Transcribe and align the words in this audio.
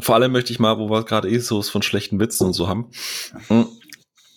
vor 0.00 0.14
allem 0.14 0.32
möchte 0.32 0.52
ich 0.52 0.58
mal, 0.58 0.78
wo 0.78 0.90
wir 0.90 1.04
gerade 1.04 1.28
eh 1.28 1.38
so 1.38 1.62
von 1.62 1.82
schlechten 1.82 2.20
Witzen 2.20 2.46
und 2.46 2.52
so 2.52 2.68
haben. 2.68 2.90
Hm, 3.48 3.66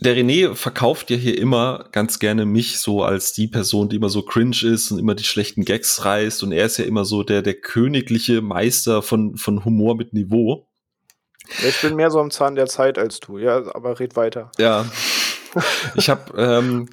der 0.02 0.16
René 0.16 0.56
verkauft 0.56 1.12
ja 1.12 1.16
hier 1.16 1.38
immer 1.38 1.86
ganz 1.92 2.18
gerne 2.18 2.46
mich 2.48 2.80
so 2.80 3.04
als 3.04 3.34
die 3.34 3.48
Person, 3.48 3.88
die 3.88 3.98
immer 3.98 4.10
so 4.10 4.24
cringe 4.24 4.64
ist 4.64 4.90
und 4.92 4.98
immer 4.98 5.14
die 5.14 5.24
schlechten 5.24 5.64
Gags 5.64 6.04
reißt. 6.04 6.42
Und 6.42 6.52
er 6.52 6.66
ist 6.66 6.78
ja 6.78 6.86
immer 6.86 7.06
so 7.06 7.22
der, 7.22 7.44
der 7.44 7.54
königliche 7.54 8.42
Meister 8.42 9.04
von, 9.04 9.38
von 9.38 9.64
Humor 9.64 9.96
mit 9.96 10.14
Niveau. 10.14 10.68
Ich 11.68 11.82
bin 11.82 11.96
mehr 11.96 12.10
so 12.10 12.20
am 12.20 12.32
Zahn 12.32 12.56
der 12.56 12.66
Zeit 12.66 12.98
als 12.98 13.20
du, 13.20 13.38
ja, 13.38 13.58
aber 13.76 14.00
red 14.00 14.16
weiter. 14.16 14.52
Ja. 14.58 14.86
Ich 15.96 16.10
habe 16.10 16.34
ähm, 16.38 16.88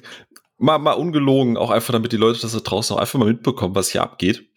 mal, 0.57 0.77
mal 0.77 0.91
ungelogen, 0.91 1.57
auch 1.57 1.71
einfach 1.71 1.93
damit 1.93 2.11
die 2.11 2.17
Leute 2.17 2.41
das 2.41 2.51
da 2.51 2.59
draußen 2.59 2.95
auch 2.95 2.99
einfach 2.99 3.17
mal 3.17 3.29
mitbekommen, 3.29 3.73
was 3.73 3.89
hier 3.89 4.03
abgeht. 4.03 4.49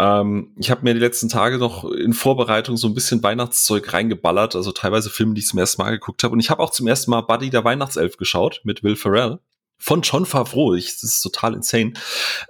Ähm, 0.00 0.54
ich 0.56 0.70
habe 0.70 0.82
mir 0.82 0.94
die 0.94 1.00
letzten 1.00 1.28
Tage 1.28 1.58
noch 1.58 1.84
in 1.84 2.12
Vorbereitung 2.12 2.76
so 2.76 2.86
ein 2.86 2.94
bisschen 2.94 3.22
Weihnachtszeug 3.22 3.92
reingeballert, 3.92 4.54
also 4.54 4.72
teilweise 4.72 5.10
Filme, 5.10 5.34
die 5.34 5.40
ich 5.40 5.46
zum 5.46 5.58
ersten 5.58 5.82
Mal 5.82 5.90
geguckt 5.90 6.22
habe. 6.22 6.34
Und 6.34 6.40
ich 6.40 6.50
habe 6.50 6.62
auch 6.62 6.70
zum 6.70 6.86
ersten 6.86 7.10
Mal 7.10 7.22
Buddy 7.22 7.50
der 7.50 7.64
Weihnachtself 7.64 8.16
geschaut 8.16 8.60
mit 8.64 8.82
Will 8.82 8.96
Ferrell 8.96 9.40
von 9.78 10.02
John 10.02 10.26
Favreau. 10.26 10.74
Ich, 10.74 11.00
das 11.00 11.04
ist 11.04 11.22
total 11.22 11.54
insane. 11.54 11.94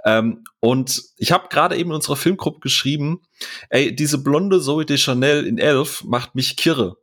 Ähm, 0.04 0.44
und 0.60 1.02
ich 1.16 1.32
habe 1.32 1.48
gerade 1.48 1.76
eben 1.76 1.90
in 1.90 1.96
unserer 1.96 2.16
Filmgruppe 2.16 2.60
geschrieben, 2.60 3.22
ey, 3.68 3.94
diese 3.94 4.18
blonde 4.18 4.60
Zoe 4.60 4.84
de 4.84 4.96
Chanel 4.96 5.46
in 5.46 5.58
Elf 5.58 6.04
macht 6.04 6.34
mich 6.34 6.56
kirre. 6.56 6.96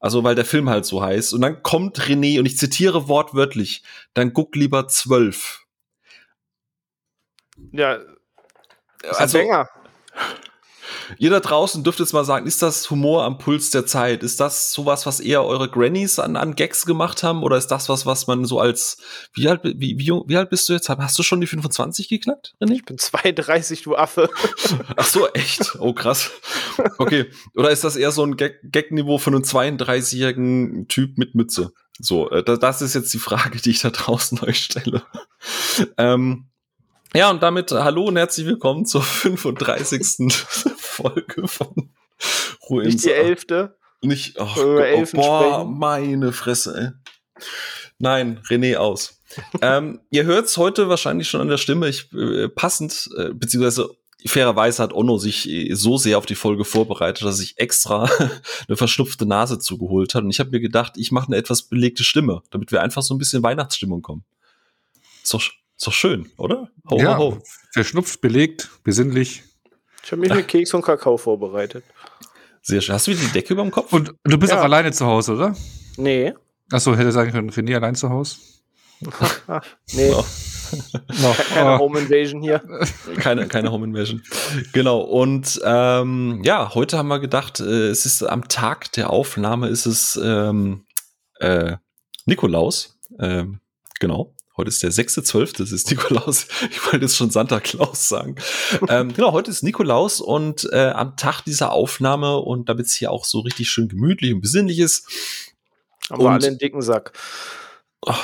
Also, 0.00 0.22
weil 0.22 0.34
der 0.34 0.44
Film 0.44 0.68
halt 0.68 0.84
so 0.84 1.02
heißt. 1.02 1.32
Und 1.32 1.40
dann 1.40 1.62
kommt 1.62 1.98
René, 1.98 2.38
und 2.38 2.44
ich 2.44 2.58
zitiere 2.58 3.08
wortwörtlich, 3.08 3.82
dann 4.12 4.34
guck 4.34 4.54
lieber 4.54 4.86
zwölf. 4.86 5.64
Ja, 7.72 7.98
also. 9.12 9.38
Ihr 11.18 11.30
da 11.30 11.40
draußen 11.40 11.84
dürft 11.84 12.00
jetzt 12.00 12.12
mal 12.12 12.24
sagen, 12.24 12.46
ist 12.46 12.62
das 12.62 12.90
Humor 12.90 13.24
am 13.24 13.38
Puls 13.38 13.70
der 13.70 13.86
Zeit? 13.86 14.22
Ist 14.22 14.40
das 14.40 14.72
sowas, 14.72 15.06
was 15.06 15.20
eher 15.20 15.44
eure 15.44 15.68
Grannies 15.68 16.18
an, 16.18 16.36
an 16.36 16.54
Gags 16.54 16.86
gemacht 16.86 17.22
haben? 17.22 17.42
Oder 17.42 17.56
ist 17.56 17.68
das 17.68 17.88
was, 17.88 18.06
was 18.06 18.26
man 18.26 18.44
so 18.44 18.60
als, 18.60 18.98
wie 19.34 19.48
alt, 19.48 19.60
wie, 19.64 19.98
wie, 19.98 20.10
wie 20.26 20.36
alt 20.36 20.50
bist 20.50 20.68
du 20.68 20.72
jetzt? 20.72 20.88
Hast 20.88 21.18
du 21.18 21.22
schon 21.22 21.40
die 21.40 21.46
25 21.46 22.08
geknackt, 22.08 22.54
René? 22.60 22.74
Ich 22.74 22.84
bin 22.84 22.98
32, 22.98 23.82
du 23.82 23.96
Affe. 23.96 24.30
Ach 24.96 25.06
so, 25.06 25.28
echt? 25.28 25.76
Oh, 25.78 25.92
krass. 25.92 26.30
Okay. 26.98 27.30
Oder 27.54 27.70
ist 27.70 27.84
das 27.84 27.96
eher 27.96 28.10
so 28.10 28.24
ein 28.24 28.36
Gag-Niveau 28.36 29.18
von 29.18 29.34
einem 29.34 29.44
32-jährigen 29.44 30.88
Typ 30.88 31.18
mit 31.18 31.34
Mütze? 31.34 31.72
So, 32.00 32.30
äh, 32.30 32.42
das 32.42 32.82
ist 32.82 32.94
jetzt 32.94 33.12
die 33.14 33.18
Frage, 33.18 33.60
die 33.60 33.70
ich 33.70 33.80
da 33.80 33.90
draußen 33.90 34.40
euch 34.42 34.64
stelle. 34.64 35.02
Ähm, 35.96 36.48
ja, 37.14 37.30
und 37.30 37.42
damit 37.42 37.70
äh, 37.70 37.76
hallo 37.76 38.06
und 38.06 38.16
herzlich 38.16 38.46
willkommen 38.46 38.86
zur 38.86 39.02
35. 39.02 40.34
Folge 40.76 41.46
von 41.46 41.90
Ruhe 42.68 42.84
Nicht 42.84 43.04
die 43.04 43.12
elfte. 43.12 43.76
Nicht, 44.02 44.38
oh, 44.38 44.48
oh 44.56 45.04
boah, 45.12 45.64
sprechen. 45.64 45.78
meine 45.78 46.32
Fresse, 46.32 46.94
ey. 47.38 47.44
Nein, 47.98 48.40
René 48.48 48.76
aus. 48.76 49.20
ähm, 49.62 50.00
ihr 50.10 50.24
hört 50.24 50.46
es 50.46 50.56
heute 50.56 50.88
wahrscheinlich 50.88 51.28
schon 51.28 51.40
an 51.40 51.48
der 51.48 51.56
Stimme. 51.56 51.88
Ich 51.88 52.12
äh, 52.12 52.48
passend, 52.48 53.08
äh, 53.16 53.30
beziehungsweise 53.32 53.90
fairerweise 54.26 54.82
hat 54.82 54.92
Onno 54.92 55.18
sich 55.18 55.48
äh, 55.48 55.74
so 55.74 55.96
sehr 55.96 56.18
auf 56.18 56.26
die 56.26 56.34
Folge 56.34 56.64
vorbereitet, 56.64 57.24
dass 57.24 57.40
ich 57.40 57.58
extra 57.58 58.04
eine 58.68 58.76
verschnupfte 58.76 59.26
Nase 59.26 59.58
zugeholt 59.60 60.14
hat. 60.14 60.24
Und 60.24 60.30
ich 60.30 60.40
habe 60.40 60.50
mir 60.50 60.60
gedacht, 60.60 60.94
ich 60.96 61.12
mache 61.12 61.28
eine 61.28 61.36
etwas 61.36 61.62
belegte 61.62 62.02
Stimme, 62.02 62.42
damit 62.50 62.72
wir 62.72 62.82
einfach 62.82 63.02
so 63.02 63.14
ein 63.14 63.18
bisschen 63.18 63.42
Weihnachtsstimmung 63.42 64.02
kommen. 64.02 64.24
So, 65.22 65.40
ist 65.84 65.88
doch 65.88 65.92
schön, 65.92 66.30
oder? 66.38 66.70
Ho, 66.88 66.98
ja, 66.98 67.18
ho, 67.18 67.32
ho. 67.32 67.42
verschnupft, 67.72 68.22
belegt, 68.22 68.70
besinnlich. 68.84 69.42
Ich 70.02 70.12
habe 70.12 70.20
mich 70.20 70.32
mit 70.32 70.48
Keks 70.48 70.72
und 70.72 70.80
Kakao 70.80 71.18
vorbereitet. 71.18 71.84
Sehr 72.62 72.80
schön. 72.80 72.94
Hast 72.94 73.06
du 73.06 73.12
die 73.12 73.26
Decke 73.26 73.52
über 73.52 73.62
dem 73.62 73.70
Kopf? 73.70 73.92
Und 73.92 74.14
du 74.24 74.38
bist 74.38 74.50
ja. 74.50 74.60
auch 74.60 74.64
alleine 74.64 74.92
zu 74.92 75.04
Hause, 75.04 75.34
oder? 75.34 75.54
Nee. 75.98 76.32
Achso, 76.72 76.96
hätte 76.96 77.12
sagen 77.12 77.32
können, 77.32 77.50
René 77.50 77.74
allein 77.76 77.94
zu 77.94 78.08
Hause. 78.08 78.36
nee. 79.92 80.10
No. 80.10 80.24
No. 81.22 81.36
Keine 81.52 81.74
oh. 81.74 81.78
Home 81.78 82.00
Invasion 82.00 82.42
hier. 82.42 82.60
Keine, 83.18 83.46
keine 83.46 83.70
Home 83.70 83.84
Invasion. 83.84 84.22
Genau. 84.72 85.02
Und 85.02 85.60
ähm, 85.62 86.40
ja, 86.42 86.74
heute 86.74 86.98
haben 86.98 87.08
wir 87.08 87.20
gedacht, 87.20 87.60
äh, 87.60 87.88
es 87.90 88.06
ist 88.06 88.22
am 88.22 88.48
Tag 88.48 88.90
der 88.92 89.10
Aufnahme 89.10 89.68
ist 89.68 89.86
es 89.86 90.18
ähm, 90.20 90.86
äh, 91.38 91.76
Nikolaus. 92.24 92.98
Ähm, 93.20 93.60
genau. 94.00 94.34
Heute 94.56 94.68
ist 94.68 94.82
der 94.84 94.92
6.12., 94.92 95.58
das 95.58 95.72
ist 95.72 95.90
Nikolaus. 95.90 96.46
Ich 96.70 96.84
wollte 96.84 97.06
jetzt 97.06 97.16
schon 97.16 97.30
Santa 97.30 97.58
Claus 97.58 98.08
sagen. 98.08 98.36
ähm, 98.88 99.12
genau, 99.12 99.32
heute 99.32 99.50
ist 99.50 99.62
Nikolaus 99.62 100.20
und 100.20 100.68
äh, 100.72 100.90
am 100.90 101.16
Tag 101.16 101.42
dieser 101.42 101.72
Aufnahme 101.72 102.36
und 102.38 102.68
damit 102.68 102.86
es 102.86 102.94
hier 102.94 103.10
auch 103.10 103.24
so 103.24 103.40
richtig 103.40 103.68
schön 103.68 103.88
gemütlich 103.88 104.32
und 104.32 104.40
besinnlich 104.40 104.78
ist. 104.78 105.08
Haben 106.08 106.20
und, 106.20 106.26
wir 106.26 106.30
alle 106.30 106.46
einen 106.46 106.58
dicken 106.58 106.82
Sack. 106.82 107.12
Oh. 108.02 108.14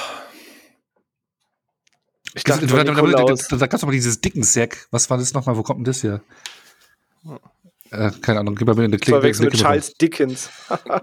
Ich 2.34 2.44
dachte, 2.44 2.66
da, 2.66 2.84
da, 2.84 2.94
da, 2.94 3.02
da 3.02 3.66
gab 3.66 3.74
es 3.74 3.82
aber 3.82 3.92
dieses 3.92 4.20
dicken 4.20 4.44
Sack. 4.44 4.86
Was 4.92 5.10
war 5.10 5.18
das 5.18 5.34
nochmal? 5.34 5.56
Wo 5.56 5.64
kommt 5.64 5.78
denn 5.78 5.84
das 5.84 6.00
hier? 6.00 6.22
Äh, 7.90 8.12
keine 8.20 8.38
Ahnung, 8.38 8.54
gib 8.54 8.68
mal 8.68 8.76
mir 8.76 8.84
eine 8.84 8.98
Klick. 8.98 9.16
Verwechselt 9.16 9.50
mit 9.50 9.60
Charles 9.60 9.94
Dickens. 9.94 10.48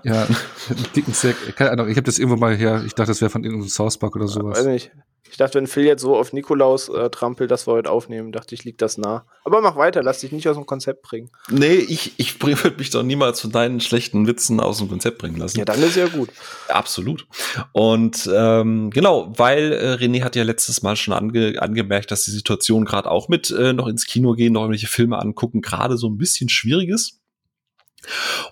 ja, 0.03 0.25
Dickens 0.95 1.19
Sack. 1.19 1.35
Keine 1.57 1.71
Ahnung, 1.71 1.89
ich 1.89 1.97
habe 1.97 2.05
das 2.05 2.17
irgendwo 2.17 2.37
mal 2.37 2.55
her. 2.55 2.83
Ich 2.85 2.93
dachte, 2.93 3.11
das 3.11 3.19
wäre 3.19 3.29
von 3.29 3.43
irgendeinem 3.43 3.69
South 3.69 3.97
Park 3.97 4.15
oder 4.15 4.29
sowas. 4.29 4.59
Weiß 4.59 4.67
nicht. 4.67 4.91
Ich 5.31 5.37
dachte, 5.37 5.55
wenn 5.55 5.67
Phil 5.67 5.85
jetzt 5.85 6.01
so 6.01 6.15
auf 6.15 6.33
Nikolaus 6.33 6.89
äh, 6.89 7.09
trampelt, 7.09 7.51
dass 7.51 7.67
wir 7.67 7.73
heute 7.73 7.89
aufnehmen, 7.89 8.31
dachte 8.31 8.55
ich, 8.55 8.63
liegt 8.63 8.81
das 8.81 8.97
nah. 8.97 9.25
Aber 9.43 9.61
mach 9.61 9.75
weiter, 9.75 10.03
lass 10.03 10.19
dich 10.19 10.31
nicht 10.31 10.47
aus 10.47 10.55
dem 10.55 10.65
Konzept 10.65 11.03
bringen. 11.03 11.29
Nee, 11.49 11.75
ich, 11.75 12.13
ich 12.17 12.41
würde 12.41 12.77
mich 12.77 12.89
doch 12.89 13.03
niemals 13.03 13.41
von 13.41 13.51
deinen 13.51 13.79
schlechten 13.79 14.27
Witzen 14.27 14.59
aus 14.59 14.79
dem 14.79 14.89
Konzept 14.89 15.17
bringen 15.19 15.37
lassen. 15.37 15.59
Ja, 15.59 15.65
dann 15.65 15.81
ist 15.81 15.95
ja 15.95 16.07
gut. 16.07 16.29
Absolut. 16.67 17.27
Und 17.71 18.29
ähm, 18.33 18.89
genau, 18.89 19.33
weil 19.37 19.73
äh, 19.73 19.93
René 19.93 20.23
hat 20.23 20.35
ja 20.35 20.43
letztes 20.43 20.81
Mal 20.81 20.95
schon 20.95 21.13
ange 21.13 21.61
angemerkt, 21.61 22.11
dass 22.11 22.23
die 22.23 22.31
Situation 22.31 22.85
gerade 22.85 23.09
auch 23.09 23.29
mit 23.29 23.51
äh, 23.51 23.73
noch 23.73 23.87
ins 23.87 24.05
Kino 24.05 24.33
gehen, 24.33 24.53
noch 24.53 24.61
irgendwelche 24.61 24.87
Filme 24.87 25.19
angucken, 25.19 25.61
gerade 25.61 25.97
so 25.97 26.07
ein 26.07 26.17
bisschen 26.17 26.49
schwierig 26.49 26.89
ist. 26.89 27.19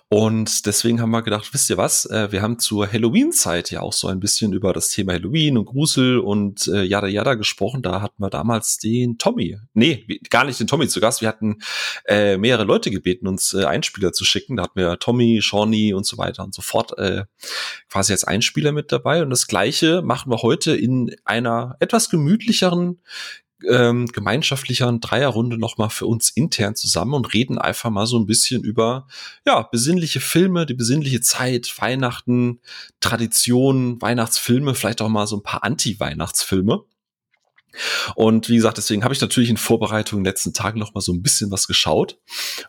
Und 0.08 0.66
deswegen 0.66 1.00
haben 1.00 1.10
wir 1.10 1.22
gedacht, 1.22 1.52
wisst 1.52 1.70
ihr 1.70 1.76
was, 1.76 2.06
äh, 2.06 2.30
wir 2.30 2.42
haben 2.42 2.58
zur 2.58 2.90
Halloween-Zeit 2.90 3.70
ja 3.70 3.80
auch 3.80 3.92
so 3.92 4.08
ein 4.08 4.20
bisschen 4.20 4.52
über 4.52 4.72
das 4.72 4.90
Thema 4.90 5.14
Halloween 5.14 5.58
und 5.58 5.66
Grusel 5.66 6.18
und 6.18 6.68
äh, 6.68 6.82
Yada 6.82 7.06
Yada 7.06 7.34
gesprochen. 7.34 7.82
Da 7.82 8.00
hatten 8.02 8.22
wir 8.22 8.30
damals 8.30 8.78
den 8.78 9.18
Tommy, 9.18 9.58
nee, 9.74 10.06
gar 10.30 10.44
nicht 10.44 10.60
den 10.60 10.66
Tommy 10.66 10.88
zu 10.88 11.00
Gast. 11.00 11.20
Wir 11.20 11.28
hatten 11.28 11.58
äh, 12.06 12.36
mehrere 12.36 12.64
Leute 12.64 12.90
gebeten, 12.90 13.26
uns 13.26 13.54
äh, 13.54 13.64
Einspieler 13.64 14.12
zu 14.12 14.24
schicken. 14.24 14.56
Da 14.56 14.64
hatten 14.64 14.78
wir 14.78 14.98
Tommy, 14.98 15.40
Shawnee 15.42 15.92
und 15.92 16.06
so 16.06 16.18
weiter 16.18 16.44
und 16.44 16.54
so 16.54 16.62
fort 16.62 16.96
äh, 16.98 17.24
quasi 17.90 18.12
als 18.12 18.24
Einspieler 18.24 18.72
mit 18.72 18.92
dabei. 18.92 19.22
Und 19.22 19.30
das 19.30 19.46
Gleiche 19.46 20.02
machen 20.02 20.30
wir 20.30 20.42
heute 20.42 20.76
in 20.76 21.14
einer 21.24 21.76
etwas 21.80 22.10
gemütlicheren 22.10 23.00
ähm, 23.68 24.06
gemeinschaftlicheren 24.06 25.00
Dreierrunde 25.00 25.58
nochmal 25.58 25.90
für 25.90 26.06
uns 26.06 26.30
intern 26.30 26.76
zusammen 26.76 27.14
und 27.14 27.32
reden 27.32 27.58
einfach 27.58 27.90
mal 27.90 28.06
so 28.06 28.18
ein 28.18 28.26
bisschen 28.26 28.62
über, 28.62 29.06
ja, 29.46 29.62
besinnliche 29.62 30.20
Filme, 30.20 30.66
die 30.66 30.74
besinnliche 30.74 31.20
Zeit, 31.20 31.72
Weihnachten, 31.78 32.60
Traditionen, 33.00 34.00
Weihnachtsfilme, 34.02 34.74
vielleicht 34.74 35.00
auch 35.00 35.08
mal 35.08 35.26
so 35.26 35.36
ein 35.36 35.42
paar 35.42 35.64
Anti-Weihnachtsfilme. 35.64 36.84
Und 38.14 38.48
wie 38.48 38.56
gesagt, 38.56 38.78
deswegen 38.78 39.04
habe 39.04 39.14
ich 39.14 39.20
natürlich 39.20 39.50
in 39.50 39.56
Vorbereitung 39.56 40.18
in 40.18 40.24
den 40.24 40.30
letzten 40.30 40.52
Tagen 40.52 40.78
noch 40.78 40.94
mal 40.94 41.00
so 41.00 41.12
ein 41.12 41.22
bisschen 41.22 41.50
was 41.50 41.66
geschaut. 41.66 42.18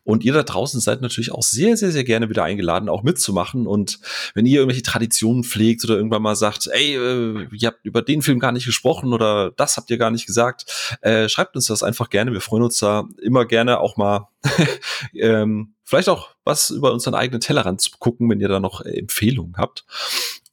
Und 0.03 0.23
ihr 0.23 0.33
da 0.33 0.43
draußen 0.43 0.79
seid 0.79 1.01
natürlich 1.01 1.31
auch 1.31 1.43
sehr, 1.43 1.77
sehr, 1.77 1.91
sehr 1.91 2.03
gerne 2.03 2.29
wieder 2.29 2.43
eingeladen, 2.43 2.89
auch 2.89 3.03
mitzumachen. 3.03 3.67
Und 3.67 3.99
wenn 4.33 4.45
ihr 4.45 4.59
irgendwelche 4.59 4.83
Traditionen 4.83 5.43
pflegt 5.43 5.83
oder 5.83 5.95
irgendwann 5.95 6.21
mal 6.21 6.35
sagt, 6.35 6.67
ey, 6.67 6.95
äh, 6.95 7.47
ihr 7.51 7.67
habt 7.67 7.85
über 7.85 8.01
den 8.01 8.21
Film 8.21 8.39
gar 8.39 8.51
nicht 8.51 8.65
gesprochen 8.65 9.13
oder 9.13 9.51
das 9.51 9.77
habt 9.77 9.89
ihr 9.89 9.97
gar 9.97 10.11
nicht 10.11 10.25
gesagt, 10.25 10.97
äh, 11.01 11.29
schreibt 11.29 11.55
uns 11.55 11.67
das 11.67 11.83
einfach 11.83 12.09
gerne. 12.09 12.33
Wir 12.33 12.41
freuen 12.41 12.63
uns 12.63 12.77
da 12.79 13.07
immer 13.21 13.45
gerne 13.45 13.79
auch 13.79 13.97
mal 13.97 14.27
ähm, 15.13 15.73
vielleicht 15.83 16.09
auch 16.09 16.29
was 16.43 16.69
über 16.69 16.91
unseren 16.93 17.15
eigenen 17.15 17.41
Tellerrand 17.41 17.81
zu 17.81 17.91
gucken, 17.99 18.29
wenn 18.29 18.41
ihr 18.41 18.49
da 18.49 18.59
noch 18.59 18.81
Empfehlungen 18.81 19.55
habt. 19.57 19.85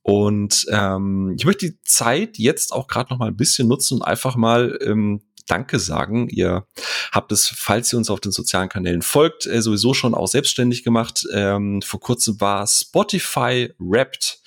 Und 0.05 0.67
ähm, 0.69 1.35
ich 1.35 1.47
möchte 1.47 1.71
die 1.71 1.81
Zeit 1.81 2.37
jetzt 2.37 2.75
auch 2.75 2.89
gerade 2.89 3.11
noch 3.11 3.19
mal 3.19 3.29
ein 3.29 3.39
bisschen 3.39 3.67
nutzen 3.69 3.95
und 3.95 4.03
einfach 4.03 4.37
mal 4.37 4.79
ähm, 4.83 5.23
Danke 5.47 5.79
sagen. 5.79 6.29
Ihr 6.29 6.67
habt 7.11 7.33
es, 7.33 7.49
falls 7.49 7.91
ihr 7.91 7.97
uns 7.97 8.11
auf 8.11 8.21
den 8.21 8.31
sozialen 8.31 8.69
Kanälen 8.69 9.01
folgt, 9.01 9.47
äh, 9.47 9.63
sowieso 9.63 9.95
schon 9.95 10.15
auch 10.15 10.29
selbstständig 10.29 10.85
gemacht. 10.85 11.27
Ähm, 11.33 11.81
vor 11.81 12.01
kurzem 12.01 12.39
war 12.39 12.67
Spotify 12.67 13.73
Wrapped. 13.79 14.41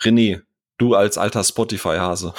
René, 0.00 0.42
du 0.76 0.96
als 0.96 1.18
alter 1.18 1.44
Spotify-Hase. 1.44 2.34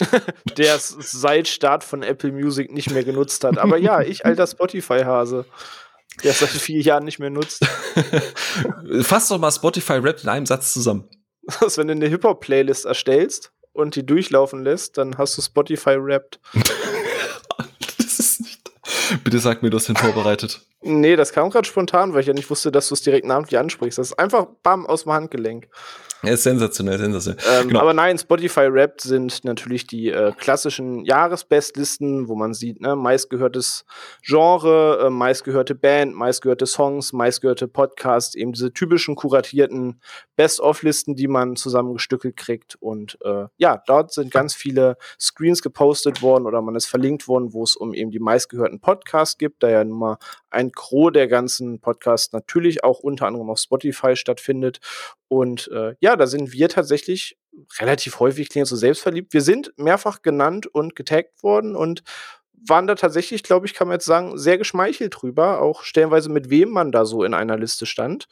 Der 0.56 0.76
es 0.76 0.90
seit 1.00 1.48
Start 1.48 1.82
von 1.82 2.04
Apple 2.04 2.30
Music 2.30 2.70
nicht 2.72 2.92
mehr 2.92 3.02
genutzt 3.02 3.42
hat. 3.42 3.58
Aber 3.58 3.78
ja, 3.78 4.00
ich 4.00 4.24
alter 4.24 4.46
Spotify-Hase. 4.46 5.44
Der 6.22 6.30
es 6.30 6.38
seit 6.38 6.50
vier 6.50 6.82
Jahren 6.82 7.04
nicht 7.04 7.18
mehr 7.18 7.30
nutzt. 7.30 7.66
Fass 9.02 9.26
doch 9.26 9.38
mal 9.38 9.50
Spotify 9.50 10.00
Wrapped 10.00 10.22
in 10.22 10.28
einem 10.28 10.46
Satz 10.46 10.72
zusammen 10.72 11.08
dass 11.42 11.78
wenn 11.78 11.88
du 11.88 11.94
eine 11.94 12.08
Hip-Hop-Playlist 12.08 12.84
erstellst 12.84 13.52
und 13.72 13.96
die 13.96 14.04
durchlaufen 14.04 14.62
lässt, 14.62 14.98
dann 14.98 15.18
hast 15.18 15.36
du 15.38 15.42
Spotify 15.42 15.96
Wrapped. 15.98 16.40
das 17.98 18.18
ist 18.18 18.40
nicht. 18.40 18.70
Bitte 19.24 19.38
sag 19.38 19.62
mir, 19.62 19.70
du 19.70 19.76
hast 19.76 19.88
den 19.88 19.96
vorbereitet. 19.96 20.60
Nee, 20.82 21.16
das 21.16 21.32
kam 21.32 21.50
gerade 21.50 21.68
spontan, 21.68 22.14
weil 22.14 22.20
ich 22.20 22.26
ja 22.26 22.32
nicht 22.32 22.48
wusste, 22.48 22.72
dass 22.72 22.88
du 22.88 22.94
es 22.94 23.02
direkt 23.02 23.26
namentlich 23.26 23.58
ansprichst. 23.58 23.98
Das 23.98 24.08
ist 24.08 24.18
einfach 24.18 24.46
bam 24.62 24.86
aus 24.86 25.02
dem 25.02 25.12
Handgelenk. 25.12 25.68
Ja, 26.22 26.32
ist 26.32 26.42
sensationell, 26.42 26.98
sensationell. 26.98 27.42
Ähm, 27.50 27.68
genau. 27.68 27.80
Aber 27.80 27.94
nein, 27.94 28.18
Spotify 28.18 28.66
Rap 28.66 29.00
sind 29.00 29.42
natürlich 29.44 29.86
die 29.86 30.10
äh, 30.10 30.32
klassischen 30.32 31.04
Jahresbestlisten, 31.04 32.28
wo 32.28 32.34
man 32.34 32.52
sieht, 32.52 32.80
ne, 32.80 32.94
meistgehörtes 32.94 33.84
Genre, 34.22 35.06
äh, 35.06 35.10
meistgehörte 35.10 35.74
Band, 35.74 36.14
meistgehörte 36.14 36.66
Songs, 36.66 37.12
meistgehörte 37.12 37.68
Podcast, 37.68 38.36
eben 38.36 38.52
diese 38.52 38.72
typischen 38.72 39.14
kuratierten 39.14 40.00
Best-of-Listen, 40.36 41.14
die 41.14 41.28
man 41.28 41.56
zusammengestückelt 41.56 42.36
kriegt. 42.36 42.76
Und 42.80 43.18
äh, 43.24 43.46
ja, 43.56 43.82
dort 43.86 44.12
sind 44.12 44.30
ganz 44.30 44.54
viele 44.54 44.96
Screens 45.18 45.62
gepostet 45.62 46.20
worden 46.20 46.46
oder 46.46 46.60
man 46.60 46.74
ist 46.74 46.86
verlinkt 46.86 47.28
worden, 47.28 47.54
wo 47.54 47.62
es 47.62 47.76
um 47.76 47.94
eben 47.94 48.10
die 48.10 48.20
meistgehörten 48.20 48.80
Podcasts 48.80 49.38
gibt, 49.38 49.62
da 49.62 49.70
ja 49.70 49.84
nun 49.84 49.98
mal 49.98 50.18
ein 50.50 50.70
Gros 50.72 51.12
der 51.12 51.28
ganzen 51.28 51.80
Podcasts 51.80 52.32
natürlich 52.32 52.84
auch 52.84 53.00
unter 53.00 53.26
anderem 53.26 53.50
auf 53.50 53.58
Spotify 53.58 54.16
stattfindet. 54.16 54.80
Und 55.28 55.68
äh, 55.72 55.94
ja, 56.00 56.16
da 56.16 56.26
sind 56.26 56.52
wir 56.52 56.68
tatsächlich 56.68 57.38
relativ 57.78 58.20
häufig, 58.20 58.48
klingt 58.48 58.66
so 58.66 58.76
selbstverliebt. 58.76 59.32
Wir 59.32 59.42
sind 59.42 59.72
mehrfach 59.76 60.22
genannt 60.22 60.66
und 60.66 60.96
getaggt 60.96 61.42
worden 61.42 61.76
und 61.76 62.02
waren 62.66 62.86
da 62.86 62.94
tatsächlich, 62.94 63.42
glaube 63.42 63.66
ich, 63.66 63.74
kann 63.74 63.88
man 63.88 63.96
jetzt 63.96 64.06
sagen, 64.06 64.38
sehr 64.38 64.58
geschmeichelt 64.58 65.16
drüber, 65.16 65.60
auch 65.60 65.82
stellenweise 65.82 66.30
mit 66.30 66.50
wem 66.50 66.70
man 66.70 66.92
da 66.92 67.04
so 67.04 67.24
in 67.24 67.34
einer 67.34 67.56
Liste 67.56 67.86
stand, 67.86 68.28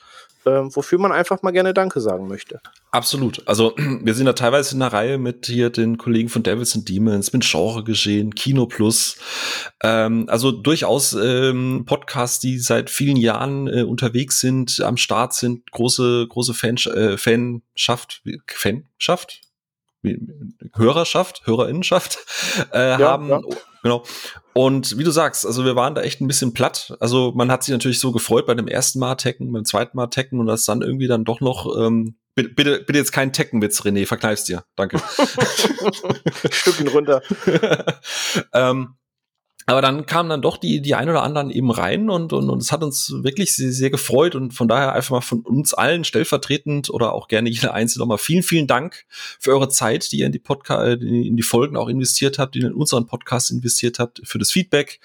ähm, 0.46 0.74
wofür 0.74 0.98
man 0.98 1.12
einfach 1.12 1.42
mal 1.42 1.50
gerne 1.50 1.74
Danke 1.74 2.00
sagen 2.00 2.28
möchte. 2.28 2.60
Absolut. 2.90 3.42
Also 3.46 3.74
wir 4.02 4.14
sind 4.14 4.26
da 4.26 4.32
teilweise 4.32 4.74
in 4.74 4.80
der 4.80 4.92
Reihe 4.92 5.18
mit 5.18 5.46
hier 5.46 5.70
den 5.70 5.98
Kollegen 5.98 6.28
von 6.28 6.42
Devils 6.42 6.74
and 6.74 6.88
Demons, 6.88 7.32
mit 7.32 7.44
Genre 7.44 7.84
geschehen, 7.84 8.34
Kino 8.34 8.66
Plus. 8.66 9.16
Ähm, 9.82 10.26
also 10.28 10.52
durchaus 10.52 11.12
ähm, 11.12 11.84
Podcasts, 11.86 12.40
die 12.40 12.58
seit 12.58 12.90
vielen 12.90 13.16
Jahren 13.16 13.66
äh, 13.66 13.82
unterwegs 13.82 14.40
sind, 14.40 14.80
am 14.80 14.96
Start 14.96 15.34
sind, 15.34 15.70
große, 15.72 16.26
große 16.28 16.54
Fan, 16.54 16.76
äh, 16.76 17.16
Fanschaft, 17.16 18.22
Fanschaft? 18.46 19.40
Hörerschaft, 20.76 21.42
Hörerinnenschaft 21.46 22.18
äh, 22.72 22.90
ja, 22.90 22.98
haben. 22.98 23.28
Ja. 23.28 23.40
Genau. 23.82 24.04
Und 24.52 24.98
wie 24.98 25.04
du 25.04 25.10
sagst, 25.10 25.46
also 25.46 25.64
wir 25.64 25.76
waren 25.76 25.94
da 25.94 26.02
echt 26.02 26.20
ein 26.20 26.26
bisschen 26.26 26.52
platt. 26.52 26.96
Also 27.00 27.32
man 27.34 27.50
hat 27.50 27.62
sich 27.62 27.72
natürlich 27.72 28.00
so 28.00 28.12
gefreut 28.12 28.46
bei 28.46 28.54
dem 28.54 28.68
ersten 28.68 28.98
Mal 28.98 29.14
Tekken, 29.14 29.52
beim 29.52 29.64
zweiten 29.64 29.96
Mal 29.96 30.08
Tekken 30.08 30.40
und 30.40 30.46
das 30.46 30.64
dann 30.64 30.82
irgendwie 30.82 31.06
dann 31.06 31.24
doch 31.24 31.40
noch 31.40 31.76
ähm, 31.78 32.16
Bitte, 32.46 32.84
bitte 32.86 32.98
jetzt 32.98 33.10
keinen 33.10 33.32
Teckenwitz, 33.32 33.80
René, 33.80 34.06
verkneifst 34.06 34.48
dir. 34.48 34.62
Danke. 34.76 34.98
Stücken 36.52 36.86
runter. 36.86 37.20
ähm, 38.52 38.94
aber 39.68 39.82
dann 39.82 40.06
kamen 40.06 40.30
dann 40.30 40.40
doch 40.40 40.56
die, 40.56 40.80
die 40.80 40.94
ein 40.94 41.10
oder 41.10 41.22
anderen 41.22 41.50
eben 41.50 41.70
rein 41.70 42.08
und, 42.08 42.32
und, 42.32 42.48
und 42.48 42.62
es 42.62 42.72
hat 42.72 42.82
uns 42.82 43.12
wirklich 43.22 43.54
sehr, 43.54 43.70
sehr 43.70 43.90
gefreut 43.90 44.34
und 44.34 44.54
von 44.54 44.66
daher 44.66 44.94
einfach 44.94 45.10
mal 45.10 45.20
von 45.20 45.42
uns 45.42 45.74
allen 45.74 46.04
stellvertretend 46.04 46.88
oder 46.88 47.12
auch 47.12 47.28
gerne 47.28 47.50
jeder 47.50 47.74
Einzelne 47.74 48.00
nochmal 48.00 48.16
vielen, 48.16 48.42
vielen 48.42 48.66
Dank 48.66 49.04
für 49.38 49.50
eure 49.50 49.68
Zeit, 49.68 50.10
die 50.10 50.20
ihr 50.20 50.26
in 50.26 50.32
die 50.32 50.38
Podcast, 50.38 51.02
in 51.02 51.36
die 51.36 51.42
Folgen 51.42 51.76
auch 51.76 51.88
investiert 51.88 52.38
habt, 52.38 52.54
die 52.54 52.60
ihr 52.60 52.68
in 52.68 52.72
unseren 52.72 53.04
Podcast 53.04 53.50
investiert 53.50 53.98
habt, 53.98 54.22
für 54.24 54.38
das 54.38 54.50
Feedback 54.50 55.00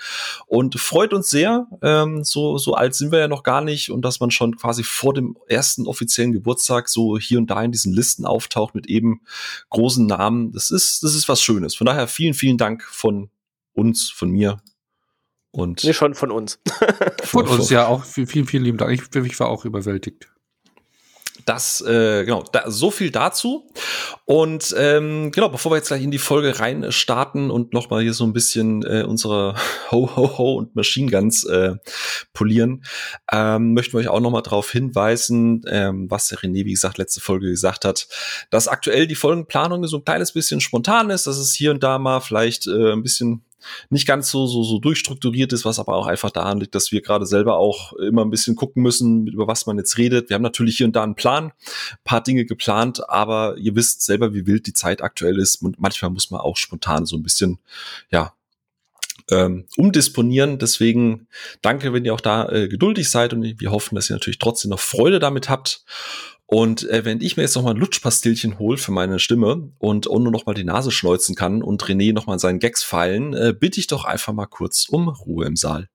und 0.47 0.79
freut 0.79 1.11
uns 1.11 1.29
sehr. 1.29 1.67
Ähm, 1.81 2.23
so, 2.23 2.57
so 2.57 2.73
alt 2.73 2.95
sind 2.95 3.11
wir 3.11 3.19
ja 3.19 3.27
noch 3.27 3.43
gar 3.43 3.59
nicht 3.59 3.91
und 3.91 4.05
dass 4.05 4.21
man 4.21 4.31
schon 4.31 4.55
quasi 4.55 4.83
vor 4.83 5.13
dem 5.13 5.35
ersten 5.49 5.87
offiziellen 5.87 6.31
Geburtstag 6.31 6.87
so 6.87 7.17
hier 7.17 7.37
und 7.37 7.47
da 7.47 7.61
in 7.61 7.73
diesen 7.73 7.91
Listen 7.91 8.25
auftaucht 8.25 8.75
mit 8.75 8.87
eben 8.87 9.19
großen 9.71 10.05
Namen. 10.05 10.53
Das 10.53 10.71
ist, 10.71 11.03
das 11.03 11.15
ist 11.15 11.27
was 11.27 11.41
Schönes. 11.41 11.75
Von 11.75 11.85
daher 11.85 12.07
vielen, 12.07 12.33
vielen 12.33 12.57
Dank 12.57 12.83
von 12.83 13.29
uns, 13.73 14.09
von 14.09 14.29
mir. 14.29 14.61
Und 15.51 15.83
nee, 15.83 15.93
schon 15.93 16.15
von 16.15 16.31
uns. 16.31 16.59
von 17.23 17.47
uns, 17.47 17.69
ja, 17.69 17.85
auch 17.85 18.03
vielen, 18.03 18.47
vielen 18.47 18.63
lieben 18.63 18.77
Dank. 18.77 18.91
Ich, 18.91 19.15
ich 19.15 19.39
war 19.39 19.49
auch 19.49 19.65
überwältigt. 19.65 20.33
Das, 21.45 21.81
äh, 21.81 22.23
genau, 22.23 22.43
da, 22.51 22.69
so 22.71 22.89
viel 22.91 23.11
dazu. 23.11 23.69
Und 24.25 24.73
ähm, 24.77 25.31
genau, 25.31 25.49
bevor 25.49 25.71
wir 25.71 25.77
jetzt 25.77 25.87
gleich 25.87 26.03
in 26.03 26.11
die 26.11 26.17
Folge 26.17 26.59
rein 26.59 26.91
starten 26.91 27.51
und 27.51 27.73
nochmal 27.73 28.01
hier 28.01 28.13
so 28.13 28.23
ein 28.23 28.33
bisschen 28.33 28.83
äh, 28.83 29.03
unsere 29.03 29.55
Ho-Ho-Ho 29.91 30.55
und 30.55 30.75
Machine 30.75 31.11
Guns 31.11 31.43
äh, 31.43 31.75
polieren, 32.33 32.83
ähm, 33.31 33.73
möchten 33.73 33.93
wir 33.93 33.99
euch 33.99 34.07
auch 34.07 34.21
nochmal 34.21 34.43
darauf 34.43 34.71
hinweisen, 34.71 35.63
ähm, 35.67 36.09
was 36.09 36.29
der 36.29 36.39
René, 36.39 36.65
wie 36.65 36.73
gesagt, 36.73 36.97
letzte 36.97 37.19
Folge 37.19 37.49
gesagt 37.49 37.83
hat, 37.83 38.07
dass 38.49 38.67
aktuell 38.67 39.07
die 39.07 39.15
Folgenplanung 39.15 39.85
so 39.87 39.97
ein 39.97 40.05
kleines 40.05 40.31
bisschen 40.31 40.61
spontan 40.61 41.09
ist, 41.09 41.27
dass 41.27 41.37
es 41.37 41.53
hier 41.53 41.71
und 41.71 41.83
da 41.83 41.99
mal 41.99 42.21
vielleicht 42.21 42.67
äh, 42.67 42.93
ein 42.93 43.03
bisschen 43.03 43.43
nicht 43.89 44.07
ganz 44.07 44.29
so, 44.29 44.47
so, 44.47 44.63
so 44.63 44.79
durchstrukturiert 44.79 45.53
ist, 45.53 45.65
was 45.65 45.79
aber 45.79 45.95
auch 45.95 46.07
einfach 46.07 46.31
daran 46.31 46.59
liegt, 46.59 46.75
dass 46.75 46.91
wir 46.91 47.01
gerade 47.01 47.25
selber 47.25 47.57
auch 47.57 47.93
immer 47.93 48.23
ein 48.23 48.29
bisschen 48.29 48.55
gucken 48.55 48.83
müssen, 48.83 49.27
über 49.27 49.47
was 49.47 49.65
man 49.65 49.77
jetzt 49.77 49.97
redet. 49.97 50.29
Wir 50.29 50.35
haben 50.35 50.41
natürlich 50.41 50.77
hier 50.77 50.87
und 50.87 50.95
da 50.95 51.03
einen 51.03 51.15
Plan, 51.15 51.51
paar 52.03 52.21
Dinge 52.21 52.45
geplant, 52.45 53.07
aber 53.09 53.55
ihr 53.57 53.75
wisst 53.75 54.03
selber, 54.03 54.33
wie 54.33 54.47
wild 54.47 54.67
die 54.67 54.73
Zeit 54.73 55.01
aktuell 55.01 55.39
ist 55.39 55.61
und 55.61 55.79
manchmal 55.79 56.11
muss 56.11 56.31
man 56.31 56.41
auch 56.41 56.57
spontan 56.57 57.05
so 57.05 57.15
ein 57.15 57.23
bisschen, 57.23 57.59
ja, 58.09 58.33
ähm, 59.29 59.65
umdisponieren. 59.77 60.59
Deswegen 60.59 61.27
danke, 61.61 61.93
wenn 61.93 62.05
ihr 62.05 62.13
auch 62.13 62.21
da 62.21 62.49
äh, 62.49 62.67
geduldig 62.67 63.09
seid 63.09 63.33
und 63.33 63.59
wir 63.59 63.71
hoffen, 63.71 63.95
dass 63.95 64.09
ihr 64.09 64.15
natürlich 64.15 64.39
trotzdem 64.39 64.69
noch 64.69 64.79
Freude 64.79 65.19
damit 65.19 65.49
habt. 65.49 65.83
Und 66.53 66.87
äh, 66.87 67.03
wenn 67.03 67.19
ich 67.19 67.35
mir 67.35 67.41
jetzt 67.41 67.55
noch 67.55 67.63
mal 67.63 67.71
ein 67.71 67.77
Lutschpastillchen 67.77 68.59
hole 68.59 68.77
für 68.77 68.91
meine 68.91 69.17
Stimme 69.17 69.71
und 69.79 70.05
Ono 70.05 70.29
noch 70.29 70.45
mal 70.45 70.53
die 70.53 70.63
Nase 70.63 70.91
schneuzen 70.91 71.33
kann 71.33 71.63
und 71.63 71.81
René 71.81 72.13
noch 72.13 72.27
mal 72.27 72.37
seinen 72.37 72.59
Gags 72.59 72.83
fallen, 72.83 73.33
äh, 73.33 73.55
bitte 73.59 73.79
ich 73.79 73.87
doch 73.87 74.05
einfach 74.05 74.33
mal 74.33 74.45
kurz 74.45 74.87
um 74.87 75.07
Ruhe 75.09 75.47
im 75.47 75.55
Saal. 75.55 75.87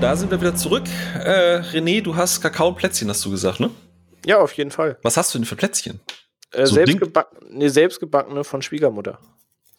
Da 0.00 0.14
sind 0.14 0.30
wir 0.30 0.40
wieder 0.40 0.54
zurück. 0.54 0.84
Äh, 1.14 1.60
René, 1.72 2.02
du 2.02 2.14
hast 2.14 2.40
Kakao 2.40 2.68
und 2.68 2.76
Plätzchen, 2.76 3.08
hast 3.08 3.24
du 3.24 3.30
gesagt, 3.30 3.60
ne? 3.60 3.70
Ja, 4.24 4.38
auf 4.38 4.52
jeden 4.52 4.70
Fall. 4.70 4.98
Was 5.02 5.16
hast 5.16 5.32
du 5.34 5.38
denn 5.38 5.46
für 5.46 5.56
Plätzchen? 5.56 6.00
Äh, 6.52 6.66
so 6.66 6.74
selbstgebacken, 6.74 7.38
nee, 7.50 7.68
selbstgebackene 7.68 8.44
von 8.44 8.62
Schwiegermutter. 8.62 9.18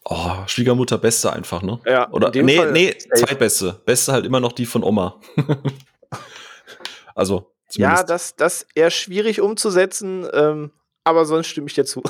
Oh, 0.04 0.32
Schwiegermutter 0.46 0.98
beste 0.98 1.32
einfach, 1.32 1.62
ne? 1.62 1.80
Ja, 1.86 2.10
Oder 2.10 2.30
nee, 2.30 2.56
Fall 2.56 2.72
nee, 2.72 2.96
zweitbeste. 2.96 3.80
Beste 3.84 4.12
halt 4.12 4.24
immer 4.24 4.40
noch 4.40 4.52
die 4.52 4.66
von 4.66 4.82
Oma. 4.82 5.20
also. 7.14 7.52
Zumindest. 7.68 8.00
Ja, 8.00 8.02
das, 8.02 8.36
das 8.36 8.66
eher 8.74 8.90
schwierig 8.90 9.40
umzusetzen. 9.42 10.26
Ähm, 10.32 10.70
aber 11.08 11.24
sonst 11.24 11.46
stimme 11.46 11.66
ich 11.68 11.74
dir 11.74 11.86
zu. 11.86 12.02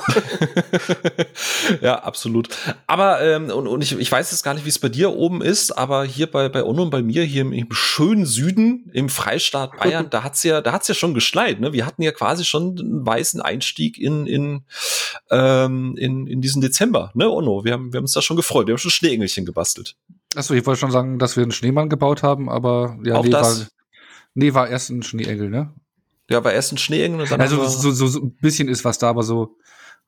ja, 1.81 1.99
absolut. 2.03 2.49
Aber, 2.85 3.21
ähm, 3.21 3.49
und, 3.49 3.65
und 3.65 3.81
ich, 3.81 3.97
ich 3.97 4.11
weiß 4.11 4.31
jetzt 4.31 4.43
gar 4.43 4.53
nicht, 4.53 4.65
wie 4.65 4.69
es 4.69 4.77
bei 4.77 4.89
dir 4.89 5.13
oben 5.13 5.41
ist, 5.41 5.71
aber 5.71 6.03
hier 6.03 6.27
bei, 6.27 6.49
bei 6.49 6.65
Onno 6.65 6.83
und 6.83 6.89
bei 6.89 7.01
mir, 7.01 7.23
hier 7.23 7.43
im, 7.43 7.53
im 7.53 7.69
schönen 7.71 8.25
Süden, 8.25 8.89
im 8.91 9.07
Freistaat 9.07 9.77
Bayern, 9.77 10.07
da 10.09 10.23
hat's 10.23 10.43
ja, 10.43 10.61
da 10.61 10.73
hat's 10.73 10.89
ja 10.89 10.95
schon 10.95 11.13
geschneit, 11.13 11.61
ne? 11.61 11.71
Wir 11.71 11.85
hatten 11.85 12.01
ja 12.01 12.11
quasi 12.11 12.43
schon 12.43 12.77
einen 12.77 13.05
weißen 13.05 13.41
Einstieg 13.41 13.97
in, 13.97 14.27
in, 14.27 14.65
ähm, 15.31 15.95
in, 15.97 16.27
in 16.27 16.41
diesen 16.41 16.61
Dezember, 16.61 17.11
ne, 17.13 17.29
Onno? 17.29 17.63
Wir 17.63 17.73
haben, 17.73 17.93
wir 17.93 17.99
haben 17.99 18.03
uns 18.03 18.13
da 18.13 18.21
schon 18.21 18.37
gefreut. 18.37 18.67
Wir 18.67 18.73
haben 18.73 18.79
schon 18.79 18.91
Schneeengelchen 18.91 19.45
gebastelt. 19.45 19.95
Achso, 20.35 20.53
ich 20.53 20.65
wollte 20.65 20.81
schon 20.81 20.91
sagen, 20.91 21.19
dass 21.19 21.37
wir 21.37 21.43
einen 21.43 21.53
Schneemann 21.53 21.87
gebaut 21.87 22.21
haben, 22.21 22.49
aber 22.49 22.97
ja, 23.03 23.15
Auch 23.15 23.23
nee, 23.23 23.29
das? 23.29 23.61
war, 23.61 23.67
nee, 24.33 24.53
war 24.53 24.67
erst 24.67 24.89
ein 24.89 25.03
Schneeengel, 25.03 25.49
ne? 25.49 25.73
Ja, 26.29 26.43
war 26.43 26.53
erst 26.53 26.71
ein 26.71 26.77
Schneeengel 26.77 27.21
und 27.21 27.31
dann. 27.31 27.41
Also 27.41 27.65
so, 27.67 27.91
so, 27.91 28.07
so 28.07 28.19
ein 28.19 28.35
bisschen 28.35 28.67
ist 28.67 28.85
was 28.85 28.99
da, 28.99 29.09
aber 29.09 29.23
so, 29.23 29.57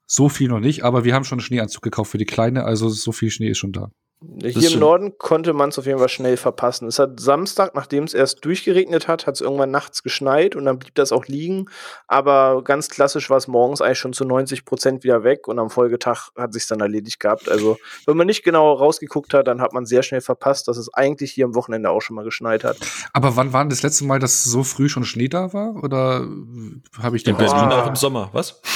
so 0.06 0.30
viel 0.30 0.48
noch 0.48 0.60
nicht. 0.60 0.84
Aber 0.84 1.04
wir 1.04 1.14
haben 1.14 1.24
schon 1.24 1.40
einen 1.40 1.46
Schneeanzug 1.46 1.82
gekauft 1.82 2.12
für 2.12 2.18
die 2.18 2.26
Kleine, 2.26 2.64
also 2.64 2.90
so 2.90 3.12
viel 3.12 3.32
Schnee 3.32 3.50
ist 3.50 3.58
schon 3.58 3.72
da. 3.72 3.92
Hier 4.24 4.72
im 4.72 4.80
Norden 4.80 5.18
konnte 5.18 5.52
man 5.52 5.70
es 5.70 5.80
auf 5.80 5.88
jeden 5.88 5.98
Fall 5.98 6.08
schnell 6.08 6.38
verpassen. 6.38 6.88
Es 6.88 7.00
hat 7.00 7.20
Samstag, 7.20 7.74
nachdem 7.74 8.04
es 8.04 8.14
erst 8.14 8.46
durchgeregnet 8.46 9.08
hat, 9.08 9.26
hat 9.26 9.34
es 9.34 9.42
irgendwann 9.42 9.72
nachts 9.72 10.04
geschneit 10.04 10.56
und 10.56 10.66
dann 10.66 10.78
blieb 10.78 10.94
das 10.94 11.12
auch 11.12 11.26
liegen. 11.26 11.66
Aber 12.08 12.64
ganz 12.64 12.90
klassisch 12.90 13.32
war 13.32 13.38
es 13.38 13.48
morgens 13.48 13.82
eigentlich 13.82 13.98
schon 13.98 14.14
zu 14.14 14.24
90 14.24 14.64
Prozent 14.64 15.04
wieder 15.04 15.24
weg 15.24 15.48
und 15.48 15.58
am 15.58 15.72
Folgetag 15.72 16.30
hat 16.38 16.54
sich 16.54 16.68
dann 16.68 16.82
erledigt 16.82 17.20
gehabt. 17.20 17.50
Also 17.50 17.78
wenn 18.06 18.16
man 18.16 18.28
nicht 18.28 18.44
genau 18.44 18.74
rausgeguckt 18.74 19.34
hat, 19.34 19.48
dann 19.48 19.60
hat 19.60 19.74
man 19.74 19.88
sehr 19.88 20.04
schnell 20.04 20.22
verpasst, 20.22 20.68
dass 20.68 20.78
es 20.78 20.94
eigentlich 20.94 21.32
hier 21.32 21.46
am 21.46 21.56
Wochenende 21.56 21.90
auch 21.90 22.02
schon 22.02 22.16
mal 22.16 22.24
geschneit 22.24 22.64
hat. 22.64 22.78
Aber 23.14 23.36
wann 23.36 23.54
war 23.54 23.64
denn 23.64 23.72
das 23.72 23.82
letzte 23.82 24.06
Mal, 24.06 24.20
dass 24.20 24.44
so 24.44 24.64
früh 24.64 24.88
schon 24.88 25.04
Schnee 25.04 25.30
da 25.30 25.52
war? 25.52 25.84
Oder 25.84 26.28
habe 27.02 27.18
ich 27.18 27.24
den 27.24 27.36
In 27.36 27.38
Berlin 27.40 27.72
auch 27.72 27.88
im 27.88 27.96
Sommer, 27.96 28.30
was? 28.34 28.62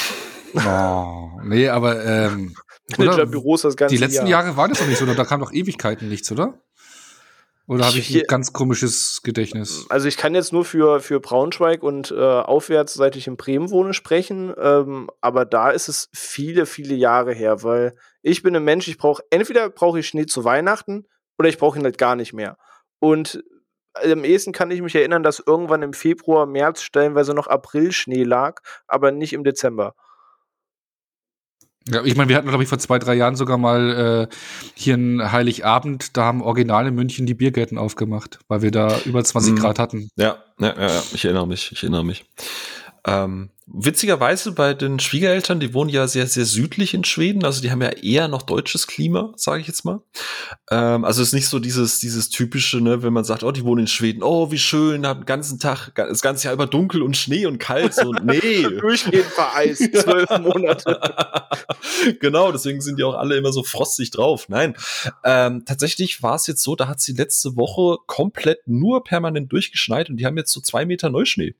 Oh, 0.66 1.32
nee, 1.42 1.68
aber 1.68 2.02
ähm, 2.02 2.54
Managerbüros 2.96 3.62
das 3.62 3.76
ganze 3.76 3.94
Die 3.94 4.00
letzten 4.00 4.26
Jahr. 4.26 4.44
Jahre 4.44 4.56
war 4.56 4.68
das 4.68 4.78
doch 4.78 4.86
nicht 4.86 4.98
so, 4.98 5.06
da 5.06 5.24
kam 5.24 5.40
doch 5.40 5.52
Ewigkeiten 5.52 6.08
nichts, 6.08 6.30
oder? 6.30 6.60
Oder 7.68 7.86
habe 7.86 7.98
ich 7.98 8.14
ein 8.14 8.22
ganz 8.28 8.52
komisches 8.52 9.22
Gedächtnis? 9.24 9.86
Also 9.88 10.06
ich 10.06 10.16
kann 10.16 10.36
jetzt 10.36 10.52
nur 10.52 10.64
für, 10.64 11.00
für 11.00 11.18
Braunschweig 11.18 11.82
und 11.82 12.12
äh, 12.12 12.14
aufwärts, 12.14 12.94
seit 12.94 13.16
ich 13.16 13.26
in 13.26 13.36
Bremen 13.36 13.70
wohne, 13.70 13.92
sprechen. 13.92 14.54
Ähm, 14.56 15.10
aber 15.20 15.44
da 15.44 15.70
ist 15.70 15.88
es 15.88 16.08
viele, 16.14 16.64
viele 16.66 16.94
Jahre 16.94 17.34
her, 17.34 17.64
weil 17.64 17.96
ich 18.22 18.44
bin 18.44 18.54
ein 18.54 18.62
Mensch, 18.62 18.86
ich 18.86 18.98
brauche, 18.98 19.24
entweder 19.30 19.68
brauche 19.68 19.98
ich 19.98 20.06
Schnee 20.06 20.26
zu 20.26 20.44
Weihnachten 20.44 21.06
oder 21.38 21.48
ich 21.48 21.58
brauche 21.58 21.76
ihn 21.78 21.84
halt 21.84 21.98
gar 21.98 22.14
nicht 22.14 22.32
mehr. 22.32 22.56
Und 23.00 23.42
äh, 24.00 24.12
am 24.12 24.22
ehesten 24.22 24.52
kann 24.52 24.70
ich 24.70 24.80
mich 24.80 24.94
erinnern, 24.94 25.24
dass 25.24 25.42
irgendwann 25.44 25.82
im 25.82 25.92
Februar, 25.92 26.46
März 26.46 26.82
stellenweise 26.82 27.34
noch 27.34 27.48
April-Schnee 27.48 28.22
lag, 28.22 28.60
aber 28.86 29.10
nicht 29.10 29.32
im 29.32 29.42
Dezember. 29.42 29.96
Ja, 31.88 32.02
ich 32.04 32.16
meine, 32.16 32.28
wir 32.28 32.36
hatten, 32.36 32.48
glaube 32.48 32.64
ich, 32.64 32.68
vor 32.68 32.78
zwei, 32.78 32.98
drei 32.98 33.14
Jahren 33.14 33.36
sogar 33.36 33.58
mal 33.58 34.28
äh, 34.30 34.34
hier 34.74 34.94
einen 34.94 35.32
Heiligabend, 35.32 36.16
da 36.16 36.24
haben 36.24 36.42
original 36.42 36.86
in 36.86 36.94
München 36.94 37.26
die 37.26 37.34
Biergärten 37.34 37.78
aufgemacht, 37.78 38.40
weil 38.48 38.62
wir 38.62 38.72
da 38.72 38.98
über 39.04 39.22
20 39.22 39.52
mhm. 39.52 39.58
Grad 39.58 39.78
hatten. 39.78 40.10
Ja, 40.16 40.38
ja, 40.58 40.74
ja, 40.76 40.88
ja, 40.88 41.02
ich 41.12 41.24
erinnere 41.24 41.46
mich, 41.46 41.70
ich 41.70 41.82
erinnere 41.82 42.04
mich. 42.04 42.24
Ähm, 43.06 43.50
witzigerweise 43.66 44.50
bei 44.52 44.74
den 44.74 44.98
Schwiegereltern, 44.98 45.60
die 45.60 45.74
wohnen 45.74 45.90
ja 45.90 46.08
sehr, 46.08 46.26
sehr 46.26 46.44
südlich 46.44 46.92
in 46.92 47.04
Schweden, 47.04 47.44
also 47.44 47.62
die 47.62 47.70
haben 47.70 47.80
ja 47.80 47.90
eher 47.90 48.26
noch 48.26 48.42
deutsches 48.42 48.88
Klima, 48.88 49.32
sage 49.36 49.60
ich 49.60 49.68
jetzt 49.68 49.84
mal. 49.84 50.00
Ähm, 50.72 51.04
also 51.04 51.22
es 51.22 51.28
ist 51.28 51.34
nicht 51.34 51.48
so 51.48 51.60
dieses, 51.60 52.00
dieses 52.00 52.30
typische, 52.30 52.80
ne, 52.80 53.04
wenn 53.04 53.12
man 53.12 53.22
sagt, 53.22 53.44
oh, 53.44 53.52
die 53.52 53.64
wohnen 53.64 53.82
in 53.82 53.86
Schweden, 53.86 54.24
oh, 54.24 54.50
wie 54.50 54.58
schön, 54.58 55.06
haben 55.06 55.20
den 55.20 55.26
ganzen 55.26 55.60
Tag, 55.60 55.92
das 55.94 56.20
ganze 56.20 56.46
Jahr 56.46 56.54
über 56.54 56.66
dunkel 56.66 57.00
und 57.00 57.16
Schnee 57.16 57.46
und 57.46 57.58
kalt, 57.58 57.94
so, 57.94 58.12
nee. 58.24 58.62
Durchgehend 58.62 59.26
vereist, 59.26 59.96
zwölf 59.96 60.28
Monate. 60.40 61.00
genau, 62.20 62.50
deswegen 62.50 62.80
sind 62.80 62.98
die 62.98 63.04
auch 63.04 63.14
alle 63.14 63.36
immer 63.36 63.52
so 63.52 63.62
frostig 63.62 64.10
drauf. 64.10 64.48
Nein, 64.48 64.74
ähm, 65.24 65.64
tatsächlich 65.64 66.24
war 66.24 66.34
es 66.34 66.48
jetzt 66.48 66.62
so, 66.62 66.74
da 66.74 66.88
hat 66.88 67.00
sie 67.00 67.12
letzte 67.12 67.56
Woche 67.56 67.98
komplett 68.06 68.66
nur 68.66 69.04
permanent 69.04 69.52
durchgeschneit 69.52 70.10
und 70.10 70.16
die 70.16 70.26
haben 70.26 70.36
jetzt 70.36 70.52
so 70.52 70.60
zwei 70.60 70.86
Meter 70.86 71.08
Neuschnee. 71.08 71.54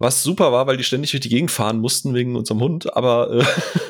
Was 0.00 0.22
super 0.22 0.50
war, 0.50 0.66
weil 0.66 0.78
die 0.78 0.82
ständig 0.82 1.10
durch 1.10 1.20
die 1.20 1.28
Gegend 1.28 1.50
fahren 1.50 1.78
mussten 1.78 2.14
wegen 2.14 2.34
unserem 2.34 2.62
Hund. 2.62 2.96
Aber 2.96 3.30
äh, 3.32 3.44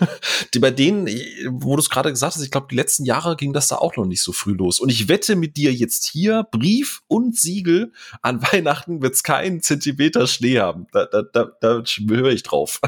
die 0.54 0.58
bei 0.58 0.72
denen, 0.72 1.06
wo 1.48 1.76
du 1.76 1.80
es 1.80 1.88
gerade 1.88 2.10
gesagt 2.10 2.34
hast, 2.34 2.42
ich 2.42 2.50
glaube, 2.50 2.66
die 2.68 2.74
letzten 2.74 3.04
Jahre 3.04 3.36
ging 3.36 3.52
das 3.52 3.68
da 3.68 3.76
auch 3.76 3.94
noch 3.94 4.06
nicht 4.06 4.20
so 4.20 4.32
früh 4.32 4.54
los. 4.54 4.80
Und 4.80 4.88
ich 4.88 5.08
wette 5.08 5.36
mit 5.36 5.56
dir 5.56 5.72
jetzt 5.72 6.06
hier, 6.06 6.48
Brief 6.50 7.02
und 7.06 7.36
Siegel, 7.38 7.92
an 8.22 8.42
Weihnachten 8.52 9.02
wird 9.02 9.14
es 9.14 9.22
keinen 9.22 9.62
Zentimeter 9.62 10.26
Schnee 10.26 10.58
haben. 10.58 10.88
Da, 10.90 11.06
da, 11.06 11.22
da, 11.22 11.52
da 11.60 11.84
höre 12.08 12.32
ich 12.32 12.42
drauf. 12.42 12.80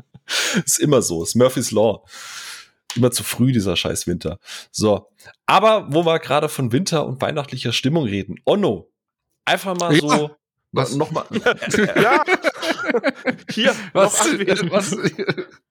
ist 0.66 0.78
immer 0.78 1.00
so. 1.00 1.22
Ist 1.22 1.36
Murphy's 1.36 1.70
Law. 1.70 2.04
Immer 2.96 3.12
zu 3.12 3.24
früh, 3.24 3.52
dieser 3.52 3.76
scheiß 3.76 4.06
Winter. 4.06 4.38
So. 4.70 5.08
Aber 5.46 5.86
wo 5.88 6.04
wir 6.04 6.18
gerade 6.18 6.50
von 6.50 6.70
Winter 6.70 7.06
und 7.06 7.22
weihnachtlicher 7.22 7.72
Stimmung 7.72 8.04
reden. 8.04 8.36
Onno. 8.44 8.90
Einfach 9.46 9.74
mal 9.74 9.94
ja. 9.94 10.00
so 10.00 10.30
was? 10.72 10.94
Nochmal. 10.94 11.24
ja. 11.96 12.24
Hier. 13.50 13.74
Was? 13.92 14.26
Noch 14.26 14.70
was? 14.70 14.96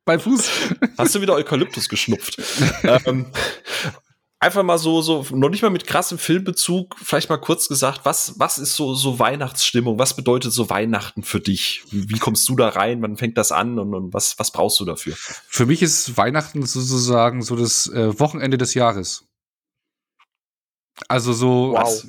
Bei 0.05 0.17
Fuß. 0.17 0.49
Hast 0.97 1.15
du 1.15 1.21
wieder 1.21 1.33
Eukalyptus 1.33 1.87
geschnupft? 1.87 2.37
ähm, 2.83 3.27
einfach 4.39 4.63
mal 4.63 4.77
so, 4.77 5.01
so, 5.01 5.25
noch 5.31 5.49
nicht 5.49 5.61
mal 5.61 5.69
mit 5.69 5.87
krassem 5.87 6.17
Filmbezug, 6.17 6.95
vielleicht 7.01 7.29
mal 7.29 7.37
kurz 7.37 7.67
gesagt, 7.67 8.01
was, 8.03 8.39
was 8.39 8.57
ist 8.57 8.75
so, 8.75 8.93
so 8.93 9.19
Weihnachtsstimmung? 9.19 9.99
Was 9.99 10.15
bedeutet 10.15 10.53
so 10.53 10.69
Weihnachten 10.69 11.23
für 11.23 11.39
dich? 11.39 11.83
Wie, 11.89 12.09
wie 12.09 12.19
kommst 12.19 12.47
du 12.49 12.55
da 12.55 12.69
rein? 12.69 13.01
Wann 13.01 13.17
fängt 13.17 13.37
das 13.37 13.51
an? 13.51 13.79
Und, 13.79 13.93
und 13.93 14.13
was, 14.13 14.37
was 14.39 14.51
brauchst 14.51 14.79
du 14.79 14.85
dafür? 14.85 15.13
Für 15.15 15.65
mich 15.65 15.81
ist 15.81 16.17
Weihnachten 16.17 16.65
sozusagen 16.65 17.41
so 17.41 17.55
das 17.55 17.87
äh, 17.87 18.19
Wochenende 18.19 18.57
des 18.57 18.73
Jahres. 18.73 19.25
Also 21.07 21.33
so. 21.33 21.73
Wow. 21.73 22.05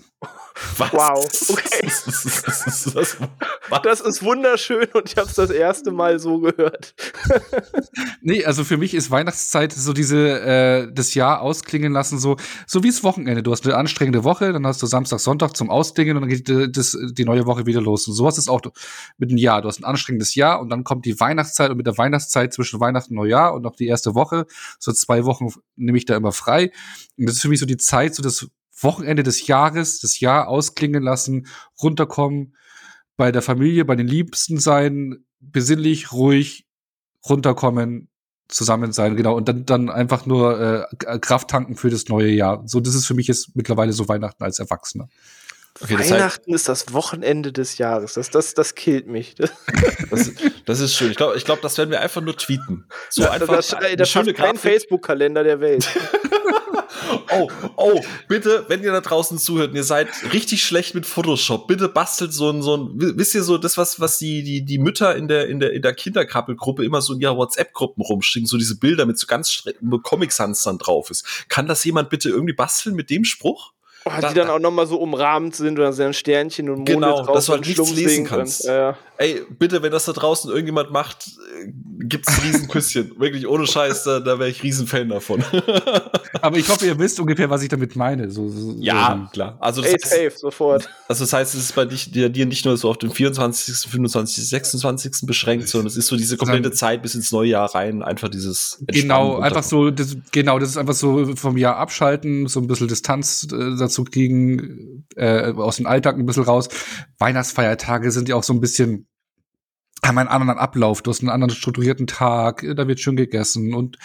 Was? 0.77 0.93
Wow, 0.93 1.29
okay. 1.51 1.89
das 3.83 4.01
ist 4.01 4.23
wunderschön 4.23 4.89
und 4.93 5.09
ich 5.09 5.17
habe 5.17 5.29
es 5.29 5.35
das 5.35 5.51
erste 5.51 5.91
Mal 5.91 6.19
so 6.19 6.41
gehört. 6.41 6.95
nee, 8.23 8.45
also 8.45 8.65
für 8.65 8.77
mich 8.77 8.95
ist 8.95 9.11
Weihnachtszeit 9.11 9.73
so 9.73 9.93
diese 9.93 10.41
äh, 10.41 10.93
das 10.93 11.15
Jahr 11.15 11.43
ausklingen 11.43 11.93
lassen, 11.93 12.19
so 12.19 12.37
so 12.67 12.83
wie 12.83 12.89
das 12.89 13.05
Wochenende. 13.05 13.43
Du 13.43 13.53
hast 13.53 13.65
eine 13.67 13.77
anstrengende 13.77 14.25
Woche, 14.25 14.53
dann 14.53 14.67
hast 14.67 14.83
du 14.83 14.87
Samstag, 14.87 15.21
Sonntag 15.21 15.57
zum 15.57 15.71
Ausklingen 15.71 16.17
und 16.17 16.23
dann 16.23 16.31
geht 16.31 16.49
die, 16.49 16.71
das, 16.71 16.97
die 17.13 17.25
neue 17.25 17.47
Woche 17.47 17.67
wieder 17.67 17.81
los. 17.81 18.09
Und 18.09 18.15
sowas 18.15 18.39
ist 18.39 18.49
auch 18.49 18.61
mit 19.17 19.31
dem 19.31 19.39
Jahr. 19.39 19.63
Du 19.63 19.69
hast 19.69 19.81
ein 19.81 19.85
anstrengendes 19.85 20.35
Jahr 20.35 20.61
und 20.61 20.71
dann 20.71 20.85
kommt 20.85 21.05
die 21.05 21.19
Weihnachtszeit 21.19 21.71
und 21.71 21.77
mit 21.77 21.87
der 21.87 21.99
Weihnachtszeit 21.99 22.53
zwischen 22.53 22.81
Weihnachten 22.81 23.13
und 23.13 23.17
Neujahr 23.17 23.55
und 23.55 23.63
noch 23.63 23.77
die 23.77 23.87
erste 23.87 24.15
Woche, 24.15 24.47
so 24.79 24.93
zwei 24.93 25.25
Wochen 25.25 25.49
nehme 25.77 25.99
ich 25.99 26.05
da 26.05 26.17
immer 26.17 26.33
frei. 26.33 26.71
Und 27.17 27.27
das 27.27 27.37
ist 27.37 27.43
für 27.43 27.49
mich 27.49 27.61
so 27.61 27.67
die 27.67 27.77
Zeit, 27.77 28.15
so 28.15 28.23
das 28.23 28.49
Wochenende 28.81 29.23
des 29.23 29.47
Jahres, 29.47 30.01
das 30.01 30.21
Jahr 30.21 30.49
ausklingen 30.49 31.03
lassen, 31.03 31.47
runterkommen, 31.83 32.55
bei 33.17 33.33
der 33.33 33.43
Familie, 33.43 33.85
bei 33.85 33.97
den 33.97 34.07
Liebsten 34.07 34.59
sein, 34.59 35.25
besinnlich, 35.41 36.13
ruhig, 36.13 36.67
runterkommen, 37.29 38.09
zusammen 38.49 38.93
sein, 38.93 39.17
genau, 39.17 39.37
und 39.37 39.49
dann, 39.49 39.67
dann 39.67 39.91
einfach 39.91 40.25
nur 40.25 40.89
äh, 41.01 41.19
Kraft 41.19 41.51
tanken 41.51 41.77
für 41.77 41.91
das 41.91 42.09
neue 42.09 42.31
Jahr. 42.31 42.63
So, 42.67 42.81
das 42.81 42.95
ist 42.95 43.07
für 43.07 43.15
mich 43.15 43.27
jetzt 43.27 43.55
mittlerweile 43.55 43.93
so 43.93 44.09
Weihnachten 44.09 44.43
als 44.43 44.59
Erwachsener. 44.59 45.09
Okay, 45.81 45.95
Weihnachten 45.95 46.11
das 46.11 46.23
heißt, 46.23 46.49
ist 46.49 46.69
das 46.69 46.93
Wochenende 46.93 47.53
des 47.53 47.79
Jahres. 47.79 48.15
Das, 48.15 48.31
das, 48.31 48.55
das 48.55 48.75
killt 48.75 49.07
mich. 49.07 49.35
Das, 50.11 50.33
das 50.65 50.81
ist 50.81 50.95
schön. 50.95 51.11
Ich 51.11 51.19
glaube, 51.19 51.37
ich 51.37 51.45
glaub, 51.45 51.61
das 51.61 51.77
werden 51.77 51.91
wir 51.91 52.01
einfach 52.01 52.23
nur 52.23 52.35
tweeten. 52.35 52.87
So 53.11 53.29
einfach 53.29 53.55
das, 53.57 53.69
das, 53.69 53.81
das 53.95 54.09
schöne 54.09 54.33
kein 54.33 54.57
Facebook-Kalender 54.57 55.45
der 55.45 55.61
Welt. 55.61 55.87
oh, 57.33 57.49
oh, 57.77 58.01
bitte, 58.29 58.65
wenn 58.69 58.83
ihr 58.83 58.93
da 58.93 59.01
draußen 59.01 59.39
zuhört 59.39 59.75
ihr 59.75 59.85
seid 59.85 60.09
richtig 60.33 60.65
schlecht 60.65 60.95
mit 60.95 61.07
Photoshop, 61.07 61.67
bitte 61.67 61.89
bastelt 61.89 62.33
so 62.33 62.51
ein, 62.51 62.63
so 62.63 62.77
ein, 62.77 62.91
wisst 62.95 63.35
ihr 63.35 63.43
so, 63.43 63.59
das, 63.59 63.77
was, 63.79 64.01
was 64.01 64.19
die, 64.19 64.43
die, 64.43 64.65
die 64.65 64.79
Mütter 64.79 65.17
in 65.17 65.29
der, 65.29 65.49
in 65.49 65.61
der, 65.61 65.73
in 65.73 65.83
der 65.83 65.95
Kinderkrabbelgruppe 65.95 66.85
immer 66.85 67.01
so 67.01 67.15
in 67.15 67.21
ihrer 67.21 67.37
WhatsApp-Gruppen 67.37 68.03
rumschicken, 68.03 68.47
so 68.47 68.59
diese 68.59 68.79
Bilder 68.79 69.07
mit 69.07 69.19
so 69.19 69.27
ganz 69.27 69.65
Comic-Sans 70.03 70.63
dann 70.63 70.79
drauf 70.79 71.11
ist. 71.11 71.49
Kann 71.49 71.67
das 71.67 71.85
jemand 71.85 72.11
bitte 72.11 72.29
irgendwie 72.29 72.55
basteln 72.55 72.97
mit 72.97 73.11
dem 73.11 73.25
Spruch? 73.25 73.73
Oh, 74.17 74.21
da, 74.21 74.29
die 74.29 74.35
dann 74.35 74.49
auch 74.49 74.59
nochmal 74.59 74.87
so 74.87 74.97
umrahmt 74.97 75.55
sind 75.55 75.79
oder 75.79 75.93
sind 75.93 76.15
Sternchen 76.15 76.69
und 76.69 76.79
Monde 76.79 76.93
genau, 76.93 77.23
drauf 77.23 77.35
dass 77.35 77.47
du 77.47 77.53
halt 77.53 77.67
nichts 77.67 77.91
lesen 77.95 78.25
kannst. 78.25 78.65
Und, 78.65 78.71
äh, 78.71 78.93
Ey, 79.21 79.43
bitte, 79.59 79.83
wenn 79.83 79.91
das 79.91 80.05
da 80.05 80.13
draußen 80.13 80.49
irgendjemand 80.49 80.93
macht, 80.93 81.27
äh, 81.27 81.73
gibt's 82.05 82.29
ein 82.29 82.47
Riesenküsschen. 82.47 83.15
Wirklich, 83.19 83.49
ohne 83.49 83.67
Scheiß, 83.67 84.05
da, 84.05 84.21
da 84.21 84.39
wäre 84.39 84.49
ich 84.49 84.63
Riesenfan 84.63 85.09
davon. 85.09 85.43
Aber 86.41 86.57
ich 86.57 86.69
hoffe, 86.69 86.87
ihr 86.87 86.97
wisst 87.01 87.19
ungefähr, 87.19 87.51
was 87.51 87.65
ich 87.65 87.69
damit 87.69 87.97
meine. 87.97 88.31
So, 88.31 88.49
so, 88.49 88.77
ja, 88.79 89.23
so. 89.25 89.33
klar. 89.33 89.59
Also 89.59 89.83
das 89.83 89.91
Ey, 89.91 89.99
heißt, 89.99 90.11
safe, 90.11 90.33
sofort. 90.37 90.89
Also 91.09 91.25
das 91.25 91.33
heißt, 91.33 91.55
es 91.57 91.61
ist 91.63 91.75
bei 91.75 91.85
dich, 91.85 92.13
dir, 92.13 92.29
dir 92.29 92.47
nicht 92.47 92.65
nur 92.65 92.77
so 92.77 92.89
auf 92.89 92.99
den 92.99 93.11
24., 93.11 93.91
25., 93.91 94.49
26. 94.49 95.27
beschränkt, 95.27 95.69
sondern 95.69 95.89
es 95.89 95.97
ist 95.97 96.07
so 96.07 96.17
diese 96.17 96.37
komplette 96.37 96.71
Zeit 96.71 97.03
bis 97.03 97.17
ins 97.17 97.33
neue 97.33 97.49
Jahr 97.49 97.75
rein, 97.75 98.05
einfach 98.05 98.29
dieses 98.29 98.79
Genau, 98.87 99.41
einfach 99.41 99.65
so, 99.65 99.91
das, 99.91 100.17
genau, 100.31 100.61
das 100.61 100.71
ist 100.71 100.77
einfach 100.77 100.95
so 100.95 101.35
vom 101.35 101.57
Jahr 101.57 101.77
abschalten, 101.77 102.47
so 102.47 102.61
ein 102.61 102.69
bisschen 102.69 102.87
Distanz 102.87 103.49
äh, 103.51 103.77
dazu 103.77 103.98
kriegen, 104.05 105.07
äh, 105.17 105.53
aus 105.53 105.77
dem 105.77 105.87
Alltag 105.87 106.17
ein 106.17 106.27
bisschen 106.27 106.45
raus. 106.45 106.69
Weihnachtsfeiertage 107.19 108.11
sind 108.11 108.29
ja 108.29 108.37
auch 108.37 108.43
so 108.43 108.53
ein 108.53 108.61
bisschen 108.61 109.07
haben 110.05 110.19
einen 110.19 110.29
anderen 110.29 110.59
Ablauf, 110.59 111.03
du 111.03 111.11
hast 111.11 111.21
einen 111.21 111.31
anderen 111.31 111.51
strukturierten 111.51 112.07
Tag, 112.07 112.65
da 112.77 112.87
wird 112.87 113.01
schön 113.01 113.17
gegessen 113.17 113.75
und 113.75 113.99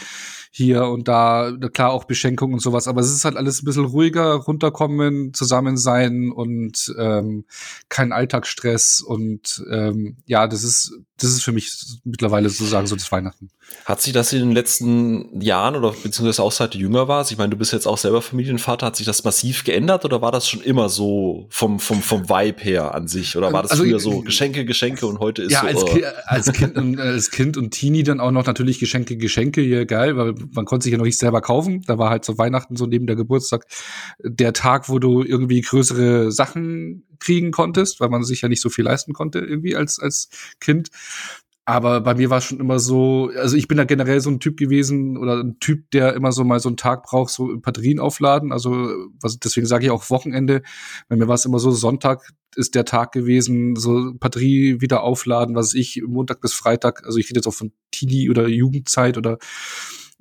hier 0.56 0.86
und 0.86 1.08
da, 1.08 1.52
klar 1.74 1.90
auch 1.90 2.04
Beschenkung 2.04 2.54
und 2.54 2.60
sowas, 2.60 2.88
aber 2.88 3.02
es 3.02 3.12
ist 3.12 3.26
halt 3.26 3.38
alles 3.38 3.64
ein 3.64 3.66
bisschen 3.66 3.86
ruhiger, 3.86 4.34
runterkommen, 4.36 5.34
zusammen 5.34 5.78
sein 5.78 6.32
und 6.32 6.94
ähm, 7.00 7.46
kein 7.90 8.12
Alltagsstress 8.12 9.02
und 9.02 9.66
ähm, 9.72 10.18
ja, 10.28 10.48
das 10.48 10.64
ist 10.64 10.94
das 11.24 11.32
ist 11.32 11.44
für 11.44 11.54
mich 11.54 11.72
mittlerweile 12.04 12.50
sozusagen 12.50 12.86
so 12.86 12.96
das 12.96 13.12
Weihnachten. 13.12 13.50
Hat 13.86 14.02
sich 14.02 14.14
das 14.14 14.34
in 14.34 14.40
den 14.40 14.52
letzten 14.52 15.42
Jahren 15.42 15.76
oder 15.76 15.92
beziehungsweise 15.92 16.44
auch 16.44 16.52
seit 16.52 16.74
du 16.74 16.78
jünger 16.78 17.08
warst? 17.08 17.32
Ich 17.32 17.38
meine, 17.38 17.50
du 17.50 17.58
bist 17.58 17.72
jetzt 17.72 17.88
auch 17.88 17.98
selber 17.98 18.22
Familienvater. 18.22 18.86
Hat 18.86 18.96
sich 18.96 19.06
das 19.06 19.24
massiv 19.24 19.64
geändert 19.64 20.06
oder 20.06 20.22
war 20.22 20.32
das 20.32 20.48
schon 20.48 20.62
immer 20.62 20.90
so 20.90 21.48
vom, 21.50 21.80
vom, 21.80 22.02
vom 22.02 22.30
Vibe 22.30 22.62
her 22.62 22.94
an 22.94 23.08
sich? 23.08 23.38
Oder 23.38 23.54
war 23.54 23.62
das 23.62 23.72
also, 23.72 23.84
früher 23.84 24.00
so 24.00 24.22
Geschenke, 24.22 24.66
Geschenke 24.66 25.08
und 25.08 25.20
heute 25.20 25.44
ist 25.44 25.54
ja, 25.54 25.62
so? 25.62 25.68
Als, 25.68 25.86
Ki 25.86 26.06
als, 26.26 26.54
kind 26.54 26.78
und, 26.78 27.00
als 27.00 27.32
Kind 27.32 27.58
und 27.58 27.72
Teenie 27.72 28.04
dann 28.04 28.20
auch 28.20 28.32
noch 28.32 28.46
natürlich 28.46 28.80
Geschenke, 28.80 29.16
Geschenke, 29.16 29.62
ja 29.62 29.86
geil, 29.86 30.18
weil 30.18 30.36
man 30.52 30.66
konnte 30.66 30.84
sich 30.84 30.92
ja 30.92 30.98
noch 30.98 31.06
nicht 31.06 31.18
selber 31.18 31.42
kaufen. 31.42 31.82
Da 31.88 31.98
war 31.98 32.10
halt 32.10 32.26
so 32.26 32.38
Weihnachten 32.38 32.76
so 32.76 32.86
neben 32.86 33.08
der 33.08 33.16
Geburtstag 33.16 33.66
der 34.20 34.54
Tag, 34.54 34.90
wo 34.90 35.00
du 35.00 35.24
irgendwie 35.24 35.62
größere 35.62 36.32
Sachen 36.32 37.06
kriegen 37.20 37.52
konntest, 37.52 38.00
weil 38.00 38.10
man 38.10 38.24
sich 38.24 38.42
ja 38.42 38.50
nicht 38.50 38.62
so 38.62 38.70
viel 38.70 38.86
leisten 38.86 39.14
konnte 39.14 39.40
irgendwie 39.40 39.76
als, 39.76 40.00
als 40.00 40.30
Kind. 40.60 40.90
Aber 41.66 42.02
bei 42.02 42.14
mir 42.14 42.30
war 42.30 42.40
es 42.40 42.44
schon 42.44 42.60
immer 42.60 42.78
so, 42.78 43.32
also 43.38 43.56
ich 43.56 43.70
bin 43.70 43.78
da 43.78 43.86
generell 43.86 44.20
so 44.20 44.30
ein 44.30 44.42
Typ 44.42 44.58
gewesen 44.58 45.18
oder 45.18 45.42
ein 45.42 45.60
Typ, 45.62 45.90
der 45.92 46.14
immer 46.14 46.34
so 46.34 46.44
mal 46.44 46.60
so 46.60 46.68
einen 46.68 46.76
Tag 46.76 47.04
braucht, 47.04 47.32
so 47.32 47.58
Batterien 47.58 48.00
aufladen. 48.00 48.52
Also 48.52 48.92
was, 49.22 49.40
deswegen 49.40 49.66
sage 49.66 49.86
ich 49.86 49.92
auch 49.92 50.10
Wochenende. 50.10 50.62
Bei 51.08 51.16
mir 51.16 51.30
war 51.30 51.36
es 51.36 51.46
immer 51.46 51.60
so, 51.60 51.72
Sonntag 51.72 52.34
ist 52.58 52.76
der 52.76 52.84
Tag 52.84 53.14
gewesen, 53.14 53.78
so 53.78 54.14
Batterie 54.14 54.82
wieder 54.82 55.04
aufladen, 55.04 55.56
was 55.56 55.74
ich, 55.74 56.04
Montag 56.06 56.42
bis 56.42 56.54
Freitag, 56.54 57.06
also 57.06 57.18
ich 57.18 57.30
rede 57.30 57.38
jetzt 57.38 57.48
auch 57.48 57.54
von 57.54 57.72
Teenie 57.92 58.30
oder 58.30 58.50
Jugendzeit 58.50 59.18
oder 59.18 59.38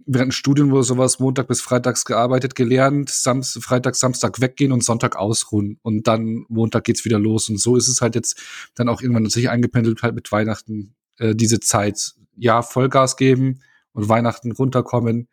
während 0.06 0.30
dem 0.30 0.32
Studium 0.32 0.72
oder 0.72 0.82
sowas 0.82 1.18
Montag 1.18 1.48
bis 1.48 1.60
Freitags 1.60 2.04
gearbeitet, 2.04 2.54
gelernt, 2.54 3.10
Samst, 3.10 3.62
Freitag, 3.62 3.94
Samstag 3.96 4.40
weggehen 4.40 4.72
und 4.72 4.84
Sonntag 4.84 5.16
ausruhen 5.16 5.78
und 5.82 6.06
dann 6.06 6.44
Montag 6.48 6.84
geht's 6.84 7.04
wieder 7.04 7.18
los 7.18 7.48
und 7.48 7.58
so 7.58 7.76
ist 7.76 7.88
es 7.88 8.00
halt 8.00 8.14
jetzt 8.14 8.40
dann 8.74 8.88
auch 8.88 9.02
irgendwann 9.02 9.28
sich 9.28 9.50
eingependelt 9.50 10.02
halt 10.02 10.14
mit 10.14 10.30
Weihnachten 10.32 10.94
äh, 11.18 11.34
diese 11.34 11.60
Zeit. 11.60 12.14
Ja, 12.36 12.62
Vollgas 12.62 13.16
geben 13.16 13.60
und 13.92 14.08
Weihnachten 14.08 14.52
runterkommen, 14.52 15.28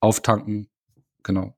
auftanken, 0.00 0.68
genau. 1.22 1.56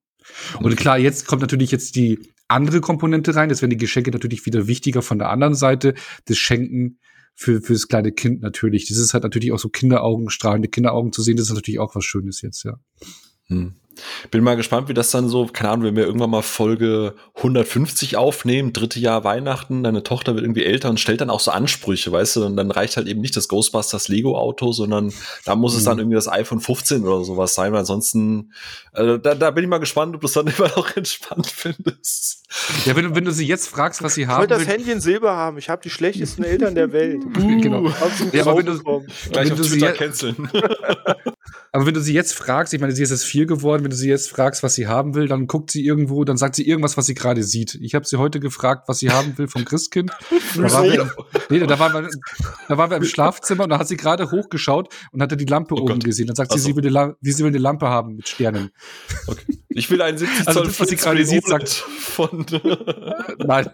Und 0.60 0.76
klar, 0.76 0.98
jetzt 0.98 1.26
kommt 1.26 1.42
natürlich 1.42 1.70
jetzt 1.70 1.96
die 1.96 2.18
andere 2.48 2.80
Komponente 2.80 3.34
rein. 3.34 3.50
Jetzt 3.50 3.62
werden 3.62 3.70
die 3.70 3.76
Geschenke 3.76 4.10
natürlich 4.10 4.46
wieder 4.46 4.66
wichtiger 4.66 5.02
von 5.02 5.18
der 5.18 5.30
anderen 5.30 5.54
Seite. 5.54 5.94
Das 6.26 6.38
Schenken 6.38 6.98
für, 7.34 7.60
für 7.60 7.72
das 7.72 7.88
kleine 7.88 8.12
Kind 8.12 8.42
natürlich. 8.42 8.88
Das 8.88 8.98
ist 8.98 9.14
halt 9.14 9.24
natürlich 9.24 9.52
auch 9.52 9.58
so 9.58 9.68
Kinderaugen, 9.68 10.30
strahlende 10.30 10.68
Kinderaugen 10.68 11.12
zu 11.12 11.22
sehen. 11.22 11.36
Das 11.36 11.48
ist 11.48 11.54
natürlich 11.54 11.80
auch 11.80 11.94
was 11.94 12.04
Schönes 12.04 12.40
jetzt, 12.42 12.64
ja. 12.64 12.78
Hm. 13.46 13.74
Bin 14.30 14.44
mal 14.44 14.56
gespannt, 14.56 14.88
wie 14.88 14.94
das 14.94 15.10
dann 15.10 15.28
so, 15.28 15.46
keine 15.46 15.70
Ahnung, 15.70 15.86
wenn 15.86 15.96
wir 15.96 16.04
irgendwann 16.04 16.30
mal 16.30 16.42
Folge 16.42 17.14
150 17.36 18.16
aufnehmen, 18.16 18.72
dritte 18.72 19.00
Jahr 19.00 19.24
Weihnachten, 19.24 19.82
deine 19.82 20.02
Tochter 20.02 20.34
wird 20.34 20.44
irgendwie 20.44 20.64
älter 20.64 20.90
und 20.90 21.00
stellt 21.00 21.20
dann 21.20 21.30
auch 21.30 21.40
so 21.40 21.50
Ansprüche, 21.50 22.12
weißt 22.12 22.36
du, 22.36 22.44
und 22.46 22.56
dann 22.56 22.70
reicht 22.70 22.96
halt 22.96 23.06
eben 23.06 23.20
nicht 23.20 23.36
das 23.36 23.48
Ghostbusters 23.48 24.08
Lego 24.08 24.38
Auto, 24.38 24.72
sondern 24.72 25.12
da 25.44 25.56
muss 25.56 25.72
mhm. 25.72 25.78
es 25.78 25.84
dann 25.84 25.94
mhm. 25.94 26.00
irgendwie 26.00 26.16
das 26.16 26.28
iPhone 26.28 26.60
15 26.60 27.04
oder 27.04 27.24
sowas 27.24 27.54
sein, 27.54 27.72
weil 27.72 27.80
ansonsten, 27.80 28.52
äh, 28.92 29.18
da, 29.18 29.34
da 29.34 29.50
bin 29.50 29.64
ich 29.64 29.70
mal 29.70 29.78
gespannt, 29.78 30.14
ob 30.14 30.20
du 30.20 30.26
es 30.26 30.32
dann 30.32 30.46
immer 30.58 30.68
noch 30.68 30.96
entspannt 30.96 31.46
findest. 31.46 32.44
Ja, 32.84 32.94
wenn, 32.94 33.14
wenn 33.14 33.24
du 33.24 33.32
sie 33.32 33.46
jetzt 33.46 33.68
fragst, 33.68 34.02
was 34.02 34.14
sie 34.14 34.26
haben. 34.26 34.44
Ich 34.44 34.50
wollte 34.50 34.64
das 34.64 34.72
Handy 34.72 34.90
in 34.90 35.00
Silber 35.00 35.36
haben, 35.36 35.58
ich 35.58 35.68
habe 35.68 35.82
die 35.82 35.90
schlechtesten 35.90 36.44
Eltern 36.44 36.74
der 36.74 36.92
Welt. 36.92 37.22
Genau. 37.64 37.88
Ja, 38.32 38.42
aber 38.42 38.58
wenn 38.58 38.66
du, 38.66 38.82
Gleich 39.30 39.46
wenn 39.46 39.52
auf 39.52 39.58
du 39.58 39.64
Twitter 39.64 39.92
canceln. 39.92 40.48
aber 41.74 41.86
wenn 41.86 41.94
du 41.94 42.00
sie 42.00 42.14
jetzt 42.14 42.34
fragst, 42.34 42.72
ich 42.72 42.80
meine, 42.80 42.92
sie 42.92 43.02
ist 43.02 43.10
jetzt 43.10 43.24
vier 43.24 43.46
geworden, 43.46 43.82
wenn 43.82 43.90
du 43.90 43.96
sie 43.96 44.08
jetzt 44.08 44.30
fragst, 44.30 44.62
was 44.62 44.74
sie 44.74 44.86
haben 44.86 45.14
will, 45.14 45.26
dann 45.26 45.48
guckt 45.48 45.72
sie 45.72 45.84
irgendwo, 45.84 46.24
dann 46.24 46.36
sagt 46.36 46.54
sie 46.54 46.66
irgendwas, 46.66 46.96
was 46.96 47.06
sie 47.06 47.14
gerade 47.14 47.42
sieht. 47.42 47.74
Ich 47.80 47.96
habe 47.96 48.06
sie 48.06 48.16
heute 48.16 48.38
gefragt, 48.38 48.88
was 48.88 49.00
sie 49.00 49.10
haben 49.10 49.36
will 49.38 49.48
vom 49.48 49.64
Christkind. 49.64 50.12
da, 50.54 50.72
waren 50.72 50.84
wir, 50.84 51.10
nee, 51.50 51.58
da, 51.58 51.78
waren 51.80 51.92
wir, 51.92 52.08
da 52.68 52.78
waren 52.78 52.90
wir 52.90 52.96
im 52.96 53.04
Schlafzimmer 53.04 53.64
und 53.64 53.70
da 53.70 53.80
hat 53.80 53.88
sie 53.88 53.96
gerade 53.96 54.30
hochgeschaut 54.30 54.94
und 55.10 55.20
hatte 55.20 55.36
die 55.36 55.46
Lampe 55.46 55.74
oh 55.74 55.78
oben 55.78 55.94
Gott. 55.94 56.04
gesehen. 56.04 56.28
Dann 56.28 56.36
sagt 56.36 56.52
sie, 56.52 56.60
so. 56.60 56.66
sie 56.66 56.76
will 56.76 56.96
eine, 56.96 57.16
wie 57.20 57.32
sie 57.32 57.42
will 57.42 57.50
eine 57.50 57.58
Lampe 57.58 57.88
haben 57.88 58.14
mit 58.14 58.28
Sternen. 58.28 58.70
Okay. 59.26 59.58
Ich 59.70 59.90
will 59.90 60.00
einen 60.00 60.16
70 60.16 60.46
also 60.46 60.62
das, 60.62 60.78
was 60.78 60.88
sie 60.88 60.96
gerade 60.96 61.26
sieht, 61.26 61.44
sagt 61.44 61.68
von 61.68 62.46
Nein. 63.38 63.68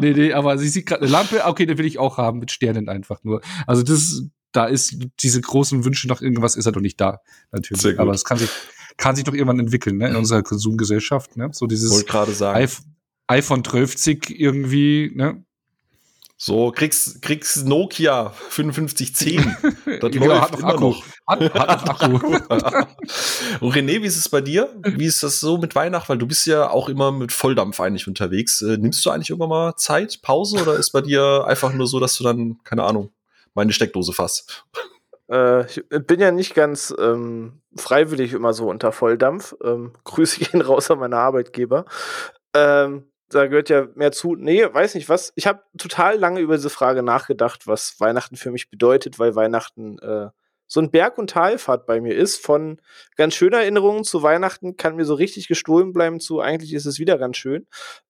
nee, 0.00 0.12
nee, 0.12 0.32
aber 0.34 0.58
sie 0.58 0.68
sieht 0.68 0.84
gerade 0.84 1.02
eine 1.02 1.10
Lampe, 1.10 1.42
okay, 1.46 1.64
die 1.64 1.78
will 1.78 1.86
ich 1.86 1.98
auch 1.98 2.18
haben 2.18 2.38
mit 2.38 2.50
Sternen 2.50 2.90
einfach 2.90 3.24
nur. 3.24 3.40
Also 3.66 3.82
das 3.82 4.24
da 4.52 4.66
ist 4.66 4.96
diese 5.20 5.40
großen 5.40 5.84
Wünsche 5.84 6.08
nach 6.08 6.20
irgendwas 6.20 6.56
ist 6.56 6.66
er 6.66 6.72
doch 6.72 6.80
nicht 6.80 7.00
da, 7.00 7.20
natürlich. 7.52 7.98
Aber 7.98 8.12
es 8.12 8.24
kann 8.24 8.38
sich, 8.38 8.50
kann 8.96 9.16
sich 9.16 9.24
doch 9.24 9.34
irgendwann 9.34 9.60
entwickeln, 9.60 9.98
ne, 9.98 10.08
in 10.08 10.16
unserer 10.16 10.42
Konsumgesellschaft, 10.42 11.36
ne? 11.36 11.50
So 11.52 11.66
dieses 11.66 12.06
gerade 12.06 12.32
sagen. 12.32 12.68
iPhone 13.26 13.64
12 13.64 14.30
irgendwie, 14.30 15.12
ne? 15.14 15.44
So, 16.40 16.70
kriegst, 16.70 17.20
kriegst 17.20 17.66
Nokia 17.66 18.30
5510. 18.30 19.56
Das 20.00 20.12
genau, 20.12 20.26
läuft 20.26 20.52
hat 20.52 20.60
noch 20.60 20.68
Akku. 20.68 20.80
Noch. 20.80 21.04
Hat, 21.26 21.54
hat 21.54 21.86
noch 21.86 22.00
Akku. 22.00 22.86
Und 23.66 23.74
René, 23.74 24.00
wie 24.00 24.06
ist 24.06 24.16
es 24.16 24.28
bei 24.28 24.40
dir? 24.40 24.72
Wie 24.84 25.06
ist 25.06 25.22
das 25.24 25.40
so 25.40 25.58
mit 25.58 25.74
Weihnachten? 25.74 26.08
Weil 26.08 26.18
du 26.18 26.28
bist 26.28 26.46
ja 26.46 26.70
auch 26.70 26.88
immer 26.88 27.10
mit 27.10 27.32
Volldampf 27.32 27.80
eigentlich 27.80 28.06
unterwegs. 28.06 28.62
Äh, 28.62 28.76
nimmst 28.76 29.04
du 29.04 29.10
eigentlich 29.10 29.30
irgendwann 29.30 29.48
mal 29.48 29.76
Zeit, 29.76 30.20
Pause 30.22 30.62
oder 30.62 30.76
ist 30.76 30.92
bei 30.92 31.00
dir 31.00 31.44
einfach 31.48 31.72
nur 31.72 31.88
so, 31.88 31.98
dass 31.98 32.16
du 32.16 32.22
dann, 32.22 32.58
keine 32.62 32.84
Ahnung, 32.84 33.10
meine 33.58 33.72
Steckdose 33.72 34.12
fasst? 34.12 34.64
Äh, 35.30 35.66
ich 35.66 35.84
bin 35.88 36.20
ja 36.20 36.30
nicht 36.30 36.54
ganz 36.54 36.94
ähm, 36.98 37.60
freiwillig 37.76 38.32
immer 38.32 38.52
so 38.52 38.68
unter 38.68 38.92
Volldampf. 38.92 39.54
Ähm, 39.62 39.92
Grüße 40.04 40.44
gehen 40.44 40.62
raus 40.62 40.90
an 40.90 41.00
meine 41.00 41.16
Arbeitgeber. 41.16 41.84
Ähm, 42.54 43.10
da 43.28 43.46
gehört 43.46 43.68
ja 43.68 43.88
mehr 43.94 44.12
zu. 44.12 44.36
Nee, 44.36 44.64
weiß 44.72 44.94
nicht 44.94 45.08
was. 45.08 45.32
Ich 45.34 45.46
habe 45.46 45.62
total 45.76 46.16
lange 46.16 46.40
über 46.40 46.56
diese 46.56 46.70
Frage 46.70 47.02
nachgedacht, 47.02 47.66
was 47.66 47.96
Weihnachten 47.98 48.36
für 48.36 48.50
mich 48.50 48.70
bedeutet, 48.70 49.18
weil 49.18 49.34
Weihnachten 49.34 49.98
äh, 49.98 50.28
so 50.68 50.80
ein 50.80 50.90
Berg- 50.90 51.18
und 51.18 51.30
Talfahrt 51.30 51.86
bei 51.86 52.00
mir 52.00 52.14
ist. 52.14 52.44
Von 52.44 52.80
ganz 53.16 53.34
schönen 53.34 53.54
Erinnerungen 53.54 54.04
zu 54.04 54.22
Weihnachten 54.22 54.76
kann 54.76 54.96
mir 54.96 55.04
so 55.04 55.14
richtig 55.14 55.48
gestohlen 55.48 55.92
bleiben 55.92 56.20
zu, 56.20 56.40
eigentlich 56.40 56.74
ist 56.74 56.86
es 56.86 56.98
wieder 56.98 57.18
ganz 57.18 57.38
schön. 57.38 57.66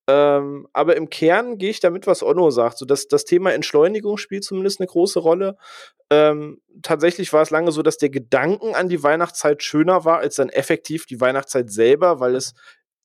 Ähm, 0.09 0.67
aber 0.73 0.97
im 0.97 1.09
Kern 1.09 1.59
gehe 1.59 1.71
ich 1.71 1.81
damit, 1.81 2.07
was 2.07 2.23
Onno 2.23 2.51
sagt. 2.51 2.79
So 2.79 2.85
dass 2.85 3.09
das 3.09 3.25
Thema 3.25 3.53
Entschleunigung 3.53 4.17
spielt 4.19 4.45
zumindest 4.45 4.81
eine 4.81 4.89
große 4.89 5.21
Rolle. 5.21 5.57
Ähm, 6.11 6.61
tatsächlich 6.83 7.33
war 7.33 7.43
es 7.43 7.51
lange 7.51 7.71
so, 7.71 7.83
dass 7.83 7.99
der 7.99 8.11
Gedanken 8.11 8.75
an 8.75 8.89
die 8.89 9.03
Weihnachtszeit 9.03 9.63
schöner 9.63 10.05
war 10.05 10.19
als 10.19 10.37
dann 10.37 10.49
effektiv 10.49 11.07
die 11.07 11.21
Weihnachtszeit 11.21 11.71
selber, 11.71 12.21
weil 12.21 12.35
es 12.35 12.55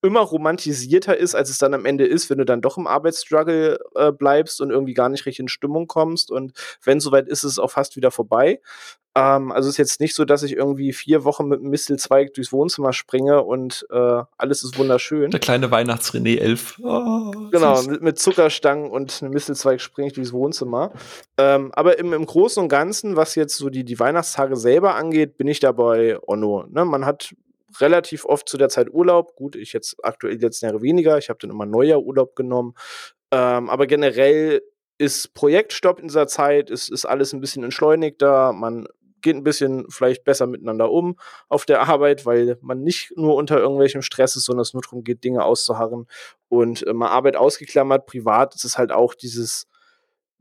immer 0.03 0.19
romantisierter 0.19 1.17
ist, 1.17 1.33
als 1.33 1.49
es 1.49 1.57
dann 1.57 1.73
am 1.73 1.85
Ende 1.85 2.05
ist, 2.05 2.29
wenn 2.29 2.37
du 2.37 2.45
dann 2.45 2.61
doch 2.61 2.77
im 2.77 2.87
Arbeitsstruggle 2.87 3.79
äh, 3.95 4.11
bleibst 4.11 4.61
und 4.61 4.69
irgendwie 4.69 4.93
gar 4.93 5.09
nicht 5.09 5.25
richtig 5.25 5.39
in 5.39 5.47
Stimmung 5.47 5.87
kommst. 5.87 6.29
Und 6.29 6.53
wenn 6.83 6.99
soweit 6.99 7.27
ist, 7.27 7.43
ist 7.43 7.53
es 7.53 7.59
auch 7.59 7.71
fast 7.71 7.95
wieder 7.95 8.11
vorbei. 8.11 8.59
Ähm, 9.15 9.51
also 9.51 9.69
es 9.69 9.75
ist 9.75 9.77
jetzt 9.77 10.01
nicht 10.01 10.15
so, 10.15 10.25
dass 10.25 10.43
ich 10.43 10.55
irgendwie 10.55 10.91
vier 10.91 11.23
Wochen 11.23 11.47
mit 11.47 11.59
einem 11.59 11.69
Mistelzweig 11.69 12.33
durchs 12.33 12.51
Wohnzimmer 12.51 12.93
springe 12.93 13.43
und 13.43 13.85
äh, 13.91 14.23
alles 14.37 14.63
ist 14.63 14.77
wunderschön. 14.77 15.31
Der 15.31 15.39
kleine 15.39 15.71
Weihnachts-René 15.71 16.39
11. 16.39 16.81
Oh, 16.83 17.31
genau, 17.51 17.81
mit, 17.83 18.01
mit, 18.01 18.19
Zuckerstangen 18.19 18.89
und 18.89 19.21
einem 19.21 19.33
Mistelzweig 19.33 19.81
springe 19.81 20.07
ich 20.07 20.13
durchs 20.13 20.33
Wohnzimmer. 20.33 20.91
Ähm, 21.37 21.71
aber 21.73 21.99
im, 21.99 22.11
im 22.13 22.25
Großen 22.25 22.61
und 22.61 22.69
Ganzen, 22.69 23.15
was 23.15 23.35
jetzt 23.35 23.55
so 23.55 23.69
die, 23.69 23.83
die 23.83 23.99
Weihnachtstage 23.99 24.55
selber 24.55 24.95
angeht, 24.95 25.37
bin 25.37 25.47
ich 25.47 25.59
dabei 25.59 26.17
Onno. 26.25 26.65
Ne? 26.69 26.83
Man 26.83 27.05
hat 27.05 27.35
relativ 27.79 28.25
oft 28.25 28.47
zu 28.47 28.57
der 28.57 28.69
Zeit 28.69 28.89
Urlaub. 28.89 29.35
Gut, 29.35 29.55
ich 29.55 29.73
jetzt 29.73 29.95
aktuell 30.03 30.37
die 30.37 30.45
letzten 30.45 30.65
Jahre 30.65 30.81
weniger. 30.81 31.17
Ich 31.17 31.29
habe 31.29 31.39
dann 31.39 31.51
immer 31.51 31.65
Neujahr 31.65 32.01
Urlaub 32.01 32.35
genommen. 32.35 32.75
Ähm, 33.31 33.69
aber 33.69 33.87
generell 33.87 34.61
ist 34.97 35.33
Projektstopp 35.33 35.99
in 35.99 36.07
dieser 36.07 36.27
Zeit, 36.27 36.69
ist, 36.69 36.89
ist 36.89 37.05
alles 37.05 37.33
ein 37.33 37.41
bisschen 37.41 37.63
entschleunigter. 37.63 38.53
Man 38.53 38.87
geht 39.23 39.35
ein 39.35 39.43
bisschen 39.43 39.85
vielleicht 39.89 40.23
besser 40.23 40.45
miteinander 40.45 40.91
um 40.91 41.17
auf 41.49 41.65
der 41.65 41.81
Arbeit, 41.81 42.25
weil 42.25 42.57
man 42.61 42.81
nicht 42.81 43.13
nur 43.15 43.35
unter 43.35 43.57
irgendwelchem 43.57 44.01
Stress 44.01 44.35
ist, 44.35 44.45
sondern 44.45 44.61
es 44.61 44.73
nur 44.73 44.83
darum 44.83 45.03
geht, 45.03 45.23
Dinge 45.23 45.43
auszuharren. 45.43 46.07
Und 46.49 46.85
äh, 46.85 46.93
mal 46.93 47.07
Arbeit 47.07 47.35
ausgeklammert, 47.35 48.05
privat 48.05 48.53
ist 48.53 48.65
es 48.65 48.77
halt 48.77 48.91
auch 48.91 49.15
dieses 49.15 49.67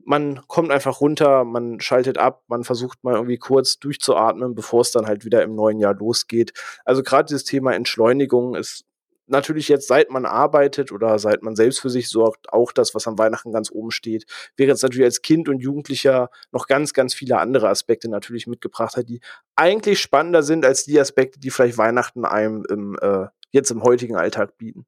man 0.05 0.41
kommt 0.47 0.71
einfach 0.71 1.01
runter, 1.01 1.43
man 1.43 1.79
schaltet 1.79 2.17
ab, 2.17 2.43
man 2.47 2.63
versucht 2.63 3.03
mal 3.03 3.15
irgendwie 3.15 3.37
kurz 3.37 3.79
durchzuatmen, 3.79 4.55
bevor 4.55 4.81
es 4.81 4.91
dann 4.91 5.07
halt 5.07 5.25
wieder 5.25 5.43
im 5.43 5.55
neuen 5.55 5.79
Jahr 5.79 5.93
losgeht. 5.93 6.53
Also 6.85 7.03
gerade 7.03 7.27
dieses 7.27 7.43
Thema 7.43 7.73
Entschleunigung 7.73 8.55
ist 8.55 8.85
natürlich 9.27 9.67
jetzt, 9.67 9.87
seit 9.87 10.09
man 10.09 10.25
arbeitet 10.25 10.91
oder 10.91 11.17
seit 11.19 11.43
man 11.43 11.55
selbst 11.55 11.79
für 11.79 11.89
sich 11.89 12.09
sorgt, 12.09 12.51
auch 12.51 12.71
das, 12.71 12.93
was 12.93 13.07
am 13.07 13.17
Weihnachten 13.17 13.51
ganz 13.51 13.71
oben 13.71 13.91
steht. 13.91 14.25
Während 14.57 14.75
es 14.75 14.83
natürlich 14.83 15.05
als 15.05 15.21
Kind 15.21 15.47
und 15.49 15.59
Jugendlicher 15.59 16.29
noch 16.51 16.67
ganz, 16.67 16.93
ganz 16.93 17.13
viele 17.13 17.37
andere 17.39 17.69
Aspekte 17.69 18.09
natürlich 18.09 18.47
mitgebracht 18.47 18.97
hat, 18.97 19.09
die 19.09 19.21
eigentlich 19.55 19.99
spannender 19.99 20.43
sind 20.43 20.65
als 20.65 20.83
die 20.83 20.99
Aspekte, 20.99 21.39
die 21.39 21.49
vielleicht 21.49 21.77
Weihnachten 21.77 22.25
einem 22.25 22.65
im, 22.69 22.97
äh, 23.01 23.27
jetzt 23.51 23.71
im 23.71 23.83
heutigen 23.83 24.15
Alltag 24.15 24.57
bieten. 24.57 24.85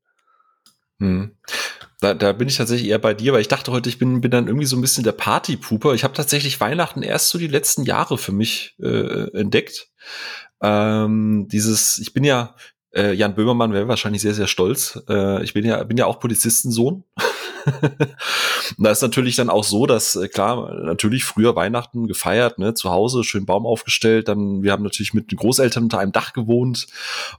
Hm. 0.99 1.35
Da, 2.01 2.13
da 2.13 2.33
bin 2.33 2.47
ich 2.47 2.57
tatsächlich 2.57 2.89
eher 2.89 2.99
bei 2.99 3.13
dir, 3.13 3.33
weil 3.33 3.41
ich 3.41 3.47
dachte 3.47 3.71
heute, 3.71 3.89
ich 3.89 3.97
bin, 3.97 4.21
bin 4.21 4.31
dann 4.31 4.47
irgendwie 4.47 4.65
so 4.65 4.75
ein 4.75 4.81
bisschen 4.81 5.03
der 5.03 5.13
Partypuper. 5.13 5.93
Ich 5.93 6.03
habe 6.03 6.13
tatsächlich 6.13 6.59
Weihnachten 6.59 7.03
erst 7.03 7.29
so 7.29 7.37
die 7.37 7.47
letzten 7.47 7.83
Jahre 7.83 8.17
für 8.17 8.31
mich 8.31 8.75
äh, 8.81 9.31
entdeckt. 9.37 9.89
Ähm, 10.61 11.47
dieses, 11.49 11.97
ich 11.99 12.13
bin 12.13 12.23
ja, 12.23 12.55
äh, 12.93 13.13
Jan 13.13 13.35
Böhmermann 13.35 13.73
wäre 13.73 13.87
wahrscheinlich 13.87 14.21
sehr, 14.21 14.33
sehr 14.33 14.47
stolz. 14.47 15.01
Äh, 15.09 15.43
ich 15.43 15.53
bin 15.53 15.65
ja, 15.65 15.83
bin 15.83 15.97
ja 15.97 16.05
auch 16.05 16.19
Polizistensohn. 16.19 17.03
da 18.77 18.91
ist 18.91 19.01
natürlich 19.01 19.35
dann 19.35 19.49
auch 19.49 19.63
so, 19.63 19.85
dass 19.85 20.15
äh, 20.15 20.27
klar, 20.27 20.73
natürlich 20.83 21.23
früher 21.23 21.55
Weihnachten 21.55 22.07
gefeiert, 22.07 22.59
ne, 22.59 22.73
zu 22.73 22.91
Hause, 22.91 23.23
schön 23.23 23.45
Baum 23.45 23.65
aufgestellt, 23.65 24.27
dann 24.27 24.63
wir 24.63 24.71
haben 24.71 24.83
natürlich 24.83 25.13
mit 25.13 25.31
den 25.31 25.37
Großeltern 25.37 25.83
unter 25.83 25.99
einem 25.99 26.11
Dach 26.11 26.33
gewohnt 26.33 26.87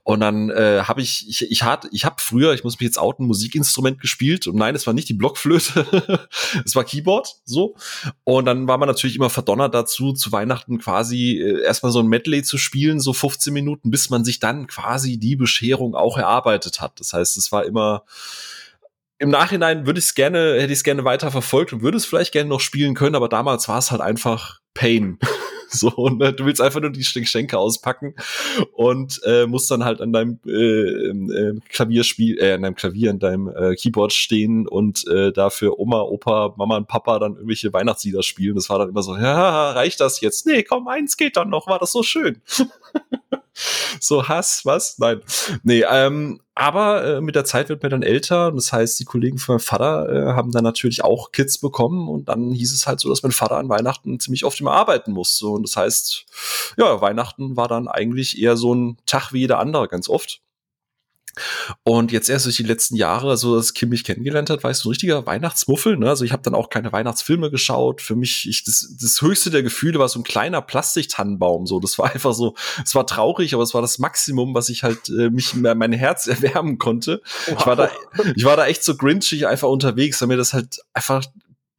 und 0.03 0.21
dann 0.21 0.51
äh, 0.51 0.83
habe 0.85 1.01
ich 1.01 1.29
ich 1.29 1.51
ich 1.51 1.63
hat 1.63 1.89
ich 1.93 2.05
habe 2.05 2.17
früher, 2.19 2.55
ich 2.55 2.65
muss 2.65 2.79
mich 2.79 2.87
jetzt 2.87 2.99
outen, 2.99 3.27
Musikinstrument 3.27 4.01
gespielt 4.01 4.47
und 4.47 4.57
nein, 4.57 4.75
es 4.75 4.87
war 4.87 4.95
nicht 4.95 5.09
die 5.09 5.15
Blockflöte, 5.15 6.29
es 6.65 6.75
war 6.75 6.85
Keyboard, 6.85 7.37
so 7.45 7.77
und 8.25 8.45
dann 8.47 8.69
war 8.69 8.79
man 8.79 8.89
natürlich 8.89 9.17
immer 9.17 9.31
verdonnert 9.31 9.75
dazu 9.75 10.13
zu 10.13 10.33
Weihnachten 10.33 10.79
quasi 10.79 11.39
äh, 11.39 11.63
erstmal 11.63 11.93
so 11.93 12.01
ein 12.01 12.07
Medley 12.07 12.43
zu 12.43 12.59
spielen, 12.59 13.01
so 13.01 13.13
15 13.13 13.53
Minuten, 13.53 13.91
bis 13.91 14.11
man 14.11 14.25
sich 14.25 14.41
dann 14.41 14.67
quasi 14.67 15.19
die 15.19 15.37
Bescherung 15.37 15.95
auch 15.95 16.19
erarbeitet 16.19 16.81
hat. 16.81 17.01
Das 17.01 17.13
heißt, 17.13 17.37
es 17.37 17.53
war 17.53 17.65
immer 17.65 18.05
im 19.19 19.31
Nachhinein 19.31 19.87
würde 19.87 19.99
ich 19.99 20.07
es 20.07 20.15
gerne, 20.15 20.55
hätte 20.55 20.73
ich 20.73 20.79
es 20.79 20.85
gerne 20.85 21.05
weiter 21.05 21.31
verfolgt 21.31 21.73
und 21.73 21.83
würde 21.83 21.97
es 21.97 22.05
vielleicht 22.05 22.33
gerne 22.33 22.51
noch 22.51 22.61
spielen 22.61 22.95
können, 22.95 23.15
aber 23.15 23.29
damals 23.29 23.69
war 23.69 23.79
es 23.79 23.91
halt 23.91 24.01
einfach 24.01 24.61
Pain. 24.75 25.19
so, 25.69 26.09
ne? 26.09 26.33
du 26.33 26.45
willst 26.45 26.61
einfach 26.61 26.81
nur 26.81 26.91
die 26.91 27.01
Geschenke 27.01 27.59
auspacken 27.59 28.15
und 28.73 29.21
äh, 29.25 29.47
musst 29.47 29.71
dann 29.71 29.85
halt 29.85 30.01
an 30.01 30.13
deinem 30.13 30.39
äh, 30.47 30.51
äh, 30.51 31.59
Klavierspiel, 31.71 32.39
äh, 32.39 32.53
an 32.53 32.63
deinem 32.63 32.75
Klavier, 32.75 33.11
an 33.11 33.19
deinem 33.19 33.49
äh, 33.49 33.75
Keyboard 33.75 34.13
stehen 34.13 34.69
und 34.69 35.07
äh, 35.09 35.33
dafür 35.33 35.79
Oma, 35.79 36.03
Opa, 36.03 36.55
Mama 36.57 36.77
und 36.77 36.89
Papa 36.89 37.19
dann 37.19 37.35
irgendwelche 37.35 37.73
Weihnachtslieder 37.73 38.23
spielen. 38.23 38.55
Das 38.55 38.69
war 38.69 38.79
dann 38.79 38.91
immer 38.91 39.03
so, 39.03 39.17
ja, 39.17 39.73
reicht 39.73 40.01
das 40.01 40.21
jetzt? 40.21 40.47
Nee, 40.47 40.63
komm, 40.63 40.89
eins 40.89 41.17
geht 41.17 41.37
dann 41.37 41.51
noch, 41.51 41.67
war 41.67 41.79
das 41.79 41.93
so 41.93 42.03
schön. 42.03 42.43
so 44.01 44.29
Hass, 44.29 44.63
was? 44.65 44.99
Nein. 44.99 45.21
Nee, 45.63 45.85
ähm, 45.89 46.41
aber 46.55 47.05
äh, 47.05 47.21
mit 47.21 47.35
der 47.35 47.45
Zeit 47.45 47.69
wird 47.69 47.83
man 47.83 47.91
dann 47.91 48.03
älter 48.03 48.49
und 48.49 48.57
das 48.57 48.73
heißt, 48.73 48.99
die 48.99 49.05
Kollegen 49.05 49.39
von 49.39 49.55
meinem 49.57 49.61
Vater 49.61 50.09
äh, 50.09 50.33
haben 50.33 50.53
dann 50.53 50.65
natürlich 50.65 51.05
auch 51.05 51.33
Kids 51.33 51.59
bekommen 51.59 52.09
und 52.09 52.29
dann 52.29 52.53
hieß 52.53 52.73
es 52.73 52.87
halt 52.87 53.01
so, 53.01 53.09
dass 53.09 53.23
mein 53.23 53.33
Vater 53.33 53.57
an 53.57 53.69
Weihnachten 53.69 54.19
ziemlich 54.21 54.45
oft 54.45 54.61
immer 54.61 54.73
arbeiten 54.73 55.13
musste 55.13 55.47
und 55.49 55.65
das 55.65 55.77
heißt, 55.77 56.27
ja, 56.79 57.01
Weihnachten 57.01 57.57
war 57.57 57.69
dann 57.69 57.89
eigentlich 57.89 58.41
eher 58.41 58.57
so 58.57 58.75
ein 58.75 58.97
Tag 59.07 59.33
wie 59.33 59.41
jeder 59.41 59.59
andere 59.59 59.89
ganz 59.89 60.09
oft. 60.09 60.41
Und 61.83 62.13
jetzt 62.13 62.29
erst 62.29 62.47
durch 62.47 62.57
die 62.57 62.63
letzten 62.63 62.97
Jahre, 62.97 63.37
so 63.37 63.57
dass 63.57 63.75
Kim 63.75 63.91
mich 63.91 64.05
kennengelernt 64.05 64.51
hat, 64.51 64.65
war 64.65 64.71
ich 64.71 64.79
so 64.79 64.89
ein 64.89 64.91
richtiger 64.91 65.27
Weihnachtsmuffel. 65.27 65.97
Ne? 65.97 66.09
Also 66.09 66.25
ich 66.25 66.33
habe 66.33 66.43
dann 66.43 66.55
auch 66.55 66.71
keine 66.71 66.93
Weihnachtsfilme 66.93 67.51
geschaut. 67.51 68.01
Für 68.01 68.17
mich, 68.17 68.49
ich, 68.49 68.65
das, 68.65 68.97
das 69.01 69.21
höchste 69.21 69.51
der 69.51 69.63
Gefühle 69.63 69.99
war 69.99 70.09
so 70.09 70.19
ein 70.19 70.25
kleiner 70.25 70.63
Plastiktannenbaum. 70.63 71.67
So, 71.67 71.81
das 71.81 71.99
war 71.99 72.11
einfach 72.15 72.35
so, 72.35 72.55
es 72.85 72.95
war 72.95 73.07
traurig, 73.07 73.55
aber 73.55 73.63
es 73.63 73.75
war 73.75 73.83
das 73.83 73.99
Maximum, 73.99 74.55
was 74.55 74.69
ich 74.69 74.83
halt 74.83 75.09
äh, 75.09 75.31
mich 75.31 75.55
mein 75.55 75.93
Herz 75.93 76.27
erwärmen 76.27 76.79
konnte. 76.79 77.23
Wow. 77.47 77.57
Ich 77.59 77.67
war 77.67 77.77
da, 77.77 77.91
ich 78.35 78.45
war 78.45 78.57
da 78.57 78.67
echt 78.67 78.85
so 78.85 78.97
grinchig 78.97 79.47
einfach 79.47 79.69
unterwegs, 79.69 80.21
weil 80.21 80.29
mir 80.29 80.37
das 80.37 80.53
halt 80.53 80.81
einfach 80.95 81.25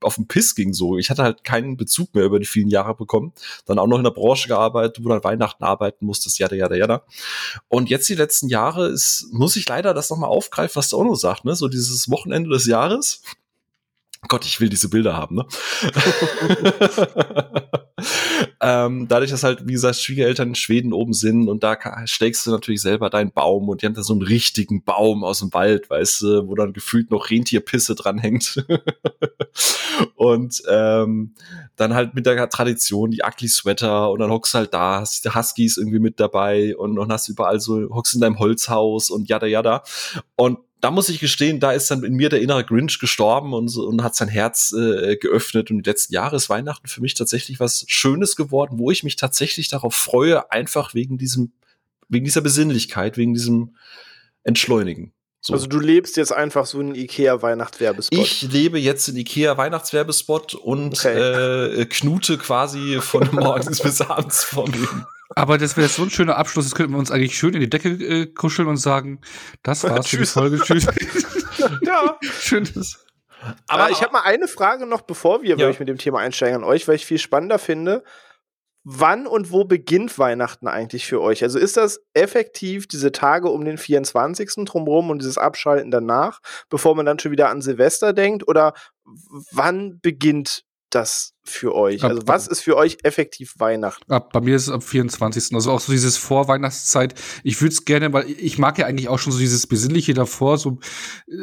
auf 0.01 0.15
den 0.15 0.27
Piss 0.27 0.55
ging 0.55 0.73
so. 0.73 0.97
Ich 0.97 1.09
hatte 1.09 1.23
halt 1.23 1.43
keinen 1.43 1.77
Bezug 1.77 2.13
mehr 2.13 2.25
über 2.25 2.39
die 2.39 2.45
vielen 2.45 2.69
Jahre 2.69 2.95
bekommen. 2.95 3.33
Dann 3.65 3.79
auch 3.79 3.87
noch 3.87 3.97
in 3.97 4.03
der 4.03 4.11
Branche 4.11 4.47
gearbeitet, 4.47 5.03
wo 5.03 5.09
dann 5.09 5.23
Weihnachten 5.23 5.63
arbeiten 5.63 6.05
musstest, 6.05 6.39
jada, 6.39 6.55
jada, 6.55 6.75
jada. 6.75 7.03
Und 7.67 7.89
jetzt 7.89 8.07
die 8.09 8.15
letzten 8.15 8.47
Jahre 8.47 8.87
ist, 8.87 9.27
muss 9.31 9.55
ich 9.55 9.67
leider 9.67 9.93
das 9.93 10.09
nochmal 10.09 10.29
aufgreifen, 10.29 10.75
was 10.75 10.89
der 10.89 10.99
Ono 10.99 11.15
sagt, 11.15 11.45
ne? 11.45 11.55
So 11.55 11.67
dieses 11.67 12.09
Wochenende 12.09 12.49
des 12.49 12.65
Jahres. 12.65 13.21
Gott, 14.27 14.45
ich 14.45 14.59
will 14.59 14.69
diese 14.69 14.89
Bilder 14.89 15.15
haben, 15.15 15.35
ne? 15.35 15.45
ähm, 18.61 19.07
dadurch, 19.07 19.31
dass 19.31 19.43
halt, 19.43 19.67
wie 19.67 19.73
gesagt, 19.73 19.97
Schwiegereltern 19.97 20.49
in 20.49 20.55
Schweden 20.55 20.93
oben 20.93 21.13
sind 21.13 21.49
und 21.49 21.63
da 21.63 21.77
schlägst 22.05 22.45
du 22.45 22.51
natürlich 22.51 22.81
selber 22.81 23.09
deinen 23.09 23.31
Baum 23.31 23.69
und 23.69 23.81
die 23.81 23.85
haben 23.85 23.93
da 23.93 24.03
so 24.03 24.13
einen 24.13 24.21
richtigen 24.21 24.83
Baum 24.83 25.23
aus 25.23 25.39
dem 25.39 25.53
Wald, 25.53 25.89
weißt 25.89 26.21
du, 26.21 26.47
wo 26.47 26.55
dann 26.55 26.73
gefühlt 26.73 27.11
noch 27.11 27.29
Rentierpisse 27.29 27.95
dranhängt. 27.95 28.65
und 30.15 30.61
ähm, 30.69 31.33
dann 31.75 31.93
halt 31.93 32.13
mit 32.13 32.25
der 32.25 32.49
Tradition 32.49 33.11
die 33.11 33.21
Ugly 33.25 33.47
Sweater 33.47 34.11
und 34.11 34.19
dann 34.19 34.31
hockst 34.31 34.53
du 34.53 34.59
halt 34.59 34.73
da, 34.73 35.01
hast 35.01 35.25
die 35.25 35.29
Huskies 35.29 35.77
irgendwie 35.77 35.99
mit 35.99 36.19
dabei 36.19 36.75
und, 36.75 36.99
und 36.99 37.11
hast 37.11 37.29
überall 37.29 37.59
so, 37.59 37.89
hockst 37.89 38.15
in 38.15 38.21
deinem 38.21 38.39
Holzhaus 38.39 39.09
und 39.09 39.29
jada 39.29 39.47
jada. 39.47 39.83
Und 40.35 40.59
da 40.79 40.91
muss 40.91 41.09
ich 41.09 41.19
gestehen, 41.19 41.59
da 41.59 41.71
ist 41.71 41.89
dann 41.89 42.03
in 42.03 42.13
mir 42.13 42.29
der 42.29 42.41
innere 42.41 42.63
Grinch 42.63 42.99
gestorben 42.99 43.53
und, 43.53 43.75
und 43.75 44.03
hat 44.03 44.15
sein 44.15 44.27
Herz 44.27 44.73
äh, 44.73 45.17
geöffnet. 45.17 45.71
Und 45.71 45.85
die 45.85 45.89
letzten 45.89 46.13
Jahre 46.13 46.35
ist 46.35 46.49
Weihnachten 46.49 46.87
für 46.87 47.01
mich 47.01 47.15
tatsächlich 47.15 47.59
was 47.59 47.85
Schönes 47.87 48.35
geworden, 48.35 48.77
wo 48.77 48.91
ich 48.91 49.03
mich 49.03 49.15
tatsächlich 49.15 49.69
darauf 49.69 49.95
freue, 49.95 50.51
einfach 50.51 50.93
wegen 50.93 51.17
diesem, 51.17 51.51
wegen 52.09 52.25
dieser 52.25 52.41
Besinnlichkeit, 52.41 53.17
wegen 53.17 53.33
diesem 53.33 53.75
Entschleunigen. 54.43 55.13
So. 55.41 55.53
Also 55.53 55.67
du 55.67 55.79
lebst 55.79 56.17
jetzt 56.17 56.33
einfach 56.33 56.65
so 56.65 56.79
einen 56.79 56.93
Ikea 56.93 57.41
Weihnachtswerbespot. 57.41 58.19
Ich 58.19 58.41
lebe 58.41 58.79
jetzt 58.79 59.07
in 59.07 59.15
Ikea 59.15 59.57
Weihnachtswerbespot 59.57 60.55
und 60.55 60.93
okay. 60.93 61.81
äh, 61.81 61.85
knute 61.85 62.37
quasi 62.37 62.99
von 63.01 63.29
morgens 63.31 63.81
bis 63.81 64.01
abends 64.01 64.43
vor 64.43 64.67
mir. 64.69 65.07
Aber 65.37 65.59
das 65.59 65.77
wäre 65.77 65.87
so 65.87 66.01
ein 66.01 66.09
schöner 66.09 66.35
Abschluss. 66.35 66.65
Das 66.65 66.73
könnten 66.73 66.93
wir 66.93 66.97
uns 66.97 67.11
eigentlich 67.11 67.37
schön 67.37 67.53
in 67.53 67.59
die 67.59 67.69
Decke 67.69 67.89
äh, 67.89 68.25
kuscheln 68.25 68.67
und 68.67 68.77
sagen, 68.77 69.21
das 69.61 69.83
war's 69.83 70.07
für 70.07 70.17
die 70.17 70.25
Folge. 70.25 70.57
Tschüss. 70.57 70.87
ja. 71.83 72.17
Schönes. 72.39 73.05
Aber 73.67 73.89
äh, 73.89 73.91
ich 73.91 74.01
habe 74.01 74.13
mal 74.13 74.23
eine 74.23 74.47
Frage 74.47 74.87
noch, 74.87 75.01
bevor 75.01 75.43
wir 75.43 75.51
ja. 75.51 75.57
wirklich 75.59 75.79
mit 75.79 75.89
dem 75.89 75.99
Thema 75.99 76.17
einsteigen 76.17 76.55
an 76.55 76.63
euch, 76.63 76.87
weil 76.87 76.95
ich 76.95 77.05
viel 77.05 77.19
spannender 77.19 77.59
finde. 77.59 78.03
Wann 78.83 79.27
und 79.27 79.51
wo 79.51 79.63
beginnt 79.63 80.17
Weihnachten 80.17 80.67
eigentlich 80.67 81.05
für 81.05 81.21
euch? 81.21 81.43
Also 81.43 81.59
ist 81.59 81.77
das 81.77 81.99
effektiv 82.15 82.87
diese 82.87 83.11
Tage 83.11 83.49
um 83.49 83.63
den 83.63 83.77
24. 83.77 84.65
drumherum 84.65 85.11
und 85.11 85.19
dieses 85.19 85.37
Abschalten 85.37 85.91
danach, 85.91 86.39
bevor 86.67 86.95
man 86.95 87.05
dann 87.05 87.19
schon 87.19 87.31
wieder 87.31 87.49
an 87.49 87.61
Silvester 87.61 88.11
denkt? 88.11 88.47
Oder 88.47 88.73
wann 89.51 89.99
beginnt 89.99 90.63
das 90.89 91.33
für 91.43 91.73
euch? 91.75 92.03
Also 92.03 92.21
was 92.25 92.47
ist 92.47 92.61
für 92.61 92.75
euch 92.75 92.97
effektiv 93.03 93.55
Weihnachten? 93.57 94.11
Ab, 94.11 94.31
bei 94.33 94.41
mir 94.41 94.55
ist 94.55 94.63
es 94.63 94.69
am 94.69 94.81
24. 94.81 95.53
Also 95.53 95.71
auch 95.71 95.79
so 95.79 95.91
dieses 95.91 96.17
Vorweihnachtszeit. 96.17 97.15
Ich 97.43 97.61
würde 97.61 97.73
es 97.73 97.85
gerne, 97.85 98.11
weil 98.13 98.29
ich 98.29 98.57
mag 98.57 98.77
ja 98.77 98.85
eigentlich 98.85 99.09
auch 99.09 99.19
schon 99.19 99.33
so 99.33 99.39
dieses 99.39 99.67
Besinnliche 99.67 100.13
davor, 100.13 100.57
so 100.57 100.79
äh, 101.27 101.33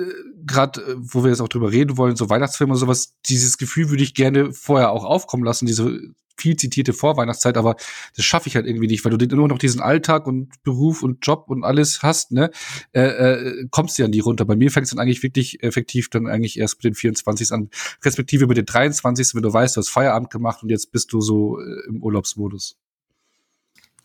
gerade, 0.45 0.81
äh, 0.81 0.95
wo 0.99 1.25
wir 1.25 1.31
jetzt 1.31 1.41
auch 1.41 1.49
drüber 1.49 1.71
reden 1.71 1.97
wollen, 1.97 2.17
so 2.17 2.29
Weihnachtsfilme 2.31 2.73
und 2.73 2.79
sowas, 2.79 3.15
dieses 3.27 3.59
Gefühl 3.59 3.91
würde 3.91 4.03
ich 4.03 4.15
gerne 4.15 4.53
vorher 4.53 4.91
auch 4.91 5.05
aufkommen 5.05 5.45
lassen, 5.45 5.67
diese 5.67 6.01
viel 6.37 6.57
zitierte 6.57 6.93
Vorweihnachtszeit, 6.93 7.57
aber 7.57 7.77
das 8.17 8.25
schaffe 8.25 8.49
ich 8.49 8.57
halt 8.57 8.67
irgendwie 8.67 8.87
nicht, 8.87 9.05
weil 9.05 9.17
du 9.17 9.25
immer 9.25 9.49
noch 9.49 9.59
diesen 9.59 9.81
Alltag 9.81 10.27
und 10.27 10.63
Beruf 10.63 11.03
und 11.03 11.25
Job 11.27 11.45
und 11.49 11.65
alles 11.65 12.03
hast, 12.03 12.33
ne? 12.33 12.51
Äh, 12.93 13.03
äh, 13.03 13.67
kommst 13.71 13.99
du 13.99 14.03
ja 14.03 14.09
nie 14.09 14.21
runter. 14.21 14.45
Bei 14.45 14.57
mir 14.57 14.71
fängt 14.71 14.85
es 14.85 14.91
dann 14.91 14.99
eigentlich 14.99 15.23
wirklich 15.23 15.63
effektiv 15.63 16.11
dann 16.11 16.27
eigentlich 16.27 16.59
erst 16.59 16.77
mit 16.77 16.85
den 16.85 16.95
24 16.95 17.53
an, 17.53 17.71
respektive 18.05 18.47
mit 18.47 18.57
den 18.57 18.67
23. 18.67 19.35
wenn 19.35 19.43
du 19.43 19.53
weißt, 19.53 19.77
du 19.77 19.81
hast 19.81 19.89
Feierabend 19.89 20.31
gemacht 20.31 20.63
und 20.63 20.71
jetzt 20.71 20.93
bist 20.93 21.13
du 21.13 21.21
so 21.21 21.59
äh, 21.61 21.89
im 21.89 22.03
Urlaubsmodus. 22.03 22.77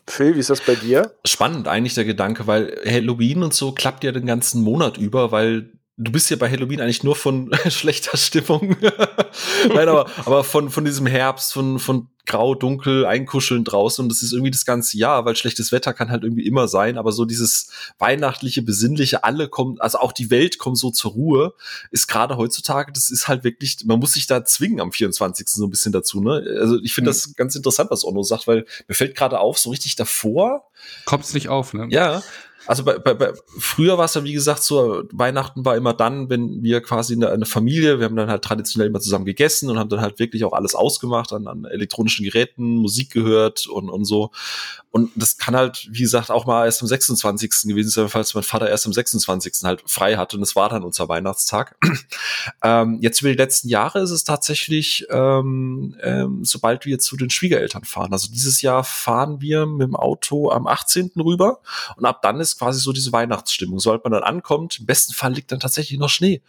Phil, 0.07 0.35
wie 0.35 0.39
ist 0.39 0.49
das 0.49 0.61
bei 0.61 0.75
dir? 0.75 1.15
Spannend 1.23 1.67
eigentlich 1.67 1.93
der 1.93 2.05
Gedanke, 2.05 2.47
weil 2.47 2.81
Halloween 2.85 3.43
und 3.43 3.53
so 3.53 3.71
klappt 3.71 4.03
ja 4.03 4.11
den 4.11 4.25
ganzen 4.25 4.63
Monat 4.63 4.97
über, 4.97 5.31
weil 5.31 5.78
du 5.99 6.11
bist 6.11 6.29
ja 6.29 6.37
bei 6.37 6.49
Halloween 6.49 6.79
eigentlich 6.79 7.03
nur 7.03 7.15
von 7.15 7.51
schlechter 7.69 8.17
Stimmung. 8.17 8.77
Nein, 9.67 9.89
aber, 9.89 10.09
aber 10.25 10.43
von, 10.43 10.69
von 10.69 10.85
diesem 10.85 11.05
Herbst, 11.05 11.53
von, 11.53 11.77
von 11.77 12.07
grau, 12.25 12.55
dunkel, 12.55 13.05
einkuscheln 13.05 13.63
draußen 13.63 14.03
und 14.03 14.09
das 14.09 14.21
ist 14.21 14.31
irgendwie 14.33 14.51
das 14.51 14.63
ganze 14.63 14.97
Jahr, 14.97 15.25
weil 15.25 15.35
schlechtes 15.35 15.71
Wetter 15.71 15.93
kann 15.93 16.09
halt 16.09 16.23
irgendwie 16.23 16.45
immer 16.45 16.67
sein, 16.67 16.97
aber 16.97 17.11
so 17.11 17.25
dieses 17.25 17.71
weihnachtliche, 17.97 18.61
besinnliche, 18.61 19.23
alle 19.23 19.49
kommen, 19.49 19.79
also 19.79 19.97
auch 19.97 20.11
die 20.11 20.29
Welt 20.29 20.59
kommt 20.59 20.77
so 20.77 20.91
zur 20.91 21.11
Ruhe, 21.11 21.53
ist 21.91 22.07
gerade 22.07 22.37
heutzutage, 22.37 22.93
das 22.93 23.09
ist 23.09 23.27
halt 23.27 23.43
wirklich, 23.43 23.77
man 23.85 23.99
muss 23.99 24.13
sich 24.13 24.27
da 24.27 24.45
zwingen 24.45 24.79
am 24.79 24.91
24. 24.91 25.47
so 25.49 25.65
ein 25.65 25.71
bisschen 25.71 25.91
dazu, 25.91 26.21
ne? 26.21 26.43
Also 26.59 26.79
ich 26.81 26.93
finde 26.93 27.09
mhm. 27.09 27.13
das 27.13 27.35
ganz 27.35 27.55
interessant, 27.55 27.89
was 27.89 28.05
Onno 28.05 28.21
sagt, 28.21 28.47
weil 28.47 28.65
mir 28.87 28.95
fällt 28.95 29.15
gerade 29.15 29.39
auf, 29.39 29.57
so 29.57 29.71
richtig 29.71 29.95
davor. 29.95 30.69
Kommt 31.05 31.25
es 31.25 31.33
nicht 31.33 31.49
auf, 31.49 31.73
ne? 31.73 31.87
Ja, 31.89 32.21
also 32.65 32.83
bei, 32.83 32.97
bei, 32.99 33.13
bei, 33.13 33.33
früher 33.57 33.97
war 33.97 34.05
es 34.05 34.13
ja, 34.13 34.23
wie 34.23 34.33
gesagt, 34.33 34.63
so, 34.63 35.03
Weihnachten 35.11 35.65
war 35.65 35.75
immer 35.75 35.93
dann, 35.93 36.29
wenn 36.29 36.61
wir 36.61 36.81
quasi 36.81 37.13
eine, 37.13 37.29
eine 37.29 37.45
Familie, 37.45 37.99
wir 37.99 38.05
haben 38.05 38.15
dann 38.15 38.29
halt 38.29 38.43
traditionell 38.43 38.89
immer 38.89 38.99
zusammen 38.99 39.25
gegessen 39.25 39.69
und 39.69 39.79
haben 39.79 39.89
dann 39.89 40.01
halt 40.01 40.19
wirklich 40.19 40.43
auch 40.43 40.53
alles 40.53 40.75
ausgemacht 40.75 41.33
an, 41.33 41.47
an 41.47 41.65
elektronischen 41.65 42.25
Geräten, 42.25 42.75
Musik 42.75 43.11
gehört 43.11 43.67
und, 43.67 43.89
und 43.89 44.05
so. 44.05 44.31
Und 44.91 45.11
das 45.15 45.37
kann 45.37 45.55
halt, 45.55 45.87
wie 45.91 46.01
gesagt, 46.01 46.31
auch 46.31 46.47
mal 46.47 46.65
erst 46.65 46.81
am 46.81 46.87
26. 46.87 47.51
gewesen 47.65 47.89
sein, 47.89 48.09
falls 48.09 48.33
mein 48.33 48.43
Vater 48.43 48.67
erst 48.67 48.87
am 48.87 48.93
26. 48.93 49.53
halt 49.63 49.83
frei 49.85 50.17
hatte 50.17 50.37
und 50.37 50.43
es 50.43 50.55
war 50.55 50.69
dann 50.69 50.83
unser 50.83 51.07
Weihnachtstag. 51.07 51.77
ähm, 52.63 52.97
jetzt 53.01 53.21
über 53.21 53.29
die 53.29 53.37
letzten 53.37 53.69
Jahre 53.69 53.99
ist 53.99 54.09
es 54.09 54.23
tatsächlich, 54.23 55.05
ähm, 55.11 55.95
ähm, 56.01 56.43
sobald 56.43 56.87
wir 56.87 56.97
zu 56.97 57.17
den 57.17 57.29
Schwiegereltern 57.29 57.83
fahren. 57.83 58.13
Also 58.13 58.31
dieses 58.31 58.63
Jahr 58.63 58.83
fahren 58.83 59.41
wir 59.41 59.67
mit 59.67 59.87
dem 59.87 59.95
Auto 59.95 60.49
am 60.49 60.65
18. 60.65 61.11
rüber 61.17 61.61
und 61.95 62.05
ab 62.05 62.23
dann 62.23 62.39
ist 62.39 62.48
quasi 62.57 62.79
so 62.79 62.93
diese 62.93 63.11
Weihnachtsstimmung. 63.11 63.79
Sobald 63.79 64.03
man 64.03 64.13
dann 64.13 64.23
ankommt, 64.23 64.79
im 64.79 64.85
besten 64.85 65.13
Fall 65.13 65.33
liegt 65.33 65.51
dann 65.51 65.59
tatsächlich 65.59 65.99
noch 65.99 66.09
Schnee. 66.09 66.41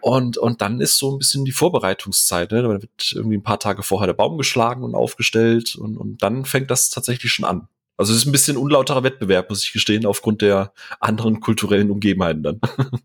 Und, 0.00 0.38
und 0.38 0.60
dann 0.60 0.80
ist 0.80 0.98
so 0.98 1.12
ein 1.12 1.18
bisschen 1.18 1.44
die 1.44 1.52
Vorbereitungszeit. 1.52 2.52
Ne? 2.52 2.62
Da 2.62 2.68
wird 2.68 3.12
irgendwie 3.14 3.36
ein 3.36 3.42
paar 3.42 3.58
Tage 3.58 3.82
vorher 3.82 4.06
der 4.06 4.14
Baum 4.14 4.38
geschlagen 4.38 4.84
und 4.84 4.94
aufgestellt 4.94 5.76
und, 5.76 5.96
und 5.96 6.22
dann 6.22 6.44
fängt 6.44 6.70
das 6.70 6.90
tatsächlich 6.90 7.32
schon 7.32 7.44
an. 7.44 7.68
Also 7.96 8.12
es 8.12 8.20
ist 8.20 8.26
ein 8.26 8.32
bisschen 8.32 8.56
unlauterer 8.56 9.04
Wettbewerb, 9.04 9.50
muss 9.50 9.64
ich 9.64 9.72
gestehen, 9.72 10.04
aufgrund 10.04 10.42
der 10.42 10.72
anderen 11.00 11.40
kulturellen 11.40 11.90
Umgebenheiten 11.90 12.42
dann. 12.42 12.60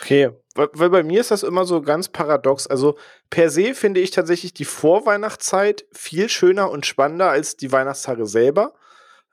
Okay, 0.00 0.30
weil 0.54 0.90
bei 0.90 1.02
mir 1.02 1.20
ist 1.20 1.30
das 1.30 1.42
immer 1.42 1.64
so 1.64 1.82
ganz 1.82 2.08
paradox. 2.08 2.66
Also 2.66 2.96
per 3.30 3.50
se 3.50 3.74
finde 3.74 4.00
ich 4.00 4.10
tatsächlich 4.10 4.54
die 4.54 4.64
Vorweihnachtszeit 4.64 5.84
viel 5.92 6.28
schöner 6.28 6.70
und 6.70 6.86
spannender 6.86 7.30
als 7.30 7.56
die 7.56 7.72
Weihnachtstage 7.72 8.26
selber. 8.26 8.74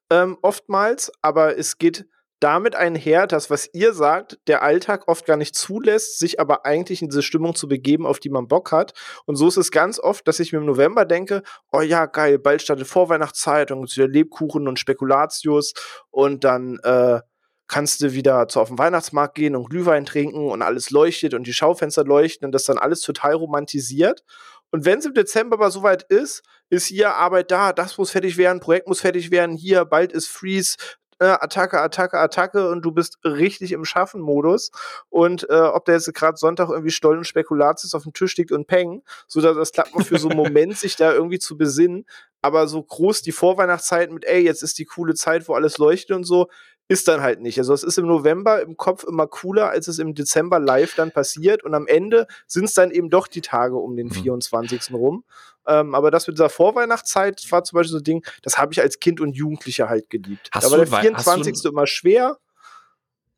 Ähm, 0.09 0.37
oftmals, 0.41 1.11
aber 1.21 1.57
es 1.57 1.77
geht 1.77 2.07
damit 2.43 2.75
einher, 2.75 3.25
dass, 3.25 3.49
was 3.49 3.69
ihr 3.73 3.93
sagt, 3.93 4.37
der 4.47 4.63
Alltag 4.63 5.07
oft 5.07 5.25
gar 5.25 5.37
nicht 5.37 5.55
zulässt, 5.55 6.19
sich 6.19 6.39
aber 6.41 6.65
eigentlich 6.65 7.01
in 7.01 7.07
diese 7.07 7.21
Stimmung 7.21 7.55
zu 7.55 7.69
begeben, 7.69 8.05
auf 8.05 8.19
die 8.19 8.29
man 8.29 8.49
Bock 8.49 8.73
hat. 8.73 8.93
Und 9.25 9.37
so 9.37 9.47
ist 9.47 9.57
es 9.57 9.71
ganz 9.71 9.97
oft, 9.97 10.27
dass 10.27 10.41
ich 10.41 10.51
mir 10.51 10.59
im 10.59 10.65
November 10.65 11.05
denke, 11.05 11.43
oh 11.71 11.81
ja, 11.81 12.05
geil, 12.05 12.39
bald 12.39 12.61
startet 12.61 12.87
Vorweihnachtszeit 12.87 13.71
und 13.71 13.95
wieder 13.95 14.09
Lebkuchen 14.09 14.67
und 14.67 14.77
Spekulatius 14.77 15.73
und 16.11 16.43
dann 16.43 16.79
äh, 16.83 17.21
kannst 17.67 18.01
du 18.01 18.13
wieder 18.13 18.47
zu 18.49 18.59
auf 18.59 18.67
den 18.67 18.77
Weihnachtsmarkt 18.77 19.35
gehen 19.35 19.55
und 19.55 19.69
Glühwein 19.69 20.05
trinken 20.05 20.49
und 20.49 20.61
alles 20.61 20.89
leuchtet 20.89 21.33
und 21.33 21.47
die 21.47 21.53
Schaufenster 21.53 22.03
leuchten 22.03 22.45
und 22.45 22.51
das 22.51 22.65
dann 22.65 22.77
alles 22.77 23.01
total 23.01 23.35
romantisiert. 23.35 24.23
Und 24.69 24.85
wenn 24.85 24.99
es 24.99 25.05
im 25.05 25.13
Dezember 25.13 25.55
aber 25.55 25.71
soweit 25.71 26.03
ist, 26.03 26.43
ist 26.69 26.87
hier 26.87 27.15
Arbeit 27.15 27.51
da, 27.51 27.73
das 27.73 27.97
muss 27.97 28.11
fertig 28.11 28.37
werden, 28.37 28.59
Projekt 28.59 28.87
muss 28.87 29.01
fertig 29.01 29.31
werden, 29.31 29.55
hier, 29.55 29.85
bald 29.85 30.11
ist 30.11 30.27
Freeze, 30.27 30.77
äh, 31.23 31.37
Attacke, 31.39 31.81
Attacke, 31.81 32.19
Attacke 32.19 32.69
und 32.69 32.83
du 32.83 32.91
bist 32.91 33.17
richtig 33.23 33.71
im 33.71 33.85
Schaffen-Modus. 33.85 34.71
Und 35.09 35.49
äh, 35.49 35.53
ob 35.53 35.85
der 35.85 35.95
jetzt 35.95 36.13
gerade 36.13 36.37
Sonntag 36.37 36.69
irgendwie 36.69 36.91
Stollen 36.91 37.19
und 37.19 37.25
Spekulatius 37.25 37.95
auf 37.95 38.03
dem 38.03 38.13
Tisch 38.13 38.35
liegt 38.37 38.51
und 38.51 38.67
peng, 38.67 39.03
so 39.27 39.41
dass 39.41 39.55
das 39.55 39.71
klappt 39.71 39.95
mal 39.95 40.03
für 40.03 40.19
so 40.19 40.29
einen 40.29 40.37
Moment, 40.37 40.77
sich 40.77 40.95
da 40.95 41.13
irgendwie 41.13 41.39
zu 41.39 41.57
besinnen. 41.57 42.05
Aber 42.41 42.67
so 42.67 42.83
groß 42.83 43.21
die 43.21 43.31
Vorweihnachtszeit 43.31 44.11
mit, 44.11 44.25
ey, 44.25 44.41
jetzt 44.41 44.63
ist 44.63 44.77
die 44.77 44.85
coole 44.85 45.13
Zeit, 45.13 45.47
wo 45.47 45.53
alles 45.53 45.77
leuchtet 45.77 46.15
und 46.15 46.25
so, 46.25 46.49
ist 46.93 47.07
dann 47.07 47.21
halt 47.21 47.41
nicht. 47.41 47.57
Also 47.57 47.73
es 47.73 47.81
ist 47.81 47.97
im 47.97 48.05
November 48.05 48.61
im 48.61 48.77
Kopf 48.77 49.03
immer 49.03 49.25
cooler, 49.25 49.69
als 49.71 49.87
es 49.87 49.97
im 49.97 50.13
Dezember 50.13 50.59
live 50.59 50.93
dann 50.93 51.11
passiert. 51.11 51.63
Und 51.63 51.73
am 51.73 51.87
Ende 51.87 52.27
sind 52.45 52.65
es 52.65 52.75
dann 52.75 52.91
eben 52.91 53.09
doch 53.09 53.27
die 53.27 53.41
Tage 53.41 53.75
um 53.75 53.95
den 53.95 54.11
24. 54.11 54.91
Mhm. 54.91 54.95
rum. 54.95 55.23
Ähm, 55.65 55.95
aber 55.95 56.11
das 56.11 56.27
mit 56.27 56.37
dieser 56.37 56.49
Vorweihnachtszeit 56.49 57.43
war 57.49 57.63
zum 57.63 57.77
Beispiel 57.77 57.91
so 57.91 57.97
ein 57.97 58.03
Ding, 58.03 58.25
das 58.43 58.59
habe 58.59 58.73
ich 58.73 58.81
als 58.81 58.99
Kind 58.99 59.21
und 59.21 59.35
Jugendlicher 59.35 59.89
halt 59.89 60.11
geliebt. 60.11 60.51
Hast 60.51 60.67
da 60.67 60.71
war 60.71 60.77
der 60.77 60.87
24. 60.87 61.65
immer 61.65 61.87
schwer. 61.87 62.37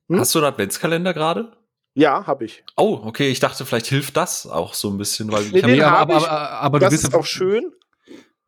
Hm? 0.10 0.20
Hast 0.20 0.36
du 0.36 0.39
einen 0.39 0.48
Adventskalender 0.48 1.13
gerade? 1.13 1.54
Ja, 1.94 2.28
habe 2.28 2.44
ich. 2.44 2.65
Oh, 2.76 3.00
okay. 3.06 3.30
Ich 3.30 3.39
dachte, 3.39 3.65
vielleicht 3.65 3.88
hilft 3.88 4.18
das 4.18 4.48
auch 4.48 4.74
so 4.74 4.89
ein 4.89 4.98
bisschen, 4.98 5.32
weil 5.32 5.44
nee, 5.46 5.60
ich 5.60 5.82
habe 5.82 5.82
hab 5.82 6.00
aber, 6.02 6.15
aber, 6.15 6.30
aber, 6.30 6.62
aber 6.62 6.80
das 6.80 6.94
ist 6.94 7.15
auch 7.15 7.26
schön. 7.26 7.72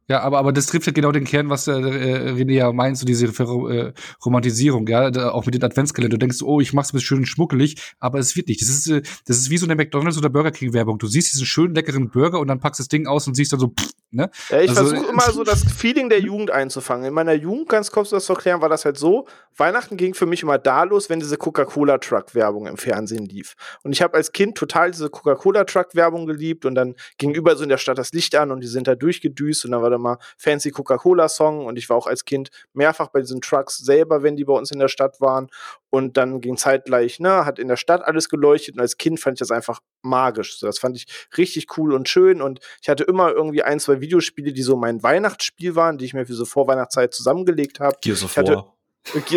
Ja, 0.10 0.22
aber, 0.22 0.38
aber 0.40 0.54
das 0.54 0.68
trifft 0.68 0.88
ja 0.88 0.94
genau 0.94 1.12
den 1.12 1.26
Kern, 1.26 1.50
was 1.50 1.68
äh, 1.68 1.72
René 1.74 2.54
ja 2.54 2.72
meint, 2.72 2.98
so 2.98 3.06
diese 3.06 3.26
äh, 3.28 3.94
Romantisierung, 4.26 4.88
ja, 4.88 5.12
da, 5.12 5.32
auch 5.32 5.46
mit 5.46 5.56
den 5.56 5.64
Adventskalender. 5.64 6.16
Du 6.16 6.20
denkst, 6.20 6.42
oh, 6.42 6.62
ich 6.62 6.72
mach's 6.72 6.94
mir 6.94 7.02
schön 7.02 7.26
schmuckelig, 7.26 7.76
aber 8.00 8.20
es 8.20 8.36
wird 8.38 8.48
nicht. 8.48 8.62
Das 8.62 8.70
ist, 8.70 8.88
äh, 8.88 9.02
das 9.26 9.38
ist 9.38 9.50
wie 9.50 9.58
so 9.58 9.66
eine 9.66 9.76
McDonalds 9.76 10.18
oder 10.18 10.30
Burger 10.30 10.52
King 10.52 10.72
Werbung. 10.72 10.98
Du 10.98 11.08
siehst 11.08 11.34
diesen 11.34 11.46
schönen 11.46 11.76
leckeren 11.76 12.10
Burger 12.10 12.40
und 12.40 12.48
dann 12.48 12.60
packst 12.62 12.80
das 12.80 12.88
Ding 12.88 13.06
aus 13.06 13.28
und 13.28 13.36
siehst 13.36 13.52
dann 13.52 13.60
so, 13.60 13.68
pff, 13.68 13.90
ne? 14.12 14.30
Ja, 14.50 14.62
ich 14.62 14.70
also, 14.70 14.88
versuche 14.88 15.10
immer 15.10 15.32
so 15.32 15.44
das 15.44 15.64
Feeling 15.64 16.10
der 16.10 16.20
Jugend 16.20 16.52
einzufangen. 16.52 17.06
In 17.06 17.14
meiner 17.14 17.34
Jugend, 17.34 17.70
ganz 17.70 17.92
kurz 17.92 18.10
das 18.10 18.26
zu 18.26 18.34
erklären, 18.34 18.62
war 18.62 18.70
das 18.70 18.86
halt 18.86 18.98
so, 18.98 19.28
Weihnachten 19.56 19.98
ging 19.98 20.14
für 20.14 20.26
mich 20.26 20.44
immer 20.44 20.58
da 20.58 20.84
los, 20.84 21.10
wenn 21.10 21.20
diese 21.20 21.38
Coca-Cola-Truck-Werbung 21.38 22.68
im 22.68 22.78
Fernsehen 22.78 23.26
lief. 23.26 23.56
Und 23.84 23.92
ich 23.92 24.02
habe 24.02 24.16
als 24.16 24.32
Kind 24.32 24.58
total 24.58 24.92
diese 24.92 25.10
Coca-Cola-Truck-Werbung 25.10 26.26
geliebt 26.26 26.66
und 26.66 26.76
dann 26.76 26.96
ging 27.18 27.34
überall 27.34 27.58
so 27.58 27.64
in 27.64 27.70
der 27.70 27.78
Stadt 27.78 27.98
das 27.98 28.12
Licht 28.12 28.36
an 28.36 28.52
und 28.52 28.62
die 28.62 28.68
sind 28.68 28.88
da 28.88 28.96
durchgedüst 28.96 29.66
und 29.66 29.72
dann 29.72 29.82
war 29.82 29.90
da 29.90 29.98
mal 29.98 30.18
fancy 30.38 30.72
Coca-Cola-Song 30.72 31.66
und 31.66 31.78
ich 31.78 31.90
war 31.90 31.98
auch 31.98 32.08
als 32.08 32.26
Kind 32.26 32.50
mehrfach 32.74 33.10
bei 33.10 33.22
diesen 33.22 33.42
Trucks 33.42 33.78
selber, 33.78 34.24
wenn 34.24 34.36
die 34.36 34.46
bei 34.46 34.54
uns 34.54 34.72
in 34.72 34.80
der 34.80 34.88
Stadt 34.88 35.20
waren. 35.22 35.48
Und 35.90 36.18
dann 36.18 36.42
ging 36.42 36.58
zeitgleich, 36.58 37.20
ne, 37.20 37.46
hat 37.46 37.60
in 37.60 37.68
der 37.68 37.78
Stadt 37.78 38.04
alles 38.04 38.30
geleuchtet 38.30 38.76
und 38.76 38.82
als 38.82 38.98
Kind 38.98 39.20
fand 39.20 39.36
ich 39.36 39.40
das 39.40 39.52
einfach 39.52 39.80
magisch. 40.02 40.60
So, 40.60 40.68
das 40.68 40.80
fand 40.80 40.98
ich 40.98 41.06
richtig 41.38 41.78
cool 41.78 41.94
und 41.94 42.10
schön 42.10 42.42
und 42.42 42.60
ich 42.82 42.90
hatte 42.90 43.04
immer 43.06 43.32
irgendwie 43.32 43.64
ein, 43.64 43.80
zwei 43.80 44.02
Videospiele, 44.02 44.52
die 44.52 44.64
so 44.64 44.76
mein 44.76 45.02
Weihnachtsspiel 45.02 45.76
waren, 45.76 45.98
die 45.98 46.06
ich 46.06 46.14
mir 46.14 46.26
für 46.26 46.34
so 46.34 46.46
Vorweihnachtszeit 46.46 47.14
zusammengelegt 47.14 47.80
habe. 47.80 47.98
Gears 48.02 48.24
of 48.24 48.36
War. 48.36 48.77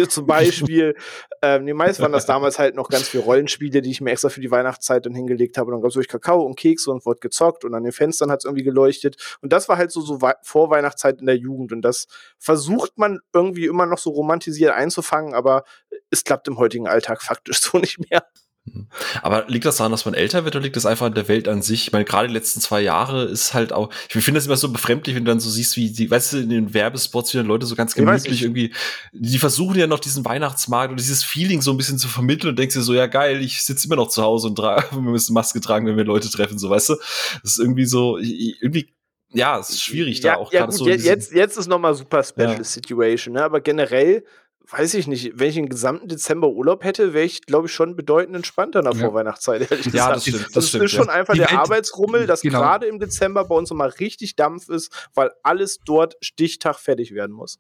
Zum 0.09 0.27
Beispiel, 0.27 0.95
ähm, 1.43 1.65
nee, 1.65 1.75
meist 1.75 2.01
waren 2.01 2.13
das 2.13 2.27
damals 2.27 2.59
halt 2.59 2.75
noch 2.75 2.89
ganz 2.89 3.09
viele 3.09 3.23
Rollenspiele, 3.23 3.81
die 3.81 3.91
ich 3.91 4.01
mir 4.01 4.11
extra 4.11 4.29
für 4.29 4.41
die 4.41 4.51
Weihnachtszeit 4.51 5.07
dann 5.07 5.15
hingelegt 5.15 5.57
habe. 5.59 5.69
Und 5.69 5.75
dann 5.75 5.83
gab 5.83 5.89
es 5.89 5.95
durch 5.95 6.09
Kakao 6.09 6.43
und 6.43 6.57
Kekse 6.57 6.91
und 6.91 7.07
wurde 7.07 7.21
gezockt 7.21 7.65
und 7.65 7.75
an 7.75 7.85
den 7.85 7.93
Fenstern 7.93 8.31
hat 8.31 8.41
es 8.41 8.45
irgendwie 8.45 8.65
geleuchtet. 8.65 9.17
Und 9.41 9.53
das 9.53 9.69
war 9.69 9.77
halt 9.77 9.93
so, 9.93 10.01
so 10.01 10.19
Vorweihnachtszeit 10.43 11.21
in 11.21 11.27
der 11.27 11.37
Jugend. 11.37 11.73
Und 11.73 11.83
das 11.83 12.07
versucht 12.39 12.99
man 12.99 13.21
irgendwie 13.33 13.67
immer 13.67 13.87
noch 13.87 13.99
so 13.99 14.11
romantisiert 14.11 14.73
einzufangen, 14.73 15.35
aber 15.35 15.65
es 16.11 16.25
klappt 16.25 16.49
im 16.49 16.59
heutigen 16.59 16.89
Alltag 16.89 17.23
faktisch 17.23 17.61
so 17.61 17.79
nicht 17.79 17.99
mehr. 18.11 18.25
Mhm. 18.65 18.89
Aber 19.23 19.47
liegt 19.49 19.65
das 19.65 19.79
daran, 19.79 19.93
dass 19.93 20.05
man 20.05 20.15
älter 20.15 20.45
wird 20.45 20.55
oder 20.55 20.63
liegt 20.63 20.77
das 20.77 20.87
einfach 20.87 21.07
an 21.07 21.15
der 21.15 21.29
Welt 21.29 21.49
an 21.49 21.63
sich? 21.63 21.87
Ich 21.87 21.93
meine, 21.93 22.05
gerade 22.05 22.29
die 22.29 22.35
letzten 22.35 22.61
zwei 22.61 22.81
Jahre 22.81 23.25
ist 23.25 23.55
halt 23.55 23.73
auch, 23.73 23.91
ich 24.09 24.25
finde 24.25 24.39
das 24.39 24.47
immer 24.47 24.57
so 24.57 24.71
befremdlich, 24.71 25.17
wenn 25.17 25.25
du 25.25 25.31
dann 25.31 25.41
so 25.41 25.49
siehst, 25.49 25.77
wie 25.77 25.91
die, 25.91 26.11
weißt 26.11 26.35
du, 26.35 26.39
in 26.39 26.51
den 26.51 26.75
Werbespots, 26.75 27.33
wie 27.33 27.39
dann 27.39 27.47
Leute 27.47 27.67
so 27.67 27.75
ganz 27.75 27.95
gemütlich 27.95 28.43
irgendwie, 28.43 28.73
die 29.13 29.39
versuchen 29.39 29.79
ja 29.79 29.87
noch 29.87 30.01
diesen 30.01 30.25
Weihnachtsmarkt 30.25 30.91
und 30.91 31.01
dieses 31.01 31.25
Feeling 31.25 31.63
so 31.63 31.71
ein 31.71 31.77
bisschen 31.77 31.99
zu 31.99 32.09
vermitteln 32.09 32.51
und 32.51 32.59
denkst 32.59 32.75
dir 32.75 32.83
so, 32.83 32.95
ja 32.95 33.07
geil, 33.07 33.43
ich 33.43 33.63
sitze 33.63 33.87
immer 33.87 33.97
noch 33.97 34.09
zu 34.09 34.23
Hause 34.23 34.49
und 34.49 34.59
wir 34.59 35.01
müssen 35.01 35.33
Maske 35.33 35.61
tragen, 35.61 35.87
wenn 35.87 35.97
wir 35.97 36.05
Leute 36.05 36.29
treffen, 36.29 36.59
so, 36.59 36.69
weißt 36.71 36.91
du? 36.91 36.97
Das 37.43 37.53
ist 37.53 37.59
irgendwie 37.59 37.87
so, 37.87 38.19
irgendwie 38.19 38.93
ja, 39.33 39.59
es 39.61 39.71
ist 39.71 39.83
schwierig 39.83 40.21
ja, 40.23 40.33
da 40.33 40.39
auch 40.39 40.53
ja, 40.53 40.67
gut, 40.67 40.75
so. 40.75 40.89
Jetzt, 40.89 41.33
jetzt 41.33 41.57
ist 41.57 41.69
nochmal 41.69 41.95
super 41.95 42.23
Special 42.25 42.57
ja. 42.57 42.65
Situation, 42.65 43.35
ne? 43.35 43.45
aber 43.45 43.61
generell 43.61 44.25
weiß 44.71 44.95
ich 44.95 45.07
nicht, 45.07 45.33
wenn 45.39 45.49
ich 45.49 45.55
den 45.57 45.69
gesamten 45.69 46.09
Dezember 46.09 46.49
Urlaub 46.49 46.85
hätte, 46.85 47.13
wäre 47.13 47.25
ich, 47.25 47.43
glaube 47.43 47.67
ich, 47.67 47.73
schon 47.73 47.97
bedeutend 47.97 48.37
entspannter 48.37 48.83
der 48.83 48.93
ja. 48.93 48.99
Vorweihnachtszeit, 48.99 49.71
ehrlich 49.71 49.91
gesagt. 49.91 49.95
Ja, 49.95 50.13
das 50.13 50.23
stimmt. 50.23 50.45
Das, 50.47 50.53
das 50.53 50.69
stimmt, 50.69 50.85
ist 50.85 50.91
schon 50.93 51.07
ja. 51.07 51.13
einfach 51.13 51.35
Die 51.35 51.41
der 51.41 51.51
Welt, 51.51 51.59
Arbeitsrummel, 51.59 52.27
dass 52.27 52.43
genau. 52.43 52.61
gerade 52.61 52.87
im 52.87 52.99
Dezember 52.99 53.45
bei 53.45 53.55
uns 53.55 53.71
nochmal 53.71 53.89
richtig 53.89 54.37
Dampf 54.37 54.69
ist, 54.69 55.09
weil 55.15 55.31
alles 55.43 55.81
dort 55.85 56.17
Stichtag 56.21 56.77
fertig 56.79 57.13
werden 57.15 57.33
muss 57.33 57.59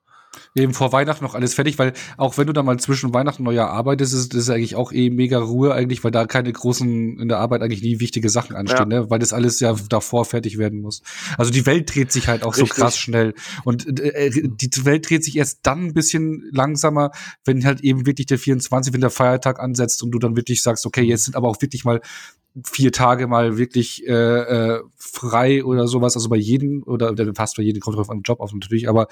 eben 0.55 0.75
vor 0.75 0.93
Weihnachten 0.93 1.25
noch 1.25 1.35
alles 1.35 1.55
fertig, 1.55 1.79
weil 1.79 1.93
auch 2.16 2.38
wenn 2.38 2.47
du 2.47 2.53
da 2.53 2.62
mal 2.62 2.79
zwischen 2.79 3.12
Weihnachten 3.14 3.43
und 3.43 3.47
Neujahr 3.47 3.71
arbeitest, 3.71 4.14
ist 4.14 4.35
das 4.35 4.51
eigentlich 4.51 4.77
auch 4.77 4.93
eh 4.93 5.11
mega 5.11 5.38
Ruhe 5.38 5.75
eigentlich, 5.75 6.05
weil 6.05 6.11
da 6.11 6.27
keine 6.27 6.53
großen 6.53 7.19
in 7.19 7.29
der 7.29 7.38
Arbeit 7.38 7.62
eigentlich 7.62 7.83
nie 7.83 8.01
wichtige 8.01 8.29
Sachen 8.29 8.57
anstehen, 8.57 8.90
ja. 8.90 9.01
ne? 9.01 9.11
weil 9.11 9.19
das 9.19 9.33
alles 9.33 9.61
ja 9.61 9.75
davor 9.88 10.25
fertig 10.25 10.59
werden 10.59 10.81
muss. 10.81 11.03
Also 11.37 11.51
die 11.51 11.66
Welt 11.66 11.95
dreht 11.95 12.12
sich 12.12 12.29
halt 12.29 12.43
auch 12.43 12.57
Richtig. 12.57 12.75
so 12.75 12.83
krass 12.83 12.99
schnell 12.99 13.35
und 13.64 14.01
äh, 14.01 14.31
die 14.31 14.85
Welt 14.85 15.09
dreht 15.09 15.25
sich 15.25 15.37
erst 15.37 15.61
dann 15.62 15.87
ein 15.87 15.95
bisschen 15.95 16.49
langsamer, 16.53 17.11
wenn 17.45 17.64
halt 17.64 17.81
eben 17.83 18.07
wirklich 18.07 18.27
der 18.27 18.38
24, 18.38 18.93
wenn 18.93 19.01
der 19.01 19.11
Feiertag 19.11 19.61
ansetzt 19.61 20.03
und 20.03 20.11
du 20.12 20.19
dann 20.19 20.37
wirklich 20.37 20.62
sagst, 20.62 20.87
okay, 20.87 21.03
jetzt 21.03 21.25
sind 21.25 21.37
aber 21.37 21.49
auch 21.49 21.61
wirklich 21.61 21.85
mal 21.85 22.01
vier 22.64 22.93
Tage 22.93 23.27
mal 23.27 23.59
wirklich 23.59 24.07
äh, 24.09 24.12
äh, 24.12 24.81
frei 24.97 25.64
oder 25.64 25.87
sowas, 25.87 26.16
also 26.16 26.29
bei 26.29 26.37
jedem 26.37 26.83
oder 26.83 27.14
fast 27.35 27.57
bei 27.57 27.62
jedem 27.62 27.81
kommt 27.81 27.97
drauf 27.97 28.11
an 28.11 28.19
den 28.19 28.23
Job 28.23 28.40
auf 28.40 28.53
natürlich, 28.53 28.88
aber 28.88 29.07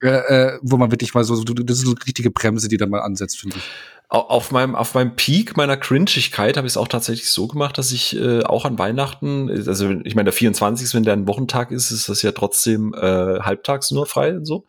äh, 0.00 0.58
wo 0.62 0.76
man 0.76 0.90
wirklich 0.90 1.14
mal 1.14 1.24
so, 1.24 1.42
das 1.42 1.78
ist 1.78 1.84
so 1.84 1.90
eine 1.92 2.06
richtige 2.06 2.30
Bremse, 2.30 2.68
die 2.68 2.76
dann 2.76 2.90
mal 2.90 3.00
ansetzt, 3.00 3.38
finde 3.38 3.58
ich 3.58 3.64
auf 4.10 4.52
meinem, 4.52 4.74
auf 4.74 4.94
meinem 4.94 5.16
Peak 5.16 5.58
meiner 5.58 5.76
Cringigkeit 5.76 6.56
habe 6.56 6.66
ich 6.66 6.72
es 6.72 6.76
auch 6.78 6.88
tatsächlich 6.88 7.30
so 7.30 7.46
gemacht, 7.46 7.76
dass 7.76 7.92
ich 7.92 8.16
äh, 8.16 8.42
auch 8.42 8.64
an 8.64 8.78
Weihnachten, 8.78 9.50
also 9.50 9.90
ich 10.02 10.14
meine, 10.14 10.24
der 10.24 10.32
24. 10.32 10.94
wenn 10.94 11.02
der 11.02 11.12
ein 11.12 11.28
Wochentag 11.28 11.70
ist, 11.70 11.90
ist 11.90 12.08
das 12.08 12.22
ja 12.22 12.32
trotzdem 12.32 12.94
äh, 12.94 13.40
halbtags 13.40 13.90
nur 13.90 14.06
frei 14.06 14.34
und 14.34 14.46
so. 14.46 14.64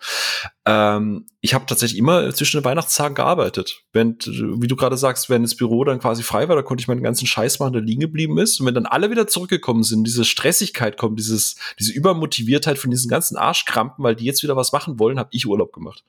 Ähm, 0.66 1.26
ich 1.40 1.54
habe 1.54 1.66
tatsächlich 1.66 1.98
immer 1.98 2.34
zwischen 2.34 2.60
den 2.60 2.66
Weihnachtstagen 2.66 3.16
gearbeitet. 3.16 3.84
Wenn, 3.94 4.18
wie 4.20 4.68
du 4.68 4.76
gerade 4.76 4.98
sagst, 4.98 5.30
wenn 5.30 5.44
das 5.44 5.56
Büro 5.56 5.86
dann 5.86 6.00
quasi 6.00 6.22
frei 6.22 6.50
war, 6.50 6.58
da 6.58 6.62
konnte 6.62 6.82
ich 6.82 6.90
meinen 6.90 7.02
ganzen 7.02 7.26
Scheiß 7.26 7.60
machen, 7.60 7.72
der 7.72 7.82
liegen 7.82 8.02
geblieben 8.02 8.38
ist. 8.40 8.60
Und 8.60 8.66
wenn 8.66 8.76
dann 8.76 8.86
alle 8.86 9.10
wieder 9.10 9.26
zurückgekommen 9.26 9.84
sind, 9.84 10.04
diese 10.04 10.26
Stressigkeit 10.26 10.98
kommt, 10.98 11.18
dieses, 11.18 11.56
diese 11.80 11.94
Übermotiviertheit 11.94 12.78
von 12.78 12.92
diesen 12.92 13.10
ganzen 13.10 13.38
Arschkrampen, 13.38 14.04
weil 14.04 14.18
die 14.18 14.26
jetzt 14.26 14.44
wieder 14.44 14.58
was 14.58 14.74
machen 14.74 15.00
wollen, 15.00 15.18
habe 15.18 15.30
ich 15.32 15.48
Urlaub 15.48 15.72
gemacht. 15.72 16.04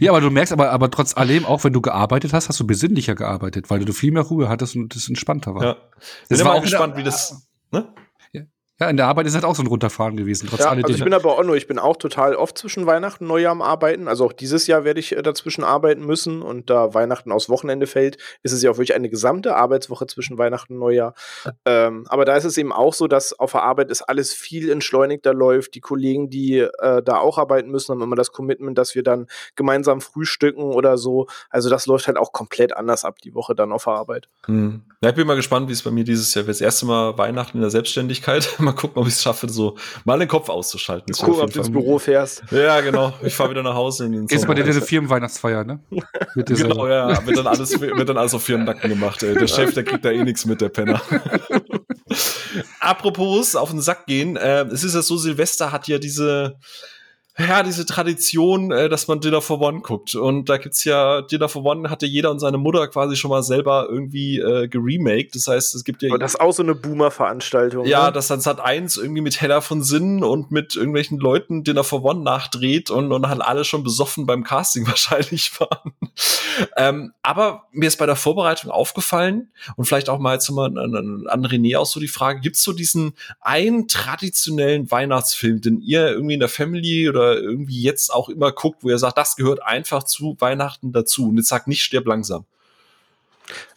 Ja, 0.00 0.10
aber 0.10 0.20
du 0.20 0.30
merkst 0.30 0.52
aber, 0.52 0.70
aber 0.70 0.90
trotz 0.90 1.16
allem, 1.16 1.44
auch 1.44 1.62
wenn 1.62 1.72
du 1.72 1.80
gearbeitet 1.80 2.32
hast, 2.32 2.48
hast 2.48 2.58
du 2.58 2.66
besinnlicher 2.66 3.14
gearbeitet, 3.14 3.70
weil 3.70 3.84
du 3.84 3.92
viel 3.92 4.10
mehr 4.10 4.22
Ruhe 4.22 4.48
hattest 4.48 4.74
und 4.74 4.96
es 4.96 5.08
entspannter 5.08 5.54
war. 5.54 5.62
Ja. 5.62 5.76
Das 6.28 6.44
war 6.44 6.54
auch 6.54 6.62
gespannt, 6.62 6.96
wie 6.96 7.04
das, 7.04 7.48
ne? 7.70 7.92
Ja, 8.80 8.88
in 8.88 8.96
der 8.96 9.08
Arbeit 9.08 9.26
ist 9.26 9.34
halt 9.34 9.44
auch 9.44 9.54
so 9.54 9.62
ein 9.62 9.66
Runterfahren 9.66 10.16
gewesen, 10.16 10.48
trotz 10.48 10.60
ja, 10.60 10.70
also 10.70 10.88
ich 10.88 11.04
bin 11.04 11.12
aber 11.12 11.38
auch 11.38 11.44
nur, 11.44 11.54
ich 11.54 11.66
bin 11.66 11.78
auch 11.78 11.96
total 11.96 12.34
oft 12.34 12.56
zwischen 12.56 12.86
Weihnachten 12.86 13.24
und 13.24 13.28
Neujahr 13.28 13.52
am 13.52 13.60
Arbeiten. 13.60 14.08
Also 14.08 14.24
auch 14.24 14.32
dieses 14.32 14.66
Jahr 14.66 14.84
werde 14.84 15.00
ich 15.00 15.14
äh, 15.14 15.20
dazwischen 15.20 15.64
arbeiten 15.64 16.06
müssen 16.06 16.40
und 16.40 16.70
da 16.70 16.94
Weihnachten 16.94 17.30
aus 17.30 17.50
Wochenende 17.50 17.86
fällt, 17.86 18.16
ist 18.42 18.52
es 18.52 18.62
ja 18.62 18.70
auch 18.70 18.78
wirklich 18.78 18.94
eine 18.94 19.10
gesamte 19.10 19.54
Arbeitswoche 19.54 20.06
zwischen 20.06 20.38
Weihnachten 20.38 20.74
und 20.74 20.78
Neujahr. 20.78 21.12
Ähm, 21.66 22.06
aber 22.08 22.24
da 22.24 22.36
ist 22.36 22.44
es 22.44 22.56
eben 22.56 22.72
auch 22.72 22.94
so, 22.94 23.06
dass 23.06 23.38
auf 23.38 23.52
der 23.52 23.64
Arbeit 23.64 23.90
ist 23.90 24.00
alles 24.00 24.32
viel 24.32 24.70
entschleunigter 24.70 25.34
läuft. 25.34 25.74
Die 25.74 25.80
Kollegen, 25.80 26.30
die 26.30 26.60
äh, 26.60 27.02
da 27.02 27.18
auch 27.18 27.36
arbeiten 27.36 27.70
müssen, 27.70 27.92
haben 27.92 28.00
immer 28.00 28.16
das 28.16 28.32
Commitment, 28.32 28.78
dass 28.78 28.94
wir 28.94 29.02
dann 29.02 29.26
gemeinsam 29.56 30.00
frühstücken 30.00 30.62
oder 30.62 30.96
so. 30.96 31.26
Also 31.50 31.68
das 31.68 31.84
läuft 31.84 32.06
halt 32.06 32.16
auch 32.16 32.32
komplett 32.32 32.74
anders 32.74 33.04
ab 33.04 33.18
die 33.18 33.34
Woche 33.34 33.54
dann 33.54 33.72
auf 33.72 33.84
der 33.84 33.92
Arbeit. 33.92 34.30
Hm. 34.46 34.84
Ja, 35.02 35.10
ich 35.10 35.16
bin 35.16 35.26
mal 35.26 35.36
gespannt, 35.36 35.68
wie 35.68 35.72
es 35.72 35.82
bei 35.82 35.90
mir 35.90 36.04
dieses 36.04 36.34
Jahr 36.34 36.46
wird. 36.46 36.56
Das 36.56 36.60
erste 36.62 36.86
Mal 36.86 37.18
Weihnachten 37.18 37.58
in 37.58 37.60
der 37.60 37.70
Selbstständigkeit. 37.70 38.48
mal 38.70 38.76
gucken, 38.76 39.00
ob 39.00 39.06
ich 39.06 39.14
es 39.14 39.22
schaffe, 39.22 39.48
so 39.48 39.76
mal 40.04 40.18
den 40.18 40.28
Kopf 40.28 40.48
auszuschalten. 40.48 41.14
Gucken, 41.14 41.42
ob 41.42 41.52
du 41.52 41.58
ins 41.58 41.70
Büro 41.70 41.98
fährst. 41.98 42.42
Ja, 42.50 42.80
genau. 42.80 43.12
Ich 43.22 43.34
fahre 43.34 43.50
wieder 43.50 43.62
nach 43.62 43.74
Hause 43.74 44.06
in 44.06 44.12
den 44.12 44.26
Ist 44.26 44.46
bei 44.46 44.54
dir 44.54 44.64
diese 44.64 44.82
Firmenweihnachtsfeier, 44.82 45.64
ne? 45.64 45.80
genau, 46.34 46.86
ja. 46.88 47.26
Wird 47.26 47.38
dann, 47.38 47.46
alles, 47.46 47.80
wird 47.80 48.08
dann 48.08 48.16
alles 48.16 48.34
auf 48.34 48.42
Firmennacken 48.42 48.88
gemacht. 48.90 49.22
Ey. 49.22 49.34
Der 49.34 49.46
Chef, 49.46 49.74
der 49.74 49.84
kriegt 49.84 50.04
da 50.04 50.10
eh 50.10 50.22
nichts 50.22 50.46
mit, 50.46 50.60
der 50.60 50.68
Penner. 50.68 51.00
Apropos 52.80 53.54
auf 53.54 53.70
den 53.70 53.80
Sack 53.80 54.06
gehen. 54.06 54.36
Äh, 54.36 54.62
es 54.64 54.84
ist 54.84 54.94
ja 54.94 55.02
so, 55.02 55.16
Silvester 55.16 55.72
hat 55.72 55.88
ja 55.88 55.98
diese 55.98 56.56
ja, 57.48 57.62
diese 57.62 57.86
Tradition, 57.86 58.70
äh, 58.70 58.88
dass 58.88 59.08
man 59.08 59.20
Dinner 59.20 59.40
for 59.40 59.60
One 59.60 59.80
guckt. 59.80 60.14
Und 60.14 60.48
da 60.48 60.58
gibt's 60.58 60.84
ja, 60.84 61.22
Dinner 61.22 61.48
for 61.48 61.64
One 61.64 61.90
hatte 61.90 62.06
jeder 62.06 62.30
und 62.30 62.38
seine 62.38 62.58
Mutter 62.58 62.86
quasi 62.88 63.16
schon 63.16 63.30
mal 63.30 63.42
selber 63.42 63.86
irgendwie 63.88 64.38
äh, 64.38 64.68
geremaked. 64.68 65.34
Das 65.34 65.46
heißt, 65.46 65.74
es 65.74 65.84
gibt 65.84 66.02
ja. 66.02 66.12
Und 66.12 66.20
das 66.20 66.34
ist 66.34 66.40
auch 66.40 66.52
so 66.52 66.62
eine 66.62 66.74
Boomer-Veranstaltung. 66.74 67.86
Ja, 67.86 68.06
ne? 68.06 68.12
dass 68.12 68.28
dann 68.28 68.40
Sat 68.40 68.60
1 68.60 68.96
irgendwie 68.96 69.22
mit 69.22 69.40
Heller 69.40 69.62
von 69.62 69.82
Sinnen 69.82 70.22
und 70.22 70.50
mit 70.50 70.76
irgendwelchen 70.76 71.18
Leuten 71.18 71.64
Dinner 71.64 71.84
for 71.84 72.04
One 72.04 72.22
nachdreht 72.22 72.90
und, 72.90 73.12
und 73.12 73.28
halt 73.28 73.42
alle 73.42 73.64
schon 73.64 73.82
besoffen 73.82 74.26
beim 74.26 74.44
Casting 74.44 74.86
wahrscheinlich 74.86 75.58
waren. 75.60 75.92
ähm, 76.76 77.12
aber 77.22 77.64
mir 77.72 77.86
ist 77.86 77.96
bei 77.96 78.06
der 78.06 78.16
Vorbereitung 78.16 78.70
aufgefallen 78.70 79.50
und 79.76 79.84
vielleicht 79.84 80.08
auch 80.08 80.18
mal 80.18 80.34
jetzt 80.34 80.50
mal 80.50 80.66
an, 80.66 80.94
an, 80.94 81.26
an 81.26 81.46
René 81.46 81.78
auch 81.78 81.86
so 81.86 82.00
die 82.00 82.08
Frage, 82.08 82.40
gibt's 82.40 82.62
so 82.62 82.72
diesen 82.72 83.14
einen 83.40 83.88
traditionellen 83.88 84.90
Weihnachtsfilm, 84.90 85.60
den 85.60 85.80
ihr 85.80 86.08
irgendwie 86.08 86.34
in 86.34 86.40
der 86.40 86.48
Family 86.48 87.08
oder 87.08 87.29
irgendwie 87.34 87.82
jetzt 87.82 88.12
auch 88.12 88.28
immer 88.28 88.52
guckt, 88.52 88.82
wo 88.82 88.90
er 88.90 88.98
sagt, 88.98 89.18
das 89.18 89.36
gehört 89.36 89.62
einfach 89.62 90.02
zu 90.04 90.36
Weihnachten 90.38 90.92
dazu. 90.92 91.28
Und 91.28 91.36
jetzt 91.36 91.48
sagt 91.48 91.68
nicht, 91.68 91.82
stirb 91.82 92.06
langsam. 92.06 92.44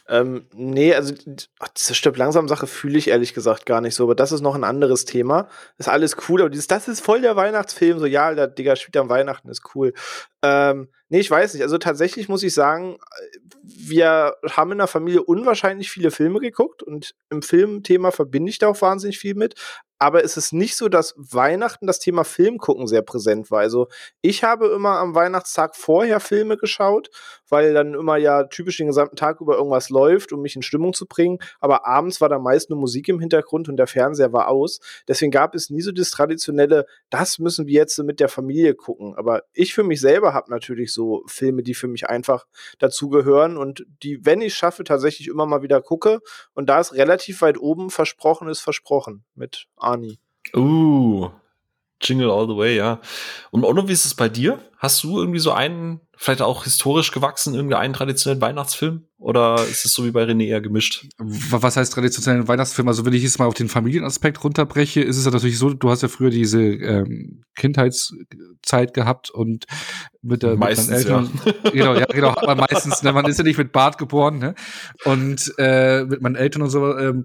Ähm, 0.10 0.46
nee, 0.54 0.94
also 0.94 1.14
diese 1.78 1.96
Stirb 1.96 2.18
langsam 2.18 2.50
Sache 2.50 2.68
fühle 2.68 2.98
ich 2.98 3.08
ehrlich 3.08 3.34
gesagt 3.34 3.66
gar 3.66 3.80
nicht 3.80 3.96
so, 3.96 4.04
aber 4.04 4.16
das 4.16 4.34
ist 4.34 4.42
noch 4.42 4.56
ein 4.56 4.66
anderes 4.66 5.06
Thema. 5.06 5.48
Ist 5.78 5.88
alles 5.88 6.18
cool, 6.28 6.42
aber 6.42 6.50
dieses, 6.50 6.68
das 6.68 6.90
ist 6.90 7.00
voll 7.00 7.22
der 7.22 7.38
Weihnachtsfilm, 7.38 8.00
so 8.00 8.06
ja, 8.06 8.34
der 8.34 8.48
Digga 8.48 8.76
spielt 8.76 8.98
am 8.98 9.10
Weihnachten, 9.10 9.48
ist 9.50 9.64
cool. 9.76 9.94
Ähm, 10.44 10.90
nee, 11.08 11.20
ich 11.20 11.32
weiß 11.32 11.54
nicht. 11.54 11.64
Also 11.64 11.78
tatsächlich 11.78 12.28
muss 12.28 12.44
ich 12.44 12.54
sagen, 12.54 12.98
wir 13.64 14.36
haben 14.52 14.74
in 14.74 14.78
der 14.78 14.88
Familie 14.88 15.24
unwahrscheinlich 15.24 15.90
viele 15.90 16.12
Filme 16.12 16.40
geguckt 16.40 16.84
und 16.84 17.16
im 17.30 17.42
Filmthema 17.42 18.12
verbinde 18.12 18.50
ich 18.50 18.60
da 18.60 18.68
auch 18.68 18.82
wahnsinnig 18.82 19.18
viel 19.18 19.36
mit 19.36 19.56
aber 20.04 20.22
es 20.22 20.36
ist 20.36 20.52
nicht 20.52 20.76
so, 20.76 20.90
dass 20.90 21.14
Weihnachten 21.16 21.88
das 21.88 21.98
Thema 21.98 22.26
Film 22.26 22.58
gucken 22.58 22.88
sehr 22.88 23.04
präsent 23.04 23.52
war. 23.52 23.62
Also 23.62 23.88
ich 24.22 24.44
habe 24.44 24.68
immer 24.68 24.98
am 24.98 25.16
Weihnachtstag 25.16 25.78
vorher 25.78 26.20
Filme 26.20 26.58
geschaut, 26.58 27.10
weil 27.48 27.74
dann 27.74 27.94
immer 27.94 28.18
ja 28.18 28.44
typisch 28.44 28.76
den 28.76 28.88
gesamten 28.88 29.16
Tag 29.16 29.40
über 29.40 29.56
irgendwas 29.56 29.90
läuft, 29.90 30.34
um 30.34 30.42
mich 30.42 30.58
in 30.58 30.62
Stimmung 30.62 30.92
zu 30.92 31.06
bringen. 31.06 31.38
Aber 31.62 31.88
abends 31.88 32.20
war 32.20 32.28
da 32.28 32.38
meist 32.38 32.70
nur 32.70 32.80
Musik 32.80 33.08
im 33.08 33.22
Hintergrund 33.22 33.70
und 33.70 33.78
der 33.78 33.88
Fernseher 33.88 34.34
war 34.34 34.50
aus. 34.50 34.82
Deswegen 35.08 35.32
gab 35.32 35.56
es 35.56 35.70
nie 35.70 35.82
so 35.82 35.94
das 35.94 36.10
traditionelle, 36.10 36.86
das 37.10 37.40
müssen 37.40 37.66
wir 37.66 37.76
jetzt 37.76 37.98
mit 38.00 38.20
der 38.20 38.28
Familie 38.28 38.76
gucken. 38.76 39.16
Aber 39.16 39.44
ich 39.54 39.74
für 39.74 39.84
mich 39.84 40.02
selber 40.02 40.33
habe 40.34 40.52
natürlich 40.52 40.94
so 40.94 41.24
Filme, 41.28 41.64
die 41.64 41.74
für 41.74 41.88
mich 41.88 42.10
einfach 42.10 42.46
dazugehören 42.80 43.58
und 43.58 43.86
die, 44.04 44.26
wenn 44.26 44.42
ich 44.42 44.54
schaffe, 44.54 44.84
tatsächlich 44.84 45.28
immer 45.28 45.46
mal 45.46 45.62
wieder 45.62 45.82
gucke. 45.82 46.20
Und 46.54 46.68
da 46.68 46.80
ist 46.80 46.94
relativ 46.94 47.42
weit 47.42 47.58
oben 47.58 47.90
versprochen 47.90 48.48
ist 48.48 48.62
versprochen 48.62 49.24
mit 49.36 49.68
Arnie. 49.78 50.20
Uh, 50.56 51.30
Jingle 52.04 52.32
All 52.32 52.48
the 52.48 52.56
Way, 52.56 52.78
ja. 52.78 53.00
Und 53.52 53.64
Ono, 53.64 53.88
wie 53.88 53.94
ist 53.94 54.06
es 54.06 54.14
bei 54.16 54.30
dir? 54.30 54.60
Hast 54.78 55.04
du 55.04 55.18
irgendwie 55.18 55.40
so 55.40 55.52
einen, 55.52 56.02
vielleicht 56.18 56.42
auch 56.42 56.66
historisch 56.66 57.12
gewachsen, 57.12 57.54
irgendeinen 57.54 57.94
traditionellen 57.94 58.42
Weihnachtsfilm? 58.42 59.04
Oder 59.18 59.56
ist 59.56 59.86
es 59.86 59.94
so 59.94 60.04
wie 60.04 60.12
bei 60.12 60.26
René 60.26 60.48
eher 60.48 60.60
gemischt? 60.60 61.08
Was 61.18 61.78
heißt 61.78 61.94
traditionellen 61.94 62.50
Weihnachtsfilm? 62.50 62.90
Also 62.90 63.06
wenn 63.06 63.14
ich 63.14 63.24
jetzt 63.24 63.40
mal 63.40 63.46
auf 63.46 63.54
den 63.54 63.70
Familienaspekt 63.70 64.44
runterbreche, 64.44 65.02
ist 65.02 65.18
es 65.18 65.24
ja 65.24 65.32
natürlich 65.32 65.58
so, 65.58 65.70
du 65.70 65.90
hast 65.90 66.02
ja 66.02 66.10
früher 66.10 66.30
diese 66.30 66.62
ähm, 66.62 67.46
Kindheitszeit 67.56 68.94
gehabt 68.94 69.30
und 69.30 69.66
mit, 70.22 70.44
der, 70.44 70.58
meistens, 70.58 70.90
mit 70.90 70.98
Eltern. 70.98 71.32
Ja. 71.46 71.54
Genau, 71.72 71.96
ja, 71.96 72.06
genau, 72.06 72.30
aber 72.36 72.56
meistens, 72.56 73.02
ne, 73.04 73.14
man 73.14 73.26
ist 73.26 73.38
ja 73.38 73.44
nicht 73.44 73.58
mit 73.58 73.72
Bart 73.72 73.98
geboren, 73.98 74.38
ne? 74.40 74.56
Und 75.06 75.54
äh, 75.58 76.04
mit 76.04 76.22
meinen 76.22 76.36
Eltern 76.36 76.62
und 76.62 76.70
so, 76.70 76.98
ähm, 76.98 77.24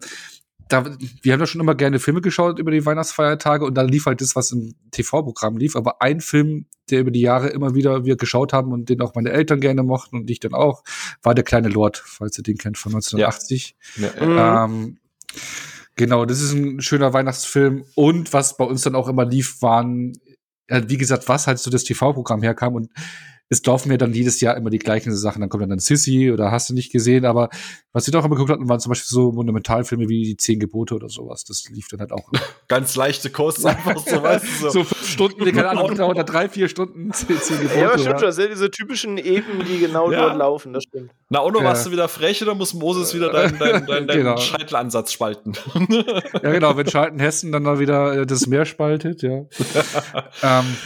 da, 0.69 0.85
wir 1.23 1.33
haben 1.33 1.41
ja 1.41 1.47
schon 1.47 1.61
immer 1.61 1.75
gerne 1.75 1.99
Filme 1.99 2.21
geschaut 2.21 2.59
über 2.59 2.71
die 2.71 2.85
Weihnachtsfeiertage 2.85 3.65
und 3.65 3.75
da 3.75 3.83
lief 3.83 4.07
halt 4.07 4.21
das, 4.21 4.37
was 4.37 4.53
im 4.53 4.75
TV-Programm 4.91 5.57
lief. 5.57 5.77
Aber 5.77 6.03
ein 6.03 6.21
Film, 6.21 6.67
der 6.91 7.01
über 7.01 7.11
die 7.11 7.21
Jahre 7.21 7.49
immer 7.49 7.75
wieder 7.75 8.05
wir 8.05 8.17
geschaut 8.17 8.53
haben 8.53 8.73
und 8.73 8.89
den 8.89 9.01
auch 9.01 9.15
meine 9.15 9.31
Eltern 9.31 9.61
gerne 9.61 9.83
mochten 9.83 10.17
und 10.17 10.31
ich 10.31 10.41
dann 10.41 10.55
auch, 10.55 10.85
war 11.23 11.35
Der 11.35 11.45
kleine 11.45 11.69
Lord, 11.69 12.03
falls 12.05 12.37
ihr 12.39 12.45
den 12.45 12.59
kennt, 12.59 12.77
von 12.77 12.93
1980. 12.93 13.77
Ja. 13.97 14.09
Ja. 14.21 14.65
Ähm, 14.65 14.99
genau, 15.97 16.25
das 16.27 16.41
ist 16.41 16.53
ein 16.53 16.81
schöner 16.81 17.13
Weihnachtsfilm. 17.13 17.85
Und 17.95 18.33
was 18.33 18.57
bei 18.57 18.65
uns 18.65 18.83
dann 18.83 18.95
auch 18.95 19.09
immer 19.09 19.25
lief, 19.25 19.63
waren, 19.63 20.13
wie 20.69 20.99
gesagt, 20.99 21.29
was 21.29 21.47
halt 21.47 21.59
so 21.59 21.71
das 21.71 21.85
TV-Programm 21.85 22.43
herkam 22.43 22.75
und 22.75 22.91
es 23.51 23.65
laufen 23.65 23.89
mir 23.89 23.99
dann 23.99 24.13
jedes 24.13 24.41
Jahr 24.41 24.57
immer 24.57 24.69
die 24.71 24.79
gleichen 24.79 25.15
Sachen. 25.17 25.41
Dann 25.41 25.49
kommt 25.49 25.63
dann, 25.63 25.71
dann 25.71 25.79
Sissy 25.79 26.31
oder 26.31 26.51
hast 26.51 26.69
du 26.69 26.75
nicht 26.75 26.93
gesehen. 26.93 27.25
Aber 27.25 27.49
was 27.93 28.07
wir 28.07 28.13
doch 28.13 28.25
immer 28.25 28.35
geguckt 28.35 28.51
hatten, 28.51 28.69
waren 28.69 28.79
zum 28.79 28.91
Beispiel 28.91 29.09
so 29.09 29.33
Monumentalfilme 29.33 30.09
wie 30.09 30.23
die 30.23 30.37
Zehn 30.37 30.61
Gebote 30.61 30.95
oder 30.95 31.09
sowas. 31.09 31.45
Das 31.45 31.65
lief 31.71 31.89
dann 31.89 32.01
halt 32.01 32.13
auch. 32.13 32.31
Ganz 32.69 32.95
leichte 32.97 33.31
Kost 33.31 33.65
einfach 33.65 33.99
so, 33.99 34.23
weißt 34.23 34.45
du, 34.45 34.49
so. 34.65 34.71
so 34.71 34.85
fünf 34.85 35.09
Stunden, 35.09 35.45
die 35.45 35.53
keine 35.53 35.71
Ahnung, 35.71 35.99
oder 35.99 36.25
drei, 36.25 36.49
vier 36.49 36.69
Stunden 36.69 37.11
Zehn, 37.13 37.37
Gebote. 37.61 37.79
Ja, 37.79 37.89
aber 37.89 37.99
stimmt, 37.99 38.21
ja. 38.21 38.27
das 38.27 38.37
sind 38.37 38.51
diese 38.51 38.71
typischen 38.71 39.17
Eben, 39.17 39.65
die 39.67 39.79
genau 39.79 40.13
ja. 40.13 40.27
dort 40.27 40.37
laufen, 40.37 40.75
das 40.75 40.85
stimmt. 40.85 41.11
Na, 41.31 41.43
Ono, 41.43 41.61
ja. 41.61 41.65
warst 41.65 41.87
du 41.87 41.91
wieder 41.91 42.09
frech 42.09 42.43
oder 42.43 42.55
muss 42.55 42.75
Moses 42.75 43.15
wieder 43.15 43.33
deinen 43.33 43.59
dein, 43.59 43.87
dein, 43.87 44.07
dein 44.07 44.19
genau. 44.19 44.37
Scheitelansatz 44.37 45.13
spalten? 45.13 45.55
ja, 46.43 46.53
genau, 46.53 46.77
wenn 46.77 46.87
Schalten 46.87 47.19
Hessen 47.19 47.53
dann 47.53 47.63
mal 47.63 47.79
wieder 47.79 48.13
äh, 48.13 48.27
das 48.27 48.47
Meer 48.47 48.67
spaltet, 48.67 49.23
ja. 49.23 49.47
ähm, 50.43 50.77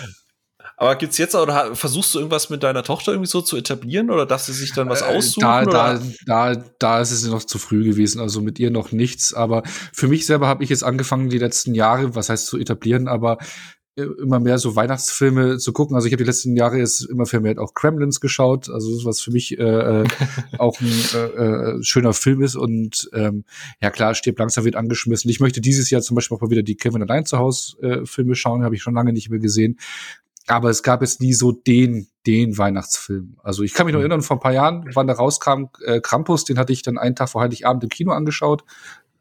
aber 0.82 0.96
gibt's 0.96 1.16
jetzt 1.16 1.36
oder 1.36 1.76
versuchst 1.76 2.12
du 2.12 2.18
irgendwas 2.18 2.50
mit 2.50 2.64
deiner 2.64 2.82
Tochter 2.82 3.12
irgendwie 3.12 3.30
so 3.30 3.40
zu 3.40 3.56
etablieren 3.56 4.10
oder 4.10 4.26
darf 4.26 4.42
sie 4.42 4.52
sich 4.52 4.72
dann 4.72 4.88
was 4.88 5.02
äh, 5.02 5.04
aussuchen? 5.04 5.40
Da, 5.40 5.64
da, 5.64 6.02
da, 6.26 6.64
da 6.80 7.00
ist 7.00 7.12
es 7.12 7.24
noch 7.24 7.44
zu 7.44 7.60
früh 7.60 7.84
gewesen, 7.84 8.20
also 8.20 8.40
mit 8.40 8.58
ihr 8.58 8.72
noch 8.72 8.90
nichts. 8.90 9.32
Aber 9.32 9.62
für 9.92 10.08
mich 10.08 10.26
selber 10.26 10.48
habe 10.48 10.64
ich 10.64 10.70
jetzt 10.70 10.82
angefangen, 10.82 11.28
die 11.28 11.38
letzten 11.38 11.76
Jahre, 11.76 12.16
was 12.16 12.30
heißt 12.30 12.48
zu 12.48 12.58
etablieren, 12.58 13.06
aber 13.06 13.38
äh, 13.94 14.06
immer 14.22 14.40
mehr 14.40 14.58
so 14.58 14.74
Weihnachtsfilme 14.74 15.58
zu 15.58 15.72
gucken. 15.72 15.94
Also 15.94 16.08
ich 16.08 16.12
habe 16.14 16.24
die 16.24 16.26
letzten 16.26 16.56
Jahre 16.56 16.78
jetzt 16.78 17.08
immer 17.08 17.26
vermehrt 17.26 17.60
auch 17.60 17.74
Kremlins 17.74 18.20
geschaut, 18.20 18.68
also 18.68 19.04
was 19.04 19.20
für 19.20 19.30
mich 19.30 19.56
äh, 19.60 19.62
äh 19.62 20.04
auch 20.58 20.80
ein 20.80 20.92
äh, 21.14 21.76
äh, 21.76 21.82
schöner 21.84 22.12
Film 22.12 22.42
ist 22.42 22.56
und 22.56 23.08
ähm, 23.12 23.44
ja 23.80 23.92
klar, 23.92 24.16
stirbt 24.16 24.40
langsam 24.40 24.64
wird 24.64 24.74
angeschmissen. 24.74 25.30
Ich 25.30 25.38
möchte 25.38 25.60
dieses 25.60 25.90
Jahr 25.90 26.02
zum 26.02 26.16
Beispiel 26.16 26.36
auch 26.36 26.40
mal 26.40 26.50
wieder 26.50 26.64
die 26.64 26.74
Kevin 26.74 27.02
allein 27.02 27.24
zu 27.24 27.38
Hause 27.38 27.80
äh, 27.82 28.04
Filme 28.04 28.34
schauen, 28.34 28.64
habe 28.64 28.74
ich 28.74 28.82
schon 28.82 28.94
lange 28.94 29.12
nicht 29.12 29.30
mehr 29.30 29.38
gesehen 29.38 29.78
aber 30.46 30.70
es 30.70 30.82
gab 30.82 31.02
jetzt 31.02 31.20
nie 31.20 31.32
so 31.32 31.52
den, 31.52 32.08
den 32.26 32.58
Weihnachtsfilm. 32.58 33.36
Also 33.42 33.62
ich 33.62 33.74
kann 33.74 33.86
mich 33.86 33.92
noch 33.92 34.00
mhm. 34.00 34.04
erinnern, 34.04 34.22
vor 34.22 34.36
ein 34.36 34.40
paar 34.40 34.52
Jahren, 34.52 34.88
wann 34.94 35.06
der 35.06 35.16
rauskam, 35.16 35.66
äh, 35.84 36.00
Krampus, 36.00 36.44
den 36.44 36.58
hatte 36.58 36.72
ich 36.72 36.82
dann 36.82 36.98
einen 36.98 37.14
Tag 37.14 37.28
vor 37.28 37.42
Heiligabend 37.42 37.84
im 37.84 37.90
Kino 37.90 38.12
angeschaut. 38.12 38.64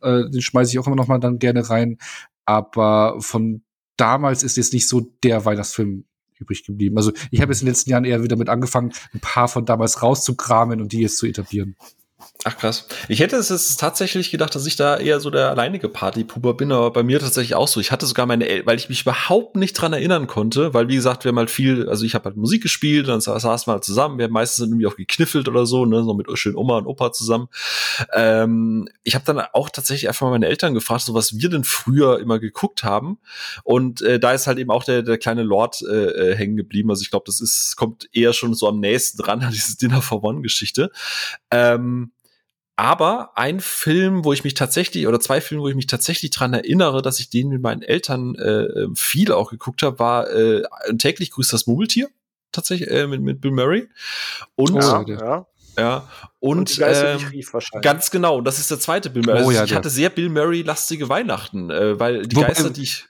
Äh, 0.01 0.29
den 0.29 0.41
schmeiße 0.41 0.71
ich 0.71 0.79
auch 0.79 0.87
immer 0.87 0.95
noch 0.95 1.07
mal 1.07 1.19
dann 1.19 1.39
gerne 1.39 1.69
rein. 1.69 1.97
Aber 2.45 3.17
von 3.19 3.63
damals 3.97 4.43
ist 4.43 4.57
jetzt 4.57 4.73
nicht 4.73 4.87
so 4.87 5.01
der 5.23 5.45
Weihnachtsfilm 5.45 6.05
übrig 6.39 6.65
geblieben. 6.65 6.97
Also 6.97 7.11
ich 7.29 7.41
habe 7.41 7.51
jetzt 7.51 7.61
in 7.61 7.67
den 7.67 7.73
letzten 7.73 7.91
Jahren 7.91 8.05
eher 8.05 8.23
wieder 8.23 8.35
mit 8.35 8.49
angefangen, 8.49 8.91
ein 9.13 9.19
paar 9.19 9.47
von 9.47 9.65
damals 9.65 10.01
rauszukramen 10.01 10.81
und 10.81 10.91
die 10.91 11.01
jetzt 11.01 11.17
zu 11.17 11.27
etablieren. 11.27 11.75
Ach 12.43 12.57
krass. 12.57 12.87
Ich 13.07 13.19
hätte 13.19 13.35
es 13.35 13.49
jetzt 13.49 13.79
tatsächlich 13.79 14.31
gedacht, 14.31 14.55
dass 14.55 14.65
ich 14.65 14.75
da 14.75 14.97
eher 14.97 15.19
so 15.19 15.29
der 15.29 15.51
alleinige 15.51 15.89
Partypuber 15.89 16.55
bin, 16.55 16.71
aber 16.71 16.89
bei 16.89 17.03
mir 17.03 17.19
tatsächlich 17.19 17.53
auch 17.53 17.67
so. 17.67 17.79
Ich 17.79 17.91
hatte 17.91 18.07
sogar 18.07 18.25
meine, 18.25 18.47
El 18.47 18.65
weil 18.65 18.77
ich 18.77 18.89
mich 18.89 19.03
überhaupt 19.03 19.55
nicht 19.55 19.73
dran 19.73 19.93
erinnern 19.93 20.25
konnte, 20.25 20.73
weil 20.73 20.87
wie 20.87 20.95
gesagt, 20.95 21.23
wir 21.23 21.29
haben 21.29 21.37
halt 21.37 21.51
viel, 21.51 21.87
also 21.87 22.03
ich 22.03 22.15
habe 22.15 22.25
halt 22.25 22.37
Musik 22.37 22.63
gespielt, 22.63 23.07
dann 23.07 23.21
saßen 23.21 23.67
wir 23.67 23.73
halt 23.73 23.83
zusammen, 23.83 24.17
wir 24.17 24.25
haben 24.25 24.31
meistens 24.31 24.65
irgendwie 24.65 24.87
auch 24.87 24.95
gekniffelt 24.95 25.47
oder 25.49 25.67
so, 25.67 25.85
ne, 25.85 26.03
so 26.03 26.15
mit 26.15 26.27
schön 26.37 26.55
Oma 26.55 26.77
und 26.79 26.87
Opa 26.87 27.11
zusammen. 27.11 27.47
Ähm, 28.13 28.89
ich 29.03 29.13
habe 29.13 29.25
dann 29.25 29.39
auch 29.53 29.69
tatsächlich 29.69 30.07
einfach 30.07 30.25
mal 30.25 30.31
meine 30.31 30.47
Eltern 30.47 30.73
gefragt, 30.73 31.03
so 31.03 31.13
was 31.13 31.37
wir 31.37 31.49
denn 31.49 31.63
früher 31.63 32.19
immer 32.19 32.39
geguckt 32.39 32.83
haben. 32.83 33.19
Und 33.63 34.01
äh, 34.01 34.19
da 34.19 34.31
ist 34.31 34.47
halt 34.47 34.57
eben 34.57 34.71
auch 34.71 34.83
der, 34.83 35.03
der 35.03 35.19
kleine 35.19 35.43
Lord 35.43 35.81
äh, 35.83 36.31
äh 36.31 36.35
hängen 36.35 36.55
geblieben. 36.55 36.89
Also 36.89 37.03
ich 37.03 37.11
glaube, 37.11 37.25
das 37.27 37.39
ist, 37.39 37.75
kommt 37.75 38.09
eher 38.13 38.33
schon 38.33 38.55
so 38.55 38.67
am 38.67 38.79
nächsten 38.79 39.21
dran 39.21 39.41
an 39.41 39.51
diese 39.51 39.77
Dinner 39.77 40.01
for 40.01 40.23
One-Geschichte. 40.23 40.91
Ähm, 41.51 42.10
aber 42.81 43.33
ein 43.35 43.59
Film, 43.59 44.25
wo 44.25 44.33
ich 44.33 44.43
mich 44.43 44.55
tatsächlich, 44.55 45.05
oder 45.05 45.19
zwei 45.19 45.39
Filme, 45.39 45.61
wo 45.61 45.67
ich 45.67 45.75
mich 45.75 45.85
tatsächlich 45.85 46.31
dran 46.31 46.55
erinnere, 46.55 47.03
dass 47.03 47.19
ich 47.19 47.29
den 47.29 47.49
mit 47.49 47.61
meinen 47.61 47.83
Eltern 47.83 48.33
äh, 48.33 48.87
viel 48.95 49.31
auch 49.31 49.51
geguckt 49.51 49.83
habe, 49.83 49.99
war 49.99 50.31
äh, 50.31 50.63
täglich 50.97 51.29
grüßt 51.29 51.53
das 51.53 51.67
Murmeltier, 51.67 52.09
tatsächlich, 52.51 52.89
äh, 52.89 53.05
mit, 53.05 53.21
mit 53.21 53.39
Bill 53.39 53.51
Murray. 53.51 53.87
Und 54.55 54.81
ja, 54.81 55.05
ja. 55.07 55.45
Ja, 55.77 56.09
und, 56.39 56.79
und 56.79 56.81
ähm, 56.81 57.19
ganz 57.83 58.09
genau, 58.09 58.39
und 58.39 58.45
das 58.45 58.57
ist 58.57 58.71
der 58.71 58.79
zweite 58.79 59.11
Bill 59.11 59.21
Murray. 59.21 59.37
Also 59.37 59.49
oh, 59.49 59.51
ja, 59.51 59.63
ich 59.63 59.75
hatte 59.75 59.91
sehr 59.91 60.09
Bill 60.09 60.29
Murray-lastige 60.29 61.07
Weihnachten, 61.07 61.69
äh, 61.69 61.99
weil 61.99 62.23
die 62.23 62.35
Wobei, 62.35 62.47
Geister, 62.47 62.71
die 62.71 62.81
ich 62.81 63.05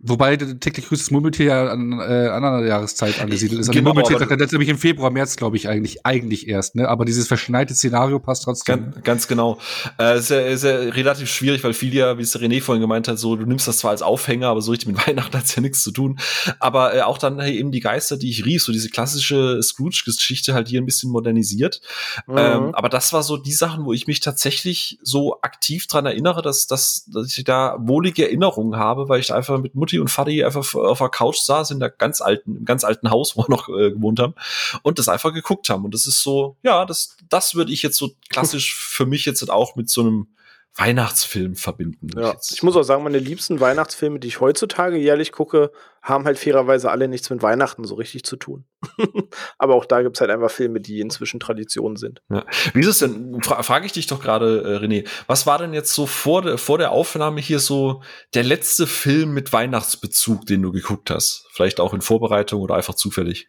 Wobei 0.00 0.36
täglich 0.36 0.86
grüßtes 0.86 1.10
Murmeltier 1.10 1.46
ja 1.46 1.66
an 1.66 1.92
äh, 1.98 2.28
anderer 2.28 2.64
Jahreszeit 2.64 3.20
angesiedelt 3.20 3.60
ist. 3.60 3.70
Genau, 3.70 3.88
Murmeltier 3.88 4.18
sagt 4.18 4.30
er 4.30 4.38
nämlich 4.38 4.68
im 4.68 4.78
Februar, 4.78 5.10
März, 5.10 5.36
glaube 5.36 5.56
ich, 5.56 5.68
eigentlich, 5.68 6.06
eigentlich 6.06 6.46
erst, 6.46 6.76
ne? 6.76 6.88
Aber 6.88 7.04
dieses 7.04 7.26
verschneite 7.26 7.74
Szenario 7.74 8.20
passt 8.20 8.44
trotzdem. 8.44 8.92
Ganz, 8.92 9.04
ganz 9.04 9.28
genau. 9.28 9.58
Äh, 9.98 10.18
ist, 10.18 10.30
ja, 10.30 10.40
ist 10.40 10.62
ja 10.62 10.76
relativ 10.76 11.28
schwierig, 11.28 11.64
weil 11.64 11.74
viele 11.74 11.96
ja, 11.96 12.16
wie 12.16 12.22
es 12.22 12.38
René 12.38 12.62
vorhin 12.62 12.80
gemeint 12.80 13.08
hat, 13.08 13.18
so, 13.18 13.34
du 13.34 13.44
nimmst 13.44 13.66
das 13.66 13.78
zwar 13.78 13.90
als 13.90 14.00
Aufhänger, 14.00 14.46
aber 14.46 14.62
so 14.62 14.70
richtig 14.70 14.88
mit 14.88 15.04
Weihnachten 15.06 15.36
hat's 15.36 15.56
ja 15.56 15.60
nichts 15.60 15.82
zu 15.82 15.90
tun. 15.90 16.18
Aber 16.60 16.94
äh, 16.94 17.02
auch 17.02 17.18
dann 17.18 17.40
hey, 17.40 17.58
eben 17.58 17.72
die 17.72 17.80
Geister, 17.80 18.16
die 18.16 18.30
ich 18.30 18.44
rief, 18.46 18.62
so 18.62 18.72
diese 18.72 18.90
klassische 18.90 19.60
Scrooge-Geschichte 19.62 20.54
halt 20.54 20.68
hier 20.68 20.80
ein 20.80 20.86
bisschen 20.86 21.10
modernisiert. 21.10 21.80
Mhm. 22.26 22.38
Ähm, 22.38 22.74
aber 22.74 22.88
das 22.88 23.12
war 23.12 23.24
so 23.24 23.36
die 23.36 23.52
Sachen, 23.52 23.84
wo 23.84 23.92
ich 23.92 24.06
mich 24.06 24.20
tatsächlich 24.20 25.00
so 25.02 25.40
aktiv 25.42 25.88
dran 25.88 26.06
erinnere, 26.06 26.40
dass, 26.40 26.68
dass, 26.68 27.04
dass 27.12 27.36
ich 27.36 27.42
da 27.42 27.76
wohlige 27.80 28.24
Erinnerungen 28.24 28.76
habe, 28.76 29.08
weil 29.08 29.18
ich 29.18 29.26
da 29.26 29.34
einfach 29.58 29.62
mit 29.62 29.74
Mutti 29.74 29.98
und 29.98 30.10
Vati 30.10 30.44
einfach 30.44 30.74
auf 30.74 30.98
der 30.98 31.08
Couch 31.08 31.38
saß 31.38 31.70
in 31.70 31.80
der 31.80 31.90
ganz 31.90 32.20
alten, 32.20 32.56
im 32.56 32.64
ganz 32.64 32.84
alten 32.84 33.10
Haus, 33.10 33.36
wo 33.36 33.42
wir 33.42 33.50
noch 33.50 33.68
äh, 33.68 33.90
gewohnt 33.90 34.20
haben 34.20 34.34
und 34.82 34.98
das 34.98 35.08
einfach 35.08 35.32
geguckt 35.32 35.68
haben. 35.68 35.84
Und 35.84 35.94
das 35.94 36.06
ist 36.06 36.22
so, 36.22 36.56
ja, 36.62 36.84
das, 36.84 37.16
das 37.28 37.54
würde 37.54 37.72
ich 37.72 37.82
jetzt 37.82 37.96
so 37.96 38.10
klassisch 38.28 38.74
für 38.74 39.06
mich 39.06 39.24
jetzt 39.24 39.48
auch 39.50 39.76
mit 39.76 39.88
so 39.88 40.02
einem 40.02 40.28
Weihnachtsfilm 40.78 41.56
verbinden. 41.56 42.08
Ja, 42.16 42.36
ich 42.52 42.62
muss 42.62 42.76
auch 42.76 42.84
sagen, 42.84 43.02
meine 43.02 43.18
liebsten 43.18 43.58
Weihnachtsfilme, 43.58 44.20
die 44.20 44.28
ich 44.28 44.40
heutzutage 44.40 44.96
jährlich 44.96 45.32
gucke, 45.32 45.72
haben 46.02 46.24
halt 46.24 46.38
fairerweise 46.38 46.90
alle 46.90 47.08
nichts 47.08 47.30
mit 47.30 47.42
Weihnachten 47.42 47.84
so 47.84 47.96
richtig 47.96 48.22
zu 48.22 48.36
tun. 48.36 48.64
Aber 49.58 49.74
auch 49.74 49.84
da 49.84 50.02
gibt 50.02 50.16
es 50.16 50.20
halt 50.20 50.30
einfach 50.30 50.52
Filme, 50.52 50.80
die 50.80 51.00
inzwischen 51.00 51.40
Tradition 51.40 51.96
sind. 51.96 52.22
Ja. 52.30 52.46
Wie 52.74 52.80
ist 52.80 52.86
es 52.86 52.98
denn, 53.00 53.42
fra 53.42 53.60
frage 53.64 53.86
ich 53.86 53.92
dich 53.92 54.06
doch 54.06 54.20
gerade, 54.20 54.62
äh, 54.62 54.84
René, 54.84 55.08
was 55.26 55.46
war 55.46 55.58
denn 55.58 55.74
jetzt 55.74 55.92
so 55.92 56.06
vor, 56.06 56.42
de 56.42 56.56
vor 56.58 56.78
der 56.78 56.92
Aufnahme 56.92 57.40
hier 57.40 57.58
so 57.58 58.00
der 58.34 58.44
letzte 58.44 58.86
Film 58.86 59.34
mit 59.34 59.52
Weihnachtsbezug, 59.52 60.46
den 60.46 60.62
du 60.62 60.70
geguckt 60.70 61.10
hast? 61.10 61.48
Vielleicht 61.50 61.80
auch 61.80 61.92
in 61.92 62.02
Vorbereitung 62.02 62.62
oder 62.62 62.76
einfach 62.76 62.94
zufällig? 62.94 63.48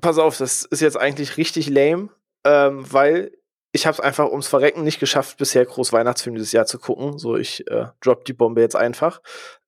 Pass 0.00 0.16
auf, 0.16 0.38
das 0.38 0.64
ist 0.64 0.80
jetzt 0.80 0.96
eigentlich 0.96 1.36
richtig 1.36 1.68
lame, 1.68 2.08
ähm, 2.44 2.90
weil 2.90 3.32
ich 3.72 3.86
habe 3.86 3.94
es 3.94 4.00
einfach 4.00 4.28
ums 4.30 4.48
Verrecken 4.48 4.82
nicht 4.82 5.00
geschafft, 5.00 5.38
bisher 5.38 5.64
groß 5.64 5.92
Weihnachtsfilm 5.92 6.34
dieses 6.34 6.52
Jahr 6.52 6.66
zu 6.66 6.78
gucken. 6.78 7.18
So, 7.18 7.36
ich 7.36 7.66
äh, 7.70 7.86
drop 8.00 8.24
die 8.24 8.32
Bombe 8.32 8.60
jetzt 8.60 8.76
einfach. 8.76 9.20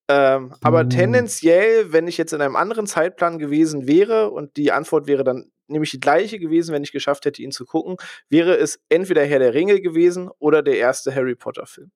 Ähm, 0.09 0.53
aber 0.61 0.81
Uh. 0.81 0.89
tendenziell, 0.89 1.93
wenn 1.93 2.07
ich 2.07 2.17
jetzt 2.17 2.33
in 2.33 2.41
einem 2.41 2.57
anderen 2.57 2.87
Zeitplan 2.87 3.39
gewesen 3.39 3.87
wäre 3.87 4.31
und 4.31 4.57
die 4.57 4.71
Antwort 4.71 5.07
wäre 5.07 5.23
dann 5.23 5.51
nämlich 5.67 5.91
die 5.91 5.99
gleiche 5.99 6.39
gewesen, 6.39 6.73
wenn 6.73 6.83
ich 6.83 6.91
geschafft 6.91 7.25
hätte, 7.25 7.41
ihn 7.41 7.51
zu 7.51 7.65
gucken, 7.65 7.95
wäre 8.29 8.57
es 8.57 8.81
entweder 8.89 9.23
Herr 9.23 9.39
der 9.39 9.53
Ringe 9.53 9.79
gewesen 9.79 10.29
oder 10.39 10.61
der 10.61 10.77
erste 10.77 11.15
Harry 11.15 11.35
Potter-Film. 11.35 11.91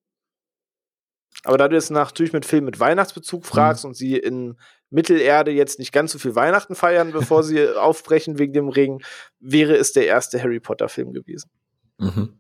Aber 1.43 1.58
da 1.58 1.68
du 1.68 1.76
jetzt 1.76 1.91
natürlich 1.91 2.34
mit 2.34 2.45
Film 2.45 2.66
mit 2.66 2.80
Weihnachtsbezug 2.80 3.45
fragst 3.45 3.86
und 3.86 3.93
sie 3.93 4.18
in 4.18 4.58
Mittelerde 4.89 5.51
jetzt 5.51 5.78
nicht 5.78 5.91
ganz 5.91 6.14
so 6.14 6.20
viel 6.20 6.36
Weihnachten 6.36 6.76
feiern, 6.76 7.12
bevor 7.12 7.43
sie 7.43 7.68
aufbrechen 7.70 8.39
wegen 8.39 8.53
dem 8.53 8.70
Ring, 8.70 9.03
wäre 9.39 9.76
es 9.76 9.91
der 9.91 10.08
erste 10.08 10.41
Harry 10.41 10.60
Potter-Film 10.60 11.14
gewesen. 11.14 11.51
Mhm. 11.98 12.38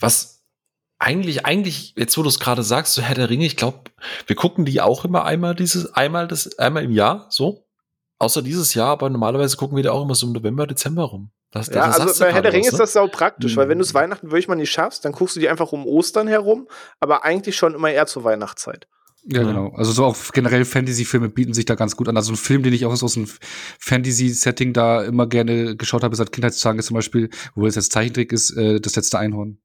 Was 0.00 0.44
eigentlich, 0.98 1.46
eigentlich, 1.46 1.94
jetzt 1.96 2.18
wo 2.18 2.22
du 2.22 2.28
es 2.28 2.40
gerade 2.40 2.62
sagst, 2.62 2.94
so 2.94 3.02
Herr 3.02 3.14
der 3.14 3.30
Ringe, 3.30 3.46
ich 3.46 3.56
glaube, 3.56 3.90
wir 4.26 4.36
gucken 4.36 4.64
die 4.64 4.80
auch 4.80 5.04
immer 5.04 5.24
einmal 5.24 5.54
dieses, 5.54 5.92
einmal 5.94 6.26
das, 6.26 6.58
einmal 6.58 6.84
im 6.84 6.92
Jahr, 6.92 7.26
so. 7.30 7.64
Außer 8.20 8.42
dieses 8.42 8.74
Jahr, 8.74 8.88
aber 8.88 9.08
normalerweise 9.10 9.56
gucken 9.56 9.76
wir 9.76 9.84
da 9.84 9.92
auch 9.92 10.02
immer 10.02 10.16
so 10.16 10.26
im 10.26 10.32
November, 10.32 10.66
Dezember 10.66 11.04
rum. 11.04 11.30
Das, 11.52 11.68
Ja, 11.68 11.84
also 11.84 12.18
bei 12.18 12.32
Herr 12.32 12.42
der 12.42 12.52
Ringe 12.52 12.66
ist 12.66 12.72
ne? 12.72 12.78
das 12.78 12.92
sau 12.92 13.06
praktisch, 13.06 13.56
weil 13.56 13.68
wenn 13.68 13.78
du 13.78 13.84
es 13.84 13.92
Mhm. 13.94 13.98
Weihnachten 13.98 14.30
wirklich 14.30 14.48
mal 14.48 14.56
nicht 14.56 14.72
schaffst, 14.72 15.04
dann 15.04 15.12
guckst 15.12 15.36
du 15.36 15.40
die 15.40 15.48
einfach 15.48 15.70
um 15.72 15.86
Ostern 15.86 16.26
herum, 16.26 16.68
aber 17.00 17.24
eigentlich 17.24 17.56
schon 17.56 17.74
immer 17.74 17.90
eher 17.90 18.06
zur 18.06 18.24
Weihnachtszeit. 18.24 18.88
Ja, 19.30 19.42
Ja. 19.42 19.48
genau. 19.48 19.68
Also 19.74 19.92
so 19.92 20.04
auch 20.04 20.16
generell 20.32 20.64
Fantasy-Filme 20.64 21.28
bieten 21.28 21.52
sich 21.52 21.66
da 21.66 21.74
ganz 21.74 21.96
gut 21.96 22.08
an. 22.08 22.16
Also 22.16 22.32
ein 22.32 22.36
Film, 22.36 22.62
den 22.62 22.72
ich 22.72 22.86
auch 22.86 22.90
aus 23.02 23.16
einem 23.16 23.28
Fantasy-Setting 23.78 24.72
da 24.72 25.02
immer 25.04 25.26
gerne 25.26 25.76
geschaut 25.76 26.02
habe 26.02 26.16
seit 26.16 26.32
Kindheitstagen, 26.32 26.78
ist 26.78 26.86
zum 26.86 26.94
Beispiel, 26.94 27.30
wo 27.54 27.66
es 27.66 27.74
jetzt 27.74 27.92
Zeichentrick 27.92 28.32
ist, 28.32 28.50
äh, 28.56 28.80
das 28.80 28.96
letzte 28.96 29.18
Einhorn. 29.18 29.58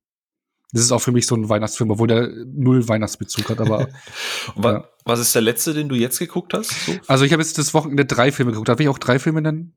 Das 0.73 0.81
ist 0.81 0.91
auch 0.91 0.99
für 0.99 1.11
mich 1.11 1.27
so 1.27 1.35
ein 1.35 1.49
Weihnachtsfilm, 1.49 1.91
obwohl 1.91 2.07
der 2.07 2.29
null 2.47 2.87
Weihnachtsbezug 2.87 3.47
hat, 3.49 3.61
aber 3.61 3.87
Ja. 4.63 4.89
Was 5.05 5.19
ist 5.19 5.35
der 5.35 5.41
letzte, 5.43 5.73
den 5.73 5.87
du 5.87 5.95
jetzt 5.95 6.17
geguckt 6.19 6.53
hast? 6.53 6.71
So? 6.85 6.93
also 7.07 7.25
ich 7.25 7.31
habe 7.31 7.43
jetzt 7.43 7.57
das 7.57 7.73
Wochenende 7.73 8.05
drei 8.05 8.31
Filme 8.31 8.51
geguckt. 8.51 8.69
Darf 8.69 8.79
ich 8.79 8.87
auch 8.89 8.97
drei 8.97 9.19
Filme 9.19 9.41
nennen? 9.41 9.75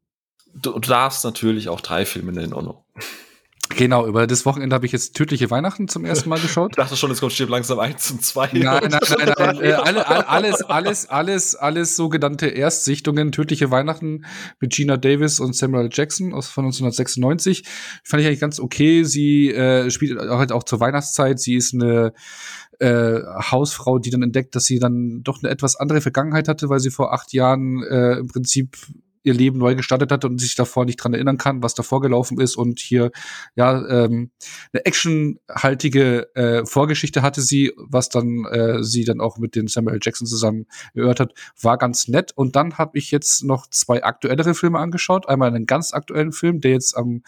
Du, 0.55 0.73
du 0.73 0.81
darfst 0.81 1.23
natürlich 1.25 1.69
auch 1.69 1.81
drei 1.83 2.07
Filme 2.07 2.33
nennen, 2.33 2.55
Onno. 2.55 2.87
Genau, 3.71 4.07
über 4.07 4.27
das 4.27 4.47
Wochenende 4.47 4.75
habe 4.75 4.87
ich 4.87 4.93
jetzt 4.93 5.15
Tödliche 5.17 5.51
Weihnachten 5.51 5.89
zum 5.89 6.05
ersten 6.05 6.29
Mal 6.29 6.39
geschaut. 6.39 6.73
Ich 6.77 6.77
dachte 6.77 6.97
schon, 6.97 7.11
jetzt 7.11 7.21
kommt 7.21 7.33
stirb 7.33 7.49
langsam 7.49 7.79
eins 7.79 8.11
und 8.11 8.23
zwei. 8.23 8.49
Nein, 8.53 8.63
nein, 8.63 8.91
nein, 8.91 9.35
nein. 9.39 9.57
Äh, 9.67 9.73
alle, 9.73 10.07
alle, 10.07 10.29
alles, 10.29 10.63
alles, 10.63 11.07
alles, 11.07 11.55
alles 11.55 11.97
sogenannte 11.97 12.47
Erstsichtungen. 12.47 13.33
Tödliche 13.33 13.71
Weihnachten 13.71 14.25
mit 14.61 14.73
Gina 14.73 14.97
Davis 14.97 15.41
und 15.41 15.57
Samuel 15.57 15.89
Jackson 15.91 16.35
aus 16.35 16.49
von 16.49 16.65
1996. 16.65 17.65
Fand 18.05 18.21
ich 18.21 18.27
eigentlich 18.27 18.41
ganz 18.41 18.61
okay. 18.61 19.05
Sie 19.05 19.51
äh, 19.51 19.91
spielt 19.91 20.19
halt 20.19 20.53
auch 20.53 20.65
zur 20.65 20.81
Weihnachtszeit. 20.81 21.41
Sie 21.41 21.55
ist 21.55 21.75
eine 21.75 22.13
äh, 22.79 23.21
Hausfrau, 23.51 23.99
die 23.99 24.11
dann 24.11 24.23
entdeckt, 24.23 24.55
dass 24.55 24.65
sie 24.65 24.79
dann 24.79 25.23
doch 25.23 25.43
eine 25.43 25.51
etwas 25.51 25.77
andere 25.77 26.01
Vergangenheit 26.01 26.49
hatte, 26.49 26.69
weil 26.69 26.81
sie 26.81 26.91
vor 26.91 27.13
acht 27.13 27.33
Jahren 27.33 27.83
äh, 27.83 28.19
im 28.19 28.29
Prinzip 28.29 28.77
ihr 29.27 29.35
Leben 29.35 29.59
neu 29.59 29.75
gestartet 29.75 30.13
hat 30.13 30.25
und 30.25 30.39
sich 30.39 30.55
davor 30.55 30.85
nicht 30.85 30.97
dran 30.97 31.13
erinnern 31.13 31.37
kann, 31.37 31.63
was 31.63 31.75
davor 31.75 32.01
gelaufen 32.01 32.41
ist 32.41 32.57
und 32.57 32.79
hier 32.79 33.11
ja 33.57 33.87
ähm, 33.89 34.31
eine 34.73 34.87
actionhaltige 34.87 36.35
äh, 36.35 36.65
Vorgeschichte 36.65 37.23
hatte 37.23 37.43
sie, 37.43 37.73
was 37.77 38.09
dann 38.09 38.45
äh, 38.45 38.83
sie 38.83 39.05
dann 39.05 39.21
auch 39.21 39.39
mit 39.39 39.55
den 39.57 39.67
Samuel 39.67 39.99
Jackson 40.01 40.27
zusammen 40.27 40.67
gehört 40.95 41.21
hat, 41.21 41.35
war 41.61 41.77
ganz 41.77 42.09
nett. 42.09 42.33
Und 42.35 42.57
dann 42.57 42.79
habe 42.79 42.97
ich 42.99 43.11
jetzt 43.11 43.45
noch 43.45 43.67
zwei 43.69 44.05
aktuellere 44.05 44.55
Filme 44.55 44.79
angeschaut. 44.79 45.29
Einmal 45.29 45.49
einen 45.49 45.67
ganz 45.67 45.93
aktuellen 45.93 46.33
Film, 46.33 46.61
der 46.61 46.73
jetzt 46.73 46.97
am 46.97 47.23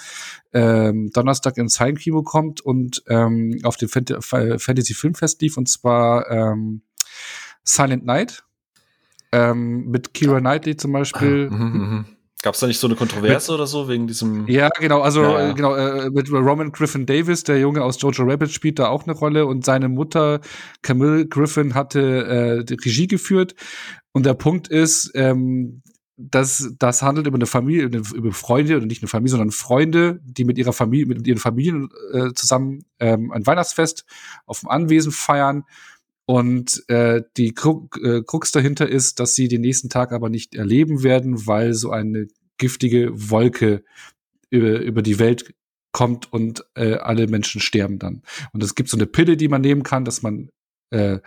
ähm, 0.53 1.11
Donnerstag 1.13 1.59
ins 1.59 1.81
Heimkino 1.81 2.23
kommt 2.23 2.61
und 2.61 3.03
ähm, 3.09 3.59
auf 3.65 3.77
dem 3.77 3.89
Fant 3.89 4.17
Fantasy 4.21 4.95
Filmfest 4.95 5.43
lief, 5.43 5.57
und 5.57 5.69
zwar 5.69 6.31
ähm, 6.31 6.83
Silent 7.65 8.05
Night. 8.05 8.45
Ähm, 9.33 9.87
mit 9.87 10.15
Kira 10.15 10.41
Knightley 10.41 10.77
zum 10.77 10.93
Beispiel. 10.93 11.51
Mhm, 11.51 11.59
mhm. 11.59 12.05
Gab 12.43 12.55
es 12.55 12.61
da 12.61 12.69
nicht 12.69 12.79
so 12.79 12.87
eine 12.87 12.95
Kontroverse 12.95 13.53
oder 13.53 13.67
so 13.67 13.89
wegen 13.89 14.07
diesem? 14.07 14.47
Ja, 14.47 14.69
genau, 14.79 15.01
also 15.01 15.23
Ja, 15.23 15.41
ja. 15.41 15.51
äh, 15.51 15.55
genau, 15.55 15.75
äh, 15.75 16.09
mit 16.11 16.31
Roman 16.31 16.71
Griffin 16.71 17.05
Davis, 17.05 17.43
der 17.43 17.59
Junge 17.59 17.83
aus 17.83 18.01
Jojo 18.01 18.23
Rabbit, 18.23 18.53
spielt 18.53 18.79
da 18.79 18.89
auch 18.89 19.05
eine 19.05 19.13
Rolle 19.13 19.47
und 19.47 19.65
seine 19.65 19.89
Mutter 19.89 20.41
Camille 20.83 21.27
Griffin 21.27 21.75
hatte 21.75 22.61
äh, 22.61 22.65
die 22.65 22.75
Regie 22.75 23.09
geführt. 23.09 23.57
Und 24.13 24.25
der 24.25 24.35
Punkt 24.35 24.69
ist, 24.69 25.11
ähm, 25.15 25.83
dass 26.17 26.75
das 26.79 27.03
handelt 27.03 27.27
über 27.27 27.37
eine 27.37 27.47
Familie, 27.47 27.87
über 27.87 28.33
Freunde 28.33 28.77
oder 28.77 28.87
nicht 28.87 29.03
eine 29.03 29.09
Familie, 29.09 29.31
sondern 29.31 29.51
Freunde, 29.51 30.21
die 30.25 30.45
mit 30.45 30.59
ihrer 30.59 30.73
Familie, 30.73 31.07
mit 31.07 31.27
ihren 31.27 31.39
Familien 31.39 31.89
äh, 32.13 32.33
zusammen 32.35 32.85
ähm, 33.01 33.33
ein 33.33 33.47
Weihnachtsfest 33.47 34.05
auf 34.47 34.61
dem 34.61 34.69
Anwesen 34.69 35.11
feiern. 35.11 35.65
Und 36.31 36.85
äh, 36.89 37.23
die 37.39 37.55
Kru 37.55 37.89
äh, 38.03 38.21
Krux 38.23 38.53
dahinter 38.53 38.87
ist, 38.87 39.19
dass 39.19 39.35
sie 39.35 39.49
den 39.49 39.63
nächsten 39.63 39.89
Tag 39.89 40.13
aber 40.13 40.29
nicht 40.29 40.55
erleben 40.55 41.03
werden, 41.03 41.47
weil 41.47 41.73
so 41.73 41.91
eine 41.91 42.29
giftige 42.59 43.09
Wolke 43.15 43.83
über, 44.51 44.79
über 44.81 45.01
die 45.01 45.19
Welt 45.19 45.55
kommt 45.91 46.31
und 46.31 46.67
äh, 46.75 46.97
alle 46.97 47.29
Menschen 47.29 47.63
sterben 47.63 47.99
dann. 47.99 48.23
Und 48.53 48.63
es 48.63 48.75
gibt 48.75 48.91
so 48.91 48.99
eine 48.99 49.07
Pille, 49.07 49.39
die 49.39 49.49
man 49.49 49.63
nehmen 49.63 49.85
kann, 49.85 50.05
dass 50.05 50.21
man 50.21 50.51
äh, 50.91 51.21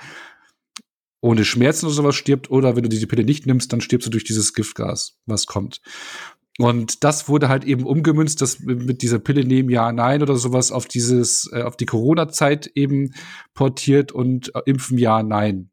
ohne 1.20 1.46
Schmerzen 1.46 1.88
oder 1.88 1.96
sowas 1.96 2.16
stirbt. 2.16 2.52
Oder 2.52 2.76
wenn 2.76 2.84
du 2.84 2.90
diese 2.90 3.08
Pille 3.08 3.24
nicht 3.24 3.48
nimmst, 3.48 3.74
dann 3.74 3.82
stirbst 3.82 4.06
du 4.06 4.12
durch 4.12 4.24
dieses 4.24 4.54
Giftgas, 4.54 5.18
was 5.26 5.48
kommt. 5.48 5.82
Und 6.58 7.04
das 7.04 7.30
wurde 7.30 7.50
halt 7.50 7.64
eben 7.64 7.86
umgemünzt, 7.86 8.42
dass 8.42 8.60
mit 8.60 9.02
dieser 9.02 9.20
Pille 9.20 9.46
nehmen 9.46 9.70
ja, 9.70 9.92
nein 9.92 10.22
oder 10.22 10.36
sowas 10.36 10.72
auf 10.72 10.86
dieses, 10.86 11.50
äh, 11.54 11.64
auf 11.64 11.78
die 11.78 11.86
Corona-Zeit 11.86 12.68
eben 12.76 13.14
portiert 13.54 14.12
und 14.12 14.54
äh, 14.54 14.62
impfen 14.66 14.98
ja, 14.98 15.24
nein. 15.24 15.72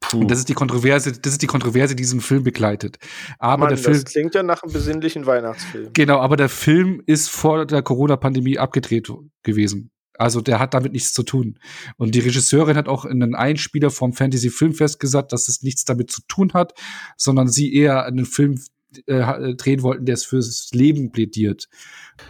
Puh. 0.00 0.20
Und 0.20 0.30
das 0.30 0.38
ist 0.38 0.48
die 0.48 0.54
Kontroverse, 0.54 1.12
das 1.12 1.32
ist 1.32 1.42
die 1.42 1.46
Kontroverse, 1.46 1.94
die 1.94 2.02
diesen 2.02 2.20
Film 2.20 2.44
begleitet. 2.44 2.98
Aber 3.38 3.64
Mann, 3.64 3.68
der 3.70 3.78
Film, 3.78 3.94
das 3.94 4.04
klingt 4.04 4.34
ja 4.34 4.42
nach 4.42 4.62
einem 4.62 4.72
besinnlichen 4.72 5.26
Weihnachtsfilm. 5.26 5.92
genau, 5.92 6.20
aber 6.20 6.36
der 6.36 6.48
Film 6.48 7.02
ist 7.06 7.28
vor 7.28 7.66
der 7.66 7.82
Corona-Pandemie 7.82 8.58
abgedreht 8.58 9.12
gewesen. 9.42 9.90
Also 10.14 10.40
der 10.40 10.58
hat 10.58 10.74
damit 10.74 10.92
nichts 10.92 11.12
zu 11.12 11.22
tun. 11.22 11.58
Und 11.96 12.14
die 12.14 12.20
Regisseurin 12.20 12.76
hat 12.76 12.88
auch 12.88 13.04
in 13.04 13.22
einem 13.22 13.34
Einspieler 13.34 13.90
vom 13.90 14.12
Fantasy 14.12 14.50
Filmfest 14.50 14.98
gesagt, 14.98 15.32
dass 15.32 15.48
es 15.48 15.62
nichts 15.62 15.84
damit 15.84 16.10
zu 16.10 16.22
tun 16.26 16.54
hat, 16.54 16.74
sondern 17.16 17.48
sie 17.48 17.72
eher 17.72 18.04
einen 18.04 18.24
Film 18.24 18.60
äh, 19.06 19.54
drehen 19.54 19.82
wollten, 19.82 20.06
der 20.06 20.14
es 20.14 20.24
fürs 20.24 20.70
Leben 20.72 21.12
plädiert. 21.12 21.68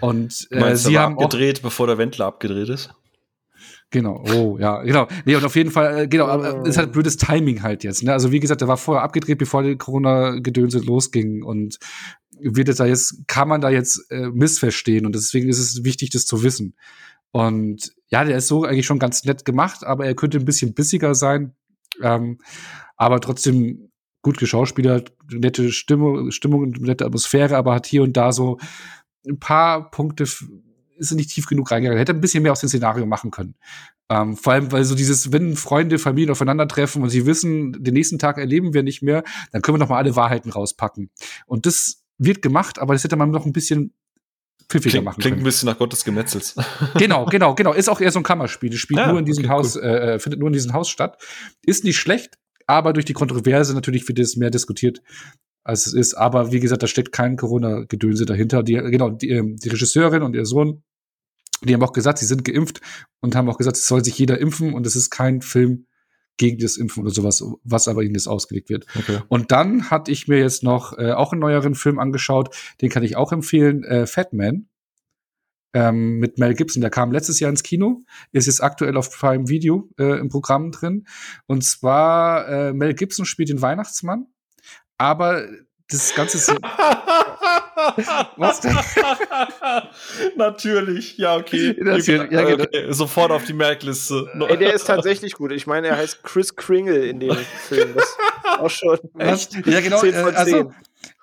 Und 0.00 0.48
äh, 0.50 0.61
meinst, 0.61 0.84
sie 0.84 0.98
haben 0.98 1.18
auch 1.18 1.24
abgedreht, 1.24 1.62
bevor 1.62 1.86
der 1.86 1.98
Wendler 1.98 2.26
abgedreht 2.26 2.68
ist? 2.68 2.90
Genau, 3.90 4.22
oh, 4.34 4.59
ja, 4.59 4.82
genau. 4.82 5.09
Nee, 5.24 5.36
und 5.36 5.44
auf 5.44 5.56
jeden 5.56 5.70
Fall, 5.70 6.00
äh, 6.00 6.09
genau, 6.09 6.26
aber 6.26 6.62
es 6.62 6.70
ist 6.70 6.78
halt 6.78 6.92
blödes 6.92 7.16
Timing 7.16 7.62
halt 7.62 7.84
jetzt. 7.84 8.02
Ne? 8.02 8.12
Also 8.12 8.32
wie 8.32 8.40
gesagt, 8.40 8.61
der 8.61 8.68
war 8.68 8.76
vorher 8.76 9.02
abgedreht, 9.02 9.38
bevor 9.38 9.62
die 9.62 9.76
Corona-Gedönse 9.76 10.80
losging 10.80 11.42
und 11.42 11.78
wird 12.38 12.68
es 12.68 12.76
da 12.76 12.86
jetzt, 12.86 13.26
kann 13.26 13.48
man 13.48 13.62
da 13.62 13.70
jetzt 13.70 14.11
äh, 14.11 14.28
missverstehen 14.28 15.06
und 15.06 15.14
deswegen 15.14 15.48
ist 15.48 15.59
es 15.59 15.84
wichtig, 15.84 16.11
das 16.11 16.26
zu 16.26 16.42
wissen. 16.42 16.74
Und 17.30 17.92
ja, 18.09 18.24
der 18.24 18.36
ist 18.36 18.48
so 18.48 18.64
eigentlich 18.64 18.86
schon 18.86 18.98
ganz 18.98 19.24
nett 19.24 19.44
gemacht, 19.44 19.84
aber 19.84 20.06
er 20.06 20.14
könnte 20.14 20.38
ein 20.38 20.44
bisschen 20.44 20.74
bissiger 20.74 21.14
sein, 21.14 21.54
ähm, 22.02 22.38
aber 22.96 23.20
trotzdem 23.20 23.90
gut 24.23 24.39
geschauspielert, 24.39 25.12
nette 25.31 25.71
Stimmung, 25.71 26.31
Stimmung 26.31 26.62
und 26.62 26.81
nette 26.81 27.07
Atmosphäre, 27.07 27.57
aber 27.57 27.75
hat 27.75 27.87
hier 27.87 28.03
und 28.03 28.16
da 28.16 28.33
so 28.33 28.59
ein 29.27 29.39
paar 29.39 29.91
Punkte 29.91 30.25
ist 30.25 31.12
er 31.12 31.16
nicht 31.16 31.31
tief 31.31 31.47
genug 31.47 31.71
reingegangen. 31.71 31.99
Hätte 31.99 32.12
ein 32.12 32.21
bisschen 32.21 32.43
mehr 32.43 32.53
aus 32.53 32.61
dem 32.61 32.69
Szenario 32.69 33.07
machen 33.07 33.31
können. 33.31 33.55
Ähm, 34.11 34.37
vor 34.37 34.55
allem, 34.55 34.73
weil 34.73 34.85
so 34.85 34.95
dieses, 34.95 35.33
wenn 35.33 35.55
Freunde, 35.57 35.99
Familien 35.99 36.31
aufeinandertreffen 36.31 37.03
und 37.03 37.11
sie 37.11 37.27
wissen, 37.27 37.73
den 37.73 37.95
nächsten 37.95 38.19
Tag 38.19 38.39
erleben 38.39 38.75
wir 38.75 38.83
nicht 38.83 39.03
mehr, 39.03 39.23
dann 39.53 39.62
können 39.62 39.77
wir 39.77 39.81
noch 39.81 39.91
mal 39.91 39.99
alle 39.99 40.16
Wahrheiten 40.16 40.51
rauspacken. 40.51 41.11
Und 41.47 41.66
das 41.66 42.03
wird 42.16 42.43
gemacht, 42.43 42.79
aber 42.79 42.95
das 42.95 43.05
hätte 43.05 43.16
man 43.16 43.31
noch 43.31 43.47
ein 43.47 43.53
bisschen 43.53 43.93
pfiffiger 44.69 44.91
Klingt, 44.93 45.05
machen 45.05 45.21
klingt 45.21 45.35
ein 45.35 45.39
können. 45.39 45.45
bisschen 45.45 45.66
nach 45.66 45.79
Gottes 45.79 46.05
Gemetzels. 46.05 46.57
Genau, 46.99 47.27
genau, 47.27 47.55
genau. 47.55 47.73
Ist 47.73 47.89
auch 47.89 48.01
eher 48.01 48.11
so 48.11 48.19
ein 48.21 48.25
Kammerspiel. 48.25 48.71
Das 48.71 48.79
spielt 48.79 49.01
Ja, 49.01 49.11
nur 49.11 49.19
in 49.19 49.25
diesem 49.25 49.45
okay, 49.45 49.53
Haus, 49.53 49.77
äh, 49.77 50.19
findet 50.19 50.41
nur 50.41 50.49
in 50.49 50.53
diesem 50.53 50.73
Haus 50.73 50.89
statt. 50.89 51.23
Ist 51.64 51.85
nicht 51.85 51.99
schlecht, 51.99 52.39
aber 52.69 52.93
durch 52.93 53.07
die 53.07 53.14
Kontroverse 53.14 53.75
natürlich 53.75 54.07
wird 54.07 54.19
es 54.21 54.37
mehr 54.37 54.51
diskutiert, 54.51 55.03
als 55.64 55.87
es 55.87 55.95
ist. 55.95 56.14
Aber 56.14 56.53
wie 56.53 56.61
gesagt, 56.61 56.83
da 56.83 56.87
steckt 56.87 57.12
kein 57.12 57.37
Corona-Gedönse 57.37 58.27
dahinter. 58.27 58.62
Die, 58.62 58.75
genau, 58.75 59.11
die, 59.11 59.31
ähm, 59.31 59.57
die 59.57 59.71
Regisseurin 59.71 60.23
und 60.23 60.37
ihr 60.37 60.45
Sohn, 60.45 60.83
die 61.62 61.75
haben 61.75 61.83
auch 61.83 61.93
gesagt, 61.93 62.19
sie 62.19 62.27
sind 62.27 62.45
geimpft 62.45 62.81
und 63.21 63.35
haben 63.35 63.49
auch 63.49 63.59
gesagt, 63.59 63.77
es 63.77 63.89
soll 63.89 64.05
sich 64.05 64.16
jeder 64.19 64.39
impfen 64.39 64.75
und 64.75 64.87
es 64.87 64.95
ist 64.95 65.11
kein 65.11 65.41
Film 65.41 65.87
gegen 66.37 66.59
das 66.59 66.77
Impfen 66.77 67.03
oder 67.03 67.11
sowas, 67.11 67.43
was 67.64 67.89
aber 67.89 68.03
ihnen 68.03 68.14
das 68.14 68.29
ausgelegt 68.29 68.69
wird. 68.69 68.87
Okay. 68.97 69.19
Und 69.29 69.51
dann 69.51 69.91
hatte 69.91 70.12
ich 70.12 70.29
mir 70.29 70.39
jetzt 70.39 70.62
noch 70.62 70.97
äh, 70.97 71.12
auch 71.12 71.33
einen 71.33 71.41
neueren 71.41 71.75
Film 71.75 71.99
angeschaut, 71.99 72.55
den 72.81 72.91
kann 72.91 73.03
ich 73.03 73.16
auch 73.16 73.33
empfehlen, 73.33 73.83
äh, 73.83 74.07
Fat 74.07 74.33
Man 74.33 74.69
ähm, 75.73 76.19
mit 76.19 76.39
Mel 76.39 76.55
Gibson. 76.55 76.81
Der 76.81 76.91
kam 76.91 77.12
letztes 77.12 77.41
Jahr 77.41 77.51
ins 77.51 77.62
Kino, 77.62 78.05
ist 78.33 78.47
jetzt 78.47 78.62
aktuell 78.62 78.97
auf 78.97 79.11
Prime 79.11 79.49
Video 79.49 79.89
äh, 79.99 80.19
im 80.19 80.29
Programm 80.29 80.73
drin. 80.73 81.07
Und 81.47 81.64
zwar 81.64 82.49
äh, 82.49 82.73
Mel 82.73 82.95
Gibson 82.95 83.27
spielt 83.27 83.49
den 83.49 83.62
Weihnachtsmann, 83.62 84.27
aber 84.97 85.47
das 85.91 86.14
Ganze 86.14 86.39
so. 86.39 86.53
Was 88.37 88.61
denn? 88.61 88.77
Natürlich, 90.37 91.16
ja, 91.16 91.37
okay. 91.37 91.75
Natürlich, 91.81 92.31
ja, 92.31 92.43
genau. 92.43 92.64
okay. 92.64 92.93
Sofort 92.93 93.31
auf 93.31 93.45
die 93.45 93.53
Merkliste. 93.53 94.27
Ey, 94.49 94.59
der 94.59 94.75
ist 94.75 94.87
tatsächlich 94.87 95.35
gut. 95.35 95.53
Ich 95.53 95.66
meine, 95.66 95.89
er 95.89 95.97
heißt 95.97 96.23
Chris 96.23 96.55
Kringle 96.57 97.07
in 97.07 97.21
dem 97.21 97.37
Film. 97.69 97.95
Das 97.95 98.05
ist 98.05 98.19
auch 98.59 98.71
schon. 98.71 98.99
Echt? 99.19 99.55
Ja, 99.66 99.81
genau. 99.81 100.03
Äh, 100.03 100.12
also, 100.35 100.73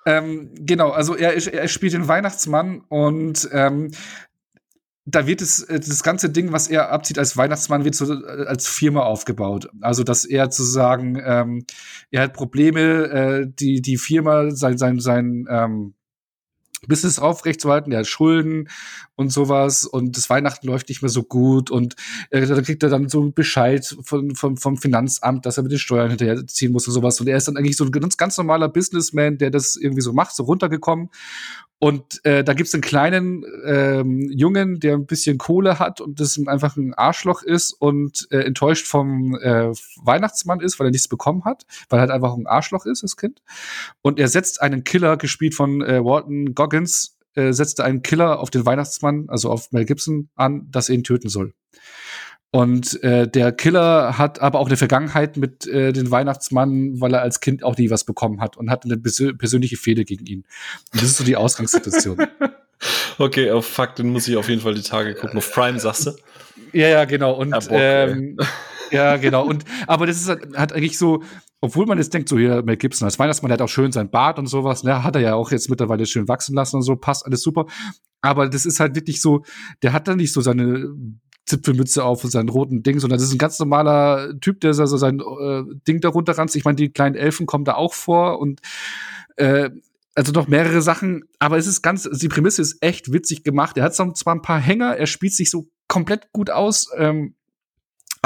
ähm, 0.06 0.50
genau, 0.54 0.90
also 0.90 1.14
er, 1.14 1.34
er 1.34 1.68
spielt 1.68 1.92
den 1.92 2.08
Weihnachtsmann 2.08 2.82
und 2.88 3.48
ähm, 3.52 3.90
da 5.06 5.26
wird 5.26 5.40
es, 5.40 5.62
äh, 5.62 5.78
das 5.80 6.02
ganze 6.02 6.30
Ding, 6.30 6.52
was 6.52 6.68
er 6.68 6.90
abzieht 6.90 7.18
als 7.18 7.36
Weihnachtsmann, 7.36 7.84
wird 7.84 7.94
so 7.94 8.12
äh, 8.12 8.46
als 8.46 8.66
Firma 8.66 9.02
aufgebaut. 9.02 9.68
Also, 9.80 10.02
dass 10.02 10.24
er 10.24 10.50
zu 10.50 10.64
sagen, 10.64 11.20
ähm, 11.24 11.64
er 12.10 12.22
hat 12.22 12.32
Probleme, 12.34 12.80
äh, 12.80 13.46
die, 13.48 13.80
die 13.80 13.96
Firma, 13.96 14.50
sein, 14.50 14.76
sein, 14.76 15.00
sein, 15.00 15.46
ähm, 15.48 15.94
Business 16.86 17.18
aufrechtzuerhalten, 17.18 17.90
der 17.90 18.00
hat 18.00 18.06
Schulden 18.06 18.68
und 19.16 19.32
sowas 19.32 19.84
und 19.84 20.16
das 20.16 20.28
Weihnachten 20.28 20.66
läuft 20.66 20.88
nicht 20.88 21.02
mehr 21.02 21.08
so 21.08 21.22
gut 21.22 21.70
und 21.70 21.96
äh, 22.30 22.46
da 22.46 22.60
kriegt 22.60 22.82
er 22.82 22.90
dann 22.90 23.08
so 23.08 23.22
einen 23.22 23.32
Bescheid 23.32 23.96
von, 24.02 24.34
von, 24.34 24.56
vom 24.56 24.76
Finanzamt, 24.76 25.46
dass 25.46 25.56
er 25.56 25.62
mit 25.62 25.72
den 25.72 25.78
Steuern 25.78 26.10
hinterherziehen 26.10 26.72
muss 26.72 26.86
und 26.86 26.94
sowas. 26.94 27.18
Und 27.20 27.28
er 27.28 27.38
ist 27.38 27.48
dann 27.48 27.56
eigentlich 27.56 27.76
so 27.76 27.84
ein 27.84 27.90
ganz, 27.90 28.16
ganz 28.16 28.36
normaler 28.36 28.68
Businessman, 28.68 29.38
der 29.38 29.50
das 29.50 29.76
irgendwie 29.76 30.02
so 30.02 30.12
macht, 30.12 30.36
so 30.36 30.44
runtergekommen 30.44 31.08
und 31.86 32.24
äh, 32.24 32.42
da 32.42 32.52
gibt's 32.52 32.74
einen 32.74 32.82
kleinen 32.82 33.44
ähm, 33.64 34.28
Jungen, 34.28 34.80
der 34.80 34.94
ein 34.94 35.06
bisschen 35.06 35.38
Kohle 35.38 35.78
hat 35.78 36.00
und 36.00 36.18
das 36.18 36.36
einfach 36.48 36.76
ein 36.76 36.94
Arschloch 36.94 37.44
ist 37.44 37.72
und 37.74 38.26
äh, 38.32 38.40
enttäuscht 38.40 38.88
vom 38.88 39.36
äh, 39.36 39.70
Weihnachtsmann 40.02 40.58
ist, 40.58 40.80
weil 40.80 40.88
er 40.88 40.90
nichts 40.90 41.06
bekommen 41.06 41.44
hat, 41.44 41.64
weil 41.88 41.98
er 41.98 42.00
halt 42.00 42.10
einfach 42.10 42.34
ein 42.36 42.48
Arschloch 42.48 42.86
ist, 42.86 43.04
das 43.04 43.16
Kind. 43.16 43.40
Und 44.02 44.18
er 44.18 44.26
setzt 44.26 44.62
einen 44.62 44.82
Killer, 44.82 45.16
gespielt 45.16 45.54
von 45.54 45.80
äh, 45.80 46.04
Walton 46.04 46.56
Goggins, 46.56 47.18
äh, 47.36 47.52
setzte 47.52 47.84
einen 47.84 48.02
Killer 48.02 48.40
auf 48.40 48.50
den 48.50 48.66
Weihnachtsmann, 48.66 49.26
also 49.28 49.48
auf 49.48 49.70
Mel 49.70 49.84
Gibson, 49.84 50.28
an, 50.34 50.68
dass 50.72 50.88
er 50.88 50.96
ihn 50.96 51.04
töten 51.04 51.28
soll. 51.28 51.54
Und 52.56 53.02
äh, 53.02 53.28
der 53.28 53.52
Killer 53.52 54.16
hat 54.16 54.40
aber 54.40 54.60
auch 54.60 54.68
eine 54.68 54.78
Vergangenheit 54.78 55.36
mit 55.36 55.66
äh, 55.66 55.92
den 55.92 56.10
Weihnachtsmann, 56.10 56.98
weil 57.02 57.12
er 57.12 57.20
als 57.20 57.40
Kind 57.40 57.62
auch 57.62 57.76
nie 57.76 57.90
was 57.90 58.04
bekommen 58.04 58.40
hat 58.40 58.56
und 58.56 58.70
hat 58.70 58.86
eine 58.86 58.96
persö 58.96 59.34
persönliche 59.34 59.76
Fehde 59.76 60.06
gegen 60.06 60.24
ihn. 60.24 60.44
Und 60.90 61.02
das 61.02 61.10
ist 61.10 61.18
so 61.18 61.24
die 61.24 61.36
Ausgangssituation. 61.36 62.16
okay, 63.18 63.50
auf 63.50 63.66
Fakt, 63.66 63.98
dann 63.98 64.08
muss 64.08 64.26
ich 64.26 64.38
auf 64.38 64.48
jeden 64.48 64.62
Fall 64.62 64.72
die 64.72 64.80
Tage 64.80 65.14
gucken. 65.14 65.36
Auf 65.36 65.52
Prime, 65.52 65.78
sagst 65.78 66.06
du? 66.06 66.12
Ja, 66.72 66.88
ja, 66.88 67.04
genau. 67.04 67.34
Und 67.34 67.50
ja, 67.50 67.58
Bock, 67.58 67.68
ähm, 67.72 68.38
ja, 68.90 69.18
genau. 69.18 69.44
Und 69.44 69.66
aber 69.86 70.06
das 70.06 70.16
ist 70.16 70.28
halt, 70.30 70.56
hat 70.56 70.72
eigentlich 70.72 70.96
so, 70.96 71.22
obwohl 71.60 71.84
man 71.84 71.98
jetzt 71.98 72.14
denkt, 72.14 72.30
so 72.30 72.38
hier 72.38 72.62
Mel 72.62 72.78
Gibson 72.78 73.04
als 73.04 73.18
Weihnachtsmann, 73.18 73.50
der 73.50 73.58
hat 73.58 73.62
auch 73.62 73.68
schön 73.68 73.92
sein 73.92 74.08
Bart 74.08 74.38
und 74.38 74.46
sowas, 74.46 74.82
ne, 74.82 75.04
hat 75.04 75.14
er 75.14 75.20
ja 75.20 75.34
auch 75.34 75.50
jetzt 75.50 75.68
mittlerweile 75.68 76.06
schön 76.06 76.26
wachsen 76.26 76.54
lassen 76.54 76.76
und 76.76 76.82
so, 76.84 76.96
passt 76.96 77.26
alles 77.26 77.42
super. 77.42 77.66
Aber 78.22 78.48
das 78.48 78.64
ist 78.64 78.80
halt 78.80 78.94
wirklich 78.94 79.20
so, 79.20 79.44
der 79.82 79.92
hat 79.92 80.08
dann 80.08 80.16
nicht 80.16 80.32
so 80.32 80.40
seine 80.40 80.88
Zipfelmütze 81.46 82.04
auf 82.04 82.24
und 82.24 82.30
seinen 82.30 82.48
roten 82.48 82.82
Ding, 82.82 82.98
sondern 82.98 83.18
das 83.18 83.28
ist 83.28 83.34
ein 83.34 83.38
ganz 83.38 83.58
normaler 83.58 84.38
Typ, 84.40 84.60
der 84.60 84.74
so 84.74 84.96
sein 84.96 85.20
äh, 85.20 85.62
Ding 85.86 86.00
darunter 86.00 86.36
ranzt. 86.36 86.56
Ich 86.56 86.64
meine, 86.64 86.76
die 86.76 86.90
kleinen 86.90 87.14
Elfen 87.14 87.46
kommen 87.46 87.64
da 87.64 87.74
auch 87.74 87.94
vor 87.94 88.40
und 88.40 88.60
äh, 89.36 89.70
also 90.16 90.32
noch 90.32 90.48
mehrere 90.48 90.82
Sachen, 90.82 91.24
aber 91.38 91.58
es 91.58 91.66
ist 91.66 91.82
ganz, 91.82 92.08
die 92.10 92.28
Prämisse 92.28 92.62
ist 92.62 92.82
echt 92.82 93.12
witzig 93.12 93.44
gemacht. 93.44 93.76
Er 93.76 93.84
hat 93.84 93.94
zwar 93.94 94.34
ein 94.34 94.42
paar 94.42 94.58
Hänger, 94.58 94.96
er 94.96 95.06
spielt 95.06 95.34
sich 95.34 95.50
so 95.50 95.68
komplett 95.88 96.32
gut 96.32 96.50
aus. 96.50 96.88
Ähm, 96.96 97.35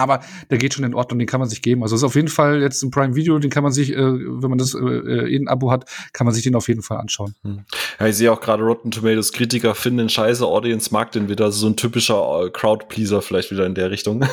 aber 0.01 0.21
der 0.51 0.59
geht 0.59 0.75
schon 0.75 0.85
in 0.85 0.95
Ordnung, 0.95 1.19
den 1.19 1.29
kann 1.29 1.41
man 1.41 1.49
sich 1.49 1.63
geben. 1.63 1.83
Also 1.83 1.97
ist 1.97 2.05
auf 2.05 2.15
jeden 2.15 2.29
Fall 2.29 2.61
jetzt 2.61 2.83
ein 2.83 2.91
Prime 2.91 3.15
Video, 3.15 3.39
den 3.39 3.51
kann 3.51 3.63
man 3.63 3.73
sich, 3.73 3.93
äh, 3.93 3.97
wenn 3.97 4.51
man 4.51 4.59
das 4.59 4.75
äh, 4.75 4.79
äh, 4.79 5.35
in 5.35 5.49
Abo 5.49 5.71
hat, 5.71 5.85
kann 6.13 6.25
man 6.25 6.35
sich 6.35 6.43
den 6.43 6.55
auf 6.55 6.69
jeden 6.69 6.83
Fall 6.83 6.99
anschauen. 6.99 7.35
Hm. 7.43 7.65
Ja, 7.99 8.07
ich 8.07 8.17
sehe 8.17 8.33
auch 8.33 8.41
gerade 8.41 8.63
Rotten 8.63 8.91
Tomatoes 8.91 9.33
Kritiker 9.33 9.75
finden 9.75 9.99
den 9.99 10.09
scheiße, 10.09 10.47
Audience 10.47 10.93
mag 10.93 11.13
den 11.13 11.29
wieder, 11.29 11.53
so 11.53 11.67
ein 11.67 11.77
typischer 11.77 12.47
äh, 12.47 12.51
Crowd-Pleaser 12.51 13.23
vielleicht 13.23 13.51
wieder 13.51 13.67
in 13.67 13.75
der 13.75 13.91
Richtung. 13.91 14.25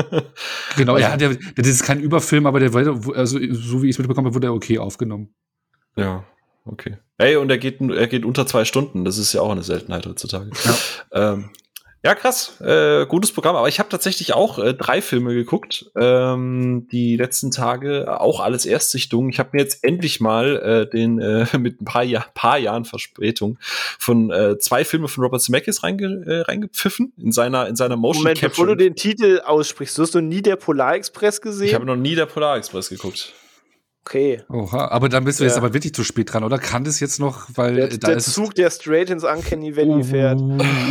genau, 0.76 0.96
ja, 0.96 1.16
der, 1.16 1.30
der, 1.30 1.38
das 1.56 1.68
ist 1.68 1.82
kein 1.82 2.00
Überfilm, 2.00 2.46
aber 2.46 2.60
der 2.60 2.74
also 2.74 3.38
so 3.50 3.82
wie 3.82 3.88
ich 3.88 3.94
es 3.94 3.98
mitbekommen 3.98 4.26
habe, 4.26 4.34
wurde 4.34 4.48
er 4.48 4.54
okay 4.54 4.78
aufgenommen. 4.78 5.34
Ja, 5.96 6.24
okay. 6.64 6.98
Ey, 7.18 7.36
und 7.36 7.50
er 7.50 7.58
geht, 7.58 7.80
er 7.80 8.06
geht 8.06 8.24
unter 8.24 8.46
zwei 8.46 8.64
Stunden. 8.64 9.04
Das 9.04 9.18
ist 9.18 9.32
ja 9.32 9.42
auch 9.42 9.50
eine 9.50 9.62
Seltenheit 9.62 10.06
heutzutage. 10.06 10.50
Ja. 10.64 11.32
Ähm, 11.32 11.50
ja, 12.02 12.14
krass. 12.14 12.58
Äh, 12.62 13.04
gutes 13.06 13.30
Programm. 13.30 13.56
Aber 13.56 13.68
ich 13.68 13.78
habe 13.78 13.90
tatsächlich 13.90 14.32
auch 14.32 14.58
äh, 14.58 14.72
drei 14.72 15.02
Filme 15.02 15.34
geguckt. 15.34 15.90
Ähm, 15.96 16.88
die 16.90 17.16
letzten 17.16 17.50
Tage 17.50 18.20
auch 18.20 18.40
alles 18.40 18.64
Erstsichtungen. 18.64 19.28
Ich 19.28 19.38
habe 19.38 19.50
mir 19.52 19.62
jetzt 19.62 19.84
endlich 19.84 20.18
mal 20.18 20.56
äh, 20.56 20.90
den 20.90 21.20
äh, 21.20 21.46
mit 21.58 21.82
ein 21.82 21.84
paar, 21.84 22.02
Jahr, 22.02 22.26
paar 22.32 22.58
Jahren 22.58 22.86
Verspätung 22.86 23.58
von 23.98 24.30
äh, 24.30 24.58
zwei 24.58 24.84
Filme 24.86 25.08
von 25.08 25.24
Robert 25.24 25.42
Zemeckis 25.42 25.82
reinge, 25.82 26.24
äh, 26.26 26.40
reingepfiffen 26.40 27.12
in 27.18 27.32
seiner 27.32 27.68
in 27.68 27.76
seiner 27.76 27.96
Motion 27.96 28.22
Moment, 28.22 28.40
Capture. 28.40 28.66
Bevor 28.66 28.76
du 28.76 28.82
den 28.82 28.96
Titel 28.96 29.42
aussprichst, 29.44 29.98
hast 29.98 30.14
du 30.14 30.20
nie 30.20 30.40
der 30.40 30.56
Polar 30.56 30.94
Express 30.94 31.42
gesehen? 31.42 31.68
Ich 31.68 31.74
habe 31.74 31.84
noch 31.84 31.96
nie 31.96 32.14
der 32.14 32.26
Polar 32.26 32.56
Express 32.56 32.88
geguckt. 32.88 33.34
Okay. 34.06 34.42
Oha, 34.48 34.88
aber 34.88 35.10
dann 35.10 35.24
bist 35.24 35.40
du 35.40 35.44
ja. 35.44 35.50
jetzt 35.50 35.58
aber 35.58 35.74
wirklich 35.74 35.94
zu 35.94 36.04
spät 36.04 36.32
dran, 36.32 36.42
oder? 36.42 36.58
Kann 36.58 36.84
das 36.84 37.00
jetzt 37.00 37.20
noch, 37.20 37.48
weil 37.54 37.74
der, 37.74 37.88
da 37.88 38.08
der 38.08 38.16
ist 38.16 38.32
Zug, 38.32 38.54
der 38.54 38.70
straight 38.70 39.10
ins 39.10 39.24
Uncanny 39.24 39.76
Valley 39.76 40.02
fährt. 40.02 40.40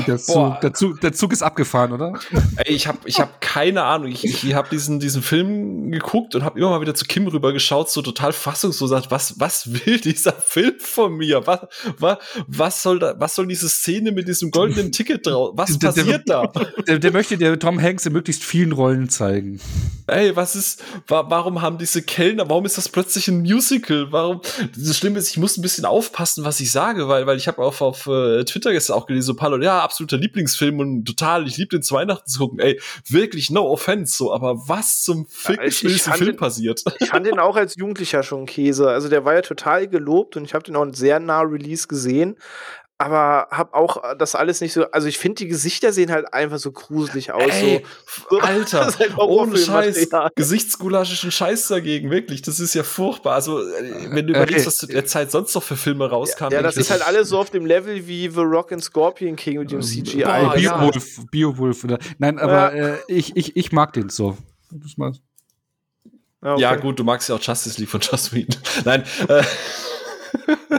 Der 0.07 0.18
Zug, 0.18 0.62
der, 0.62 0.74
Zug, 0.74 1.01
der 1.01 1.12
Zug 1.14 1.34
ist 1.34 1.41
abgefahren, 1.41 1.91
oder? 1.91 2.14
Ey, 2.57 2.76
ich 2.76 2.88
habe 2.88 2.99
ich 3.05 3.20
hab 3.20 3.41
keine 3.41 3.84
Ahnung. 3.84 4.10
Ich, 4.10 4.24
ich 4.24 4.53
habe 4.53 4.70
diesen, 4.70 4.99
diesen 4.99 5.24
Film 5.24 5.91
geguckt 5.91 6.36
und 6.36 6.43
habe 6.43 6.60
immer 6.60 6.70
mal 6.70 6.82
wieder 6.82 6.93
zu 6.93 7.05
Kim 7.05 7.28
rüber 7.28 7.51
geschaut, 7.51 7.89
so 7.89 8.03
total 8.03 8.32
fassungslos, 8.32 8.91
sagt, 8.91 9.10
was, 9.10 9.39
was 9.39 9.74
will 9.74 9.99
dieser 9.99 10.34
Film 10.34 10.76
von 10.80 11.18
mir? 11.18 11.45
Was, 11.47 11.62
was, 11.97 12.18
was, 12.47 12.84
soll 12.84 12.99
da, 12.99 13.16
was 13.18 13.36
soll 13.36 13.47
diese 13.47 13.70
Szene 13.70 14.12
mit 14.12 14.28
diesem 14.28 14.51
goldenen 14.51 14.91
Ticket 14.91 15.26
drauf? 15.26 15.53
Was 15.55 15.80
der, 15.80 15.88
passiert 15.88 16.30
der, 16.30 16.47
da? 16.53 16.64
Der, 16.88 16.99
der 16.99 17.12
möchte 17.12 17.38
der 17.38 17.57
Tom 17.57 17.82
Hanks 17.82 18.05
in 18.05 18.14
möglichst 18.14 18.43
vielen 18.43 18.72
Rollen 18.72 19.10
zeigen. 19.10 19.60
Ey, 20.10 20.36
was 20.36 20.55
ist, 20.55 20.84
wa 21.07 21.26
warum 21.30 21.62
haben 21.62 21.78
diese 21.78 22.01
Kellner, 22.01 22.49
warum 22.49 22.66
ist 22.66 22.78
das 22.78 22.89
plötzlich 22.89 23.28
ein 23.28 23.41
Musical? 23.41 24.07
Warum? 24.12 24.41
Das 24.76 24.97
Schlimme 24.97 25.20
ist, 25.20 25.32
ich 25.32 25.38
muss 25.38 25.57
ein 25.57 25.62
bisschen 25.62 25.86
aufpassen, 25.86 26.43
was 26.43 26.60
ich 26.60 26.72
sage, 26.72 27.07
weil, 27.07 27.26
weil 27.28 27.38
ich 27.38 27.47
habe 27.47 27.62
auf, 27.62 27.82
auf 27.82 28.07
uh, 28.07 28.43
Twitter 28.43 28.72
gestern 28.72 28.95
auch 28.95 29.05
gelesen, 29.05 29.28
so 29.28 29.36
paar 29.36 29.49
Leute, 29.49 29.66
ja, 29.66 29.80
absoluter 29.80 30.18
Lieblingsfilm 30.18 30.80
und 30.80 31.05
total, 31.05 31.47
ich 31.47 31.57
liebe 31.57 31.70
den 31.70 31.82
zu 31.82 31.95
Weihnachten 31.95 32.30
zu 32.30 32.39
gucken. 32.39 32.60
Ey, 32.60 32.80
wirklich, 33.07 33.49
no 33.49 33.70
offense, 33.70 34.16
so, 34.18 34.34
aber 34.34 34.68
was 34.68 35.03
zum 35.03 35.28
Fick 35.28 35.62
ist 35.62 35.84
in 35.84 35.89
diesem 35.89 36.14
Film 36.14 36.32
den, 36.32 36.38
passiert? 36.38 36.84
Ich 36.99 37.10
fand 37.10 37.26
den 37.26 37.39
auch 37.39 37.55
als 37.55 37.76
Jugendlicher 37.76 38.24
schon 38.24 38.45
Käse. 38.45 38.89
Also 38.89 39.10
der 39.10 39.26
war 39.26 39.36
ja 39.36 39.41
total 39.41 39.88
gelobt 39.88 40.38
und 40.38 40.45
ich 40.45 40.53
habe 40.53 40.64
den 40.64 40.76
auch 40.76 40.88
sehr 40.91 41.20
nah 41.20 41.41
Release 41.41 41.88
gesehen 41.88 42.38
aber 43.02 43.47
hab 43.50 43.74
auch 43.74 44.04
äh, 44.04 44.16
das 44.18 44.36
alles 44.36 44.60
nicht 44.60 44.74
so. 44.74 44.84
Also 44.91 45.08
ich 45.08 45.18
finde, 45.18 45.36
die 45.36 45.47
Gesichter 45.47 45.93
sehen 45.93 46.12
halt 46.12 46.34
einfach 46.34 46.58
so 46.58 46.74
gruselig 46.74 47.32
aus. 47.32 47.50
Ey, 47.50 47.86
so. 48.30 48.39
Alter, 48.39 48.93
halt 49.00 49.18
ohne 49.18 49.58
Scheiß. 49.58 50.10
Gesichtsgulaschischen 50.36 51.32
Scheiß 51.32 51.70
dagegen, 51.70 52.12
wirklich. 52.12 52.41
Das 52.41 52.60
ist 52.60 52.74
ja 52.74 52.84
furchtbar. 52.84 53.36
Also, 53.36 53.62
äh, 53.62 54.10
wenn 54.12 54.28
du 54.28 54.34
überlegst, 54.34 54.68
was 54.68 54.76
zu 54.76 54.86
der 54.86 55.06
Zeit 55.06 55.32
sonst 55.32 55.56
noch 55.56 55.64
für 55.64 55.78
Filme 55.78 56.10
rauskamen. 56.10 56.52
Ja, 56.52 56.60
ja 56.60 56.62
das 56.62 56.76
ist 56.76 56.91
halt 56.91 57.02
alles 57.02 57.30
so 57.30 57.39
auf 57.39 57.50
dem 57.50 57.66
Level 57.66 58.06
wie 58.06 58.30
The 58.30 58.41
Rock 58.41 58.74
and 58.74 58.84
Scorpion 58.84 59.38
King 59.38 59.60
mit 59.60 59.72
dem 59.72 59.82
CGI. 59.82 60.24
Boah, 60.24 60.54
Beowulf, 60.54 61.22
Beowulf. 61.32 61.88
Nein, 62.18 62.38
aber 62.38 62.76
ja. 62.76 62.88
äh, 62.88 62.97
ich, 63.08 63.38
ich, 63.38 63.56
ich 63.56 63.72
mag 63.72 63.93
den 63.93 64.10
so. 64.10 64.38
Das 64.72 64.97
mal. 64.97 65.14
Okay. 66.41 66.62
Ja, 66.62 66.76
gut, 66.76 67.00
du 67.00 67.06
magst 67.06 67.30
ja 67.30 67.36
auch 67.36 67.41
Justice 67.41 67.80
League 67.80 67.89
von 67.89 68.02
Joss 68.02 68.34
Whedon. 68.34 68.60
Nein. 68.84 69.04
Äh. 69.30 69.43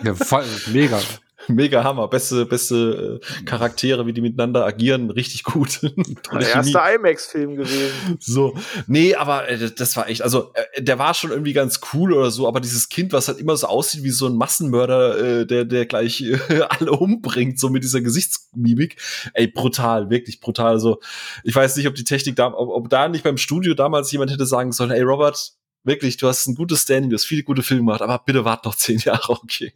Ja, 0.05 0.15
voll, 0.15 0.45
mega. 0.73 1.01
Mega 1.49 1.85
Hammer. 1.85 2.09
Beste, 2.09 2.47
beste 2.47 3.21
äh, 3.21 3.45
Charaktere, 3.45 4.07
wie 4.07 4.13
die 4.13 4.21
miteinander 4.21 4.65
agieren, 4.65 5.11
richtig 5.11 5.45
gut. 5.45 5.81
Der 6.33 6.55
erste 6.55 6.79
IMAX-Film 6.79 7.57
gewesen. 7.57 7.91
So. 8.21 8.57
Nee, 8.87 9.15
aber 9.15 9.49
äh, 9.49 9.71
das 9.71 9.97
war 9.97 10.09
echt, 10.09 10.23
also 10.23 10.53
äh, 10.55 10.83
der 10.83 10.99
war 10.99 11.15
schon 11.15 11.31
irgendwie 11.31 11.53
ganz 11.53 11.81
cool 11.93 12.13
oder 12.13 12.31
so, 12.31 12.47
aber 12.47 12.61
dieses 12.61 12.89
Kind, 12.89 13.13
was 13.13 13.29
halt 13.29 13.39
immer 13.39 13.57
so 13.57 13.67
aussieht 13.67 14.03
wie 14.03 14.11
so 14.11 14.27
ein 14.27 14.37
Massenmörder, 14.37 15.41
äh, 15.41 15.47
der, 15.47 15.65
der 15.65 15.87
gleich 15.87 16.23
äh, 16.23 16.61
alle 16.69 16.93
umbringt, 16.93 17.59
so 17.59 17.71
mit 17.71 17.83
dieser 17.83 18.01
Gesichtsmimik. 18.01 18.97
Ey, 19.35 19.47
brutal, 19.49 20.11
wirklich 20.11 20.41
brutal. 20.41 20.73
Also, 20.73 21.01
ich 21.45 21.55
weiß 21.55 21.77
nicht, 21.77 21.87
ob 21.87 21.95
die 21.95 22.05
Technik 22.05 22.37
da, 22.37 22.49
ob, 22.53 22.69
ob 22.69 22.89
da 22.89 23.09
nicht 23.09 23.25
beim 23.25 23.39
Studio 23.39 23.75
damals 23.75 24.13
jemand 24.13 24.31
hätte 24.31 24.47
sagen 24.47 24.73
sollen, 24.73 24.91
ey 24.91 25.03
Robert, 25.03 25.55
wirklich, 25.85 26.17
du 26.17 26.29
hast 26.29 26.47
ein 26.47 26.55
gutes 26.55 26.83
Standing, 26.83 27.11
du 27.11 27.15
hast 27.15 27.25
viele 27.25 27.43
gute 27.43 27.63
Filme 27.63 27.83
gemacht, 27.83 28.03
aber 28.03 28.19
bitte 28.25 28.45
wart 28.45 28.65
noch 28.65 28.75
zehn 28.75 28.99
Jahre, 28.99 29.33
okay. 29.33 29.73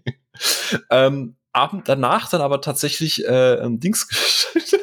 ähm, 0.91 1.37
Abend 1.55 1.89
danach 1.89 2.29
dann 2.29 2.41
aber 2.41 2.61
tatsächlich 2.61 3.25
äh, 3.25 3.61
ein 3.61 3.81
Dings 3.81 4.09
gestellt. 4.09 4.81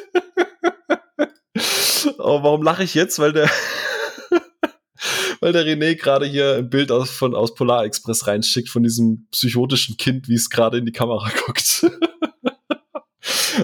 oh, 2.18 2.42
warum 2.42 2.62
lache 2.62 2.82
ich 2.84 2.94
jetzt? 2.94 3.18
Weil 3.18 3.32
der 3.32 3.50
weil 5.40 5.52
der 5.52 5.64
René 5.64 5.96
gerade 5.96 6.26
hier 6.26 6.56
ein 6.56 6.70
Bild 6.70 6.90
aus, 6.90 7.10
von, 7.10 7.34
aus 7.34 7.54
Polar 7.54 7.84
Express 7.84 8.26
reinschickt 8.26 8.68
von 8.68 8.82
diesem 8.82 9.26
psychotischen 9.32 9.96
Kind, 9.96 10.28
wie 10.28 10.34
es 10.34 10.50
gerade 10.50 10.78
in 10.78 10.86
die 10.86 10.92
Kamera 10.92 11.30
guckt. 11.46 11.84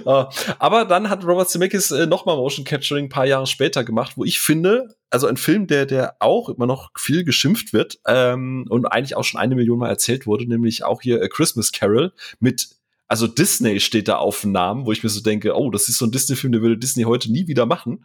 Äh, 0.05 0.25
aber 0.59 0.85
dann 0.85 1.09
hat 1.09 1.25
Robert 1.25 1.49
Zemeckis 1.49 1.91
äh, 1.91 2.07
nochmal 2.07 2.37
Motion 2.37 2.65
Capturing 2.65 3.07
ein 3.07 3.11
paar 3.11 3.27
Jahre 3.27 3.47
später 3.47 3.85
gemacht, 3.85 4.13
wo 4.17 4.25
ich 4.25 4.39
finde, 4.39 4.97
also 5.11 5.27
ein 5.27 5.37
Film, 5.37 5.67
der, 5.67 5.87
der 5.87 6.17
auch 6.21 6.49
immer 6.49 6.67
noch 6.67 6.91
viel 6.97 7.25
geschimpft 7.25 7.73
wird 7.73 7.99
ähm, 8.07 8.67
und 8.69 8.87
eigentlich 8.87 9.17
auch 9.17 9.25
schon 9.25 9.41
eine 9.41 9.55
Million 9.55 9.79
Mal 9.79 9.89
erzählt 9.89 10.27
wurde, 10.27 10.47
nämlich 10.47 10.85
auch 10.85 11.01
hier 11.03 11.23
A 11.23 11.29
Christmas 11.29 11.73
Carol 11.73 12.13
mit 12.41 12.69
also 13.09 13.27
Disney 13.27 13.81
steht 13.81 14.09
da 14.09 14.17
auf 14.17 14.43
dem 14.43 14.53
Namen, 14.53 14.87
wo 14.87 14.93
ich 14.93 15.03
mir 15.03 15.09
so 15.09 15.21
denke, 15.21 15.57
oh, 15.57 15.71
das 15.71 15.89
ist 15.89 15.99
so 15.99 16.07
ein 16.07 16.13
Disney-Film, 16.13 16.53
der 16.53 16.63
würde 16.63 16.79
Disney 16.79 17.05
heute 17.05 17.33
nie 17.33 17.47
wieder 17.49 17.67
machen, 17.67 18.05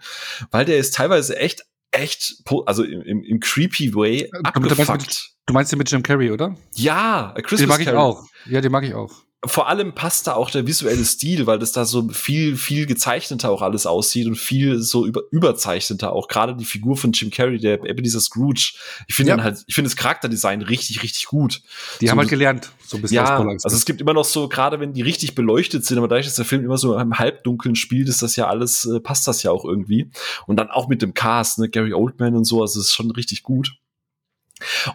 weil 0.51 0.65
der 0.65 0.77
ist 0.77 0.95
teilweise 0.95 1.37
echt, 1.37 1.63
echt, 1.91 2.43
also 2.65 2.83
im, 2.83 3.01
im, 3.01 3.23
im 3.23 3.39
creepy 3.39 3.93
way 3.93 4.29
abgefuckt. 4.43 5.33
Du 5.45 5.53
meinst 5.53 5.71
den 5.71 5.77
mit 5.77 5.91
Jim 5.91 6.03
Carrey, 6.03 6.31
oder? 6.31 6.55
Ja, 6.73 7.33
Christmas 7.35 7.59
Den 7.59 7.69
mag 7.69 7.81
ich 7.81 7.89
auch. 7.89 8.25
Ja, 8.45 8.61
den 8.61 8.71
mag 8.71 8.83
ich 8.85 8.93
auch 8.93 9.23
vor 9.45 9.67
allem 9.67 9.93
passt 9.93 10.27
da 10.27 10.35
auch 10.35 10.49
der 10.49 10.67
visuelle 10.67 11.03
Stil, 11.03 11.45
weil 11.45 11.59
das 11.59 11.73
da 11.73 11.83
so 11.83 12.07
viel, 12.09 12.55
viel 12.55 12.85
gezeichneter 12.85 13.49
auch 13.49 13.61
alles 13.61 13.85
aussieht 13.85 14.25
und 14.27 14.35
viel 14.35 14.79
so 14.79 15.05
über, 15.05 15.21
überzeichneter 15.31 16.13
auch. 16.13 16.29
Gerade 16.29 16.55
die 16.55 16.63
Figur 16.63 16.95
von 16.95 17.11
Jim 17.11 17.29
Carrey, 17.29 17.59
der 17.59 17.83
Ebenezer 17.83 18.21
Scrooge. 18.21 18.73
Ich 19.07 19.15
finde 19.15 19.33
ja. 19.33 19.43
halt, 19.43 19.63
ich 19.67 19.75
finde 19.75 19.89
das 19.89 19.97
Charakterdesign 19.97 20.61
richtig, 20.61 21.03
richtig 21.03 21.25
gut. 21.25 21.61
Die 21.99 22.05
so, 22.05 22.11
haben 22.11 22.19
halt 22.19 22.29
gelernt, 22.29 22.71
so 22.85 22.97
ein 22.97 23.01
bisschen. 23.01 23.15
Ja, 23.15 23.37
also 23.37 23.75
es 23.75 23.85
gibt 23.85 23.99
immer 23.99 24.13
noch 24.13 24.25
so, 24.25 24.47
gerade 24.47 24.79
wenn 24.79 24.93
die 24.93 25.01
richtig 25.01 25.35
beleuchtet 25.35 25.83
sind, 25.85 25.97
aber 25.97 26.07
dadurch, 26.07 26.27
dass 26.27 26.35
der 26.35 26.45
Film 26.45 26.63
immer 26.63 26.77
so 26.77 26.97
im 26.97 27.19
Halbdunkeln 27.19 27.75
spielt, 27.75 28.07
ist 28.07 28.21
das 28.21 28.37
ja 28.37 28.47
alles, 28.47 28.85
äh, 28.85 29.01
passt 29.01 29.27
das 29.27 29.43
ja 29.43 29.51
auch 29.51 29.65
irgendwie. 29.65 30.09
Und 30.47 30.55
dann 30.55 30.69
auch 30.69 30.87
mit 30.87 31.01
dem 31.01 31.13
Cast, 31.13 31.59
ne, 31.59 31.67
Gary 31.67 31.93
Oldman 31.93 32.35
und 32.35 32.45
so, 32.45 32.61
also 32.61 32.79
es 32.79 32.87
ist 32.87 32.95
schon 32.95 33.11
richtig 33.11 33.43
gut. 33.43 33.73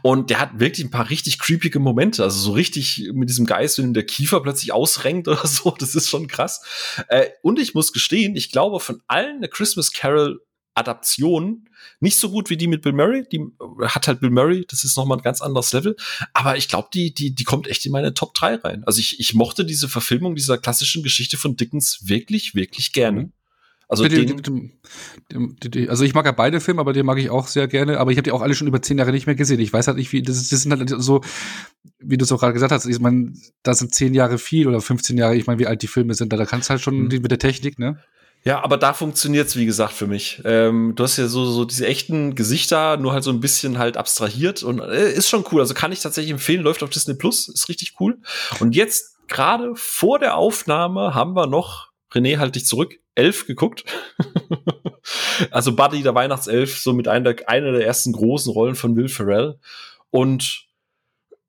Und 0.02 0.30
der 0.30 0.40
hat 0.40 0.60
wirklich 0.60 0.86
ein 0.86 0.90
paar 0.90 1.10
richtig 1.10 1.38
creepige 1.38 1.78
Momente, 1.78 2.22
also 2.22 2.38
so 2.38 2.52
richtig 2.52 3.10
mit 3.12 3.28
diesem 3.28 3.46
Geist, 3.46 3.78
wenn 3.78 3.94
der 3.94 4.06
Kiefer 4.06 4.40
plötzlich 4.40 4.72
ausrenkt 4.72 5.28
oder 5.28 5.46
so, 5.46 5.74
das 5.78 5.94
ist 5.94 6.08
schon 6.08 6.28
krass. 6.28 6.62
Äh, 7.08 7.28
und 7.42 7.58
ich 7.58 7.74
muss 7.74 7.92
gestehen, 7.92 8.36
ich 8.36 8.50
glaube, 8.50 8.80
von 8.80 9.02
allen 9.06 9.40
der 9.40 9.50
Christmas 9.50 9.92
Carol 9.92 10.40
Adaptionen 10.78 11.68
nicht 12.00 12.18
so 12.18 12.30
gut 12.30 12.50
wie 12.50 12.56
die 12.56 12.68
mit 12.68 12.82
Bill 12.82 12.92
Murray. 12.92 13.24
Die 13.30 13.44
hat 13.82 14.06
halt 14.06 14.20
Bill 14.20 14.30
Murray, 14.30 14.64
das 14.68 14.84
ist 14.84 14.96
nochmal 14.96 15.18
ein 15.18 15.22
ganz 15.22 15.40
anderes 15.40 15.72
Level. 15.72 15.96
Aber 16.32 16.56
ich 16.56 16.68
glaube, 16.68 16.88
die, 16.94 17.12
die, 17.12 17.34
die 17.34 17.44
kommt 17.44 17.66
echt 17.66 17.84
in 17.84 17.92
meine 17.92 18.14
Top 18.14 18.34
3 18.34 18.56
rein. 18.56 18.84
Also 18.84 19.00
ich, 19.00 19.18
ich 19.18 19.34
mochte 19.34 19.64
diese 19.64 19.88
Verfilmung 19.88 20.36
dieser 20.36 20.58
klassischen 20.58 21.02
Geschichte 21.02 21.36
von 21.36 21.56
Dickens 21.56 22.08
wirklich, 22.08 22.54
wirklich 22.54 22.92
gerne. 22.92 23.32
Also, 23.90 24.06
den, 24.06 24.68
also 25.88 26.04
ich 26.04 26.12
mag 26.12 26.26
ja 26.26 26.32
beide 26.32 26.60
Filme, 26.60 26.80
aber 26.82 26.92
den 26.92 27.06
mag 27.06 27.18
ich 27.18 27.30
auch 27.30 27.46
sehr 27.46 27.66
gerne. 27.68 27.98
Aber 27.98 28.10
ich 28.10 28.18
habe 28.18 28.24
die 28.24 28.32
auch 28.32 28.42
alle 28.42 28.54
schon 28.54 28.68
über 28.68 28.82
zehn 28.82 28.98
Jahre 28.98 29.12
nicht 29.12 29.26
mehr 29.26 29.34
gesehen. 29.34 29.60
Ich 29.60 29.72
weiß 29.72 29.86
halt 29.86 29.96
nicht, 29.96 30.12
wie 30.12 30.20
das, 30.20 30.36
ist, 30.36 30.52
das 30.52 30.62
sind 30.62 30.72
halt 30.72 30.92
so, 31.02 31.22
wie 31.98 32.18
du 32.18 32.24
es 32.24 32.30
auch 32.30 32.38
gerade 32.38 32.52
gesagt 32.52 32.70
hast. 32.70 32.84
Ich 32.84 33.00
meine, 33.00 33.32
da 33.62 33.74
sind 33.74 33.94
zehn 33.94 34.12
Jahre 34.12 34.36
viel 34.36 34.68
oder 34.68 34.82
15 34.82 35.16
Jahre. 35.16 35.36
Ich 35.36 35.46
meine, 35.46 35.58
wie 35.58 35.66
alt 35.66 35.80
die 35.80 35.86
Filme 35.86 36.12
sind. 36.12 36.34
Da, 36.34 36.36
da 36.36 36.44
kannst 36.44 36.68
du 36.68 36.72
halt 36.72 36.82
schon 36.82 37.04
mhm. 37.04 37.08
mit 37.08 37.30
der 37.30 37.38
Technik, 37.38 37.78
ne? 37.78 37.98
Ja, 38.44 38.62
aber 38.62 38.76
da 38.76 38.92
funktioniert's 38.92 39.56
wie 39.56 39.66
gesagt 39.66 39.94
für 39.94 40.06
mich. 40.06 40.42
Ähm, 40.44 40.92
du 40.94 41.02
hast 41.02 41.16
ja 41.16 41.26
so 41.26 41.44
so 41.46 41.64
diese 41.64 41.86
echten 41.86 42.34
Gesichter, 42.34 42.96
nur 42.98 43.12
halt 43.12 43.24
so 43.24 43.30
ein 43.30 43.40
bisschen 43.40 43.78
halt 43.78 43.96
abstrahiert 43.96 44.62
und 44.62 44.80
äh, 44.80 45.12
ist 45.12 45.28
schon 45.28 45.44
cool. 45.50 45.60
Also 45.60 45.74
kann 45.74 45.92
ich 45.92 46.00
tatsächlich 46.00 46.32
empfehlen. 46.32 46.62
Läuft 46.62 46.82
auf 46.82 46.90
Disney 46.90 47.14
Plus, 47.14 47.48
ist 47.48 47.68
richtig 47.68 47.94
cool. 48.00 48.18
Und 48.60 48.76
jetzt 48.76 49.16
gerade 49.28 49.72
vor 49.74 50.18
der 50.18 50.36
Aufnahme 50.36 51.14
haben 51.14 51.34
wir 51.34 51.46
noch 51.46 51.87
René, 52.18 52.38
halt 52.38 52.54
dich 52.54 52.66
zurück. 52.66 52.98
Elf 53.14 53.46
geguckt. 53.46 53.84
also 55.50 55.74
Buddy, 55.74 56.02
der 56.02 56.14
Weihnachtself, 56.14 56.78
so 56.78 56.92
mit 56.92 57.08
einer 57.08 57.34
der, 57.34 57.48
einer 57.48 57.72
der 57.72 57.86
ersten 57.86 58.12
großen 58.12 58.52
Rollen 58.52 58.74
von 58.74 58.96
Will 58.96 59.08
Ferrell. 59.08 59.58
Und 60.10 60.66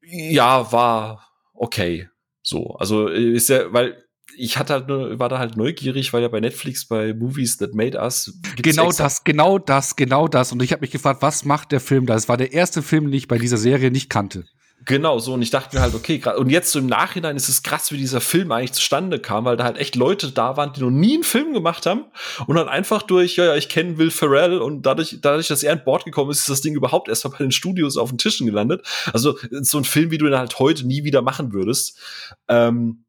ja, 0.01 0.72
war 0.72 1.30
okay. 1.53 2.09
So, 2.41 2.76
also 2.76 3.07
ist 3.07 3.49
ja, 3.49 3.72
weil 3.74 4.03
ich 4.38 4.57
hatte 4.57 4.74
halt 4.74 4.88
nur, 4.88 5.20
war 5.20 5.30
da 5.30 5.38
halt 5.39 5.57
neugierig, 5.57 6.13
weil 6.13 6.22
ja 6.22 6.28
bei 6.28 6.39
Netflix 6.39 6.86
bei 6.86 7.13
Movies 7.13 7.57
That 7.57 7.74
Made 7.74 7.97
Us 7.97 8.39
genau 8.55 8.91
das, 8.91 9.24
genau 9.24 9.57
das, 9.57 9.95
genau 9.95 10.28
das. 10.28 10.51
Und 10.51 10.63
ich 10.63 10.72
habe 10.72 10.82
mich 10.82 10.91
gefragt, 10.91 11.22
was 11.22 11.45
macht 11.45 11.72
der 11.72 11.80
Film 11.80 12.05
da? 12.05 12.15
Es 12.15 12.30
war 12.30 12.38
der 12.38 12.53
erste 12.53 12.82
Film, 12.82 13.05
den 13.05 13.13
ich 13.13 13.28
bei 13.28 13.38
dieser 13.38 13.57
Serie 13.57 13.91
nicht 13.91 14.09
kannte. 14.09 14.45
Genau, 14.86 15.19
so. 15.19 15.34
Und 15.34 15.41
ich 15.41 15.49
dachte 15.49 15.75
mir 15.75 15.82
halt, 15.82 15.93
okay, 15.93 16.21
und 16.38 16.49
jetzt 16.49 16.71
so 16.71 16.80
im 16.80 16.86
Nachhinein 16.86 17.36
ist 17.36 17.49
es 17.49 17.63
krass, 17.63 17.91
wie 17.91 17.97
dieser 17.97 18.21
Film 18.21 18.51
eigentlich 18.51 18.73
zustande 18.73 19.19
kam, 19.19 19.45
weil 19.45 19.57
da 19.57 19.65
halt 19.65 19.77
echt 19.77 19.95
Leute 19.95 20.32
da 20.32 20.55
waren, 20.57 20.71
die 20.73 20.82
noch 20.82 20.89
nie 20.89 21.15
einen 21.15 21.23
Film 21.23 21.53
gemacht 21.53 21.86
haben 21.86 22.05
und 22.47 22.55
dann 22.55 22.69
einfach 22.69 23.03
durch, 23.03 23.36
ja, 23.36 23.45
ja, 23.45 23.55
ich 23.55 23.67
kenne 23.67 23.97
Will 23.97 24.09
Ferrell 24.09 24.59
und 24.59 24.84
dadurch, 24.84 25.17
dadurch, 25.21 25.47
dass 25.47 25.63
er 25.63 25.73
an 25.73 25.84
Bord 25.84 26.05
gekommen 26.05 26.32
ist, 26.32 26.39
ist 26.39 26.49
das 26.49 26.61
Ding 26.61 26.75
überhaupt 26.75 27.09
erst 27.09 27.25
mal 27.25 27.32
bei 27.32 27.39
den 27.39 27.51
Studios 27.51 27.97
auf 27.97 28.09
den 28.09 28.17
Tischen 28.17 28.45
gelandet. 28.47 28.86
Also 29.11 29.38
so 29.61 29.77
ein 29.77 29.84
Film, 29.84 30.11
wie 30.11 30.17
du 30.17 30.27
ihn 30.27 30.38
halt 30.38 30.59
heute 30.59 30.88
nie 30.88 31.03
wieder 31.03 31.21
machen 31.21 31.51
würdest. 31.51 31.99
Ähm, 32.47 33.03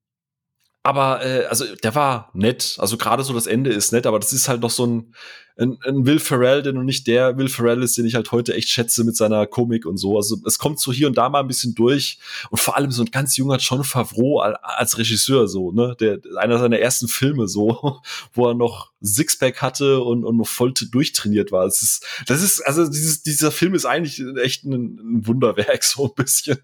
aber 0.83 1.25
äh, 1.25 1.45
also 1.47 1.65
der 1.83 1.95
war 1.95 2.31
nett. 2.33 2.77
Also 2.79 2.97
gerade 2.97 3.23
so 3.23 3.35
das 3.35 3.47
Ende 3.47 3.71
ist 3.71 3.93
nett, 3.93 4.07
aber 4.07 4.19
das 4.19 4.33
ist 4.33 4.49
halt 4.49 4.63
noch 4.63 4.71
so 4.71 4.87
ein, 4.87 5.15
ein, 5.59 5.79
ein 5.85 6.07
Will 6.07 6.19
Ferrell, 6.19 6.63
der 6.63 6.73
noch 6.73 6.83
nicht 6.83 7.07
der 7.07 7.37
Will 7.37 7.49
Ferrell 7.49 7.83
ist, 7.83 7.99
den 7.99 8.07
ich 8.07 8.15
halt 8.15 8.33
heute 8.33 8.55
echt 8.55 8.71
schätze 8.71 9.05
mit 9.05 9.15
seiner 9.15 9.47
Komik 9.47 9.85
und 9.85 9.99
so. 9.99 10.17
Also 10.17 10.39
es 10.47 10.59
kommt 10.59 10.81
so 10.81 10.91
hier 10.91 11.07
und 11.07 11.19
da 11.19 11.29
mal 11.29 11.41
ein 11.41 11.49
bisschen 11.49 11.75
durch 11.75 12.19
und 12.49 12.59
vor 12.59 12.77
allem 12.77 12.91
so 12.91 13.03
ein 13.03 13.11
ganz 13.11 13.37
junger 13.37 13.59
John 13.59 13.85
Favreau 13.85 14.39
als 14.39 14.97
Regisseur 14.97 15.49
so, 15.49 15.71
ne, 15.71 15.97
der 16.01 16.19
einer 16.39 16.59
seiner 16.59 16.79
ersten 16.79 17.09
Filme 17.09 17.47
so, 17.47 18.01
wo 18.33 18.49
er 18.49 18.55
noch 18.55 18.93
Sixpack 19.03 19.61
hatte 19.61 20.01
und, 20.01 20.25
und 20.25 20.39
noch 20.39 20.49
voll 20.49 20.73
durchtrainiert 20.73 21.53
war. 21.53 21.67
Das 21.67 21.83
ist, 21.83 22.07
das 22.27 22.43
ist 22.43 22.63
also 22.63 22.89
dieses, 22.89 23.23
dieser 23.23 23.51
Film 23.51 23.75
ist 23.75 23.85
eigentlich 23.85 24.23
echt 24.41 24.65
ein, 24.65 24.99
ein 24.99 25.27
Wunderwerk 25.27 25.85
so 25.85 26.07
ein 26.07 26.25
bisschen. 26.25 26.59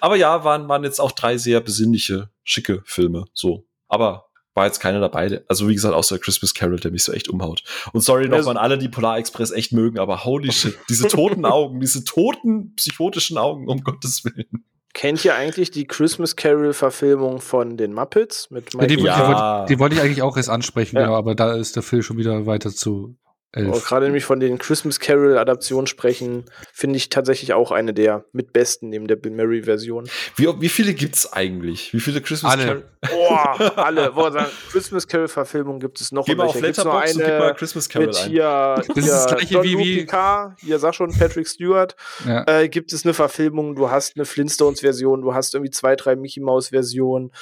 Aber 0.00 0.14
ja, 0.14 0.44
waren 0.44 0.68
waren 0.68 0.84
jetzt 0.84 1.00
auch 1.00 1.12
drei 1.12 1.38
sehr 1.38 1.60
besinnliche, 1.60 2.28
schicke 2.46 2.82
Filme 2.86 3.26
so. 3.34 3.66
Aber 3.88 4.26
war 4.54 4.64
jetzt 4.64 4.80
keiner 4.80 5.00
dabei. 5.00 5.44
Also 5.48 5.68
wie 5.68 5.74
gesagt, 5.74 5.94
außer 5.94 6.18
Christmas 6.18 6.54
Carol, 6.54 6.80
der 6.80 6.90
mich 6.90 7.04
so 7.04 7.12
echt 7.12 7.28
umhaut. 7.28 7.62
Und 7.92 8.00
sorry 8.00 8.26
noch 8.26 8.46
an 8.46 8.56
alle, 8.56 8.78
die 8.78 8.88
Polar 8.88 9.18
Express 9.18 9.50
echt 9.50 9.72
mögen, 9.72 9.98
aber 9.98 10.24
holy 10.24 10.50
shit, 10.50 10.78
diese 10.88 11.08
toten 11.08 11.44
Augen, 11.44 11.78
diese 11.78 12.04
toten 12.04 12.74
psychotischen 12.74 13.36
Augen, 13.36 13.68
um 13.68 13.84
Gottes 13.84 14.24
Willen. 14.24 14.64
Kennt 14.94 15.22
ihr 15.26 15.34
eigentlich 15.34 15.70
die 15.70 15.86
Christmas 15.86 16.36
Carol-Verfilmung 16.36 17.42
von 17.42 17.76
den 17.76 17.92
Muppets 17.92 18.50
mit 18.50 18.72
Michael 18.72 18.92
ja, 18.92 18.96
die, 18.96 19.02
ja. 19.02 19.16
die, 19.16 19.28
wollte, 19.28 19.66
die, 19.68 19.78
wollte 19.78 19.94
ich 19.96 20.00
eigentlich 20.00 20.22
auch 20.22 20.38
erst 20.38 20.48
ansprechen, 20.48 20.96
ja. 20.96 21.02
genau, 21.02 21.16
aber 21.16 21.34
da 21.34 21.52
ist 21.54 21.76
der 21.76 21.82
Film 21.82 22.02
schon 22.02 22.16
wieder 22.16 22.46
weiter 22.46 22.70
zu 22.70 23.14
Gerade 23.56 24.04
nämlich 24.04 24.24
von 24.24 24.38
den 24.38 24.58
Christmas 24.58 25.00
Carol-Adaptionen 25.00 25.86
sprechen, 25.86 26.44
finde 26.72 26.98
ich 26.98 27.08
tatsächlich 27.08 27.54
auch 27.54 27.70
eine 27.70 27.94
der 27.94 28.24
mit 28.32 28.52
besten 28.52 28.90
neben 28.90 29.06
der 29.06 29.16
Bill 29.16 29.32
Murray-Version. 29.32 30.08
Wie, 30.36 30.46
wie 30.60 30.68
viele 30.68 30.92
gibt's 30.92 31.32
eigentlich? 31.32 31.94
Wie 31.94 32.00
viele 32.00 32.20
Christmas 32.20 32.52
alle. 32.52 32.64
Carol? 32.64 32.84
Boah, 33.10 33.78
alle. 33.78 34.12
Boah, 34.12 34.30
sagen, 34.30 34.50
Christmas 34.70 35.06
Carol-Verfilmungen 35.08 35.80
gibt 35.80 36.00
es 36.00 36.12
noch. 36.12 36.26
Geh 36.26 36.34
mal 36.34 36.46
auf 36.46 36.60
Letterboxd 36.60 37.16
und 37.16 37.24
gib 37.24 37.38
mal 37.38 37.54
Christmas 37.54 37.88
Carol 37.88 38.08
mit 38.08 38.16
hier, 38.16 38.74
ein. 38.76 38.84
Das 38.88 38.96
ist 38.98 39.08
das 39.08 39.26
gleiche 39.28 39.62
wie, 39.62 39.78
wie 39.78 39.96
Picard, 40.00 40.58
hier 40.60 40.78
sag 40.78 40.94
schon 40.94 41.12
Patrick 41.12 41.48
Stewart. 41.48 41.96
Ja. 42.26 42.44
Äh, 42.46 42.68
gibt 42.68 42.92
es 42.92 43.04
eine 43.04 43.14
Verfilmung, 43.14 43.74
du 43.74 43.90
hast 43.90 44.16
eine 44.16 44.26
Flintstones-Version, 44.26 45.22
du 45.22 45.32
hast 45.32 45.54
irgendwie 45.54 45.70
zwei, 45.70 45.96
drei 45.96 46.14
Mickey-Mouse-Versionen, 46.16 47.32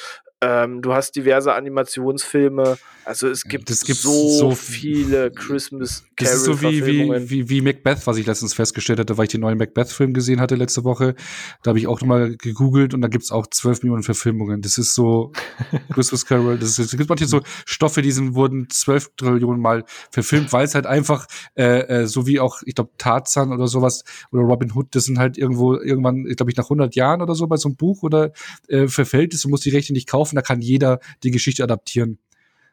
ähm, 0.45 0.82
du 0.82 0.92
hast 0.92 1.16
diverse 1.16 1.55
Animationsfilme. 1.55 2.76
Also 3.07 3.28
es 3.28 3.45
gibt, 3.45 3.66
gibt 3.66 3.99
so, 3.99 4.30
so 4.30 4.55
viele 4.55 5.30
Christmas 5.30 6.05
Carol 6.16 6.32
Das 6.32 6.34
ist 6.36 6.45
so 6.45 6.61
wie, 6.62 6.86
wie, 6.86 7.30
wie, 7.30 7.49
wie 7.51 7.61
Macbeth, 7.61 8.07
was 8.07 8.16
ich 8.16 8.26
letztens 8.26 8.55
festgestellt 8.55 8.99
hatte, 8.99 9.18
weil 9.18 9.24
ich 9.24 9.30
den 9.30 9.42
neuen 9.42 9.59
Macbeth-Film 9.59 10.14
gesehen 10.14 10.40
hatte 10.40 10.55
letzte 10.55 10.84
Woche. 10.84 11.14
Da 11.62 11.70
habe 11.70 11.78
ich 11.78 11.86
auch 11.86 12.01
nochmal 12.01 12.36
gegoogelt 12.36 12.95
und 12.95 13.03
da 13.03 13.09
gibt's 13.09 13.30
auch 13.30 13.47
zwölf 13.47 13.82
Millionen 13.82 14.03
Verfilmungen. 14.03 14.62
Das 14.62 14.78
ist 14.78 14.95
so 14.95 15.32
Christmas 15.92 16.24
Carol. 16.24 16.59
Das 16.59 16.78
ist, 16.78 16.92
es 16.92 16.97
gibt 16.97 17.09
manche 17.09 17.26
so 17.26 17.40
Stoffe, 17.66 18.01
die 18.01 18.12
sind, 18.12 18.34
wurden 18.34 18.68
zwölf 18.70 19.11
Trillionen 19.16 19.61
Mal 19.61 19.84
verfilmt, 20.11 20.53
weil 20.53 20.64
es 20.64 20.74
halt 20.74 20.86
einfach, 20.86 21.26
äh, 21.57 22.03
äh, 22.03 22.07
so 22.07 22.26
wie 22.26 22.40
auch, 22.40 22.62
ich 22.64 22.74
glaube, 22.74 22.90
Tarzan 22.99 23.53
oder 23.53 23.66
sowas 23.66 24.05
oder 24.30 24.42
Robin 24.42 24.72
Hood, 24.74 24.88
das 24.95 25.05
sind 25.05 25.18
halt 25.18 25.36
irgendwo 25.36 25.74
irgendwann, 25.74 26.26
ich 26.26 26.36
glaube 26.36 26.51
ich, 26.51 26.57
nach 26.57 26.64
100 26.64 26.95
Jahren 26.95 27.22
oder 27.22 27.34
so 27.34 27.47
bei 27.47 27.57
so 27.57 27.68
einem 27.68 27.76
Buch 27.76 28.03
oder 28.03 28.32
äh, 28.68 28.88
verfällt 28.88 29.34
ist, 29.34 29.45
du 29.45 29.49
musst 29.49 29.64
die 29.64 29.70
Rechte 29.70 29.92
nicht 29.92 30.09
kaufen, 30.09 30.34
da 30.35 30.43
kann 30.43 30.61
jeder 30.61 31.01
die 31.22 31.30
Geschichte 31.30 31.62
adaptieren. 31.62 32.18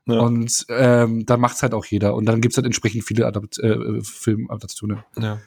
Ja. 0.05 0.19
Und 0.19 0.65
ähm, 0.69 1.25
dann 1.25 1.39
macht's 1.39 1.61
halt 1.61 1.73
auch 1.73 1.85
jeder. 1.85 2.15
Und 2.15 2.25
dann 2.25 2.41
gibt's 2.41 2.57
halt 2.57 2.65
entsprechend 2.65 3.03
viele 3.03 3.25
Adapt 3.25 3.59
äh, 3.59 4.01
Filmadaptionen. 4.01 5.03
Ja. 5.19 5.39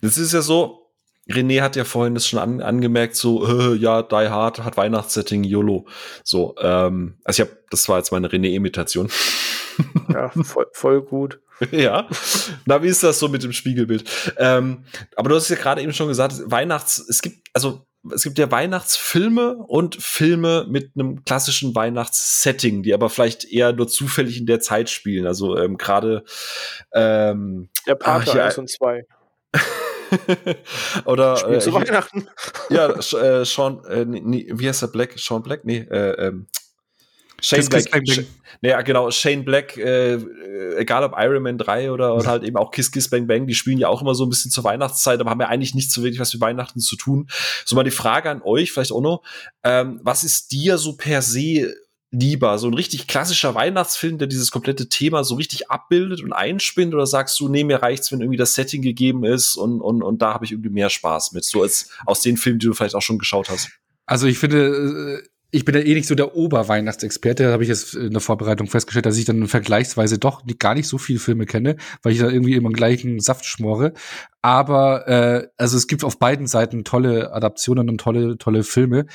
Das 0.00 0.18
ist 0.18 0.32
ja 0.32 0.42
so, 0.42 0.84
René 1.28 1.62
hat 1.62 1.76
ja 1.76 1.84
vorhin 1.84 2.14
das 2.14 2.26
schon 2.26 2.38
an, 2.38 2.60
angemerkt, 2.60 3.16
so, 3.16 3.46
äh, 3.46 3.74
ja, 3.76 4.02
Die 4.02 4.28
Hard 4.28 4.64
hat 4.64 4.76
Weihnachtssetting, 4.76 5.44
YOLO. 5.44 5.86
So, 6.22 6.54
ähm, 6.58 7.14
also 7.24 7.42
ich 7.42 7.48
habe, 7.48 7.58
das 7.70 7.88
war 7.88 7.98
jetzt 7.98 8.12
meine 8.12 8.28
René-Imitation. 8.28 9.08
Ja, 10.12 10.28
voll, 10.28 10.66
voll 10.72 11.02
gut. 11.02 11.40
ja. 11.70 12.08
Na, 12.66 12.82
wie 12.82 12.88
ist 12.88 13.02
das 13.02 13.18
so 13.18 13.28
mit 13.28 13.42
dem 13.42 13.52
Spiegelbild? 13.52 14.04
Ähm, 14.36 14.84
aber 15.16 15.28
du 15.30 15.36
hast 15.36 15.48
ja 15.48 15.56
gerade 15.56 15.82
eben 15.82 15.92
schon 15.92 16.08
gesagt, 16.08 16.42
Weihnachts, 16.46 16.98
es 17.08 17.22
gibt, 17.22 17.48
also 17.52 17.86
es 18.12 18.22
gibt 18.22 18.38
ja 18.38 18.50
Weihnachtsfilme 18.50 19.56
und 19.56 19.96
Filme 19.96 20.66
mit 20.68 20.92
einem 20.94 21.24
klassischen 21.24 21.74
Weihnachtssetting, 21.74 22.82
die 22.82 22.92
aber 22.92 23.08
vielleicht 23.08 23.44
eher 23.44 23.72
nur 23.72 23.88
zufällig 23.88 24.38
in 24.38 24.46
der 24.46 24.60
Zeit 24.60 24.90
spielen. 24.90 25.26
Also 25.26 25.56
ähm, 25.56 25.78
gerade 25.78 26.24
ähm, 26.92 27.68
Der 27.86 27.94
Pate 27.94 28.42
1 28.42 28.58
und 28.58 28.70
2. 28.70 29.06
Oder 31.06 31.36
Spiel 31.36 31.54
äh, 31.54 31.58
zu 31.60 31.72
Weihnachten. 31.72 32.28
ja, 32.68 32.88
äh, 32.90 33.44
Sean, 33.44 33.84
äh, 33.86 34.04
nee, 34.04 34.48
wie 34.52 34.68
heißt 34.68 34.82
der 34.82 34.88
Black? 34.88 35.14
Sean 35.18 35.42
Black? 35.42 35.64
Nee, 35.64 35.86
äh, 35.90 36.26
ähm, 36.26 36.46
Shane 37.44 37.58
Kiss, 37.60 37.68
Black. 37.68 37.84
Kiss, 37.84 38.16
Bang, 38.16 38.26
Bang. 38.26 38.70
Ja, 38.70 38.80
genau. 38.80 39.10
Shane 39.10 39.44
Black, 39.44 39.76
äh, 39.76 40.14
egal 40.78 41.04
ob 41.04 41.14
Iron 41.18 41.42
Man 41.42 41.58
3 41.58 41.92
oder, 41.92 42.14
oder 42.14 42.26
halt 42.26 42.42
eben 42.42 42.56
auch 42.56 42.70
Kiss 42.70 42.90
Kiss 42.90 43.10
Bang 43.10 43.26
Bang, 43.26 43.46
die 43.46 43.54
spielen 43.54 43.76
ja 43.76 43.88
auch 43.88 44.00
immer 44.00 44.14
so 44.14 44.24
ein 44.24 44.30
bisschen 44.30 44.50
zur 44.50 44.64
Weihnachtszeit, 44.64 45.20
aber 45.20 45.30
haben 45.30 45.40
ja 45.40 45.48
eigentlich 45.48 45.74
nicht 45.74 45.92
so 45.92 46.02
wirklich 46.02 46.20
was 46.20 46.32
mit 46.32 46.40
Weihnachten 46.40 46.80
zu 46.80 46.96
tun. 46.96 47.28
So 47.66 47.76
mal 47.76 47.82
die 47.82 47.90
Frage 47.90 48.30
an 48.30 48.40
euch, 48.42 48.72
vielleicht 48.72 48.92
auch 48.92 49.02
noch, 49.02 49.22
ähm, 49.62 50.00
was 50.02 50.24
ist 50.24 50.52
dir 50.52 50.78
so 50.78 50.96
per 50.96 51.20
se 51.20 51.74
lieber? 52.10 52.56
So 52.58 52.66
ein 52.68 52.74
richtig 52.74 53.08
klassischer 53.08 53.54
Weihnachtsfilm, 53.54 54.16
der 54.16 54.26
dieses 54.26 54.50
komplette 54.50 54.88
Thema 54.88 55.22
so 55.22 55.34
richtig 55.34 55.70
abbildet 55.70 56.22
und 56.22 56.32
einspinnt? 56.32 56.94
Oder 56.94 57.06
sagst 57.06 57.38
du, 57.40 57.48
nee, 57.48 57.64
mir 57.64 57.82
reicht's, 57.82 58.10
wenn 58.10 58.20
irgendwie 58.20 58.38
das 58.38 58.54
Setting 58.54 58.80
gegeben 58.80 59.24
ist 59.24 59.56
und, 59.56 59.82
und, 59.82 60.02
und 60.02 60.22
da 60.22 60.32
habe 60.32 60.46
ich 60.46 60.52
irgendwie 60.52 60.70
mehr 60.70 60.88
Spaß 60.88 61.32
mit? 61.32 61.44
So 61.44 61.60
als 61.60 61.90
aus 62.06 62.22
den 62.22 62.38
Filmen, 62.38 62.58
die 62.58 62.66
du 62.66 62.72
vielleicht 62.72 62.94
auch 62.94 63.02
schon 63.02 63.18
geschaut 63.18 63.50
hast. 63.50 63.68
Also 64.06 64.26
ich 64.26 64.38
finde, 64.38 65.22
äh, 65.22 65.28
ich 65.54 65.64
bin 65.64 65.76
ja 65.76 65.82
eh 65.82 65.94
nicht 65.94 66.08
so 66.08 66.16
der 66.16 66.34
Oberweihnachtsexperte, 66.34 67.44
da 67.44 67.52
habe 67.52 67.62
ich 67.62 67.68
jetzt 67.68 67.94
in 67.94 68.10
der 68.10 68.20
Vorbereitung 68.20 68.66
festgestellt, 68.66 69.06
dass 69.06 69.16
ich 69.16 69.24
dann 69.24 69.46
vergleichsweise 69.46 70.18
doch 70.18 70.42
gar 70.58 70.74
nicht 70.74 70.88
so 70.88 70.98
viele 70.98 71.20
Filme 71.20 71.46
kenne, 71.46 71.76
weil 72.02 72.12
ich 72.12 72.18
da 72.18 72.28
irgendwie 72.28 72.54
immer 72.54 72.70
gleichen 72.70 73.20
Saft 73.20 73.44
schmore. 73.44 73.92
Aber 74.42 75.06
äh, 75.06 75.46
also 75.56 75.76
es 75.76 75.86
gibt 75.86 76.02
auf 76.02 76.18
beiden 76.18 76.48
Seiten 76.48 76.82
tolle 76.82 77.32
Adaptionen 77.32 77.88
und 77.88 78.00
tolle, 78.00 78.36
tolle 78.36 78.64
Filme. 78.64 79.06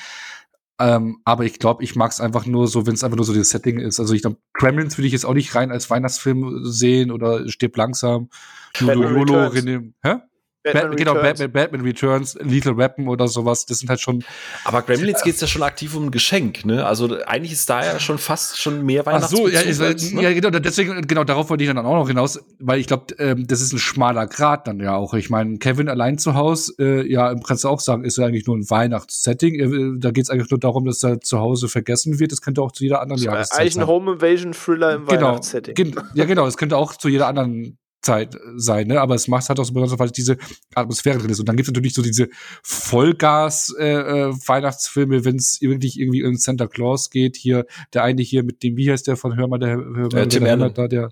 Ähm, 0.79 1.17
aber 1.25 1.43
ich 1.43 1.59
glaube, 1.59 1.83
ich 1.83 1.97
mag 1.97 2.09
es 2.11 2.21
einfach 2.21 2.45
nur 2.45 2.69
so, 2.69 2.87
wenn 2.87 2.93
es 2.93 3.03
einfach 3.03 3.17
nur 3.17 3.25
so 3.25 3.33
das 3.33 3.49
Setting 3.49 3.77
ist. 3.79 3.99
Also 3.99 4.13
ich 4.13 4.21
glaube, 4.21 4.37
Kremlins 4.53 4.97
würde 4.97 5.07
ich 5.07 5.13
jetzt 5.13 5.25
auch 5.25 5.33
nicht 5.33 5.53
rein 5.55 5.71
als 5.71 5.89
Weihnachtsfilm 5.89 6.61
sehen 6.63 7.11
oder 7.11 7.49
stirb 7.49 7.75
langsam. 7.75 8.29
Lolo, 8.79 9.09
Lolo, 9.09 9.47
René, 9.47 9.91
hä? 10.03 10.15
Batman, 10.61 10.95
genau, 10.97 11.13
Batman, 11.13 11.51
Batman 11.51 11.81
Returns, 11.81 12.37
Lethal 12.41 12.75
Weapon 12.75 13.07
oder 13.07 13.29
sowas, 13.29 13.65
das 13.65 13.79
sind 13.79 13.89
halt 13.89 14.01
schon. 14.01 14.25
Aber 14.65 14.81
Gremlins 14.81 15.21
geht 15.23 15.35
es 15.35 15.41
ja 15.41 15.47
schon 15.47 15.63
aktiv 15.63 15.95
um 15.95 16.07
ein 16.07 16.11
Geschenk, 16.11 16.65
ne? 16.65 16.85
Also 16.85 17.17
eigentlich 17.25 17.53
ist 17.53 17.69
da 17.69 17.85
ja 17.85 17.99
schon 17.99 18.17
fast 18.17 18.59
schon 18.59 18.85
mehr 18.85 19.05
Weihnachtsbezug. 19.05 19.47
Ach 19.47 19.51
so, 19.51 19.55
ja, 19.55 19.61
ist, 19.61 19.81
als, 19.81 20.11
ne? 20.11 20.21
ja, 20.21 20.33
genau, 20.33 20.49
deswegen, 20.49 21.01
genau, 21.07 21.23
darauf 21.23 21.49
wollte 21.49 21.63
ich 21.63 21.69
dann 21.69 21.77
auch 21.77 21.95
noch 21.95 22.07
hinaus, 22.09 22.43
weil 22.59 22.79
ich 22.79 22.87
glaube, 22.87 23.13
ähm, 23.19 23.47
das 23.47 23.61
ist 23.61 23.71
ein 23.71 23.79
schmaler 23.79 24.27
Grad 24.27 24.67
dann 24.67 24.81
ja 24.81 24.95
auch. 24.95 25.13
Ich 25.13 25.29
meine, 25.29 25.59
Kevin 25.59 25.87
allein 25.87 26.17
zu 26.17 26.33
Hause, 26.33 26.73
äh, 26.77 27.09
ja, 27.09 27.31
im 27.31 27.39
Prinzip 27.39 27.69
auch 27.69 27.79
sagen, 27.79 28.03
ist 28.03 28.17
ja 28.17 28.25
eigentlich 28.25 28.45
nur 28.45 28.57
ein 28.57 28.69
Weihnachtssetting. 28.69 29.55
Äh, 29.55 29.99
da 29.99 30.11
geht 30.11 30.25
es 30.25 30.29
eigentlich 30.29 30.51
nur 30.51 30.59
darum, 30.59 30.83
dass 30.83 31.01
er 31.03 31.21
zu 31.21 31.39
Hause 31.39 31.69
vergessen 31.69 32.19
wird. 32.19 32.33
Das 32.33 32.41
könnte 32.41 32.61
auch 32.61 32.73
zu 32.73 32.83
jeder 32.83 33.01
anderen 33.01 33.21
Jahreszeit 33.21 33.61
Eigentlich 33.61 33.77
ein 33.77 33.87
Home 33.87 34.13
Invasion 34.13 34.51
Thriller 34.51 34.95
im 34.95 35.05
genau, 35.05 35.27
Weihnachtssetting. 35.27 35.95
Ja, 36.15 36.25
genau, 36.25 36.45
es 36.47 36.57
könnte 36.57 36.75
auch 36.75 36.95
zu 36.95 37.07
jeder 37.07 37.27
anderen 37.27 37.77
Zeit 38.01 38.37
sein, 38.55 38.87
ne? 38.87 39.01
Aber 39.01 39.15
es 39.15 39.27
macht 39.27 39.49
halt 39.49 39.59
auch 39.59 39.65
so 39.65 39.73
besonders, 39.73 39.99
weil 39.99 40.09
diese 40.09 40.37
Atmosphäre 40.73 41.19
drin 41.19 41.31
ist. 41.31 41.39
Und 41.39 41.49
dann 41.49 41.57
gibt 41.57 41.67
es 41.67 41.73
natürlich 41.73 41.93
so 41.93 42.01
diese 42.01 42.29
Vollgas-Weihnachtsfilme, 42.63 45.15
äh, 45.15 45.19
äh 45.19 45.25
wenn 45.25 45.35
es 45.35 45.59
wirklich 45.61 45.99
irgendwie 45.99 46.21
in 46.21 46.37
Santa 46.37 46.67
Claus 46.67 47.09
geht. 47.09 47.35
Hier, 47.35 47.65
der 47.93 48.03
eine 48.03 48.21
hier 48.21 48.43
mit 48.43 48.63
dem, 48.63 48.77
wie 48.77 48.89
heißt 48.91 49.07
der 49.07 49.17
von 49.17 49.35
Hörmann, 49.35 49.59
der 49.59 49.75
Hörmann, 49.75 50.09
der, 50.09 50.27
der, 50.27 50.57
der, 50.57 50.69
da, 50.69 50.87
der 50.87 51.09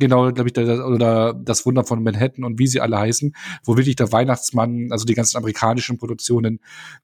Genau, 0.00 0.30
glaube 0.32 0.48
ich, 0.48 0.52
der, 0.52 0.86
oder 0.86 1.34
das 1.34 1.66
Wunder 1.66 1.84
von 1.84 2.04
Manhattan 2.04 2.44
und 2.44 2.60
wie 2.60 2.68
sie 2.68 2.80
alle 2.80 2.98
heißen, 2.98 3.34
wo 3.64 3.76
wirklich 3.76 3.96
der 3.96 4.12
Weihnachtsmann, 4.12 4.92
also 4.92 5.04
die 5.04 5.14
ganzen 5.14 5.38
amerikanischen 5.38 5.98
Produktionen 5.98 6.60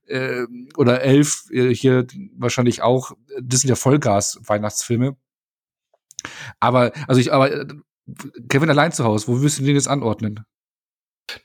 äh, 0.07 0.47
oder 0.76 1.03
Elf 1.03 1.47
äh, 1.51 1.74
hier 1.74 2.07
wahrscheinlich 2.36 2.82
auch, 2.82 3.11
das 3.42 3.61
sind 3.61 3.70
ja 3.70 3.74
Vollgas-Weihnachtsfilme. 3.74 5.16
Aber, 6.61 6.92
also 7.09 7.20
ich, 7.20 7.32
aber 7.32 7.53
äh, 7.53 7.66
Kevin 8.48 8.70
allein 8.70 8.92
zu 8.92 9.05
Hause, 9.05 9.28
wo 9.28 9.38
würdest 9.38 9.59
du 9.59 9.64
den 9.64 9.74
jetzt 9.74 9.88
anordnen? 9.88 10.44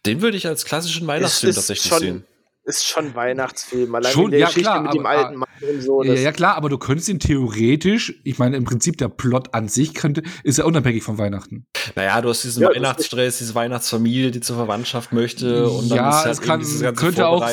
Den 0.06 0.22
würde 0.22 0.38
ich 0.38 0.48
als 0.48 0.66
klassischen 0.66 1.08
Weihnachtsfilm 1.08 1.56
tatsächlich 1.56 1.90
schon, 1.90 2.00
sehen 2.00 2.26
ist 2.70 2.88
schon 2.88 3.16
Weihnachtsfilm. 3.16 3.94
Allein 3.96 4.14
schon, 4.14 4.32
der 4.32 4.42
ja, 4.42 4.46
Geschichte 4.46 4.70
klar, 4.70 4.82
mit 4.84 4.94
dem 4.94 5.06
alten 5.06 5.36
Mann 5.36 5.50
und 5.62 5.82
so. 5.82 6.04
Ja, 6.04 6.14
ja, 6.14 6.32
klar, 6.32 6.56
aber 6.56 6.70
du 6.70 6.78
könntest 6.78 7.10
ihn 7.10 7.20
theoretisch, 7.20 8.14
ich 8.24 8.38
meine, 8.38 8.56
im 8.56 8.64
Prinzip 8.64 8.98
der 8.98 9.10
Plot 9.10 9.54
an 9.54 9.68
sich 9.68 9.94
könnte, 9.94 10.22
ist 10.44 10.60
ja 10.60 10.66
unabhängig 10.66 11.04
von 11.04 11.18
Weihnachten. 11.18 11.66
Naja, 11.96 12.22
du 12.22 12.30
hast 12.30 12.44
diesen 12.44 12.62
ja, 12.64 12.70
Weihnachtsstress, 12.70 13.40
diese 13.40 13.56
Weihnachtsfamilie, 13.56 14.32
die 14.32 14.40
zur 14.40 14.56
Verwandtschaft 14.56 15.12
möchte. 15.12 15.68
Und 15.68 15.90
dann 15.90 15.98
ja, 15.98 16.10
ist 16.10 16.26
halt 16.26 16.34
es 16.34 16.42
kann, 16.42 16.96
könnte, 16.96 17.28
auch 17.28 17.46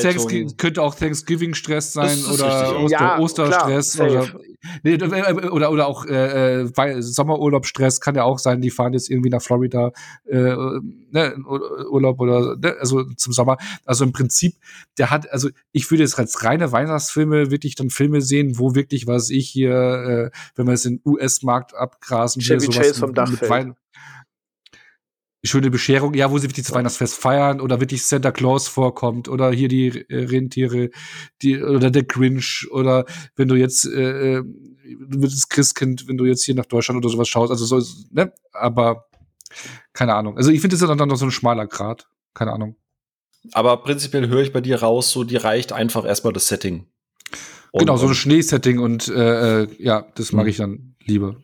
könnte 0.59 0.83
auch 0.83 0.95
Thanksgiving-Stress 0.95 1.95
sein 1.95 2.23
oder 2.27 2.79
Oster 2.79 2.89
ja, 2.91 3.19
Osterstress 3.19 3.99
oder, 3.99 4.29
nee, 4.83 4.95
äh, 4.95 4.97
äh, 4.97 5.49
oder, 5.49 5.71
oder 5.71 5.87
auch 5.87 6.07
äh, 6.07 6.63
äh 6.63 7.03
Sommerurlaubstress 7.03 8.01
kann 8.01 8.15
ja 8.15 8.25
auch 8.25 8.39
sein, 8.39 8.61
die 8.61 8.71
fahren 8.71 8.93
jetzt 8.93 9.11
irgendwie 9.11 9.31
nach 9.31 9.43
Florida 9.43 9.93
äh, 10.27 10.37
ne, 10.37 11.37
Urlaub 11.91 12.21
oder 12.21 12.57
ne, 12.57 12.77
also 12.79 13.05
zum 13.15 13.33
Sommer. 13.33 13.57
Also 13.85 14.05
im 14.05 14.13
Prinzip, 14.13 14.55
der 14.99 15.11
hat, 15.11 15.31
also 15.33 15.49
ich 15.73 15.91
würde 15.91 16.03
jetzt 16.03 16.19
als 16.19 16.45
reine 16.45 16.73
Weihnachtsfilme 16.73 17.51
wirklich 17.51 17.75
dann 17.75 17.91
Filme 17.91 18.21
sehen, 18.21 18.59
wo 18.59 18.75
wirklich, 18.75 19.07
was 19.07 19.31
ich 19.31 19.49
hier, 19.49 19.73
äh, 19.73 20.31
wenn 20.55 20.67
wir 20.67 20.75
es 20.75 20.85
in 20.85 21.01
US-Markt 21.05 21.75
abgrasen, 21.75 22.43
Chevy 22.43 22.69
Chase 22.69 22.95
vom 22.95 23.15
Dachfeld. 23.15 23.51
Wein 23.51 23.75
schöne 25.45 25.71
Bescherung, 25.71 26.15
ja, 26.15 26.31
wo 26.31 26.39
sie 26.39 26.49
wirklich 26.49 26.67
das 26.67 26.75
Weihnachtsfest 26.75 27.17
feiern 27.17 27.61
oder 27.61 27.81
wirklich 27.81 28.05
Santa 28.05 28.33
Claus 28.33 28.69
vorkommt 28.69 29.29
oder 29.29 29.53
hier 29.53 29.69
die 29.69 30.05
äh, 30.09 30.25
Rentiere, 30.25 30.91
die 31.43 31.63
oder 31.63 31.91
der 31.91 32.05
Grinch 32.05 32.67
oder 32.71 33.05
wenn 33.37 33.49
du 33.49 33.55
jetzt 33.55 33.87
äh, 33.87 34.39
äh 34.39 34.45
du 34.89 35.19
das 35.19 35.49
Christkind, 35.49 36.07
wenn 36.07 36.17
du 36.17 36.25
jetzt 36.25 36.45
hier 36.45 36.55
nach 36.55 36.67
Deutschland 36.67 36.99
oder 36.99 37.09
sowas 37.09 37.29
schaust, 37.29 37.51
also 37.51 37.65
so, 37.65 38.07
ne, 38.13 38.33
aber 38.53 39.07
keine 39.93 40.15
Ahnung. 40.15 40.37
Also 40.37 40.51
ich 40.51 40.61
finde, 40.61 40.77
das 40.77 40.83
ist 40.83 40.89
dann 40.89 41.09
noch 41.09 41.17
so 41.17 41.25
ein 41.25 41.31
schmaler 41.31 41.67
Grad, 41.67 42.07
keine 42.35 42.53
Ahnung. 42.53 42.77
Aber 43.53 43.77
prinzipiell 43.79 44.29
höre 44.29 44.43
ich 44.43 44.53
bei 44.53 44.61
dir 44.61 44.83
raus, 44.83 45.11
so 45.11 45.25
die 45.25 45.37
reicht 45.37 45.73
einfach 45.73 46.05
erstmal 46.05 46.33
das 46.33 46.49
Setting. 46.49 46.87
Und, 47.73 47.81
genau, 47.81 47.97
so 47.97 48.07
ein 48.07 48.15
Schneesetting 48.15 48.79
und 48.79 49.09
äh, 49.09 49.63
äh, 49.63 49.69
ja, 49.79 50.07
das 50.15 50.33
mag 50.33 50.45
mhm. 50.45 50.51
ich 50.51 50.57
dann 50.57 50.95
lieber. 51.05 51.37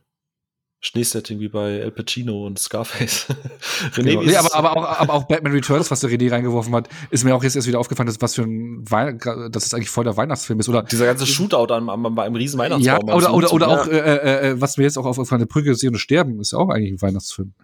Schneesetting 0.84 1.38
wie 1.38 1.48
bei 1.48 1.78
El 1.78 1.92
Pacino 1.92 2.44
und 2.44 2.58
Scarface. 2.58 3.28
René, 3.94 4.14
genau. 4.14 4.22
nee, 4.22 4.34
aber, 4.34 4.52
aber, 4.52 4.76
auch, 4.76 5.00
aber 5.00 5.14
auch 5.14 5.28
Batman 5.28 5.52
Returns, 5.52 5.92
was 5.92 6.00
der 6.00 6.10
René 6.10 6.32
reingeworfen 6.32 6.74
hat, 6.74 6.88
ist 7.10 7.22
mir 7.22 7.36
auch 7.36 7.44
jetzt 7.44 7.54
erst 7.54 7.68
wieder 7.68 7.78
aufgefallen, 7.78 8.08
dass 8.08 8.20
was 8.20 8.34
für 8.34 8.42
ein 8.42 8.82
Wein 8.90 9.18
dass 9.52 9.64
es 9.64 9.74
eigentlich 9.74 9.90
voll 9.90 10.02
der 10.02 10.16
Weihnachtsfilm 10.16 10.58
ist. 10.58 10.68
Oder 10.68 10.82
dieser 10.82 11.06
ganze 11.06 11.24
Shootout 11.24 11.72
am, 11.72 11.88
am, 11.88 12.18
am 12.18 12.34
riesen 12.34 12.58
Weihnachtsbaum. 12.58 13.08
Ja, 13.08 13.14
oder, 13.14 13.32
oder, 13.32 13.52
oder 13.52 13.68
auch, 13.68 13.86
äh, 13.86 13.96
äh, 13.96 14.50
äh, 14.50 14.60
was 14.60 14.76
mir 14.76 14.82
jetzt 14.82 14.98
auch 14.98 15.06
auf, 15.06 15.32
eine 15.32 15.46
Brücke 15.46 15.76
sehen 15.76 15.90
und 15.90 16.00
sterben, 16.00 16.40
ist 16.40 16.50
ja 16.50 16.58
auch 16.58 16.68
eigentlich 16.68 16.92
ein 16.92 17.00
Weihnachtsfilm. 17.00 17.54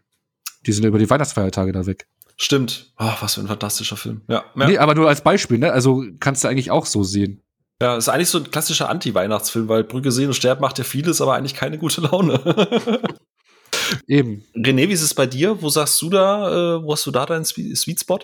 Die 0.64 0.72
sind 0.72 0.84
ja 0.84 0.88
über 0.88 1.00
die 1.00 1.10
Weihnachtsfeiertage 1.10 1.72
da 1.72 1.86
weg. 1.86 2.06
Stimmt. 2.36 2.92
Oh, 3.00 3.10
was 3.20 3.34
für 3.34 3.40
ein 3.40 3.48
fantastischer 3.48 3.96
Film. 3.96 4.22
Ja. 4.28 4.44
ja. 4.54 4.68
Nee, 4.68 4.78
aber 4.78 4.94
nur 4.94 5.08
als 5.08 5.22
Beispiel, 5.22 5.58
ne? 5.58 5.72
Also 5.72 6.04
kannst 6.20 6.44
du 6.44 6.48
eigentlich 6.48 6.70
auch 6.70 6.86
so 6.86 7.02
sehen. 7.02 7.42
Ja, 7.80 7.96
ist 7.96 8.08
eigentlich 8.08 8.30
so 8.30 8.38
ein 8.38 8.50
klassischer 8.50 8.88
Anti-Weihnachtsfilm, 8.88 9.68
weil 9.68 9.84
Brücke 9.84 10.10
sehen 10.10 10.26
und 10.26 10.34
sterben 10.34 10.60
macht 10.60 10.78
ja 10.78 10.84
vieles, 10.84 11.20
aber 11.20 11.34
eigentlich 11.34 11.54
keine 11.54 11.78
gute 11.78 12.00
Laune. 12.00 12.40
Eben. 14.08 14.44
René, 14.54 14.88
wie 14.88 14.92
ist 14.92 15.02
es 15.02 15.14
bei 15.14 15.26
dir? 15.26 15.62
Wo 15.62 15.68
sagst 15.68 16.02
du 16.02 16.10
da, 16.10 16.76
äh, 16.76 16.82
wo 16.82 16.92
hast 16.92 17.06
du 17.06 17.10
da 17.12 17.24
deinen 17.24 17.44
Sweet 17.44 18.00
Spot? 18.00 18.18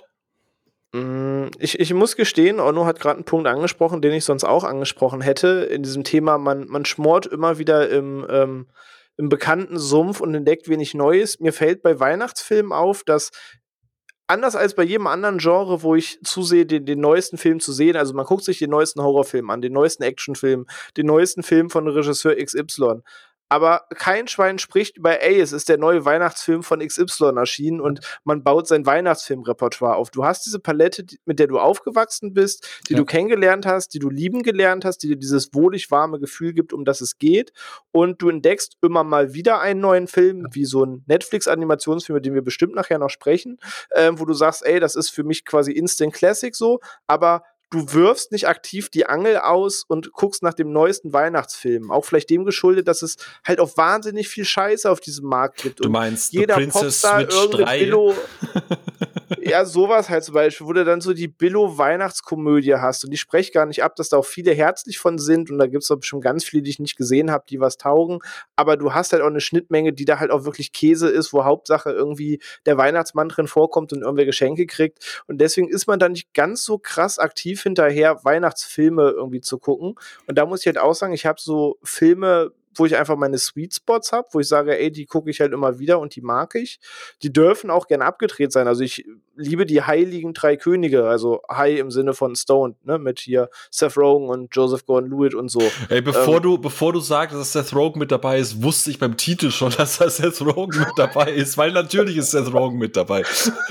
Mm, 0.92 1.46
ich, 1.58 1.78
ich 1.78 1.94
muss 1.94 2.16
gestehen, 2.16 2.60
Onno 2.60 2.84
hat 2.84 3.00
gerade 3.00 3.16
einen 3.16 3.24
Punkt 3.24 3.46
angesprochen, 3.46 4.02
den 4.02 4.12
ich 4.12 4.24
sonst 4.24 4.44
auch 4.44 4.64
angesprochen 4.64 5.20
hätte. 5.20 5.64
In 5.70 5.82
diesem 5.82 6.04
Thema, 6.04 6.36
man, 6.38 6.66
man 6.66 6.84
schmort 6.84 7.26
immer 7.26 7.58
wieder 7.58 7.88
im, 7.90 8.26
ähm, 8.28 8.66
im 9.16 9.28
bekannten 9.28 9.78
Sumpf 9.78 10.20
und 10.20 10.34
entdeckt 10.34 10.68
wenig 10.68 10.94
Neues. 10.94 11.38
Mir 11.38 11.52
fällt 11.52 11.82
bei 11.82 12.00
Weihnachtsfilmen 12.00 12.72
auf, 12.72 13.04
dass 13.04 13.30
anders 14.26 14.56
als 14.56 14.74
bei 14.74 14.82
jedem 14.82 15.06
anderen 15.06 15.38
Genre, 15.38 15.82
wo 15.82 15.94
ich 15.94 16.18
zusehe, 16.22 16.66
den, 16.66 16.86
den 16.86 17.00
neuesten 17.00 17.38
Film 17.38 17.60
zu 17.60 17.72
sehen, 17.72 17.96
also 17.96 18.14
man 18.14 18.24
guckt 18.24 18.44
sich 18.44 18.58
den 18.58 18.70
neuesten 18.70 19.02
Horrorfilm 19.02 19.50
an, 19.50 19.60
den 19.60 19.72
neuesten 19.72 20.02
Actionfilm, 20.02 20.66
den 20.96 21.06
neuesten 21.06 21.42
Film 21.42 21.70
von 21.70 21.86
Regisseur 21.88 22.34
XY 22.36 23.02
aber 23.54 23.82
kein 23.94 24.26
Schwein 24.26 24.58
spricht 24.58 24.96
über, 24.96 25.22
ey, 25.22 25.38
es 25.38 25.52
ist 25.52 25.68
der 25.68 25.78
neue 25.78 26.04
Weihnachtsfilm 26.04 26.64
von 26.64 26.80
XY 26.80 27.36
erschienen 27.36 27.80
und 27.80 28.00
man 28.24 28.42
baut 28.42 28.66
sein 28.66 28.84
Weihnachtsfilmrepertoire 28.84 29.94
auf. 29.94 30.10
Du 30.10 30.24
hast 30.24 30.44
diese 30.44 30.58
Palette, 30.58 31.06
mit 31.24 31.38
der 31.38 31.46
du 31.46 31.60
aufgewachsen 31.60 32.34
bist, 32.34 32.66
die 32.88 32.94
ja. 32.94 32.98
du 32.98 33.04
kennengelernt 33.04 33.64
hast, 33.64 33.94
die 33.94 34.00
du 34.00 34.10
lieben 34.10 34.42
gelernt 34.42 34.84
hast, 34.84 35.04
die 35.04 35.06
dir 35.06 35.16
dieses 35.16 35.54
wohlig 35.54 35.92
warme 35.92 36.18
Gefühl 36.18 36.52
gibt, 36.52 36.72
um 36.72 36.84
das 36.84 37.00
es 37.00 37.18
geht. 37.18 37.52
Und 37.92 38.20
du 38.22 38.28
entdeckst 38.28 38.76
immer 38.82 39.04
mal 39.04 39.34
wieder 39.34 39.60
einen 39.60 39.78
neuen 39.78 40.08
Film, 40.08 40.48
wie 40.50 40.64
so 40.64 40.84
ein 40.84 41.04
Netflix-Animationsfilm, 41.06 42.16
über 42.16 42.22
den 42.22 42.34
wir 42.34 42.42
bestimmt 42.42 42.74
nachher 42.74 42.98
noch 42.98 43.10
sprechen, 43.10 43.60
äh, 43.90 44.10
wo 44.14 44.24
du 44.24 44.34
sagst, 44.34 44.66
ey, 44.66 44.80
das 44.80 44.96
ist 44.96 45.10
für 45.10 45.22
mich 45.22 45.44
quasi 45.44 45.70
Instant 45.70 46.12
Classic 46.12 46.56
so, 46.56 46.80
aber 47.06 47.44
du 47.70 47.92
wirfst 47.92 48.32
nicht 48.32 48.48
aktiv 48.48 48.88
die 48.88 49.06
Angel 49.06 49.38
aus 49.38 49.84
und 49.86 50.12
guckst 50.12 50.42
nach 50.42 50.54
dem 50.54 50.72
neuesten 50.72 51.12
Weihnachtsfilm. 51.12 51.90
Auch 51.90 52.04
vielleicht 52.04 52.30
dem 52.30 52.44
geschuldet, 52.44 52.88
dass 52.88 53.02
es 53.02 53.16
halt 53.44 53.60
auch 53.60 53.76
wahnsinnig 53.76 54.28
viel 54.28 54.44
Scheiße 54.44 54.90
auf 54.90 55.00
diesem 55.00 55.26
Markt 55.26 55.62
gibt. 55.62 55.84
Du 55.84 55.90
meinst, 55.90 56.32
jeder 56.32 56.58
Popstar 56.66 57.22
irgendeine 57.22 57.78
Billo, 57.78 58.14
ja, 59.40 59.64
sowas 59.64 60.08
halt 60.08 60.24
zum 60.24 60.34
Beispiel, 60.34 60.66
wo 60.66 60.72
du 60.72 60.84
dann 60.84 61.00
so 61.00 61.12
die 61.12 61.28
Billo-Weihnachtskomödie 61.28 62.76
hast. 62.76 63.04
Und 63.04 63.12
ich 63.12 63.20
spreche 63.20 63.52
gar 63.52 63.66
nicht 63.66 63.82
ab, 63.82 63.96
dass 63.96 64.08
da 64.08 64.16
auch 64.18 64.24
viele 64.24 64.52
herzlich 64.52 64.98
von 64.98 65.18
sind. 65.18 65.50
Und 65.50 65.58
da 65.58 65.66
gibt 65.66 65.84
es 65.84 65.90
auch 65.90 65.98
schon 66.02 66.20
ganz 66.20 66.44
viele, 66.44 66.62
die 66.62 66.70
ich 66.70 66.78
nicht 66.78 66.96
gesehen 66.96 67.30
habe, 67.30 67.44
die 67.48 67.60
was 67.60 67.76
taugen. 67.76 68.20
Aber 68.56 68.76
du 68.76 68.94
hast 68.94 69.12
halt 69.12 69.22
auch 69.22 69.28
eine 69.28 69.40
Schnittmenge, 69.40 69.92
die 69.92 70.04
da 70.04 70.18
halt 70.18 70.30
auch 70.30 70.44
wirklich 70.44 70.72
Käse 70.72 71.08
ist, 71.08 71.32
wo 71.32 71.44
Hauptsache 71.44 71.90
irgendwie 71.90 72.40
der 72.66 72.76
Weihnachtsmann 72.76 73.28
drin 73.28 73.46
vorkommt 73.46 73.92
und 73.92 74.02
irgendwer 74.02 74.26
Geschenke 74.26 74.66
kriegt. 74.66 75.24
Und 75.26 75.40
deswegen 75.40 75.68
ist 75.68 75.86
man 75.86 75.98
da 75.98 76.08
nicht 76.08 76.32
ganz 76.34 76.64
so 76.64 76.78
krass 76.78 77.18
aktiv 77.18 77.62
hinterher, 77.62 78.24
Weihnachtsfilme 78.24 79.10
irgendwie 79.10 79.40
zu 79.40 79.58
gucken. 79.58 79.94
Und 80.26 80.38
da 80.38 80.46
muss 80.46 80.60
ich 80.60 80.66
halt 80.66 80.78
auch 80.78 80.94
sagen, 80.94 81.12
ich 81.12 81.26
habe 81.26 81.40
so 81.40 81.78
Filme 81.82 82.52
wo 82.76 82.86
ich 82.86 82.96
einfach 82.96 83.16
meine 83.16 83.38
Sweet 83.38 83.74
Spots 83.74 84.12
habe, 84.12 84.28
wo 84.32 84.40
ich 84.40 84.48
sage, 84.48 84.78
ey, 84.78 84.90
die 84.90 85.06
gucke 85.06 85.30
ich 85.30 85.40
halt 85.40 85.52
immer 85.52 85.78
wieder 85.78 85.98
und 86.00 86.16
die 86.16 86.22
mag 86.22 86.54
ich. 86.54 86.78
Die 87.22 87.32
dürfen 87.32 87.70
auch 87.70 87.86
gern 87.86 88.02
abgedreht 88.02 88.52
sein. 88.52 88.68
Also 88.68 88.82
ich 88.82 89.04
liebe 89.36 89.66
die 89.66 89.82
heiligen 89.82 90.32
drei 90.32 90.56
Könige, 90.56 91.06
also 91.06 91.42
High 91.50 91.78
im 91.78 91.90
Sinne 91.90 92.14
von 92.14 92.36
Stone, 92.36 92.74
ne, 92.84 92.98
mit 92.98 93.20
hier 93.20 93.50
Seth 93.70 93.96
Rogen 93.96 94.28
und 94.28 94.54
Joseph 94.54 94.86
Gordon-Lewitt 94.86 95.34
und 95.34 95.48
so. 95.48 95.62
Ey, 95.88 96.00
bevor 96.00 96.36
ähm, 96.36 96.42
du, 96.42 96.58
bevor 96.58 96.92
du 96.92 97.00
sagst, 97.00 97.36
dass 97.36 97.52
Seth 97.52 97.74
Rogen 97.74 97.98
mit 97.98 98.10
dabei 98.10 98.38
ist, 98.38 98.62
wusste 98.62 98.90
ich 98.90 98.98
beim 98.98 99.16
Titel 99.16 99.50
schon, 99.50 99.72
dass 99.76 99.98
da 99.98 100.08
Seth 100.08 100.40
Rogen 100.40 100.78
mit 100.78 100.92
dabei 100.96 101.32
ist, 101.32 101.58
weil 101.58 101.72
natürlich 101.72 102.16
ist 102.16 102.30
Seth 102.30 102.52
Rogen 102.52 102.78
mit 102.78 102.96
dabei. 102.96 103.24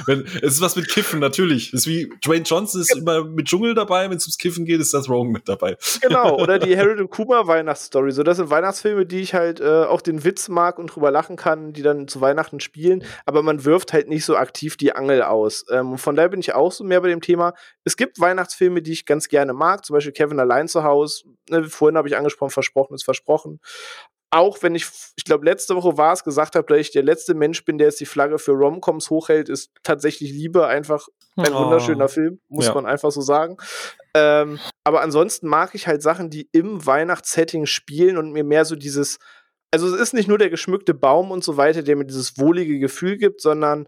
Wenn, 0.05 0.25
es 0.41 0.55
ist 0.55 0.61
was 0.61 0.75
mit 0.75 0.89
Kiffen, 0.89 1.19
natürlich. 1.19 1.73
Es 1.73 1.81
ist 1.81 1.87
wie 1.87 2.11
Dwayne 2.23 2.43
Johnson 2.43 2.81
ist 2.81 2.95
immer 2.95 3.23
mit 3.23 3.47
Dschungel 3.47 3.73
dabei, 3.73 4.09
wenn 4.09 4.17
es 4.17 4.25
ums 4.25 4.37
Kiffen 4.37 4.65
geht, 4.65 4.79
ist 4.79 4.91
Seth 4.91 5.09
Rogen 5.09 5.31
mit 5.31 5.47
dabei. 5.47 5.77
Genau, 6.01 6.37
oder 6.37 6.59
die 6.59 6.77
Harold 6.77 6.99
und 6.99 7.09
Kuma 7.09 7.47
Weihnachtsstory. 7.47 8.11
So, 8.11 8.23
das 8.23 8.37
sind 8.37 8.49
Weihnachtsfilme, 8.49 8.92
die 9.05 9.21
ich 9.21 9.33
halt 9.33 9.59
äh, 9.59 9.83
auch 9.83 10.01
den 10.01 10.23
Witz 10.23 10.49
mag 10.49 10.79
und 10.79 10.87
drüber 10.87 11.11
lachen 11.11 11.35
kann, 11.35 11.73
die 11.73 11.81
dann 11.81 12.07
zu 12.07 12.21
Weihnachten 12.21 12.59
spielen, 12.59 13.03
aber 13.25 13.43
man 13.43 13.65
wirft 13.65 13.93
halt 13.93 14.07
nicht 14.07 14.25
so 14.25 14.37
aktiv 14.37 14.77
die 14.77 14.93
Angel 14.93 15.23
aus. 15.23 15.65
Ähm, 15.69 15.97
von 15.97 16.15
daher 16.15 16.29
bin 16.29 16.39
ich 16.39 16.53
auch 16.53 16.71
so 16.71 16.83
mehr 16.83 17.01
bei 17.01 17.09
dem 17.09 17.21
Thema. 17.21 17.53
Es 17.83 17.97
gibt 17.97 18.19
Weihnachtsfilme, 18.19 18.81
die 18.81 18.93
ich 18.93 19.05
ganz 19.05 19.27
gerne 19.27 19.53
mag, 19.53 19.85
zum 19.85 19.95
Beispiel 19.95 20.13
Kevin 20.13 20.39
allein 20.39 20.67
zu 20.67 20.83
Hause. 20.83 21.25
Ne, 21.49 21.63
vorhin 21.65 21.97
habe 21.97 22.07
ich 22.07 22.15
angesprochen, 22.15 22.51
versprochen 22.51 22.95
ist 22.95 23.03
versprochen 23.03 23.59
auch 24.33 24.63
wenn 24.63 24.73
ich, 24.73 24.87
ich 25.15 25.25
glaube, 25.25 25.45
letzte 25.45 25.75
Woche 25.75 25.95
war 25.95 26.11
es, 26.11 26.23
gesagt 26.23 26.55
habe, 26.55 26.65
dass 26.65 26.79
ich 26.79 26.91
der 26.91 27.03
letzte 27.03 27.35
Mensch 27.35 27.63
bin, 27.65 27.77
der 27.77 27.87
jetzt 27.87 27.99
die 27.99 28.07
Flagge 28.07 28.39
für 28.39 28.53
Romcoms 28.53 29.11
hochhält, 29.11 29.47
ist 29.47 29.71
tatsächlich 29.83 30.31
Liebe 30.31 30.65
einfach 30.65 31.07
ein 31.35 31.53
oh. 31.53 31.63
wunderschöner 31.63 32.07
Film, 32.07 32.39
muss 32.47 32.67
ja. 32.67 32.73
man 32.73 32.85
einfach 32.85 33.11
so 33.11 33.21
sagen. 33.21 33.57
Ähm, 34.13 34.59
aber 34.83 35.01
ansonsten 35.01 35.47
mag 35.47 35.73
ich 35.73 35.87
halt 35.87 36.01
Sachen, 36.01 36.29
die 36.29 36.49
im 36.51 36.85
Weihnachtssetting 36.85 37.65
spielen 37.65 38.17
und 38.17 38.31
mir 38.31 38.43
mehr 38.43 38.65
so 38.65 38.75
dieses, 38.75 39.19
also 39.71 39.87
es 39.87 39.99
ist 39.99 40.13
nicht 40.13 40.27
nur 40.27 40.37
der 40.37 40.49
geschmückte 40.49 40.93
Baum 40.93 41.31
und 41.31 41.43
so 41.43 41.57
weiter, 41.57 41.83
der 41.83 41.95
mir 41.95 42.05
dieses 42.05 42.37
wohlige 42.37 42.79
Gefühl 42.79 43.17
gibt, 43.17 43.41
sondern 43.41 43.87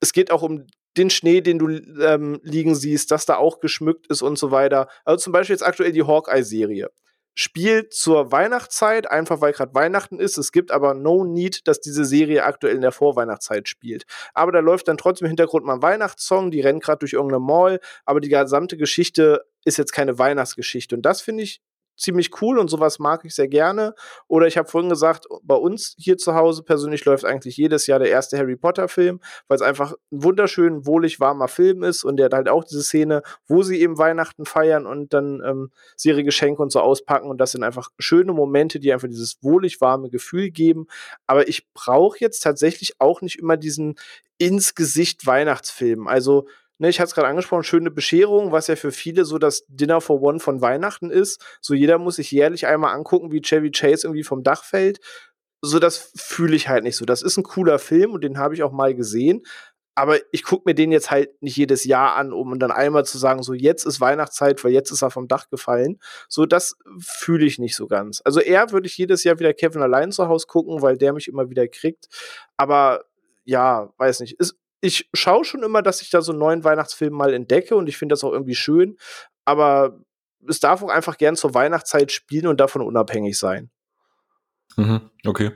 es 0.00 0.12
geht 0.12 0.30
auch 0.30 0.42
um 0.42 0.66
den 0.96 1.10
Schnee, 1.10 1.40
den 1.40 1.58
du 1.58 1.68
ähm, 1.68 2.40
liegen 2.42 2.74
siehst, 2.74 3.10
dass 3.10 3.26
da 3.26 3.36
auch 3.36 3.60
geschmückt 3.60 4.06
ist 4.08 4.22
und 4.22 4.38
so 4.38 4.50
weiter. 4.50 4.88
Also 5.04 5.24
zum 5.24 5.32
Beispiel 5.32 5.54
jetzt 5.54 5.66
aktuell 5.66 5.92
die 5.92 6.04
Hawkeye-Serie 6.04 6.90
spielt 7.34 7.92
zur 7.92 8.32
Weihnachtszeit, 8.32 9.10
einfach 9.10 9.40
weil 9.40 9.52
gerade 9.52 9.74
Weihnachten 9.74 10.18
ist. 10.18 10.38
Es 10.38 10.52
gibt 10.52 10.70
aber 10.70 10.94
no 10.94 11.24
need, 11.24 11.66
dass 11.66 11.80
diese 11.80 12.04
Serie 12.04 12.44
aktuell 12.44 12.76
in 12.76 12.82
der 12.82 12.92
Vorweihnachtszeit 12.92 13.68
spielt. 13.68 14.04
Aber 14.32 14.52
da 14.52 14.60
läuft 14.60 14.88
dann 14.88 14.96
trotzdem 14.96 15.26
im 15.26 15.30
Hintergrund 15.30 15.66
mal 15.66 15.74
ein 15.74 15.82
Weihnachtssong, 15.82 16.50
die 16.50 16.60
rennen 16.60 16.80
gerade 16.80 17.00
durch 17.00 17.14
irgendeine 17.14 17.40
Mall, 17.40 17.80
aber 18.04 18.20
die 18.20 18.28
gesamte 18.28 18.76
Geschichte 18.76 19.44
ist 19.64 19.78
jetzt 19.78 19.92
keine 19.92 20.18
Weihnachtsgeschichte. 20.18 20.94
Und 20.94 21.02
das 21.02 21.20
finde 21.20 21.42
ich 21.42 21.60
ziemlich 21.96 22.42
cool 22.42 22.58
und 22.58 22.68
sowas 22.68 22.98
mag 22.98 23.24
ich 23.24 23.34
sehr 23.34 23.48
gerne. 23.48 23.94
Oder 24.28 24.46
ich 24.46 24.56
habe 24.56 24.68
vorhin 24.68 24.90
gesagt, 24.90 25.26
bei 25.42 25.54
uns 25.54 25.94
hier 25.98 26.16
zu 26.16 26.34
Hause 26.34 26.62
persönlich 26.62 27.04
läuft 27.04 27.24
eigentlich 27.24 27.56
jedes 27.56 27.86
Jahr 27.86 27.98
der 27.98 28.10
erste 28.10 28.38
Harry 28.38 28.56
Potter 28.56 28.88
Film, 28.88 29.20
weil 29.48 29.56
es 29.56 29.62
einfach 29.62 29.92
ein 30.12 30.22
wunderschön, 30.24 30.86
wohlig 30.86 31.20
warmer 31.20 31.48
Film 31.48 31.82
ist 31.82 32.04
und 32.04 32.16
der 32.16 32.26
hat 32.26 32.34
halt 32.34 32.48
auch 32.48 32.64
diese 32.64 32.82
Szene, 32.82 33.22
wo 33.46 33.62
sie 33.62 33.80
eben 33.80 33.98
Weihnachten 33.98 34.44
feiern 34.44 34.86
und 34.86 35.12
dann 35.12 35.42
ähm, 35.44 35.70
sie 35.96 36.08
ihre 36.10 36.24
Geschenke 36.24 36.62
und 36.62 36.72
so 36.72 36.80
auspacken 36.80 37.28
und 37.28 37.38
das 37.38 37.52
sind 37.52 37.62
einfach 37.62 37.90
schöne 37.98 38.32
Momente, 38.32 38.80
die 38.80 38.92
einfach 38.92 39.08
dieses 39.08 39.38
wohlig 39.42 39.80
warme 39.80 40.10
Gefühl 40.10 40.50
geben. 40.50 40.86
Aber 41.26 41.48
ich 41.48 41.72
brauche 41.72 42.18
jetzt 42.20 42.40
tatsächlich 42.40 43.00
auch 43.00 43.20
nicht 43.20 43.38
immer 43.38 43.56
diesen 43.56 43.96
ins 44.38 44.74
Gesicht 44.74 45.26
Weihnachtsfilm. 45.26 46.08
Also 46.08 46.46
ne, 46.78 46.88
ich 46.88 47.00
hatte 47.00 47.08
es 47.08 47.14
gerade 47.14 47.28
angesprochen, 47.28 47.64
schöne 47.64 47.90
Bescherung, 47.90 48.52
was 48.52 48.66
ja 48.66 48.76
für 48.76 48.92
viele 48.92 49.24
so 49.24 49.38
das 49.38 49.64
Dinner 49.68 50.00
for 50.00 50.22
One 50.22 50.40
von 50.40 50.60
Weihnachten 50.60 51.10
ist. 51.10 51.44
So 51.60 51.74
jeder 51.74 51.98
muss 51.98 52.16
sich 52.16 52.30
jährlich 52.30 52.66
einmal 52.66 52.94
angucken, 52.94 53.32
wie 53.32 53.40
Chevy 53.40 53.70
Chase 53.70 54.06
irgendwie 54.06 54.24
vom 54.24 54.42
Dach 54.42 54.64
fällt. 54.64 55.00
So, 55.62 55.78
das 55.78 56.12
fühle 56.16 56.56
ich 56.56 56.68
halt 56.68 56.84
nicht 56.84 56.96
so. 56.96 57.06
Das 57.06 57.22
ist 57.22 57.38
ein 57.38 57.42
cooler 57.42 57.78
Film 57.78 58.12
und 58.12 58.22
den 58.22 58.38
habe 58.38 58.54
ich 58.54 58.62
auch 58.62 58.72
mal 58.72 58.94
gesehen. 58.94 59.42
Aber 59.96 60.18
ich 60.32 60.42
gucke 60.42 60.64
mir 60.66 60.74
den 60.74 60.90
jetzt 60.90 61.10
halt 61.12 61.40
nicht 61.40 61.56
jedes 61.56 61.84
Jahr 61.84 62.16
an, 62.16 62.32
um 62.32 62.58
dann 62.58 62.72
einmal 62.72 63.04
zu 63.04 63.16
sagen, 63.16 63.44
so 63.44 63.54
jetzt 63.54 63.86
ist 63.86 64.00
Weihnachtszeit, 64.00 64.62
weil 64.64 64.72
jetzt 64.72 64.90
ist 64.90 65.02
er 65.02 65.10
vom 65.10 65.28
Dach 65.28 65.48
gefallen. 65.50 66.00
So, 66.28 66.46
das 66.46 66.76
fühle 66.98 67.46
ich 67.46 67.60
nicht 67.60 67.76
so 67.76 67.86
ganz. 67.86 68.20
Also 68.24 68.40
eher 68.40 68.72
würde 68.72 68.88
ich 68.88 68.98
jedes 68.98 69.22
Jahr 69.22 69.38
wieder 69.38 69.54
Kevin 69.54 69.82
allein 69.82 70.10
zu 70.10 70.26
Hause 70.28 70.46
gucken, 70.48 70.82
weil 70.82 70.98
der 70.98 71.12
mich 71.12 71.28
immer 71.28 71.48
wieder 71.48 71.68
kriegt. 71.68 72.08
Aber 72.56 73.04
ja, 73.44 73.92
weiß 73.98 74.20
nicht. 74.20 74.40
Ist 74.40 74.56
ich 74.84 75.08
schaue 75.14 75.44
schon 75.44 75.62
immer, 75.62 75.80
dass 75.80 76.02
ich 76.02 76.10
da 76.10 76.20
so 76.20 76.32
einen 76.32 76.40
neuen 76.40 76.62
Weihnachtsfilm 76.62 77.14
mal 77.14 77.32
entdecke 77.32 77.74
und 77.74 77.88
ich 77.88 77.96
finde 77.96 78.12
das 78.12 78.22
auch 78.22 78.32
irgendwie 78.32 78.54
schön. 78.54 78.98
Aber 79.46 79.98
es 80.46 80.60
darf 80.60 80.82
auch 80.82 80.90
einfach 80.90 81.16
gern 81.16 81.36
zur 81.36 81.54
Weihnachtszeit 81.54 82.12
spielen 82.12 82.46
und 82.46 82.60
davon 82.60 82.82
unabhängig 82.82 83.38
sein. 83.38 83.70
Mhm, 84.76 85.10
okay. 85.24 85.52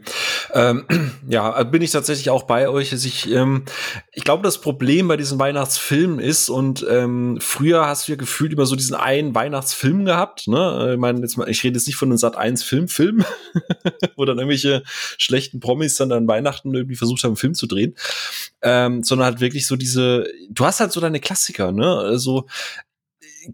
Ähm, 0.55 0.85
ja, 1.29 1.63
bin 1.65 1.83
ich 1.83 1.91
tatsächlich 1.91 2.31
auch 2.31 2.45
bei 2.45 2.69
euch. 2.69 2.93
Also 2.93 3.07
ich, 3.07 3.31
ähm, 3.31 3.65
ich 4.13 4.25
glaube, 4.25 4.43
das 4.43 4.61
Problem 4.61 5.09
bei 5.09 5.17
diesen 5.17 5.39
Weihnachtsfilmen 5.39 6.19
ist, 6.19 6.49
und 6.49 6.87
ähm, 6.89 7.39
früher 7.41 7.87
hast 7.87 8.09
du 8.09 8.13
ja 8.13 8.17
gefühlt 8.17 8.53
immer 8.53 8.67
so 8.67 8.77
diesen 8.77 8.97
einen 8.97 9.35
Weihnachtsfilm 9.35 10.05
gehabt. 10.05 10.49
Ne? 10.49 10.93
Ich 10.95 10.99
meine, 10.99 11.21
jetzt 11.21 11.37
mal, 11.37 11.49
ich 11.49 11.63
rede 11.65 11.77
jetzt 11.77 11.87
nicht 11.87 11.97
von 11.97 12.09
einem 12.09 12.19
Sat 12.19 12.37
1 12.37 12.63
Filmfilm, 12.63 13.25
wo 14.17 14.25
dann 14.25 14.39
irgendwelche 14.39 14.83
schlechten 14.87 15.61
Promis 15.61 15.95
dann 15.95 16.13
an 16.13 16.29
Weihnachten 16.29 16.75
irgendwie 16.75 16.97
versucht 16.97 17.25
haben, 17.25 17.31
einen 17.31 17.37
Film 17.37 17.55
zu 17.55 17.67
drehen. 17.67 17.95
Ähm, 18.61 19.05
sondern 19.05 19.27
halt 19.27 19.41
wirklich 19.41 19.67
so 19.67 19.77
diese, 19.77 20.27
du 20.51 20.65
hast 20.65 20.81
halt 20.81 20.93
so 20.93 21.01
deine 21.01 21.21
Klassiker, 21.21 21.71
ne? 21.71 21.97
Also 21.97 22.47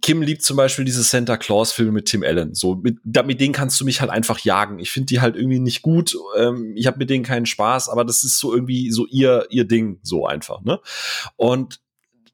Kim 0.03 0.22
liebt 0.22 0.42
zum 0.42 0.57
Beispiel 0.57 0.84
diese 0.84 1.03
Santa 1.03 1.36
Claus-Filme 1.36 1.92
mit 1.92 2.07
Tim 2.07 2.22
Allen. 2.22 2.55
So, 2.55 2.76
mit, 2.76 2.99
mit 3.05 3.40
denen 3.40 3.53
kannst 3.53 3.80
du 3.80 3.84
mich 3.84 4.01
halt 4.01 4.11
einfach 4.11 4.40
jagen. 4.40 4.78
Ich 4.78 4.90
finde 4.90 5.07
die 5.07 5.20
halt 5.20 5.36
irgendwie 5.36 5.61
nicht 5.61 5.82
gut. 5.82 6.16
Ähm, 6.36 6.72
ich 6.76 6.86
habe 6.86 6.99
mit 6.99 7.11
denen 7.11 7.24
keinen 7.24 7.47
Spaß, 7.47 7.88
aber 7.88 8.05
das 8.05 8.24
ist 8.24 8.38
so 8.38 8.53
irgendwie 8.53 8.90
so 8.90 9.07
ihr, 9.07 9.47
ihr 9.51 9.64
Ding, 9.64 10.01
so 10.03 10.26
einfach, 10.26 10.62
ne? 10.62 10.80
Und 11.36 11.80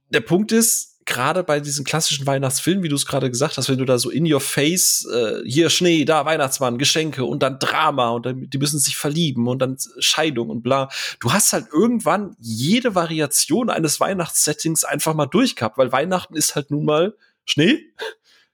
der 0.09 0.21
Punkt 0.21 0.53
ist, 0.53 0.91
gerade 1.11 1.43
bei 1.43 1.59
diesen 1.61 1.85
klassischen 1.85 2.27
Weihnachtsfilmen, 2.27 2.85
wie 2.85 2.89
du 2.89 2.95
es 2.95 3.05
gerade 3.05 3.31
gesagt 3.31 3.57
hast, 3.57 3.69
wenn 3.69 3.79
du 3.79 3.85
da 3.85 3.99
so 3.99 4.11
in 4.11 4.33
your 4.33 4.41
face, 4.41 5.07
äh, 5.13 5.43
hier 5.45 5.69
Schnee, 5.69 6.05
da 6.05 6.25
Weihnachtsmann, 6.25 6.79
Geschenke 6.79 7.25
und 7.25 7.43
dann 7.43 7.59
Drama 7.59 8.11
und 8.11 8.27
dann, 8.27 8.49
die 8.49 8.59
müssen 8.59 8.79
sich 8.79 8.97
verlieben 8.97 9.49
und 9.49 9.59
dann 9.59 9.77
Scheidung 9.99 10.51
und 10.51 10.63
bla. 10.63 10.89
Du 11.19 11.33
hast 11.33 11.53
halt 11.53 11.67
irgendwann 11.73 12.37
jede 12.39 12.95
Variation 12.95 13.71
eines 13.71 13.99
Weihnachtssettings 13.99 14.85
einfach 14.85 15.15
mal 15.15 15.27
durchgehabt, 15.27 15.79
weil 15.79 15.91
Weihnachten 15.91 16.37
ist 16.37 16.55
halt 16.55 16.71
nun 16.71 16.85
mal 16.85 17.15
Schnee, 17.45 17.93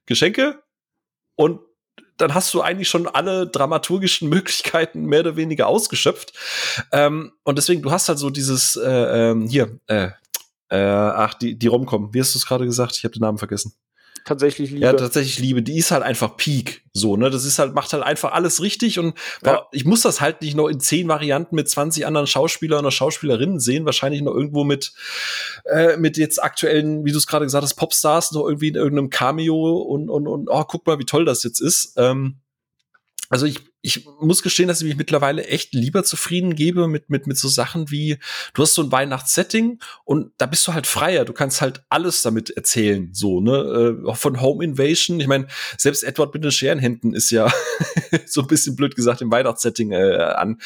Geschenke 0.06 0.62
und 1.34 1.60
dann 2.16 2.34
hast 2.34 2.54
du 2.54 2.62
eigentlich 2.62 2.88
schon 2.88 3.06
alle 3.06 3.46
dramaturgischen 3.46 4.28
Möglichkeiten 4.30 5.04
mehr 5.04 5.20
oder 5.20 5.36
weniger 5.36 5.66
ausgeschöpft. 5.66 6.32
Ähm, 6.92 7.32
und 7.44 7.58
deswegen, 7.58 7.82
du 7.82 7.90
hast 7.90 8.08
halt 8.08 8.18
so 8.18 8.30
dieses, 8.30 8.76
äh, 8.76 9.30
ähm, 9.30 9.48
hier, 9.48 9.78
äh, 9.86 10.10
äh, 10.68 10.78
ach, 10.78 11.34
die, 11.34 11.58
die 11.58 11.66
Romcom, 11.66 12.12
wie 12.14 12.20
hast 12.20 12.34
du 12.34 12.38
es 12.38 12.46
gerade 12.46 12.64
gesagt? 12.64 12.96
Ich 12.96 13.04
habe 13.04 13.12
den 13.12 13.20
Namen 13.20 13.38
vergessen 13.38 13.76
tatsächlich 14.26 14.70
Liebe. 14.70 14.84
Ja, 14.84 14.92
tatsächlich 14.92 15.38
Liebe. 15.38 15.62
Die 15.62 15.78
ist 15.78 15.90
halt 15.90 16.02
einfach 16.02 16.36
Peak. 16.36 16.84
So, 16.92 17.16
ne? 17.16 17.30
Das 17.30 17.44
ist 17.44 17.58
halt, 17.58 17.74
macht 17.74 17.92
halt 17.92 18.02
einfach 18.02 18.32
alles 18.32 18.60
richtig 18.60 18.98
und 18.98 19.16
ja. 19.44 19.66
ich 19.72 19.84
muss 19.84 20.02
das 20.02 20.20
halt 20.20 20.42
nicht 20.42 20.56
noch 20.56 20.68
in 20.68 20.80
zehn 20.80 21.08
Varianten 21.08 21.56
mit 21.56 21.68
20 21.70 22.06
anderen 22.06 22.26
Schauspielern 22.26 22.80
oder 22.80 22.90
Schauspielerinnen 22.90 23.60
sehen. 23.60 23.86
Wahrscheinlich 23.86 24.20
noch 24.20 24.34
irgendwo 24.34 24.64
mit, 24.64 24.92
äh, 25.64 25.96
mit 25.96 26.18
jetzt 26.18 26.42
aktuellen, 26.42 27.04
wie 27.04 27.12
du 27.12 27.18
es 27.18 27.26
gerade 27.26 27.46
gesagt 27.46 27.64
hast, 27.64 27.74
Popstars 27.74 28.32
noch 28.32 28.46
irgendwie 28.46 28.68
in 28.68 28.74
irgendeinem 28.74 29.10
Cameo 29.10 29.78
und, 29.78 30.10
und, 30.10 30.26
und, 30.26 30.48
oh, 30.50 30.64
guck 30.64 30.86
mal, 30.86 30.98
wie 30.98 31.06
toll 31.06 31.24
das 31.24 31.42
jetzt 31.44 31.60
ist. 31.60 31.94
Ähm, 31.96 32.40
also 33.30 33.46
ich, 33.46 33.60
ich 33.86 34.04
muss 34.20 34.42
gestehen, 34.42 34.66
dass 34.66 34.80
ich 34.80 34.88
mich 34.88 34.96
mittlerweile 34.96 35.46
echt 35.46 35.72
lieber 35.72 36.02
zufrieden 36.02 36.56
gebe 36.56 36.88
mit, 36.88 37.08
mit, 37.08 37.28
mit 37.28 37.38
so 37.38 37.46
Sachen 37.46 37.88
wie, 37.88 38.18
du 38.52 38.62
hast 38.62 38.74
so 38.74 38.82
ein 38.82 38.90
Weihnachtssetting 38.90 39.78
und 40.04 40.32
da 40.38 40.46
bist 40.46 40.66
du 40.66 40.74
halt 40.74 40.88
freier. 40.88 41.24
Du 41.24 41.32
kannst 41.32 41.60
halt 41.60 41.84
alles 41.88 42.22
damit 42.22 42.50
erzählen, 42.50 43.10
so, 43.12 43.40
ne? 43.40 43.96
Äh, 44.08 44.14
von 44.16 44.40
Home 44.40 44.64
Invasion. 44.64 45.20
Ich 45.20 45.28
meine, 45.28 45.46
selbst 45.78 46.02
Edward 46.02 46.34
mit 46.34 46.42
den 46.42 46.50
Scherenhänden 46.50 47.14
ist 47.14 47.30
ja 47.30 47.48
so 48.26 48.40
ein 48.40 48.48
bisschen 48.48 48.74
blöd 48.74 48.96
gesagt 48.96 49.22
im 49.22 49.30
Weihnachtssetting 49.30 49.92
äh, 49.92 50.16
an, 50.16 50.60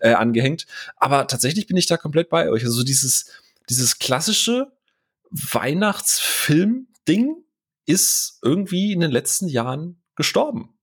äh, 0.00 0.14
angehängt. 0.14 0.66
Aber 0.96 1.28
tatsächlich 1.28 1.68
bin 1.68 1.76
ich 1.76 1.86
da 1.86 1.96
komplett 1.96 2.28
bei 2.28 2.50
euch. 2.50 2.64
Also 2.64 2.82
dieses, 2.82 3.26
dieses 3.70 4.00
klassische 4.00 4.72
Weihnachtsfilm-Ding 5.30 7.36
ist 7.86 8.40
irgendwie 8.42 8.92
in 8.92 8.98
den 8.98 9.12
letzten 9.12 9.46
Jahren 9.46 10.02
gestorben. 10.16 10.73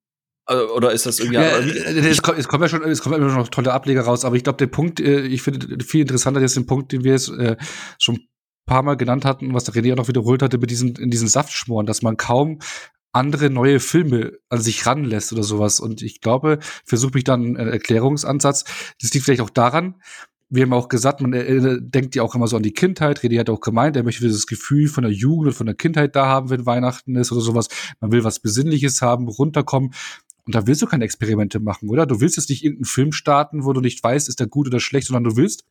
Also, 0.52 0.74
oder 0.74 0.91
ist 0.91 1.06
das 1.06 1.20
irgendwie? 1.20 1.36
Ja, 1.36 1.43
äh, 1.43 2.10
es, 2.10 2.22
kommt, 2.22 2.38
es 2.38 2.49
kommen 2.49 2.64
ja 2.64 2.68
schon, 2.68 2.84
es 2.84 3.02
kommen 3.02 3.16
immer 3.16 3.34
noch 3.34 3.47
tolle 3.47 3.72
Ableger 3.72 4.02
raus, 4.02 4.26
aber 4.26 4.36
ich 4.36 4.43
glaube, 4.43 4.58
der 4.58 4.68
Punkt, 4.68 4.99
äh, 4.99 5.22
ich 5.22 5.41
finde 5.41 5.82
viel 5.84 6.02
interessanter 6.02 6.41
ist 6.41 6.58
den 6.58 6.66
Punkt, 6.66 6.91
den 6.91 7.06
wir 7.06 7.14
jetzt 7.14 7.30
äh, 7.30 7.56
schon 7.97 8.16
ein 8.16 8.28
paar 8.66 8.84
Mal 8.84 8.97
genannt 8.97 9.24
hatten, 9.24 9.54
was 9.54 9.64
der 9.64 9.74
René 9.74 9.93
auch 9.93 9.97
noch 9.97 10.08
wiederholt 10.10 10.41
hatte, 10.41 10.58
mit 10.58 10.70
diesen, 10.70 10.97
in 10.97 11.10
diesen 11.10 11.30
Saftschmoren, 11.30 11.86
dass 11.86 12.02
man 12.02 12.18
kaum 12.18 12.60
andere 13.14 13.49
neue 13.49 13.80
Filme 13.80 14.34
an 14.49 14.60
sich 14.60 14.86
ranlässt 14.86 15.32
oder 15.32 15.43
sowas. 15.43 15.80
Und 15.80 16.02
ich 16.02 16.20
glaube, 16.20 16.60
versuche 16.86 17.14
mich 17.14 17.24
dann 17.24 17.56
einen 17.56 17.70
Erklärungsansatz. 17.70 18.66
Das 19.02 19.14
liegt 19.14 19.26
vielleicht 19.26 19.41
auch 19.41 19.49
daran, 19.49 19.95
wir 20.52 20.64
haben 20.64 20.74
auch 20.74 20.89
gesagt, 20.89 21.22
man 21.22 21.32
äh, 21.32 21.78
denkt 21.80 22.14
ja 22.14 22.24
auch 22.24 22.36
immer 22.36 22.47
so 22.47 22.58
an 22.58 22.64
die 22.64 22.74
Kindheit. 22.74 23.24
Redi 23.24 23.38
hat 23.38 23.49
auch 23.49 23.62
gemeint, 23.62 23.95
er 23.95 24.04
möchte 24.04 24.24
dieses 24.24 24.47
Gefühl 24.47 24.89
von 24.89 25.04
der 25.04 25.14
Jugend 25.14 25.47
und 25.47 25.54
von 25.54 25.66
der 25.66 25.76
Kindheit 25.76 26.14
da 26.16 26.26
haben, 26.26 26.49
wenn 26.49 26.66
Weihnachten 26.66 27.16
ist 27.16 27.32
oder 27.32 27.39
sowas. 27.39 27.70
Man 28.02 28.12
will 28.12 28.26
was 28.26 28.41
Besinnliches 28.41 29.02
haben, 29.02 29.30
runterkommen. 29.30 29.93
Und 30.46 30.56
da 30.56 30.68
willst 30.68 30.82
du 30.82 30.88
keine 30.88 31.06
Experimente 31.06 31.60
machen, 31.60 31.89
oder? 31.89 32.06
Du 32.06 32.20
willst 32.20 32.38
jetzt 32.38 32.50
nicht 32.50 32.64
irgendeinen 32.64 32.86
Film 32.86 33.12
starten, 33.12 33.64
wo 33.64 33.74
du 33.74 33.82
nicht 33.82 34.04
weißt, 34.04 34.28
ist 34.28 34.39
der 34.39 34.48
gut 34.48 34.68
oder 34.68 34.80
schlecht, 34.80 35.08
sondern 35.08 35.24
du 35.24 35.36
willst 35.36 35.66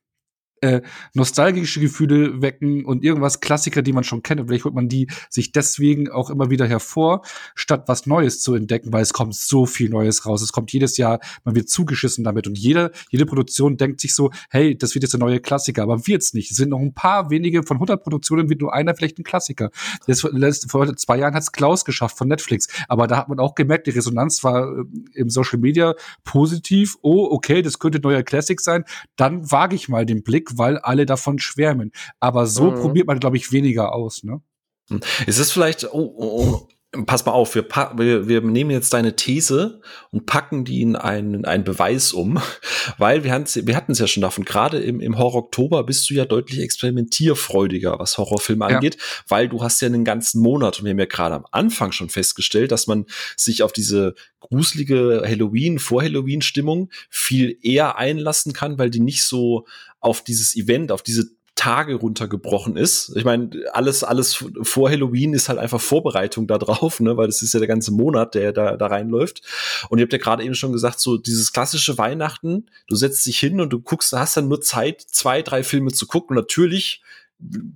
äh, 0.61 0.83
nostalgische 1.15 1.81
Gefühle 1.81 2.43
wecken 2.43 2.85
und 2.85 3.03
irgendwas 3.03 3.41
Klassiker, 3.41 3.83
die 3.83 3.93
man 3.93 4.05
schon 4.05 4.23
kennt. 4.23 4.41
Und 4.41 4.49
vielleicht 4.49 4.65
holt 4.65 4.75
man 4.75 4.89
die 4.89 5.09
sich 5.31 5.53
deswegen 5.53 6.11
auch 6.11 6.31
immer 6.31 6.51
wieder 6.51 6.67
hervor, 6.67 7.23
statt 7.55 7.85
was 7.87 8.07
Neues 8.07 8.41
zu 8.41 8.55
entdecken, 8.55 8.93
weil 8.93 9.03
es 9.03 9.13
kommt 9.13 9.35
so 9.35 9.67
viel 9.67 9.89
Neues 9.89 10.27
raus. 10.27 10.43
Es 10.43 10.53
kommt 10.53 10.73
jedes 10.73 10.97
Jahr, 10.97 11.21
man 11.45 11.55
wird 11.55 11.69
zugeschissen 11.69 12.25
damit. 12.25 12.47
Und 12.47 12.59
jede, 12.59 12.91
jede 13.11 13.27
Produktion 13.27 13.77
denkt 13.77 14.01
sich 14.01 14.15
so, 14.15 14.31
hey, 14.51 14.77
das 14.77 14.95
wird 14.95 15.03
jetzt 15.03 15.15
ein 15.15 15.21
neuer 15.21 15.39
Klassiker. 15.39 15.83
Aber 15.83 16.07
wird's 16.07 16.35
nicht. 16.35 16.51
Es 16.51 16.57
sind 16.57 16.71
noch 16.71 16.81
ein 16.81 16.93
paar 16.93 17.31
wenige, 17.31 17.63
von 17.63 17.79
100 17.79 18.03
Produktionen 18.03 18.49
wird 18.49 18.61
nur 18.61 18.75
einer 18.75 18.95
vielleicht 18.95 19.19
ein 19.19 19.25
Klassiker. 19.25 19.71
Das, 20.07 20.21
vor 20.69 20.97
zwei 20.97 21.19
Jahren 21.19 21.35
hat's 21.35 21.53
Klaus 21.53 21.85
geschafft 21.85 22.19
von 22.19 22.29
Netflix. 22.29 22.69
Aber 22.89 23.07
da 23.07 23.17
hat 23.17 23.29
man 23.29 23.39
auch 23.39 23.55
gemerkt, 23.55 23.87
die 23.87 23.91
Resonanz 23.93 24.45
war 24.45 24.79
äh, 24.79 24.85
im 25.15 25.31
Social 25.31 25.59
Media 25.59 25.95
positiv. 26.25 26.97
Oh, 27.03 27.29
okay, 27.31 27.63
das 27.63 27.79
könnte 27.79 27.99
ein 27.99 28.03
neuer 28.03 28.23
Classic 28.23 28.61
sein. 28.61 28.85
Dann 29.17 29.51
wage 29.51 29.75
ich 29.75 29.89
mal 29.89 30.05
den 30.05 30.23
Blick 30.23 30.50
weil 30.59 30.79
alle 30.79 31.07
davon 31.07 31.39
schwärmen. 31.39 31.93
Aber 32.19 32.47
so 32.47 32.71
mhm. 32.71 32.81
probiert 32.81 33.07
man, 33.07 33.21
glaube 33.21 33.37
ich, 33.37 33.53
weniger 33.53 33.93
aus, 33.93 34.23
ne? 34.23 34.41
Hm. 34.89 35.01
Ist 35.27 35.39
es 35.39 35.53
vielleicht, 35.53 35.85
oh, 35.85 36.15
oh, 36.17 36.43
oh, 36.43 36.69
pass 37.07 37.25
mal 37.25 37.33
auf, 37.33 37.55
wir, 37.55 37.69
wir, 37.97 38.29
wir 38.29 38.41
nehmen 38.41 38.71
jetzt 38.71 38.93
deine 38.93 39.15
These 39.15 39.81
und 40.11 40.27
packen 40.27 40.65
die 40.65 40.83
in 40.83 40.97
einen, 40.97 41.45
einen 41.45 41.63
Beweis 41.63 42.13
um, 42.13 42.41
weil 42.99 43.23
wir, 43.23 43.31
wir 43.31 43.77
hatten 43.77 43.93
es 43.93 44.01
ja 44.01 44.09
schon 44.09 44.23
davon, 44.23 44.45
gerade 44.45 44.79
im, 44.81 45.01
im 45.01 45.17
Horror-Oktober 45.17 45.85
bist 45.85 46.11
du 46.11 46.15
ja 46.15 46.25
deutlich 46.25 46.61
experimentierfreudiger, 46.61 47.99
was 48.01 48.19
Horrorfilme 48.19 48.69
ja. 48.69 48.77
angeht, 48.77 48.99
weil 49.29 49.49
du 49.49 49.63
hast 49.63 49.81
ja 49.81 49.87
einen 49.87 50.05
ganzen 50.05 50.43
Monat 50.43 50.79
und 50.79 50.85
wir 50.85 50.91
haben 50.91 50.99
ja 50.99 51.07
gerade 51.07 51.37
am 51.37 51.47
Anfang 51.53 51.93
schon 51.93 52.09
festgestellt, 52.09 52.73
dass 52.73 52.89
man 52.89 53.07
sich 53.37 53.63
auf 53.63 53.73
diese 53.73 54.15
gruselige 54.41 55.23
Halloween, 55.25 55.79
Vor-Halloween-Stimmung 55.79 56.91
viel 57.09 57.57
eher 57.63 57.99
einlassen 57.99 58.53
kann, 58.53 58.79
weil 58.79 58.91
die 58.91 59.01
nicht 59.01 59.23
so 59.23 59.67
auf 60.01 60.23
dieses 60.23 60.57
Event, 60.57 60.93
auf 60.93 61.03
diese 61.03 61.31
Tage 61.61 61.97
runtergebrochen 61.97 62.79
ist. 62.79 63.13
Ich 63.17 63.25
meine, 63.25 63.51
alles, 63.73 64.03
alles 64.03 64.43
vor 64.63 64.89
Halloween 64.89 65.35
ist 65.35 65.51
halt 65.51 65.59
einfach 65.59 65.81
Vorbereitung 65.81 66.47
da 66.47 66.57
drauf, 66.57 67.01
ne, 67.01 67.19
weil 67.19 67.27
das 67.27 67.43
ist 67.43 67.53
ja 67.53 67.61
der 67.61 67.69
ganze 67.69 67.93
Monat, 67.93 68.35
der 68.35 68.55
da, 68.55 68.79
da 68.79 68.87
reinläuft. 68.87 69.43
Und 69.91 69.99
ihr 69.99 70.05
habt 70.05 70.13
ja 70.15 70.19
gerade 70.19 70.43
eben 70.43 70.55
schon 70.55 70.73
gesagt, 70.73 71.01
so 71.01 71.19
dieses 71.19 71.53
klassische 71.53 71.99
Weihnachten, 71.99 72.71
du 72.89 72.97
setzt 72.97 73.27
dich 73.27 73.39
hin 73.39 73.61
und 73.61 73.71
du 73.71 73.81
guckst, 73.81 74.13
hast 74.13 74.39
dann 74.39 74.49
nur 74.49 74.63
Zeit, 74.63 75.03
zwei, 75.03 75.43
drei 75.43 75.63
Filme 75.63 75.93
zu 75.93 76.07
gucken. 76.07 76.35
Und 76.35 76.43
natürlich 76.43 77.03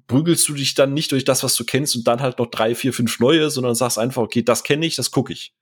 prügelst 0.06 0.48
du 0.48 0.54
dich 0.54 0.74
dann 0.74 0.94
nicht 0.94 1.12
durch 1.12 1.24
das, 1.24 1.42
was 1.42 1.54
du 1.54 1.64
kennst 1.64 1.94
und 1.94 2.06
dann 2.06 2.20
halt 2.20 2.38
noch 2.38 2.46
drei, 2.46 2.74
vier, 2.74 2.94
fünf 2.94 3.20
neue, 3.20 3.50
sondern 3.50 3.74
sagst 3.74 3.98
einfach, 3.98 4.22
okay, 4.22 4.42
das 4.42 4.62
kenne 4.62 4.86
ich, 4.86 4.96
das 4.96 5.10
gucke 5.10 5.34
ich. 5.34 5.52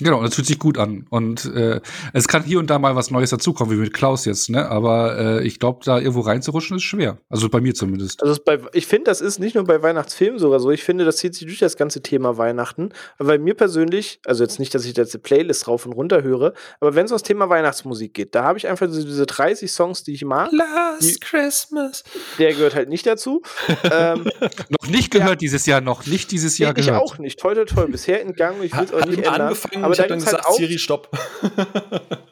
Genau, 0.00 0.22
das 0.22 0.36
fühlt 0.36 0.46
sich 0.46 0.60
gut 0.60 0.78
an. 0.78 1.06
Und 1.10 1.44
äh, 1.46 1.80
es 2.12 2.28
kann 2.28 2.44
hier 2.44 2.60
und 2.60 2.70
da 2.70 2.78
mal 2.78 2.94
was 2.94 3.10
Neues 3.10 3.30
dazukommen, 3.30 3.76
wie 3.76 3.80
mit 3.80 3.92
Klaus 3.92 4.26
jetzt, 4.26 4.48
ne? 4.48 4.68
Aber 4.68 5.18
äh, 5.18 5.46
ich 5.46 5.58
glaube, 5.58 5.80
da 5.84 5.98
irgendwo 5.98 6.20
reinzurutschen 6.20 6.76
ist 6.76 6.84
schwer. 6.84 7.18
Also 7.28 7.48
bei 7.48 7.60
mir 7.60 7.74
zumindest. 7.74 8.22
Also 8.22 8.40
bei, 8.44 8.60
ich 8.74 8.86
finde, 8.86 9.04
das 9.04 9.20
ist 9.20 9.40
nicht 9.40 9.56
nur 9.56 9.64
bei 9.64 9.82
Weihnachtsfilmen 9.82 10.38
sogar 10.38 10.60
so. 10.60 10.70
Ich 10.70 10.84
finde, 10.84 11.04
das 11.04 11.16
zieht 11.16 11.34
sich 11.34 11.46
durch 11.46 11.58
das 11.58 11.76
ganze 11.76 12.00
Thema 12.00 12.38
Weihnachten. 12.38 12.90
Aber 13.18 13.30
bei 13.30 13.38
mir 13.38 13.54
persönlich, 13.54 14.20
also 14.24 14.44
jetzt 14.44 14.60
nicht, 14.60 14.72
dass 14.72 14.84
ich 14.84 14.96
jetzt 14.96 15.14
eine 15.16 15.22
Playlist 15.22 15.66
drauf 15.66 15.84
und 15.84 15.92
runter 15.92 16.22
höre, 16.22 16.52
aber 16.78 16.94
wenn 16.94 17.06
es 17.06 17.10
um 17.10 17.16
das 17.16 17.24
Thema 17.24 17.48
Weihnachtsmusik 17.48 18.14
geht, 18.14 18.36
da 18.36 18.44
habe 18.44 18.58
ich 18.58 18.68
einfach 18.68 18.86
diese, 18.86 19.04
diese 19.04 19.26
30 19.26 19.72
Songs, 19.72 20.04
die 20.04 20.14
ich 20.14 20.24
mag. 20.24 20.50
Last 20.52 21.02
die, 21.02 21.18
Christmas. 21.18 22.04
Der 22.38 22.52
gehört 22.54 22.76
halt 22.76 22.88
nicht 22.88 23.04
dazu. 23.04 23.42
ähm, 23.90 24.30
noch 24.68 24.88
nicht 24.88 25.10
gehört 25.10 25.30
ja, 25.30 25.36
dieses 25.36 25.66
Jahr, 25.66 25.80
noch 25.80 26.06
nicht 26.06 26.30
dieses 26.30 26.56
Jahr 26.58 26.72
nee, 26.72 26.82
gehört. 26.82 27.02
Ich 27.04 27.10
auch 27.12 27.18
nicht. 27.18 27.40
Toll, 27.40 27.56
toll, 27.56 27.66
toll. 27.66 27.88
Bisher 27.88 28.22
entgangen. 28.22 28.62
Ich 28.62 28.76
will 28.76 28.84
es 28.84 28.92
auch 28.92 29.04
nicht 29.04 29.26
ändern. 29.26 29.56
Aber 29.88 29.94
ich 29.94 30.00
habe 30.00 30.08
dann 30.08 30.18
gesagt, 30.18 30.44
halt 30.44 30.46
auch, 30.46 30.56
Siri, 30.56 30.78
stopp. 30.78 31.08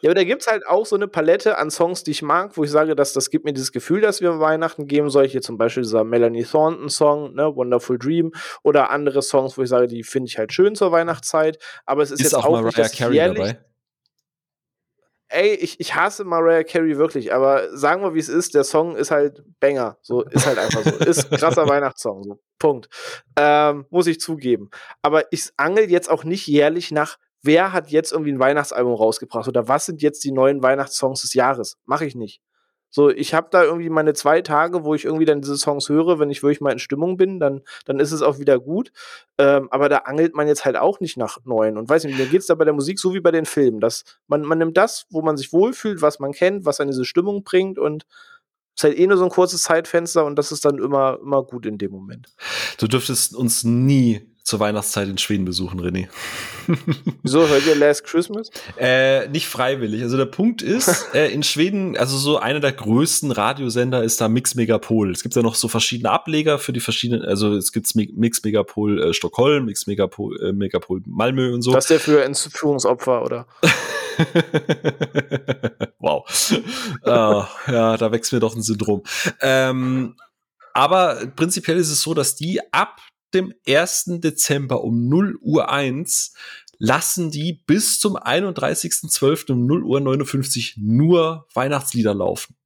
ja, 0.00 0.11
aber 0.11 0.14
da 0.14 0.24
gibt 0.24 0.42
es 0.42 0.48
halt 0.48 0.66
auch 0.66 0.86
so 0.86 0.96
eine 0.96 1.09
Palette 1.09 1.59
an 1.59 1.70
Songs, 1.70 2.04
die 2.04 2.12
ich 2.12 2.22
mag, 2.22 2.57
wo 2.57 2.64
ich 2.64 2.70
sage, 2.70 2.94
dass 2.94 3.12
das 3.12 3.30
gibt 3.30 3.44
mir 3.44 3.52
dieses 3.52 3.72
Gefühl, 3.72 4.00
dass 4.00 4.20
wir 4.20 4.38
Weihnachten 4.40 4.86
geben 4.86 5.11
soll. 5.11 5.26
Hier 5.26 5.42
zum 5.42 5.59
Beispiel 5.59 5.82
dieser 5.82 6.04
Melanie 6.04 6.44
Thornton-Song, 6.44 7.34
ne, 7.34 7.54
Wonderful 7.54 7.98
Dream, 7.98 8.32
oder 8.62 8.90
andere 8.90 9.22
Songs, 9.22 9.59
wo 9.59 9.62
ich 9.62 9.68
sage, 9.68 9.86
die 9.86 10.02
finde 10.02 10.28
ich 10.28 10.38
halt 10.38 10.52
schön 10.52 10.74
zur 10.74 10.92
Weihnachtszeit. 10.92 11.59
Aber 11.84 12.02
es 12.02 12.11
ist, 12.11 12.20
ist 12.20 12.32
jetzt 12.32 12.34
auch, 12.34 12.44
auch 12.44 12.62
nicht, 12.62 12.96
Carey 12.96 13.14
jährlich, 13.14 13.38
dabei. 13.38 13.59
Ey, 15.28 15.54
ich, 15.54 15.80
ich 15.80 15.94
hasse 15.96 16.24
Mariah 16.24 16.62
Carey 16.62 16.98
wirklich, 16.98 17.34
aber 17.34 17.76
sagen 17.76 18.02
wir, 18.02 18.14
wie 18.14 18.20
es 18.20 18.28
ist, 18.28 18.54
der 18.54 18.62
Song 18.62 18.94
ist 18.94 19.11
halt 19.11 19.42
Banger. 19.59 19.98
So, 20.00 20.22
ist 20.22 20.46
halt 20.46 20.59
einfach 20.59 20.84
so. 20.84 21.04
Ist 21.04 21.30
krasser 21.30 21.68
Weihnachtssong. 21.68 22.22
So. 22.22 22.38
Punkt. 22.61 22.88
Ähm, 23.36 23.86
muss 23.90 24.07
ich 24.07 24.20
zugeben. 24.20 24.70
Aber 25.02 25.24
ich 25.32 25.50
angel 25.57 25.90
jetzt 25.90 26.09
auch 26.09 26.22
nicht 26.22 26.46
jährlich 26.46 26.92
nach 26.92 27.18
wer 27.43 27.72
hat 27.72 27.91
jetzt 27.91 28.12
irgendwie 28.12 28.32
ein 28.32 28.39
Weihnachtsalbum 28.39 28.95
rausgebracht 28.95 29.49
oder 29.49 29.68
was 29.68 29.87
sind 29.87 30.03
jetzt 30.03 30.24
die 30.24 30.32
neuen 30.32 30.62
Weihnachtssongs 30.62 31.22
des 31.22 31.34
Jahres? 31.34 31.76
Mache 31.84 32.07
ich 32.07 32.14
nicht. 32.14 32.41
So, 32.91 33.11
ich 33.11 33.34
habe 33.34 33.49
da 33.51 33.62
irgendwie 33.62 33.91
meine 33.91 34.14
zwei 34.14 34.41
Tage, 34.41 34.84
wo 34.84 34.95
ich 34.95 35.05
irgendwie 35.05 35.26
dann 35.26 35.43
diese 35.43 35.59
Songs 35.59 35.89
höre, 35.89 36.18
wenn 36.18 36.30
ich 36.30 36.43
wirklich 36.43 36.61
mal 36.62 36.72
in 36.72 36.78
Stimmung 36.78 37.16
bin, 37.16 37.39
dann, 37.41 37.62
dann 37.84 38.01
ist 38.01 38.12
es 38.12 38.22
auch 38.22 38.39
wieder 38.39 38.59
gut. 38.59 38.91
Ähm, 39.37 39.68
aber 39.70 39.89
da 39.89 39.99
angelt 39.99 40.34
man 40.34 40.47
jetzt 40.47 40.64
halt 40.64 40.76
auch 40.76 41.01
nicht 41.01 41.18
nach 41.18 41.39
neuen. 41.45 41.76
Und 41.76 41.91
weiß 41.91 42.05
nicht, 42.05 42.16
mir 42.16 42.26
geht 42.26 42.41
es 42.41 42.47
da 42.47 42.55
bei 42.55 42.64
der 42.64 42.72
Musik 42.72 42.99
so 42.99 43.12
wie 43.12 43.20
bei 43.20 43.32
den 43.32 43.45
Filmen, 43.45 43.80
dass 43.80 44.05
man, 44.28 44.43
man 44.43 44.59
nimmt 44.59 44.76
das, 44.78 45.05
wo 45.11 45.20
man 45.20 45.37
sich 45.37 45.53
wohlfühlt, 45.53 46.01
was 46.01 46.20
man 46.20 46.32
kennt, 46.32 46.64
was 46.64 46.80
an 46.80 46.89
diese 46.89 47.05
Stimmung 47.05 47.45
bringt 47.45 47.78
und 47.78 48.07
ist 48.76 48.84
halt 48.84 48.99
eh 48.99 49.07
nur 49.07 49.16
so 49.18 49.24
ein 49.24 49.30
kurzes 49.30 49.62
Zeitfenster 49.62 50.24
und 50.24 50.37
das 50.37 50.53
ist 50.53 50.64
dann 50.64 50.78
immer, 50.78 51.18
immer 51.20 51.43
gut 51.43 51.66
in 51.66 51.78
dem 51.78 51.91
Moment. 51.91 52.28
Du 52.78 52.87
dürftest 52.87 53.34
uns 53.34 53.64
nie 53.64 54.36
zur 54.47 54.61
Weihnachtszeit 54.61 55.09
in 55.09 55.18
Schweden 55.18 55.44
besuchen, 55.44 55.80
René. 55.80 56.07
Wieso 57.24 57.49
hört 57.49 57.66
ihr 57.66 57.74
Last 57.74 58.05
Christmas? 58.05 58.49
Äh, 58.78 59.26
nicht 59.28 59.49
freiwillig. 59.49 60.05
Also 60.05 60.16
der 60.16 60.26
Punkt 60.26 60.62
ist, 60.62 61.09
äh, 61.14 61.32
in 61.32 61.42
Schweden, 61.42 61.97
also 61.97 62.16
so 62.16 62.38
einer 62.38 62.61
der 62.61 62.70
größten 62.70 63.32
Radiosender 63.32 64.05
ist 64.05 64.20
da 64.20 64.28
Mix 64.28 64.55
Megapol. 64.55 65.11
Es 65.11 65.24
gibt 65.24 65.34
ja 65.34 65.42
noch 65.42 65.57
so 65.57 65.66
verschiedene 65.66 66.12
Ableger 66.12 66.61
für 66.61 66.72
die 66.72 66.78
verschiedenen, 66.78 67.24
also 67.24 67.57
es 67.57 67.72
gibt 67.72 67.92
Mix 67.97 68.44
Megapol 68.44 69.03
äh, 69.03 69.12
Stockholm, 69.14 69.64
Mix 69.64 69.88
Megapol, 69.88 70.40
äh, 70.40 70.53
Megapol 70.53 71.03
Malmö 71.07 71.53
und 71.53 71.62
so. 71.62 71.72
Das 71.72 71.86
ist 71.86 71.90
der 71.90 71.99
für 71.99 72.22
Entführungsopfer, 72.22 73.24
oder? 73.24 73.49
wow. 75.99 76.24
ah, 77.03 77.49
ja, 77.66 77.97
da 77.97 78.12
wächst 78.12 78.32
mir 78.32 78.38
doch 78.38 78.55
ein 78.55 78.62
Syndrom. 78.62 79.03
Ähm, 79.40 80.14
aber 80.72 81.26
prinzipiell 81.34 81.78
ist 81.78 81.90
es 81.90 82.03
so, 82.03 82.14
dass 82.14 82.36
die 82.36 82.61
ab 82.72 83.01
dem 83.37 83.53
1. 83.66 84.20
Dezember 84.20 84.82
um 84.82 85.09
0 85.09 85.39
Uhr 85.41 85.70
1 85.70 86.32
lassen 86.78 87.30
die 87.30 87.62
bis 87.66 88.01
zum 88.01 88.16
31.12. 88.16 89.53
um 89.53 89.66
0 89.66 89.84
Uhr 89.84 90.01
59 90.01 90.76
nur 90.78 91.47
Weihnachtslieder 91.55 92.14
laufen. 92.14 92.57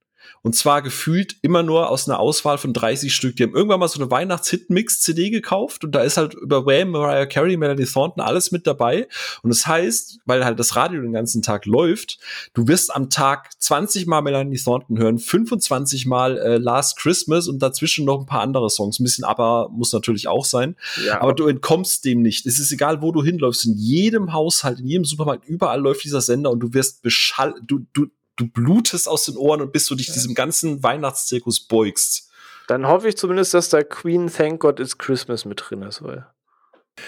Und 0.42 0.56
zwar 0.56 0.80
gefühlt 0.80 1.36
immer 1.42 1.62
nur 1.62 1.90
aus 1.90 2.08
einer 2.08 2.18
Auswahl 2.18 2.56
von 2.56 2.72
30 2.72 3.14
Stück. 3.14 3.36
Die 3.36 3.42
haben 3.42 3.54
irgendwann 3.54 3.80
mal 3.80 3.88
so 3.88 4.00
eine 4.00 4.10
Weihnachts-Hit-Mix-CD 4.10 5.30
gekauft 5.30 5.84
und 5.84 5.94
da 5.94 6.02
ist 6.02 6.16
halt 6.16 6.34
über 6.34 6.64
Wham, 6.64 6.90
Mariah 6.90 7.26
Carey, 7.26 7.56
Melanie 7.56 7.84
Thornton 7.84 8.22
alles 8.22 8.50
mit 8.50 8.66
dabei. 8.66 9.06
Und 9.42 9.50
das 9.50 9.66
heißt, 9.66 10.20
weil 10.24 10.44
halt 10.44 10.58
das 10.58 10.76
Radio 10.76 11.02
den 11.02 11.12
ganzen 11.12 11.42
Tag 11.42 11.66
läuft, 11.66 12.18
du 12.54 12.68
wirst 12.68 12.94
am 12.94 13.10
Tag 13.10 13.50
20 13.58 14.06
Mal 14.06 14.22
Melanie 14.22 14.58
Thornton 14.58 14.98
hören, 14.98 15.18
25 15.18 16.06
Mal 16.06 16.38
äh, 16.38 16.56
Last 16.56 16.98
Christmas 16.98 17.46
und 17.46 17.60
dazwischen 17.60 18.06
noch 18.06 18.20
ein 18.20 18.26
paar 18.26 18.40
andere 18.40 18.70
Songs. 18.70 18.98
Ein 18.98 19.04
bisschen 19.04 19.24
aber 19.24 19.68
muss 19.70 19.92
natürlich 19.92 20.26
auch 20.26 20.44
sein. 20.44 20.76
Ja. 21.04 21.20
Aber 21.20 21.34
du 21.34 21.46
entkommst 21.46 22.04
dem 22.04 22.22
nicht. 22.22 22.46
Es 22.46 22.58
ist 22.58 22.72
egal, 22.72 23.02
wo 23.02 23.12
du 23.12 23.22
hinläufst. 23.22 23.66
In 23.66 23.74
jedem 23.76 24.32
Haushalt, 24.32 24.80
in 24.80 24.86
jedem 24.86 25.04
Supermarkt, 25.04 25.46
überall 25.46 25.80
läuft 25.80 26.04
dieser 26.04 26.20
Sender 26.20 26.50
und 26.50 26.60
du 26.60 26.72
wirst 26.72 27.02
beschall, 27.02 27.54
du, 27.66 27.80
du, 27.92 28.06
du 28.36 28.48
blutest 28.48 29.08
aus 29.08 29.24
den 29.24 29.36
Ohren 29.36 29.60
und 29.60 29.72
bis 29.72 29.86
du 29.86 29.94
dich 29.94 30.08
ja. 30.08 30.14
diesem 30.14 30.34
ganzen 30.34 30.82
Weihnachtszirkus 30.82 31.66
beugst. 31.66 32.30
Dann 32.68 32.86
hoffe 32.86 33.08
ich 33.08 33.16
zumindest, 33.16 33.54
dass 33.54 33.68
da 33.68 33.82
Queen 33.82 34.32
Thank 34.32 34.60
God 34.60 34.80
It's 34.80 34.96
Christmas 34.96 35.44
mit 35.44 35.60
drin 35.62 35.82
ist, 35.82 36.02
weil 36.02 36.26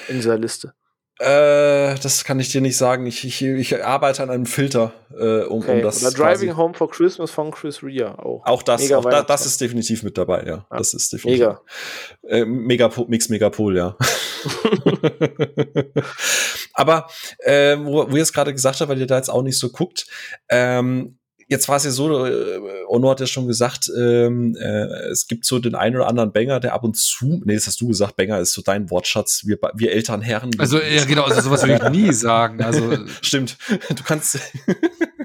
in 0.09 0.16
dieser 0.16 0.39
Liste. 0.39 0.75
Äh, 1.18 1.95
das 2.01 2.25
kann 2.25 2.41
ich 2.41 2.49
dir 2.49 2.61
nicht 2.61 2.77
sagen. 2.77 3.07
Ich, 3.07 3.25
ich, 3.25 3.43
ich 3.43 3.85
arbeite 3.85 4.25
an 4.25 4.31
einem 4.31 4.47
Filter, 4.47 4.93
äh, 5.12 5.43
um, 5.43 5.61
okay. 5.61 5.77
um 5.77 5.83
das. 5.83 6.03
Oder 6.03 6.11
Driving 6.12 6.57
Home 6.57 6.75
for 6.75 6.91
Christmas 6.91 7.31
von 7.31 7.53
Chris 7.53 7.83
Rea 7.83 8.18
auch. 8.18 8.45
Auch 8.45 8.62
das, 8.62 8.91
auch 8.91 9.05
da, 9.05 9.23
das 9.23 9.47
ist 9.47 9.61
definitiv 9.61 10.03
mit 10.03 10.18
dabei, 10.18 10.43
ja. 10.43 10.66
ja. 10.68 10.77
Das 10.77 10.95
ist 10.95 11.12
definitiv. 11.12 11.47
Mega. 11.47 11.61
Äh, 12.27 12.45
Megapol, 12.45 13.07
Mix 13.09 13.29
Megapol, 13.29 13.77
ja. 13.77 13.97
Aber 16.73 17.09
äh, 17.39 17.77
wo, 17.79 18.11
wo 18.11 18.16
ihr 18.16 18.23
es 18.23 18.33
gerade 18.33 18.53
gesagt 18.53 18.81
habt, 18.81 18.91
weil 18.91 19.01
ihr 19.01 19.07
da 19.07 19.16
jetzt 19.16 19.31
auch 19.31 19.43
nicht 19.43 19.59
so 19.59 19.70
guckt, 19.70 20.07
ähm, 20.49 21.18
jetzt 21.53 21.68
war 21.68 21.77
es 21.77 21.85
ja 21.85 21.91
so, 21.91 22.27
äh, 22.27 22.61
Ono 22.89 23.11
hat 23.11 23.20
ja 23.20 23.27
schon 23.27 23.47
gesagt, 23.47 23.91
ähm, 23.97 24.57
äh, 24.59 25.11
es 25.11 25.27
gibt 25.29 25.45
so 25.45 25.59
den 25.59 25.75
einen 25.75 25.97
oder 25.97 26.09
anderen 26.09 26.33
Banger, 26.33 26.59
der 26.59 26.73
ab 26.73 26.83
und 26.83 26.97
zu, 26.97 27.43
nee, 27.45 27.55
das 27.55 27.66
hast 27.66 27.81
du 27.81 27.89
gesagt, 27.89 28.16
Banger 28.16 28.41
ist 28.41 28.53
so 28.53 28.62
dein 28.62 28.91
Wortschatz, 28.91 29.43
wir, 29.47 29.59
wir 29.75 29.93
älteren 29.93 30.23
Herren. 30.23 30.51
Also, 30.59 30.81
ja, 30.81 31.05
genau, 31.05 31.25
also 31.25 31.41
sowas 31.41 31.62
würde 31.62 31.81
ich 31.85 31.91
nie 31.91 32.12
sagen. 32.12 32.62
Also, 32.62 32.97
Stimmt. 33.23 33.57
Du 33.68 34.03
kannst, 34.03 34.39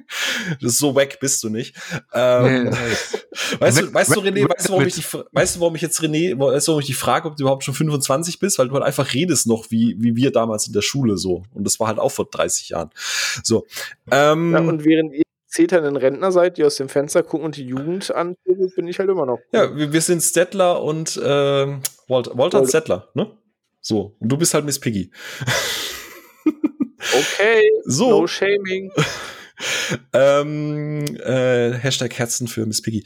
so 0.59 0.95
weg 0.95 1.17
bist 1.19 1.43
du 1.43 1.49
nicht. 1.49 1.75
Ähm, 2.13 2.65
nee, 2.65 2.69
weißt, 3.59 3.81
du, 3.81 3.93
weißt 3.93 4.15
du, 4.15 4.21
René, 4.21 4.47
weißt 4.49 4.67
du, 4.67 4.73
warum 4.73 4.87
ich 4.87 4.95
die, 4.95 5.03
weißt 5.31 5.55
du, 5.55 5.59
warum 5.59 5.75
ich 5.75 5.81
jetzt 5.81 5.99
René, 6.01 6.37
weißt 6.37 6.67
du, 6.67 6.71
warum 6.71 6.81
ich 6.81 6.87
die 6.87 6.93
frage, 6.93 7.27
ob 7.27 7.35
du 7.35 7.43
überhaupt 7.43 7.63
schon 7.63 7.73
25 7.73 8.39
bist? 8.39 8.59
Weil 8.59 8.69
du 8.69 8.73
halt 8.73 8.83
einfach 8.83 9.13
redest 9.13 9.47
noch 9.47 9.69
wie, 9.69 9.95
wie 9.99 10.15
wir 10.15 10.31
damals 10.31 10.67
in 10.67 10.73
der 10.73 10.81
Schule 10.81 11.17
so. 11.17 11.43
Und 11.53 11.65
das 11.65 11.79
war 11.79 11.87
halt 11.87 11.99
auch 11.99 12.11
vor 12.11 12.27
30 12.29 12.69
Jahren. 12.69 12.89
So. 13.43 13.65
Ähm, 14.11 14.53
ja, 14.53 14.59
und 14.59 14.85
während 14.85 15.13
ihr 15.13 15.23
zeternden 15.47 15.95
Rentner 15.95 16.31
seid, 16.31 16.57
die 16.57 16.63
aus 16.63 16.75
dem 16.75 16.89
Fenster 16.89 17.23
gucken 17.23 17.45
und 17.45 17.57
die 17.57 17.65
Jugend 17.65 18.13
angucken, 18.13 18.71
bin 18.75 18.87
ich 18.87 18.99
halt 18.99 19.09
immer 19.09 19.25
noch. 19.25 19.39
Ja, 19.51 19.75
wir, 19.75 19.91
wir 19.91 20.01
sind 20.01 20.21
Stettler 20.21 20.83
und 20.83 21.17
äh, 21.17 21.67
Walter, 22.07 22.37
Walter 22.37 22.59
und 22.59 22.67
Stettler, 22.67 23.09
ne? 23.13 23.31
So. 23.81 24.15
Und 24.19 24.29
du 24.29 24.37
bist 24.37 24.53
halt 24.53 24.65
Miss 24.65 24.79
Piggy. 24.79 25.11
okay, 26.45 27.61
so. 27.85 28.09
no 28.09 28.27
shaming. 28.27 28.91
Ähm, 30.13 31.05
äh, 31.17 31.73
Hashtag 31.73 32.17
Herzen 32.17 32.47
für 32.47 32.65
Miss 32.65 32.81
Piggy. 32.81 33.03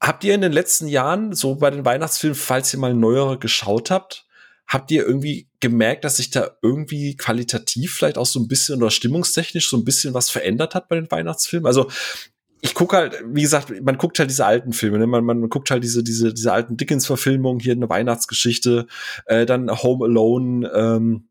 Habt 0.00 0.24
ihr 0.24 0.34
in 0.34 0.40
den 0.40 0.52
letzten 0.52 0.86
Jahren, 0.86 1.34
so 1.34 1.56
bei 1.56 1.70
den 1.70 1.84
Weihnachtsfilmen, 1.84 2.36
falls 2.36 2.72
ihr 2.72 2.78
mal 2.78 2.94
neuere 2.94 3.38
geschaut 3.38 3.90
habt, 3.90 4.26
habt 4.68 4.90
ihr 4.90 5.04
irgendwie 5.04 5.48
gemerkt, 5.60 6.04
dass 6.04 6.18
sich 6.18 6.30
da 6.30 6.50
irgendwie 6.62 7.16
qualitativ 7.16 7.94
vielleicht 7.94 8.18
auch 8.18 8.26
so 8.26 8.38
ein 8.38 8.48
bisschen 8.48 8.80
oder 8.80 8.90
stimmungstechnisch 8.90 9.68
so 9.68 9.76
ein 9.76 9.84
bisschen 9.84 10.14
was 10.14 10.30
verändert 10.30 10.74
hat 10.74 10.88
bei 10.88 10.96
den 10.96 11.10
Weihnachtsfilmen? 11.10 11.66
Also 11.66 11.88
ich 12.60 12.74
gucke 12.74 12.96
halt, 12.96 13.22
wie 13.24 13.42
gesagt, 13.42 13.72
man 13.82 13.98
guckt 13.98 14.18
halt 14.18 14.30
diese 14.30 14.44
alten 14.44 14.72
Filme, 14.72 14.98
ne? 14.98 15.06
man, 15.06 15.24
man, 15.24 15.48
guckt 15.48 15.70
halt 15.70 15.84
diese, 15.84 16.02
diese, 16.02 16.34
diese 16.34 16.52
alten 16.52 16.76
Dickens-Verfilmungen, 16.76 17.60
hier 17.60 17.72
eine 17.72 17.88
Weihnachtsgeschichte, 17.88 18.86
äh, 19.26 19.46
dann 19.46 19.70
Home 19.82 20.04
Alone, 20.04 20.70
ähm, 20.74 21.27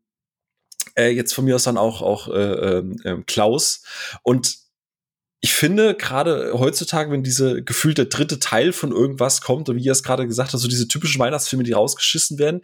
äh, 0.98 1.10
jetzt 1.10 1.34
von 1.34 1.44
mir 1.44 1.54
aus 1.54 1.64
dann 1.64 1.78
auch, 1.78 2.02
auch 2.02 2.28
äh, 2.28 2.78
äh, 2.78 3.22
Klaus. 3.26 3.82
Und 4.22 4.58
ich 5.40 5.52
finde 5.52 5.94
gerade 5.94 6.52
heutzutage, 6.54 7.12
wenn 7.12 7.22
diese 7.22 7.62
gefühlte 7.62 8.06
dritte 8.06 8.40
Teil 8.40 8.72
von 8.72 8.90
irgendwas 8.90 9.40
kommt, 9.40 9.68
und 9.68 9.76
wie 9.76 9.84
ihr 9.84 9.92
es 9.92 10.02
gerade 10.02 10.26
gesagt 10.26 10.52
habt, 10.52 10.60
so 10.60 10.66
diese 10.66 10.88
typischen 10.88 11.20
Weihnachtsfilme, 11.20 11.62
die 11.62 11.72
rausgeschissen 11.72 12.38
werden, 12.40 12.62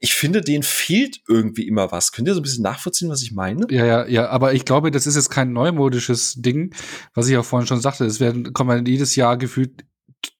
ich 0.00 0.14
finde, 0.14 0.40
denen 0.40 0.62
fehlt 0.62 1.20
irgendwie 1.28 1.68
immer 1.68 1.92
was. 1.92 2.12
Könnt 2.12 2.26
ihr 2.26 2.32
so 2.32 2.40
ein 2.40 2.42
bisschen 2.42 2.62
nachvollziehen, 2.62 3.10
was 3.10 3.22
ich 3.22 3.32
meine? 3.32 3.66
Ja, 3.70 3.84
ja, 3.84 4.06
ja, 4.06 4.28
aber 4.28 4.54
ich 4.54 4.64
glaube, 4.64 4.90
das 4.90 5.06
ist 5.06 5.16
jetzt 5.16 5.28
kein 5.28 5.52
neumodisches 5.52 6.36
Ding, 6.38 6.74
was 7.12 7.28
ich 7.28 7.36
auch 7.36 7.44
vorhin 7.44 7.66
schon 7.66 7.82
sagte. 7.82 8.06
Es 8.06 8.18
werden, 8.18 8.54
kommen 8.54 8.86
jedes 8.86 9.14
Jahr 9.14 9.36
gefühlt 9.36 9.84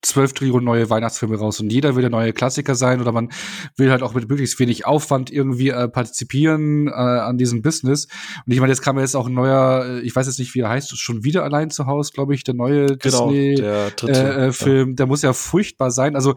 zwölf 0.03 0.33
Trillionen 0.33 0.65
neue 0.65 0.89
Weihnachtsfilme 0.91 1.37
raus 1.37 1.61
und 1.61 1.71
jeder 1.71 1.95
will 1.95 2.03
der 2.03 2.11
neue 2.11 2.33
Klassiker 2.33 2.75
sein 2.75 3.01
oder 3.01 3.13
man 3.13 3.31
will 3.77 3.91
halt 3.91 4.03
auch 4.03 4.15
mit 4.15 4.29
möglichst 4.29 4.59
wenig 4.59 4.87
Aufwand 4.87 5.31
irgendwie 5.31 5.71
äh, 5.71 5.89
partizipieren 5.89 6.89
äh, 6.89 6.93
an 6.93 7.39
diesem 7.39 7.63
Business. 7.63 8.07
Und 8.47 8.53
ich 8.53 8.61
meine, 8.61 8.73
jetzt 8.73 8.83
kam 8.83 8.99
jetzt 8.99 9.17
auch 9.17 9.27
ein 9.27 9.35
neuer, 9.35 9.85
äh, 9.87 10.01
ich 10.01 10.15
weiß 10.15 10.27
jetzt 10.27 10.39
nicht, 10.39 10.55
wie 10.55 10.61
er 10.61 10.69
heißt, 10.69 10.97
schon 10.99 11.25
wieder 11.25 11.45
allein 11.45 11.71
zu 11.71 11.87
Hause, 11.87 12.13
glaube 12.13 12.35
ich, 12.35 12.45
der 12.45 12.55
neue 12.55 12.97
genau, 12.97 13.31
Disney 13.31 13.55
der 13.57 13.91
dritte, 13.91 14.13
äh, 14.13 14.47
äh, 14.47 14.53
Film. 14.53 14.91
Ja. 14.91 14.95
Der 14.97 15.07
muss 15.07 15.23
ja 15.23 15.33
furchtbar 15.33 15.91
sein. 15.91 16.15
Also 16.15 16.35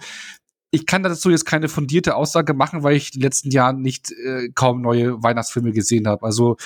ich 0.72 0.86
kann 0.86 1.04
dazu 1.04 1.30
jetzt 1.30 1.46
keine 1.46 1.68
fundierte 1.68 2.16
Aussage 2.16 2.54
machen, 2.54 2.84
weil 2.84 2.96
ich 2.96 3.14
in 3.14 3.20
den 3.20 3.24
letzten 3.24 3.52
Jahren 3.52 3.82
nicht 3.82 4.12
äh, 4.12 4.50
kaum 4.54 4.82
neue 4.82 5.22
Weihnachtsfilme 5.24 5.72
gesehen 5.72 6.08
habe. 6.08 6.24
Also 6.24 6.58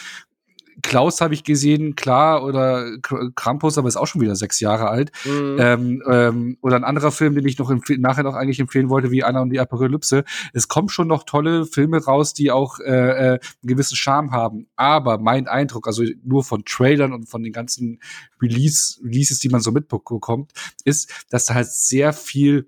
Klaus 0.82 1.21
habe 1.21 1.34
ich 1.34 1.43
gesehen, 1.43 1.95
klar, 1.95 2.43
oder 2.43 2.97
Krampus, 3.36 3.78
aber 3.78 3.88
ist 3.88 3.97
auch 3.97 4.07
schon 4.07 4.21
wieder 4.21 4.36
sechs 4.36 4.59
Jahre 4.59 4.89
alt. 4.89 5.11
Mhm. 5.26 5.57
Ähm, 5.59 6.03
ähm, 6.09 6.57
oder 6.61 6.76
ein 6.76 6.84
anderer 6.84 7.11
Film, 7.11 7.36
den 7.36 7.47
ich 7.47 7.57
noch 7.59 7.74
nachher 7.97 8.24
noch 8.24 8.36
eigentlich 8.36 8.59
empfehlen 8.59 8.89
wollte, 8.89 9.11
wie 9.11 9.24
Anna 9.24 9.41
und 9.41 9.49
die 9.49 9.59
Apokalypse. 9.59 10.24
Es 10.53 10.67
kommen 10.67 10.89
schon 10.89 11.07
noch 11.07 11.24
tolle 11.24 11.65
Filme 11.65 12.03
raus, 12.03 12.34
die 12.34 12.51
auch 12.51 12.80
äh, 12.80 12.91
äh, 12.91 13.30
einen 13.32 13.39
gewissen 13.63 13.95
Charme 13.95 14.32
haben. 14.32 14.67
Aber 14.76 15.17
mein 15.17 15.47
Eindruck, 15.47 15.88
also 15.88 16.03
nur 16.24 16.43
von 16.43 16.63
Trailern 16.65 17.13
und 17.13 17.30
von 17.30 17.43
den 17.43 17.53
ganzen 17.53 17.99
Release, 18.41 18.99
Releases, 19.03 19.39
die 19.39 19.49
man 19.49 19.61
so 19.61 19.71
mitbekommt, 19.71 20.51
ist, 20.84 21.11
dass 21.30 21.45
da 21.45 21.53
halt 21.53 21.67
sehr 21.67 22.13
viel 22.13 22.67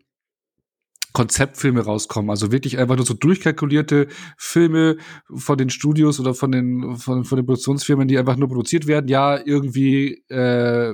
Konzeptfilme 1.15 1.81
rauskommen. 1.81 2.29
Also 2.29 2.51
wirklich 2.51 2.77
einfach 2.77 2.97
nur 2.97 3.05
so 3.05 3.15
durchkalkulierte 3.15 4.07
Filme 4.37 4.97
von 5.33 5.57
den 5.57 5.71
Studios 5.71 6.19
oder 6.19 6.35
von 6.35 6.51
den, 6.51 6.97
von, 6.97 7.23
von 7.23 7.37
den 7.37 7.45
Produktionsfirmen, 7.45 8.07
die 8.07 8.19
einfach 8.19 8.35
nur 8.35 8.49
produziert 8.49 8.85
werden. 8.85 9.07
Ja, 9.07 9.39
irgendwie 9.43 10.23
äh, 10.29 10.93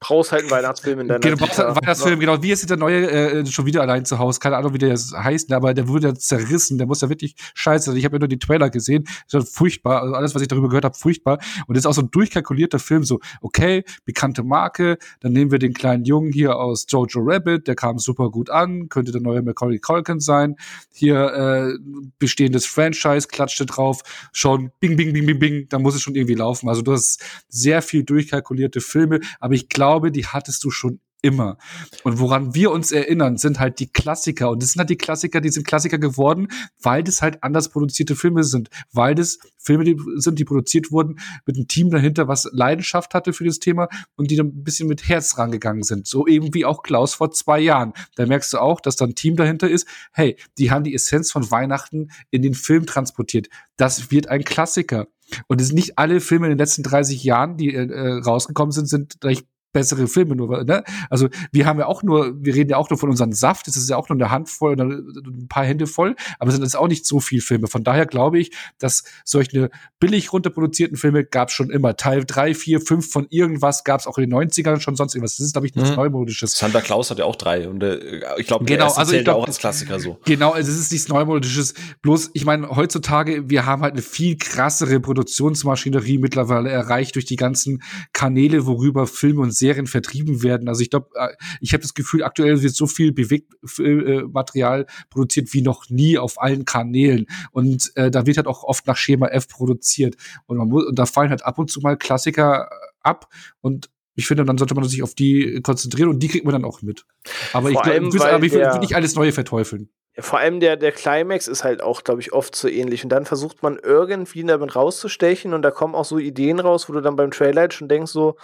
brauchst 0.00 0.32
halt 0.32 0.42
einen 0.42 0.50
Weihnachtsfilm 0.50 1.00
in 1.00 1.08
deiner 1.08 1.20
Genau, 1.20 1.36
brauchst 1.36 1.58
halt 1.58 1.68
einen 1.68 1.76
Weihnachtsfilm, 1.76 2.20
genau. 2.20 2.42
Wie 2.42 2.50
ist 2.50 2.68
der 2.68 2.76
neue 2.76 3.10
äh, 3.10 3.46
schon 3.46 3.66
wieder 3.66 3.82
allein 3.82 4.04
zu 4.04 4.18
Hause? 4.18 4.40
Keine 4.40 4.56
Ahnung, 4.56 4.74
wie 4.74 4.78
der 4.78 4.94
heißt, 4.94 5.52
aber 5.52 5.74
der 5.74 5.88
wurde 5.88 6.08
ja 6.08 6.14
zerrissen. 6.14 6.78
Der 6.78 6.86
muss 6.86 7.00
ja 7.00 7.08
wirklich 7.08 7.34
scheiße. 7.54 7.90
Also 7.90 7.98
ich 7.98 8.04
habe 8.04 8.16
ja 8.16 8.20
nur 8.20 8.28
die 8.28 8.38
Trailer 8.38 8.70
gesehen. 8.70 9.04
Das 9.30 9.44
ist 9.44 9.56
furchtbar. 9.56 10.02
Also 10.02 10.14
alles, 10.14 10.34
was 10.34 10.42
ich 10.42 10.48
darüber 10.48 10.68
gehört 10.68 10.84
habe, 10.84 10.96
furchtbar. 10.96 11.38
Und 11.66 11.76
das 11.76 11.82
ist 11.82 11.86
auch 11.86 11.94
so 11.94 12.02
ein 12.02 12.10
durchkalkulierter 12.10 12.78
Film. 12.78 13.04
So, 13.04 13.20
okay, 13.40 13.84
bekannte 14.04 14.42
Marke. 14.42 14.98
Dann 15.20 15.32
nehmen 15.32 15.50
wir 15.50 15.58
den 15.58 15.74
kleinen 15.74 16.04
Jungen 16.04 16.32
hier 16.32 16.56
aus 16.56 16.86
Jojo 16.88 17.20
Rabbit. 17.22 17.66
Der 17.66 17.74
kam 17.74 17.98
super 17.98 18.30
gut 18.30 18.50
an. 18.50 18.88
Könnte 18.88 19.12
der 19.12 19.20
neue 19.20 19.42
Macaulay 19.42 19.78
Culkin 19.78 20.20
sein. 20.20 20.56
Hier 20.92 21.74
äh, 21.74 21.78
bestehendes 22.18 22.66
Franchise, 22.66 23.28
klatschte 23.28 23.66
drauf. 23.66 24.02
Schon 24.32 24.70
bing, 24.80 24.96
bing, 24.96 25.12
bing, 25.12 25.26
bing, 25.26 25.38
bing. 25.38 25.66
Da 25.68 25.78
muss 25.78 25.94
es 25.94 26.02
schon 26.02 26.14
irgendwie 26.14 26.34
laufen. 26.34 26.68
Also 26.68 26.82
du 26.82 26.92
hast 26.92 27.22
sehr 27.48 27.82
viel 27.82 28.04
durchkalkulierte 28.04 28.80
Filme. 28.80 29.20
Aber 29.40 29.54
ich 29.54 29.68
glaube, 29.68 29.87
glaube, 29.88 30.12
die 30.12 30.26
hattest 30.26 30.62
du 30.64 30.70
schon 30.70 31.00
immer. 31.22 31.56
Und 32.04 32.20
woran 32.20 32.54
wir 32.54 32.70
uns 32.70 32.92
erinnern, 32.92 33.38
sind 33.38 33.58
halt 33.58 33.80
die 33.80 33.90
Klassiker. 33.90 34.50
Und 34.50 34.62
das 34.62 34.72
sind 34.72 34.80
halt 34.80 34.90
die 34.90 34.98
Klassiker, 34.98 35.40
die 35.40 35.48
sind 35.48 35.66
Klassiker 35.66 35.98
geworden, 35.98 36.48
weil 36.80 37.02
das 37.02 37.22
halt 37.22 37.42
anders 37.42 37.70
produzierte 37.70 38.14
Filme 38.14 38.44
sind. 38.44 38.68
Weil 38.92 39.14
das 39.14 39.38
Filme 39.56 39.84
die 39.84 39.96
sind, 40.16 40.38
die 40.38 40.44
produziert 40.44 40.92
wurden 40.92 41.18
mit 41.46 41.56
einem 41.56 41.66
Team 41.66 41.90
dahinter, 41.90 42.28
was 42.28 42.48
Leidenschaft 42.52 43.14
hatte 43.14 43.32
für 43.32 43.44
das 43.44 43.58
Thema 43.60 43.88
und 44.14 44.30
die 44.30 44.36
dann 44.36 44.48
ein 44.48 44.62
bisschen 44.62 44.88
mit 44.88 45.08
Herz 45.08 45.38
rangegangen 45.38 45.82
sind. 45.82 46.06
So 46.06 46.26
eben 46.26 46.52
wie 46.52 46.66
auch 46.66 46.82
Klaus 46.82 47.14
vor 47.14 47.30
zwei 47.32 47.58
Jahren. 47.58 47.94
Da 48.16 48.26
merkst 48.26 48.52
du 48.52 48.58
auch, 48.58 48.80
dass 48.80 48.96
da 48.96 49.06
ein 49.06 49.14
Team 49.14 49.36
dahinter 49.36 49.70
ist. 49.70 49.88
Hey, 50.12 50.36
die 50.58 50.70
haben 50.70 50.84
die 50.84 50.94
Essenz 50.94 51.32
von 51.32 51.50
Weihnachten 51.50 52.10
in 52.30 52.42
den 52.42 52.54
Film 52.54 52.84
transportiert. 52.84 53.48
Das 53.78 54.10
wird 54.10 54.28
ein 54.28 54.44
Klassiker. 54.44 55.08
Und 55.46 55.60
es 55.60 55.68
sind 55.68 55.76
nicht 55.76 55.98
alle 55.98 56.20
Filme 56.20 56.46
in 56.46 56.50
den 56.50 56.58
letzten 56.58 56.82
30 56.82 57.22
Jahren, 57.22 57.56
die 57.56 57.74
äh, 57.74 58.22
rausgekommen 58.24 58.72
sind, 58.72 58.88
sind 58.88 59.20
gleich 59.20 59.44
bessere 59.72 60.06
Filme 60.08 60.34
nur, 60.34 60.64
ne? 60.64 60.82
Also 61.10 61.28
wir 61.52 61.66
haben 61.66 61.78
ja 61.78 61.86
auch 61.86 62.02
nur, 62.02 62.34
wir 62.42 62.54
reden 62.54 62.70
ja 62.70 62.76
auch 62.76 62.88
nur 62.88 62.98
von 62.98 63.10
unserem 63.10 63.32
Saft, 63.32 63.66
das 63.66 63.76
ist 63.76 63.88
ja 63.90 63.96
auch 63.96 64.08
nur 64.08 64.16
eine 64.16 64.30
Handvoll 64.30 64.72
oder 64.72 64.84
ein 64.84 65.46
paar 65.48 65.64
Hände 65.64 65.86
voll, 65.86 66.16
aber 66.38 66.48
es 66.48 66.54
sind 66.54 66.64
jetzt 66.64 66.76
auch 66.76 66.88
nicht 66.88 67.06
so 67.06 67.20
viel 67.20 67.40
Filme. 67.40 67.66
Von 67.66 67.84
daher 67.84 68.06
glaube 68.06 68.38
ich, 68.38 68.52
dass 68.78 69.04
solche 69.24 69.70
billig 70.00 70.32
runterproduzierten 70.32 70.96
Filme 70.96 71.24
gab 71.24 71.48
es 71.48 71.54
schon 71.54 71.70
immer. 71.70 71.96
Teil 71.96 72.24
drei, 72.24 72.54
vier, 72.54 72.80
fünf 72.80 73.10
von 73.10 73.26
irgendwas 73.30 73.84
gab 73.84 74.00
es 74.00 74.06
auch 74.06 74.18
in 74.18 74.30
den 74.30 74.50
90ern 74.50 74.80
schon 74.80 74.96
sonst 74.96 75.14
irgendwas. 75.14 75.36
Das 75.36 75.46
ist, 75.46 75.52
glaube 75.52 75.66
ich, 75.66 75.74
nichts 75.74 75.90
mhm. 75.90 75.96
Neumodisches. 75.96 76.52
Santa 76.52 76.80
Claus 76.80 77.10
hat 77.10 77.18
ja 77.18 77.24
auch 77.24 77.36
drei 77.36 77.68
und 77.68 77.82
äh, 77.82 78.20
ich 78.38 78.46
glaube, 78.46 78.64
genau, 78.64 78.92
also 78.92 79.12
ich 79.12 79.24
glaub, 79.24 79.42
auch 79.42 79.46
als 79.46 79.58
Klassiker 79.58 80.00
so. 80.00 80.18
Genau, 80.24 80.52
also 80.52 80.70
es 80.70 80.78
ist 80.78 80.92
nichts 80.92 81.08
Neumodisches. 81.08 81.74
Bloß, 82.02 82.30
ich 82.32 82.44
meine, 82.44 82.70
heutzutage, 82.70 83.50
wir 83.50 83.66
haben 83.66 83.82
halt 83.82 83.92
eine 83.92 84.02
viel 84.02 84.36
krassere 84.38 85.00
Produktionsmaschinerie 85.00 86.18
mittlerweile 86.18 86.70
erreicht 86.70 87.14
durch 87.14 87.26
die 87.26 87.36
ganzen 87.36 87.82
Kanäle, 88.12 88.66
worüber 88.66 89.06
Filme 89.06 89.42
und 89.42 89.52
Serien 89.58 89.86
vertrieben 89.86 90.42
werden. 90.42 90.68
Also 90.68 90.82
ich 90.82 90.90
glaube, 90.90 91.08
äh, 91.14 91.28
ich 91.60 91.72
habe 91.72 91.82
das 91.82 91.94
Gefühl, 91.94 92.22
aktuell 92.22 92.62
wird 92.62 92.74
so 92.74 92.86
viel 92.86 93.12
Bewegtmaterial 93.12 94.86
produziert 95.10 95.52
wie 95.52 95.62
noch 95.62 95.88
nie 95.88 96.18
auf 96.18 96.40
allen 96.40 96.64
Kanälen. 96.64 97.26
Und 97.50 97.92
äh, 97.96 98.10
da 98.10 98.26
wird 98.26 98.36
halt 98.36 98.46
auch 98.46 98.64
oft 98.64 98.86
nach 98.86 98.96
Schema 98.96 99.28
F 99.28 99.48
produziert. 99.48 100.16
Und, 100.46 100.58
man 100.58 100.68
muss, 100.68 100.84
und 100.84 100.98
da 100.98 101.06
fallen 101.06 101.30
halt 101.30 101.44
ab 101.44 101.58
und 101.58 101.70
zu 101.70 101.80
mal 101.80 101.96
Klassiker 101.96 102.68
äh, 102.70 102.86
ab 103.02 103.28
und 103.60 103.90
ich 104.14 104.26
finde, 104.26 104.44
dann 104.44 104.58
sollte 104.58 104.74
man 104.74 104.82
sich 104.82 105.04
auf 105.04 105.14
die 105.14 105.60
konzentrieren 105.62 106.08
und 106.08 106.18
die 106.18 106.26
kriegt 106.26 106.44
man 106.44 106.52
dann 106.52 106.64
auch 106.64 106.82
mit. 106.82 107.06
Aber 107.52 107.70
Vor 107.70 107.86
ich, 107.86 107.92
glaub, 107.92 108.12
will, 108.12 108.22
aber 108.22 108.44
ich 108.44 108.52
will, 108.52 108.60
will 108.60 108.78
nicht 108.80 108.96
alles 108.96 109.14
Neue 109.14 109.30
verteufeln. 109.30 109.90
Vor 110.20 110.40
allem 110.40 110.58
der, 110.58 110.76
der 110.76 110.90
Climax 110.90 111.46
ist 111.46 111.62
halt 111.62 111.80
auch, 111.80 112.02
glaube 112.02 112.20
ich, 112.20 112.32
oft 112.32 112.56
so 112.56 112.66
ähnlich. 112.66 113.04
Und 113.04 113.10
dann 113.10 113.24
versucht 113.24 113.62
man 113.62 113.78
irgendwie 113.80 114.42
damit 114.42 114.74
rauszustechen 114.74 115.54
und 115.54 115.62
da 115.62 115.70
kommen 115.70 115.94
auch 115.94 116.04
so 116.04 116.18
Ideen 116.18 116.58
raus, 116.58 116.88
wo 116.88 116.92
du 116.92 117.00
dann 117.00 117.14
beim 117.14 117.30
Trailer 117.30 117.60
halt 117.60 117.74
schon 117.74 117.88
denkst, 117.88 118.10
so, 118.10 118.36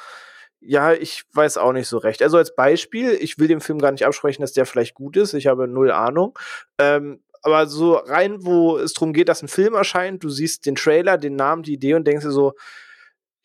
ja, 0.66 0.92
ich 0.92 1.24
weiß 1.32 1.58
auch 1.58 1.72
nicht 1.72 1.88
so 1.88 1.98
recht. 1.98 2.22
Also 2.22 2.38
als 2.38 2.54
Beispiel, 2.54 3.12
ich 3.12 3.38
will 3.38 3.48
dem 3.48 3.60
Film 3.60 3.78
gar 3.78 3.92
nicht 3.92 4.06
absprechen, 4.06 4.42
dass 4.42 4.52
der 4.52 4.66
vielleicht 4.66 4.94
gut 4.94 5.16
ist. 5.16 5.34
Ich 5.34 5.46
habe 5.46 5.68
null 5.68 5.90
Ahnung. 5.90 6.38
Ähm, 6.78 7.20
aber 7.42 7.66
so 7.66 7.94
rein, 7.94 8.38
wo 8.40 8.78
es 8.78 8.94
darum 8.94 9.12
geht, 9.12 9.28
dass 9.28 9.42
ein 9.42 9.48
Film 9.48 9.74
erscheint, 9.74 10.24
du 10.24 10.30
siehst 10.30 10.64
den 10.64 10.76
Trailer, 10.76 11.18
den 11.18 11.36
Namen, 11.36 11.62
die 11.62 11.74
Idee 11.74 11.94
und 11.94 12.06
denkst 12.06 12.24
dir 12.24 12.30
so, 12.30 12.54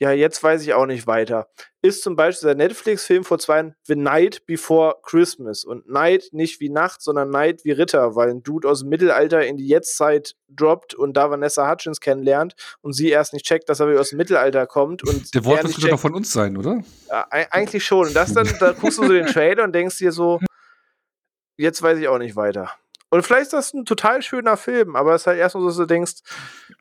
ja, 0.02 0.12
jetzt 0.12 0.42
weiß 0.42 0.62
ich 0.64 0.74
auch 0.74 0.86
nicht 0.86 1.08
weiter. 1.08 1.50
Ist 1.82 2.04
zum 2.04 2.16
Beispiel 2.16 2.48
der 2.48 2.56
Netflix-Film 2.56 3.26
vor 3.26 3.38
zwei 3.38 3.56
Jahren 3.58 3.76
The 3.84 3.96
Night 3.96 4.46
Before 4.46 4.96
Christmas. 5.04 5.66
Und 5.66 5.90
Night 5.90 6.30
nicht 6.32 6.62
wie 6.62 6.70
Nacht, 6.70 7.02
sondern 7.02 7.30
Night 7.30 7.66
wie 7.66 7.72
Ritter, 7.72 8.16
weil 8.16 8.30
ein 8.30 8.42
Dude 8.42 8.68
aus 8.68 8.80
dem 8.80 8.90
Mittelalter 8.90 9.46
in 9.46 9.58
die 9.58 9.68
Jetztzeit 9.68 10.36
droppt 10.48 10.94
und 10.94 11.18
da 11.18 11.30
Vanessa 11.30 11.70
Hutchins 11.70 12.00
kennenlernt 12.00 12.56
und 12.82 12.94
sie 12.94 13.10
erst 13.10 13.34
nicht 13.34 13.46
checkt, 13.46 13.68
dass 13.68 13.82
er 13.82 13.90
wieder 13.90 14.00
aus 14.00 14.10
dem 14.10 14.18
Mittelalter 14.18 14.68
kommt. 14.68 15.04
Und 15.04 15.36
der 15.36 15.44
Wort 15.44 15.64
wird 15.64 15.92
doch 15.92 16.00
von 16.00 16.16
uns 16.16 16.32
sein, 16.32 16.56
oder? 16.56 16.82
Ja, 17.10 17.28
eigentlich 17.30 17.84
schon. 17.84 18.08
Und 18.08 18.16
das 18.16 18.34
dann, 18.34 18.50
da 18.60 18.72
guckst 18.72 19.00
du 19.00 19.04
so 19.04 19.12
den 19.12 19.28
Trailer 19.28 19.66
und 19.66 19.74
denkst 19.74 19.98
dir 19.98 20.14
so, 20.14 20.40
jetzt 21.58 21.82
weiß 21.82 22.00
ich 22.00 22.08
auch 22.08 22.20
nicht 22.20 22.38
weiter. 22.38 22.72
Und 23.12 23.26
vielleicht 23.26 23.46
ist 23.46 23.54
das 23.54 23.74
ein 23.74 23.86
total 23.86 24.22
schöner 24.22 24.56
Film, 24.56 24.96
aber 24.96 25.16
es 25.16 25.24
ist 25.24 25.28
halt 25.28 25.40
erstmal 25.40 25.64
so, 25.64 25.70
dass 25.70 25.78
du 25.78 25.86
denkst, 25.86 26.14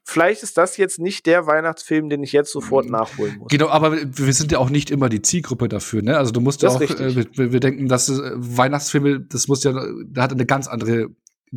vielleicht 0.04 0.42
ist 0.42 0.58
das 0.58 0.76
jetzt 0.76 0.98
nicht 0.98 1.24
der 1.24 1.46
Weihnachtsfilm, 1.46 2.10
den 2.10 2.22
ich 2.22 2.32
jetzt 2.32 2.52
sofort 2.52 2.84
Mhm. 2.84 2.92
nachholen 2.92 3.38
muss. 3.38 3.48
Genau, 3.48 3.68
aber 3.68 3.96
wir 3.96 4.32
sind 4.34 4.52
ja 4.52 4.58
auch 4.58 4.68
nicht 4.70 4.90
immer 4.90 5.08
die 5.08 5.22
Zielgruppe 5.22 5.68
dafür, 5.68 6.02
ne? 6.02 6.18
Also 6.18 6.32
du 6.32 6.40
musst 6.40 6.62
ja 6.62 6.68
auch, 6.68 6.80
äh, 6.80 7.24
wir, 7.34 7.52
wir 7.52 7.60
denken, 7.60 7.88
dass 7.88 8.10
äh, 8.10 8.20
Weihnachtsfilme, 8.34 9.20
das 9.20 9.48
muss 9.48 9.64
ja, 9.64 9.72
da 10.06 10.22
hat 10.22 10.32
eine 10.32 10.44
ganz 10.44 10.68
andere 10.68 11.08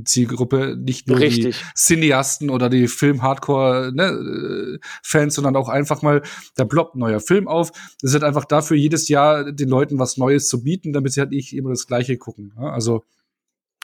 Zielgruppe, 0.05 0.77
nicht 0.77 1.09
nur 1.09 1.19
Richtig. 1.19 1.57
die 1.57 1.63
Cineasten 1.75 2.49
oder 2.49 2.69
die 2.69 2.87
Film-Hardcore-Fans, 2.87 5.35
sondern 5.35 5.55
auch 5.55 5.69
einfach 5.69 6.01
mal, 6.01 6.21
da 6.55 6.65
ploppt 6.65 6.95
ein 6.95 6.99
neuer 6.99 7.19
Film 7.19 7.47
auf. 7.47 7.71
Das 8.01 8.11
ist 8.11 8.13
halt 8.13 8.23
einfach 8.23 8.45
dafür, 8.45 8.77
jedes 8.77 9.07
Jahr 9.09 9.51
den 9.51 9.69
Leuten 9.69 9.99
was 9.99 10.17
Neues 10.17 10.47
zu 10.47 10.63
bieten, 10.63 10.93
damit 10.93 11.13
sie 11.13 11.19
halt 11.19 11.31
nicht 11.31 11.55
immer 11.55 11.69
das 11.71 11.87
Gleiche 11.87 12.17
gucken. 12.17 12.53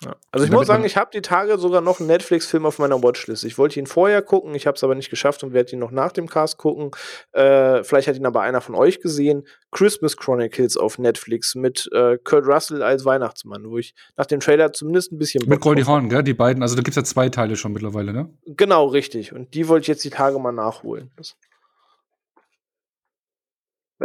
Ja? 0.03 0.11
Also 0.11 0.19
Also 0.31 0.45
ich 0.45 0.51
Damit 0.51 0.59
muss 0.59 0.67
sagen, 0.67 0.85
ich 0.85 0.97
habe 0.97 1.09
die 1.11 1.21
Tage 1.21 1.57
sogar 1.57 1.81
noch 1.81 1.99
einen 1.99 2.07
Netflix-Film 2.07 2.65
auf 2.65 2.77
meiner 2.77 3.01
Watchlist. 3.01 3.43
Ich 3.43 3.57
wollte 3.57 3.79
ihn 3.79 3.87
vorher 3.87 4.21
gucken, 4.21 4.53
ich 4.53 4.67
habe 4.67 4.75
es 4.75 4.83
aber 4.83 4.93
nicht 4.93 5.09
geschafft 5.09 5.43
und 5.43 5.53
werde 5.53 5.71
ihn 5.71 5.79
noch 5.79 5.91
nach 5.91 6.11
dem 6.11 6.27
Cast 6.27 6.57
gucken. 6.57 6.91
Äh, 7.31 7.83
vielleicht 7.83 8.07
hat 8.07 8.15
ihn 8.15 8.25
aber 8.25 8.41
einer 8.41 8.61
von 8.61 8.75
euch 8.75 9.01
gesehen. 9.01 9.47
Christmas 9.71 10.15
Chronicles 10.15 10.77
auf 10.77 10.99
Netflix 10.99 11.55
mit 11.55 11.89
äh, 11.91 12.17
Kurt 12.23 12.45
Russell 12.45 12.83
als 12.83 13.05
Weihnachtsmann, 13.05 13.69
wo 13.69 13.77
ich 13.77 13.95
nach 14.15 14.27
dem 14.27 14.39
Trailer 14.39 14.71
zumindest 14.71 15.11
ein 15.11 15.17
bisschen 15.17 15.47
mit 15.47 15.61
Goldie 15.61 15.85
Hawn, 15.85 16.09
gell? 16.09 16.23
Die 16.23 16.33
beiden, 16.33 16.61
also 16.61 16.75
da 16.75 16.83
gibt's 16.83 16.95
ja 16.95 17.03
zwei 17.03 17.29
Teile 17.29 17.55
schon 17.55 17.73
mittlerweile, 17.73 18.13
ne? 18.13 18.29
Genau, 18.45 18.85
richtig. 18.85 19.33
Und 19.33 19.53
die 19.53 19.67
wollte 19.67 19.83
ich 19.83 19.87
jetzt 19.87 20.03
die 20.03 20.09
Tage 20.09 20.37
mal 20.39 20.51
nachholen. 20.51 21.11
Weiß 21.17 21.35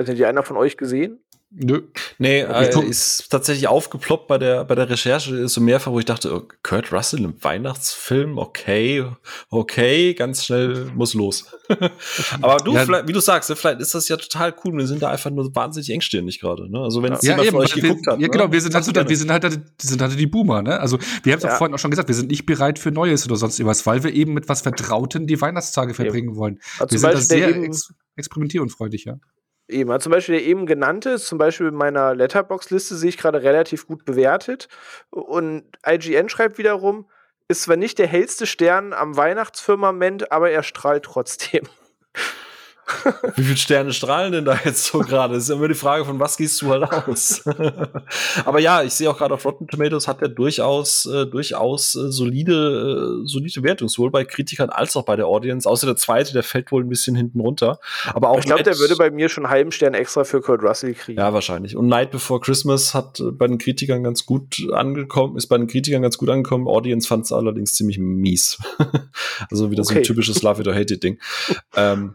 nicht, 0.06 0.08
hat 0.08 0.18
die 0.18 0.24
einer 0.24 0.42
von 0.42 0.56
euch 0.56 0.76
gesehen? 0.76 1.22
Nö. 1.54 1.82
Nee, 2.18 2.40
äh, 2.40 2.84
ist 2.88 3.28
tatsächlich 3.30 3.68
aufgeploppt 3.68 4.26
bei 4.26 4.38
der, 4.38 4.64
bei 4.64 4.74
der 4.74 4.88
Recherche 4.88 5.46
so 5.48 5.60
mehrfach, 5.60 5.92
wo 5.92 5.98
ich 5.98 6.06
dachte, 6.06 6.34
oh, 6.34 6.48
Kurt 6.62 6.90
Russell 6.92 7.24
im 7.24 7.34
Weihnachtsfilm, 7.44 8.38
okay, 8.38 9.04
okay, 9.50 10.14
ganz 10.14 10.46
schnell 10.46 10.86
muss 10.94 11.12
los. 11.12 11.44
Aber 12.40 12.56
du, 12.56 12.72
Ja. 12.74 13.06
wie 13.06 13.12
du 13.12 13.20
sagst, 13.20 13.50
ne, 13.50 13.56
vielleicht 13.56 13.80
ist 13.80 13.94
das 13.94 14.08
ja 14.08 14.16
total 14.16 14.54
cool. 14.64 14.78
Wir 14.78 14.86
sind 14.86 15.02
da 15.02 15.10
einfach 15.10 15.30
nur 15.30 15.54
wahnsinnig 15.54 15.90
engstirnig 15.90 16.40
gerade. 16.40 16.70
Ne? 16.70 16.78
Also 16.80 17.02
wenn 17.02 17.12
es 17.12 17.22
Ja, 17.22 17.32
jemand 17.32 17.46
eben, 17.48 17.56
von 17.56 17.64
euch 17.64 17.76
wir, 17.76 17.82
geguckt 17.82 18.06
hat. 18.06 18.18
ja, 18.20 18.28
genau, 18.28 18.46
ne? 18.46 18.52
wir 18.52 18.60
sind 18.62 18.74
halt, 18.74 18.84
so, 18.86 18.94
wir 18.94 19.16
sind 19.16 19.30
halt, 19.30 19.42
wir 19.44 19.60
sind 19.78 20.00
halt 20.00 20.18
die 20.18 20.26
Boomer, 20.26 20.62
ne? 20.62 20.80
Also, 20.80 20.98
wir 21.22 21.32
haben 21.34 21.38
es 21.38 21.44
Ja. 21.44 21.52
auch 21.54 21.58
vorhin 21.58 21.74
auch 21.74 21.78
schon 21.78 21.90
gesagt, 21.90 22.08
wir 22.08 22.14
sind 22.14 22.30
nicht 22.30 22.46
bereit 22.46 22.78
für 22.78 22.90
Neues 22.92 23.26
oder 23.26 23.36
sonst 23.36 23.58
irgendwas, 23.58 23.84
weil 23.84 24.02
wir 24.04 24.12
eben 24.14 24.32
mit 24.32 24.48
was 24.48 24.62
Vertrauten 24.62 25.26
die 25.26 25.38
Weihnachtstage 25.40 25.92
verbringen 25.92 26.34
wollen. 26.36 26.60
Also 26.78 26.92
Wir 26.92 26.98
sind 26.98 27.12
da 27.14 27.20
sehr 27.20 27.48
ex 27.62 27.92
experimentierunfreudig, 28.16 29.04
ja. 29.04 29.16
Eben, 29.68 29.90
also 29.90 30.04
zum 30.04 30.12
Beispiel 30.12 30.36
der 30.36 30.44
eben 30.44 30.66
genannte 30.66 31.10
ist 31.10 31.26
zum 31.26 31.38
Beispiel 31.38 31.68
in 31.68 31.74
meiner 31.74 32.14
Letterbox-Liste 32.14 32.96
sehe 32.96 33.08
ich 33.08 33.18
gerade 33.18 33.42
relativ 33.42 33.86
gut 33.86 34.04
bewertet. 34.04 34.68
Und 35.10 35.64
IGN 35.86 36.28
schreibt 36.28 36.58
wiederum, 36.58 37.08
ist 37.48 37.62
zwar 37.62 37.76
nicht 37.76 37.98
der 37.98 38.06
hellste 38.06 38.46
Stern 38.46 38.92
am 38.92 39.16
Weihnachtsfirmament, 39.16 40.32
aber 40.32 40.50
er 40.50 40.62
strahlt 40.62 41.04
trotzdem. 41.04 41.68
Wie 43.36 43.42
viele 43.44 43.56
Sterne 43.56 43.92
strahlen 43.92 44.32
denn 44.32 44.44
da 44.44 44.58
jetzt 44.64 44.84
so 44.86 44.98
gerade? 45.00 45.34
Das 45.34 45.44
ist 45.44 45.50
immer 45.50 45.68
die 45.68 45.74
Frage, 45.74 46.04
von 46.04 46.18
was 46.20 46.36
gehst 46.36 46.60
du 46.62 46.70
halt 46.70 46.84
aus? 46.90 47.42
Aber 48.44 48.60
ja, 48.60 48.82
ich 48.82 48.92
sehe 48.92 49.10
auch 49.10 49.16
gerade 49.18 49.34
auf 49.34 49.44
Rotten 49.44 49.66
Tomatoes 49.68 50.08
hat 50.08 50.22
er 50.22 50.28
durchaus, 50.28 51.06
äh, 51.06 51.26
durchaus 51.26 51.94
äh, 51.94 52.10
solide, 52.10 53.22
äh, 53.24 53.28
solide 53.28 53.62
Wertung, 53.62 53.88
sowohl 53.88 54.10
bei 54.10 54.24
Kritikern 54.24 54.70
als 54.70 54.96
auch 54.96 55.04
bei 55.04 55.16
der 55.16 55.26
Audience. 55.26 55.68
Außer 55.68 55.86
der 55.86 55.96
zweite, 55.96 56.32
der 56.32 56.42
fällt 56.42 56.72
wohl 56.72 56.82
ein 56.82 56.88
bisschen 56.88 57.16
hinten 57.16 57.40
runter. 57.40 57.78
Aber 58.14 58.30
auch 58.30 58.38
ich 58.38 58.44
glaube, 58.44 58.62
der 58.62 58.78
würde 58.78 58.96
bei 58.96 59.10
mir 59.10 59.28
schon 59.28 59.44
einen 59.44 59.52
halben 59.52 59.72
Stern 59.72 59.94
extra 59.94 60.24
für 60.24 60.40
Kurt 60.40 60.62
Russell 60.62 60.94
kriegen. 60.94 61.18
ja, 61.18 61.32
wahrscheinlich. 61.32 61.76
Und 61.76 61.86
Night 61.86 62.10
Before 62.10 62.40
Christmas 62.40 62.94
hat 62.94 63.20
äh, 63.20 63.30
bei 63.32 63.46
den 63.46 63.58
Kritikern 63.58 64.02
ganz 64.02 64.26
gut 64.26 64.66
angekommen, 64.72 65.36
ist 65.36 65.46
bei 65.48 65.58
den 65.58 65.66
Kritikern 65.66 66.02
ganz 66.02 66.18
gut 66.18 66.28
angekommen. 66.28 66.66
Audience 66.68 67.06
fand 67.08 67.24
es 67.24 67.32
allerdings 67.32 67.74
ziemlich 67.74 67.98
mies. 67.98 68.58
also 69.50 69.70
wieder 69.70 69.84
so 69.84 69.90
ein 69.90 69.98
Okay. 69.98 70.06
typisches 70.06 70.42
Love 70.42 70.62
it 70.62 70.68
or 70.68 70.74
hate 70.74 70.92
it 70.94 71.02
Ding. 71.02 71.18
ähm, 71.76 72.14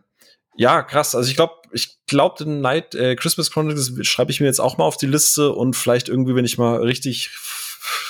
ja, 0.57 0.81
krass. 0.81 1.15
Also 1.15 1.29
ich 1.29 1.35
glaube, 1.35 1.53
ich 1.71 1.97
glaube, 2.07 2.43
den 2.43 2.61
Night 2.61 2.95
äh, 2.95 3.15
Christmas 3.15 3.51
Chronicles 3.51 3.93
schreibe 4.07 4.31
ich 4.31 4.39
mir 4.39 4.47
jetzt 4.47 4.59
auch 4.59 4.77
mal 4.77 4.85
auf 4.85 4.97
die 4.97 5.05
Liste 5.05 5.53
und 5.53 5.75
vielleicht 5.75 6.09
irgendwie, 6.09 6.35
wenn 6.35 6.45
ich 6.45 6.57
mal 6.57 6.81
richtig, 6.81 7.31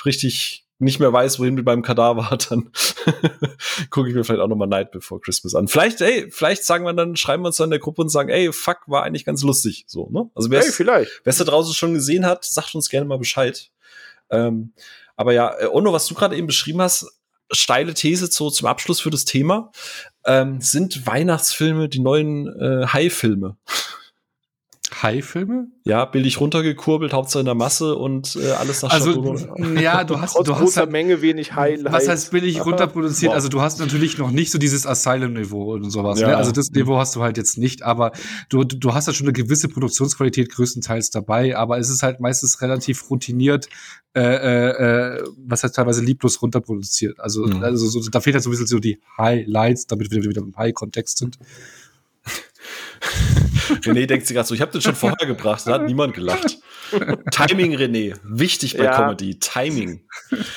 richtig 0.06 0.64
nicht 0.80 1.00
mehr 1.00 1.12
weiß, 1.12 1.40
wohin 1.40 1.58
wir 1.58 1.66
beim 1.66 1.82
Kadaver 1.82 2.30
hat, 2.30 2.52
dann 2.52 2.72
gucke 3.90 4.10
ich 4.10 4.16
mir 4.16 4.24
vielleicht 4.24 4.42
auch 4.42 4.48
noch 4.48 4.56
mal 4.56 4.68
Night 4.68 4.92
Before 4.92 5.20
Christmas 5.20 5.56
an. 5.56 5.68
Vielleicht, 5.68 6.02
ey, 6.02 6.30
vielleicht 6.32 6.64
sagen 6.64 6.86
wir 6.86 6.94
dann, 6.94 7.16
schreiben 7.16 7.44
wir 7.44 7.48
uns 7.48 7.58
dann 7.58 7.66
in 7.66 7.72
der 7.72 7.80
Gruppe 7.80 8.02
und 8.02 8.10
sagen, 8.10 8.30
ey, 8.30 8.54
fuck, 8.54 8.80
war 8.88 9.04
eigentlich 9.04 9.26
ganz 9.26 9.42
lustig, 9.44 9.86
so, 9.88 10.10
ne? 10.12 10.30
Also. 10.36 10.50
Wer 11.24 11.32
es 11.32 11.38
da 11.38 11.44
draußen 11.44 11.74
schon 11.74 11.94
gesehen 11.94 12.26
hat, 12.26 12.46
sagt 12.46 12.76
uns 12.76 12.90
gerne 12.90 13.08
mal 13.08 13.18
Bescheid. 13.18 13.72
Ähm, 14.30 14.74
aber 15.16 15.34
ja, 15.34 15.60
äh, 15.60 15.68
Ono, 15.68 15.94
was 15.94 16.06
du 16.06 16.14
gerade 16.14 16.36
eben 16.36 16.48
beschrieben 16.48 16.82
hast, 16.82 17.12
steile 17.52 17.94
These 17.94 18.30
zu, 18.30 18.50
zum 18.50 18.68
Abschluss 18.68 19.00
für 19.00 19.10
das 19.10 19.26
Thema, 19.26 19.72
ähm, 20.26 20.62
sind 20.62 21.06
Weihnachtsfilme 21.06 21.90
die 21.90 22.00
neuen 22.00 22.48
äh, 22.48 22.88
High-Filme. 22.88 23.58
High-Filme? 25.04 25.68
Ja, 25.84 26.06
billig 26.06 26.40
runtergekurbelt, 26.40 27.14
Hauptsache 27.14 27.40
in 27.42 27.46
der 27.46 27.56
Masse 27.56 27.96
und 27.96 28.36
äh, 28.36 28.52
alles 28.52 28.82
nach 28.82 28.92
Also, 28.92 29.14
Schablone. 29.14 29.82
ja, 29.82 30.04
du 30.04 30.20
hast, 30.20 30.36
du 30.36 30.54
hast 30.54 30.60
großer 30.62 30.82
halt, 30.82 30.92
Menge 30.92 31.22
wenig 31.22 31.56
Highlights. 31.56 31.94
was 31.94 32.08
heißt 32.08 32.32
billig 32.32 32.66
runterproduziert? 32.66 33.30
Wow. 33.30 33.36
Also 33.36 33.50
du 33.50 33.62
hast 33.62 33.80
natürlich 33.80 34.18
noch 34.18 34.32
nicht 34.32 34.52
so 34.52 34.58
dieses 34.58 34.86
Asylum-Niveau 34.86 35.74
und 35.74 35.90
sowas. 35.92 36.20
Ja. 36.20 36.28
Ne? 36.30 36.38
Also 36.38 36.52
das 36.52 36.72
Niveau 36.72 36.98
hast 36.98 37.16
du 37.16 37.22
halt 37.22 37.38
jetzt 37.38 37.58
nicht, 37.58 37.84
aber 37.84 38.12
du, 38.50 38.64
du 38.64 38.94
hast 38.94 39.08
ja 39.08 39.14
schon 39.14 39.28
eine 39.28 39.34
gewisse 39.34 39.68
Produktionsqualität 39.70 40.52
größtenteils 40.52 41.10
dabei, 41.12 41.56
aber 41.58 41.78
es 41.80 41.90
ist 41.90 42.04
halt 42.04 42.20
meistens 42.20 42.62
relativ 42.62 43.10
routiniert, 43.10 43.70
äh, 44.16 44.22
äh, 44.22 45.18
äh, 45.20 45.24
was 45.46 45.64
heißt 45.64 45.76
teilweise 45.76 46.04
lieblos 46.04 46.42
runterproduziert. 46.42 47.20
Also, 47.20 47.46
Mhm. 47.46 47.64
also 47.64 47.88
so, 47.88 48.02
da 48.10 48.20
fehlt 48.20 48.34
halt 48.36 48.44
so 48.44 48.50
ein 48.50 48.52
bisschen 48.52 48.68
so 48.68 48.80
die 48.80 49.00
Highlights, 49.18 49.86
damit 49.88 50.12
wir 50.12 50.24
wieder 50.24 50.42
im 50.42 50.56
High-Kontext 50.58 51.18
sind. 51.20 51.38
René 53.70 54.06
denkt 54.06 54.28
sich 54.28 54.36
gerade 54.36 54.48
so, 54.48 54.56
ich 54.56 54.62
habe 54.62 54.72
den 54.72 54.82
schon 54.82 54.96
vorher 54.96 55.28
gebracht, 55.28 55.64
da 55.66 55.74
hat 55.74 55.84
niemand 55.84 56.14
gelacht. 56.14 56.58
Timing, 57.32 57.76
René, 57.76 58.16
wichtig 58.24 58.78
bei 58.78 58.86
Ja. 58.86 58.96
Comedy, 58.96 59.40
Timing. 59.40 60.02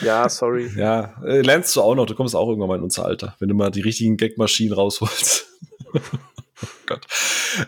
Ja, 0.00 0.28
sorry. 0.28 0.70
Ja, 0.76 1.14
äh, 1.24 1.40
lernst 1.42 1.74
du 1.76 1.82
auch 1.82 1.94
noch, 1.94 2.06
du 2.06 2.14
kommst 2.14 2.36
auch 2.36 2.48
irgendwann 2.48 2.68
mal 2.68 2.76
in 2.78 2.84
unser 2.84 3.04
Alter, 3.04 3.34
wenn 3.38 3.48
du 3.48 3.54
mal 3.54 3.70
die 3.70 3.80
richtigen 3.80 4.16
Gagmaschinen 4.16 4.72
rausholst. 4.74 5.46
Gott. 6.90 7.06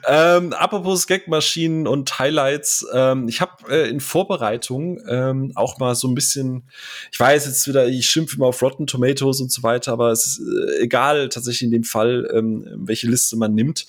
Ähm, 0.07 0.53
apropos 0.53 1.07
Gagmaschinen 1.07 1.87
und 1.87 2.19
Highlights, 2.19 2.85
ähm, 2.93 3.29
ich 3.29 3.41
habe 3.41 3.53
äh, 3.71 3.89
in 3.89 4.01
Vorbereitung 4.01 5.01
ähm, 5.09 5.53
auch 5.55 5.79
mal 5.79 5.95
so 5.95 6.09
ein 6.09 6.15
bisschen, 6.15 6.65
ich 7.13 7.21
weiß 7.21 7.47
jetzt 7.47 7.69
wieder, 7.69 7.87
ich 7.87 8.09
schimpfe 8.09 8.37
immer 8.37 8.47
auf 8.47 8.61
Rotten 8.61 8.89
Tomatoes 8.89 9.41
und 9.41 9.53
so 9.53 9.63
weiter, 9.63 9.93
aber 9.93 10.11
es 10.11 10.27
ist 10.27 10.41
äh, 10.41 10.83
egal 10.83 11.29
tatsächlich 11.29 11.63
in 11.63 11.71
dem 11.71 11.85
Fall, 11.85 12.29
ähm, 12.35 12.67
welche 12.75 13.07
Liste 13.07 13.37
man 13.37 13.55
nimmt. 13.55 13.87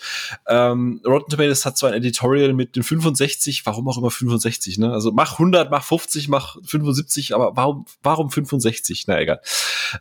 Ähm, 0.48 1.02
Rotten 1.04 1.32
Tomatoes 1.32 1.66
hat 1.66 1.78
zwar 1.78 1.90
ein 1.90 1.96
Editorial 1.96 2.54
mit 2.54 2.76
den 2.76 2.84
65, 2.84 3.66
warum 3.66 3.88
auch 3.88 3.98
immer 3.98 4.12
65, 4.12 4.78
ne? 4.78 4.94
Also 4.94 5.12
mach 5.12 5.34
100, 5.34 5.72
mach 5.72 5.84
50, 5.84 6.28
mach 6.28 6.58
75, 6.64 7.34
aber 7.34 7.56
warum, 7.56 7.86
warum 8.04 8.30
65? 8.30 9.06
Na 9.08 9.20
egal. 9.20 9.42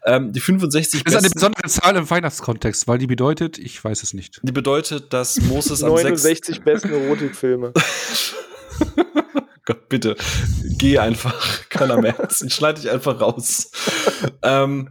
Ähm, 0.05 0.33
die 0.33 0.41
65 0.41 1.05
Das 1.05 1.15
ist 1.15 1.19
eine 1.19 1.31
besondere 1.31 1.69
Zahl 1.69 1.97
im 1.97 2.09
Weihnachtskontext, 2.09 2.87
weil 2.87 2.99
die 2.99 3.07
bedeutet, 3.07 3.59
ich 3.59 3.83
weiß 3.83 4.03
es 4.03 4.13
nicht. 4.13 4.41
die 4.43 4.53
bedeutet, 4.53 5.13
dass 5.15 5.22
Moses 5.43 5.83
am 5.83 5.97
6. 5.97 6.23
69 6.23 6.63
besten 6.63 6.93
Erotikfilme. 6.93 7.73
Gott, 9.65 9.89
bitte, 9.89 10.17
geh 10.79 10.99
einfach, 10.99 11.69
keiner 11.69 12.01
merkt. 12.01 12.43
Ich 12.43 12.53
schneide 12.53 12.81
dich 12.81 12.91
einfach 12.91 13.21
raus. 13.21 13.71
ähm, 14.43 14.89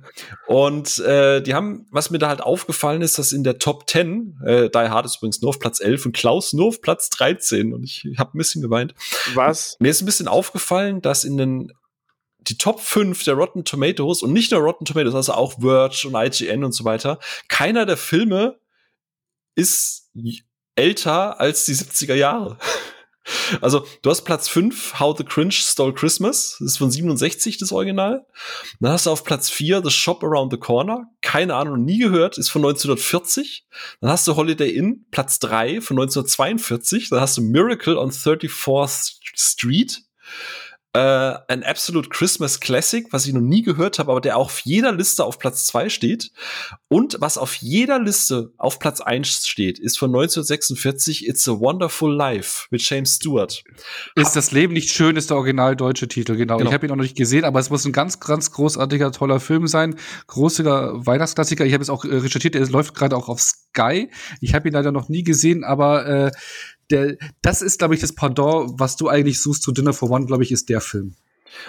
und 0.47 0.97
äh, 0.99 1.41
die 1.41 1.53
haben, 1.53 1.87
was 1.91 2.09
mir 2.09 2.19
da 2.19 2.29
halt 2.29 2.39
aufgefallen 2.39 3.01
ist, 3.01 3.19
dass 3.19 3.33
in 3.33 3.43
der 3.43 3.59
Top 3.59 3.89
10, 3.89 4.39
äh, 4.45 4.69
Die 4.69 4.77
Hard 4.77 5.05
ist 5.05 5.17
übrigens 5.17 5.41
nur 5.41 5.49
auf 5.49 5.59
Platz 5.59 5.81
11 5.81 6.05
und 6.05 6.15
Klaus 6.15 6.53
nur 6.53 6.69
auf 6.69 6.81
Platz 6.81 7.09
13 7.09 7.73
und 7.73 7.83
ich 7.83 8.07
habe 8.17 8.37
ein 8.37 8.37
bisschen 8.37 8.61
geweint. 8.61 8.95
Was? 9.33 9.75
Mir 9.79 9.89
ist 9.89 10.01
ein 10.01 10.05
bisschen 10.05 10.29
aufgefallen, 10.29 11.01
dass 11.01 11.25
in 11.25 11.35
den 11.35 11.73
die 12.39 12.57
Top 12.57 12.79
5 12.79 13.23
der 13.23 13.35
Rotten 13.35 13.65
Tomatoes 13.65 14.23
und 14.23 14.33
nicht 14.33 14.51
nur 14.51 14.61
Rotten 14.61 14.85
Tomatoes, 14.85 15.15
also 15.15 15.33
auch 15.33 15.59
Verge 15.59 16.07
und 16.07 16.15
IGN 16.15 16.63
und 16.63 16.71
so 16.71 16.85
weiter, 16.85 17.19
keiner 17.49 17.85
der 17.85 17.97
Filme 17.97 18.57
ist 19.55 20.00
älter 20.75 21.39
als 21.39 21.65
die 21.65 21.75
70er 21.75 22.15
Jahre. 22.15 22.57
Also, 23.61 23.85
du 24.01 24.09
hast 24.09 24.23
Platz 24.23 24.49
5, 24.49 24.99
How 24.99 25.15
the 25.15 25.23
Cringe 25.23 25.51
Stole 25.51 25.93
Christmas, 25.93 26.57
das 26.59 26.71
ist 26.71 26.77
von 26.77 26.89
67 26.89 27.59
das 27.59 27.71
Original. 27.71 28.25
Dann 28.79 28.91
hast 28.91 29.05
du 29.05 29.11
auf 29.11 29.23
Platz 29.23 29.49
4 29.49 29.83
The 29.83 29.91
Shop 29.91 30.23
Around 30.23 30.51
the 30.51 30.57
Corner, 30.57 31.05
keine 31.21 31.55
Ahnung, 31.55 31.85
nie 31.85 31.99
gehört, 31.99 32.39
ist 32.39 32.49
von 32.49 32.61
1940. 32.61 33.67
Dann 34.01 34.09
hast 34.09 34.27
du 34.27 34.35
Holiday 34.35 34.71
Inn, 34.71 35.05
Platz 35.11 35.37
3 35.39 35.81
von 35.81 35.99
1942. 35.99 37.09
Dann 37.09 37.21
hast 37.21 37.37
du 37.37 37.41
Miracle 37.41 37.97
on 37.97 38.09
34th 38.09 39.19
Street, 39.35 40.01
äh, 40.93 41.33
ein 41.47 41.63
Absolute 41.63 42.09
Christmas 42.09 42.59
Classic, 42.59 43.07
was 43.11 43.25
ich 43.25 43.33
noch 43.33 43.41
nie 43.41 43.61
gehört 43.61 43.97
habe, 43.97 44.11
aber 44.11 44.19
der 44.19 44.35
auf 44.35 44.59
jeder 44.59 44.91
Liste 44.91 45.23
auf 45.23 45.39
Platz 45.39 45.65
zwei 45.65 45.87
steht. 45.87 46.31
Und 46.89 47.17
was 47.21 47.37
auf 47.37 47.55
jeder 47.55 47.97
Liste 47.99 48.51
auf 48.57 48.77
Platz 48.77 48.99
eins 48.99 49.47
steht, 49.47 49.79
ist 49.79 49.97
von 49.97 50.09
1946 50.09 51.27
It's 51.27 51.47
a 51.47 51.53
Wonderful 51.53 52.13
Life 52.13 52.67
mit 52.71 52.81
James 52.81 53.15
Stewart. 53.15 53.63
Ist 54.15 54.35
das 54.35 54.51
Leben 54.51 54.73
nicht 54.73 54.91
schön, 54.91 55.15
ist 55.15 55.29
der 55.29 55.37
original 55.37 55.77
deutsche 55.77 56.09
Titel, 56.09 56.35
genau. 56.35 56.57
genau. 56.57 56.69
Ich 56.69 56.73
habe 56.73 56.85
ihn 56.85 56.89
noch 56.89 57.01
nicht 57.01 57.15
gesehen, 57.15 57.45
aber 57.45 57.59
es 57.59 57.69
muss 57.69 57.85
ein 57.85 57.93
ganz, 57.93 58.19
ganz 58.19 58.51
großartiger, 58.51 59.13
toller 59.13 59.39
Film 59.39 59.67
sein. 59.67 59.95
Großer 60.27 61.05
Weihnachtsklassiker. 61.05 61.65
Ich 61.65 61.73
habe 61.73 61.83
es 61.83 61.89
auch 61.89 62.03
äh, 62.03 62.15
recherchiert, 62.15 62.55
er 62.55 62.67
läuft 62.67 62.95
gerade 62.95 63.15
auch 63.15 63.29
auf 63.29 63.39
Sky. 63.39 64.11
Ich 64.41 64.53
habe 64.53 64.67
ihn 64.67 64.73
leider 64.73 64.91
noch 64.91 65.07
nie 65.07 65.23
gesehen, 65.23 65.63
aber 65.63 66.05
äh, 66.05 66.31
der, 66.91 67.17
das 67.41 67.61
ist, 67.61 67.79
glaube 67.79 67.95
ich, 67.95 68.01
das 68.01 68.13
Pendant, 68.13 68.79
was 68.79 68.95
du 68.95 69.07
eigentlich 69.07 69.41
suchst 69.41 69.63
zu 69.63 69.71
Dinner 69.71 69.93
for 69.93 70.09
One, 70.09 70.25
glaube 70.25 70.43
ich, 70.43 70.51
ist 70.51 70.69
der 70.69 70.81
Film. 70.81 71.15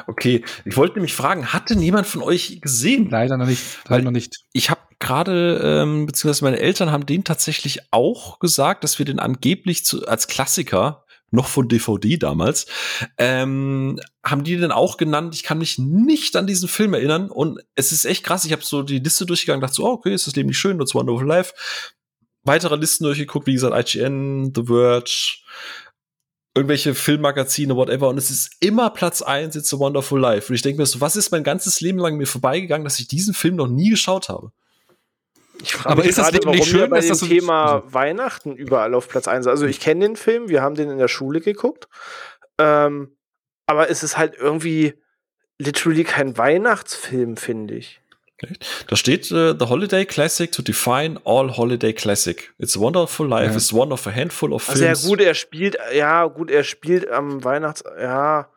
Okay, 0.06 0.44
ich 0.64 0.76
wollte 0.76 0.94
nämlich 0.94 1.14
fragen, 1.14 1.52
hatte 1.52 1.76
niemand 1.76 2.06
von 2.06 2.22
euch 2.22 2.60
gesehen? 2.60 3.10
Leider 3.10 3.36
noch 3.36 3.46
nicht. 3.46 3.62
Leider 3.88 4.04
noch 4.04 4.10
nicht. 4.12 4.44
Ich 4.52 4.70
habe 4.70 4.80
gerade, 4.98 5.60
ähm, 5.64 6.06
beziehungsweise 6.06 6.44
meine 6.44 6.60
Eltern 6.60 6.92
haben 6.92 7.06
den 7.06 7.24
tatsächlich 7.24 7.80
auch 7.90 8.38
gesagt, 8.38 8.84
dass 8.84 8.98
wir 8.98 9.06
den 9.06 9.18
angeblich 9.18 9.84
zu, 9.84 10.06
als 10.06 10.28
Klassiker 10.28 11.04
noch 11.32 11.48
von 11.48 11.66
DVD 11.66 12.18
damals, 12.18 12.66
ähm, 13.18 13.98
haben 14.22 14.44
die 14.44 14.56
den 14.56 14.70
auch 14.70 14.98
genannt. 14.98 15.34
Ich 15.34 15.42
kann 15.42 15.58
mich 15.58 15.78
nicht 15.78 16.36
an 16.36 16.46
diesen 16.46 16.68
Film 16.68 16.94
erinnern 16.94 17.30
und 17.30 17.58
es 17.74 17.90
ist 17.90 18.04
echt 18.04 18.22
krass. 18.22 18.44
Ich 18.44 18.52
habe 18.52 18.62
so 18.62 18.82
die 18.82 18.98
Liste 18.98 19.26
durchgegangen, 19.26 19.62
dachte 19.62 19.74
so, 19.74 19.86
oh, 19.86 19.92
okay, 19.92 20.14
ist 20.14 20.26
das 20.26 20.36
Leben 20.36 20.48
nicht 20.48 20.58
schön, 20.58 20.80
It's 20.80 20.94
Wonderful 20.94 21.26
Life 21.26 21.54
weitere 22.44 22.76
Listen 22.76 23.04
durchgeguckt, 23.04 23.46
wie 23.46 23.54
gesagt, 23.54 23.94
IGN, 23.94 24.52
The 24.54 24.64
Verge, 24.64 25.38
irgendwelche 26.54 26.94
Filmmagazine, 26.94 27.76
whatever. 27.76 28.08
Und 28.08 28.18
es 28.18 28.30
ist 28.30 28.56
immer 28.60 28.90
Platz 28.90 29.22
eins 29.22 29.56
It's 29.56 29.72
a 29.72 29.78
Wonderful 29.78 30.20
Life. 30.20 30.48
Und 30.48 30.56
ich 30.56 30.62
denke 30.62 30.80
mir 30.80 30.86
so, 30.86 31.00
was 31.00 31.16
ist 31.16 31.30
mein 31.30 31.44
ganzes 31.44 31.80
Leben 31.80 31.98
lang 31.98 32.16
mir 32.16 32.26
vorbeigegangen, 32.26 32.84
dass 32.84 32.98
ich 32.98 33.08
diesen 33.08 33.34
Film 33.34 33.56
noch 33.56 33.68
nie 33.68 33.90
geschaut 33.90 34.28
habe? 34.28 34.52
Aber 35.84 36.04
ist 36.04 36.18
das 36.18 36.32
Leben 36.32 36.50
nicht 36.50 36.66
schön, 36.66 36.90
bei 36.90 36.96
dass 36.96 37.08
das 37.08 37.20
so 37.20 37.26
Thema 37.26 37.82
Weihnachten 37.86 38.56
überall 38.56 38.94
auf 38.94 39.08
Platz 39.08 39.28
eins? 39.28 39.46
Also 39.46 39.66
ich 39.66 39.80
kenne 39.80 40.06
den 40.06 40.16
Film, 40.16 40.48
wir 40.48 40.62
haben 40.62 40.74
den 40.74 40.90
in 40.90 40.98
der 40.98 41.08
Schule 41.08 41.40
geguckt. 41.40 41.88
Ähm, 42.58 43.16
aber 43.66 43.88
es 43.88 44.02
ist 44.02 44.18
halt 44.18 44.34
irgendwie 44.36 44.94
literally 45.58 46.04
kein 46.04 46.36
Weihnachtsfilm, 46.36 47.36
finde 47.36 47.74
ich. 47.74 48.01
Da 48.88 48.96
steht 48.96 49.30
uh, 49.30 49.54
The 49.58 49.66
Holiday 49.66 50.04
Classic 50.04 50.50
to 50.52 50.62
define 50.62 51.18
all 51.24 51.56
Holiday 51.56 51.92
Classic. 51.92 52.52
It's 52.58 52.76
a 52.76 52.80
wonderful 52.80 53.26
life. 53.26 53.50
Ja. 53.50 53.56
It's 53.56 53.72
one 53.72 53.92
of 53.92 54.06
a 54.06 54.10
handful 54.10 54.52
of 54.52 54.62
films. 54.62 54.82
Also 54.82 55.08
ja 55.08 55.10
gut, 55.10 55.20
er 55.20 55.34
spielt, 55.34 55.76
ja 55.94 56.26
gut, 56.26 56.50
er 56.50 56.64
spielt 56.64 57.10
am 57.10 57.44
Weihnachts, 57.44 57.84
ja, 58.00 58.48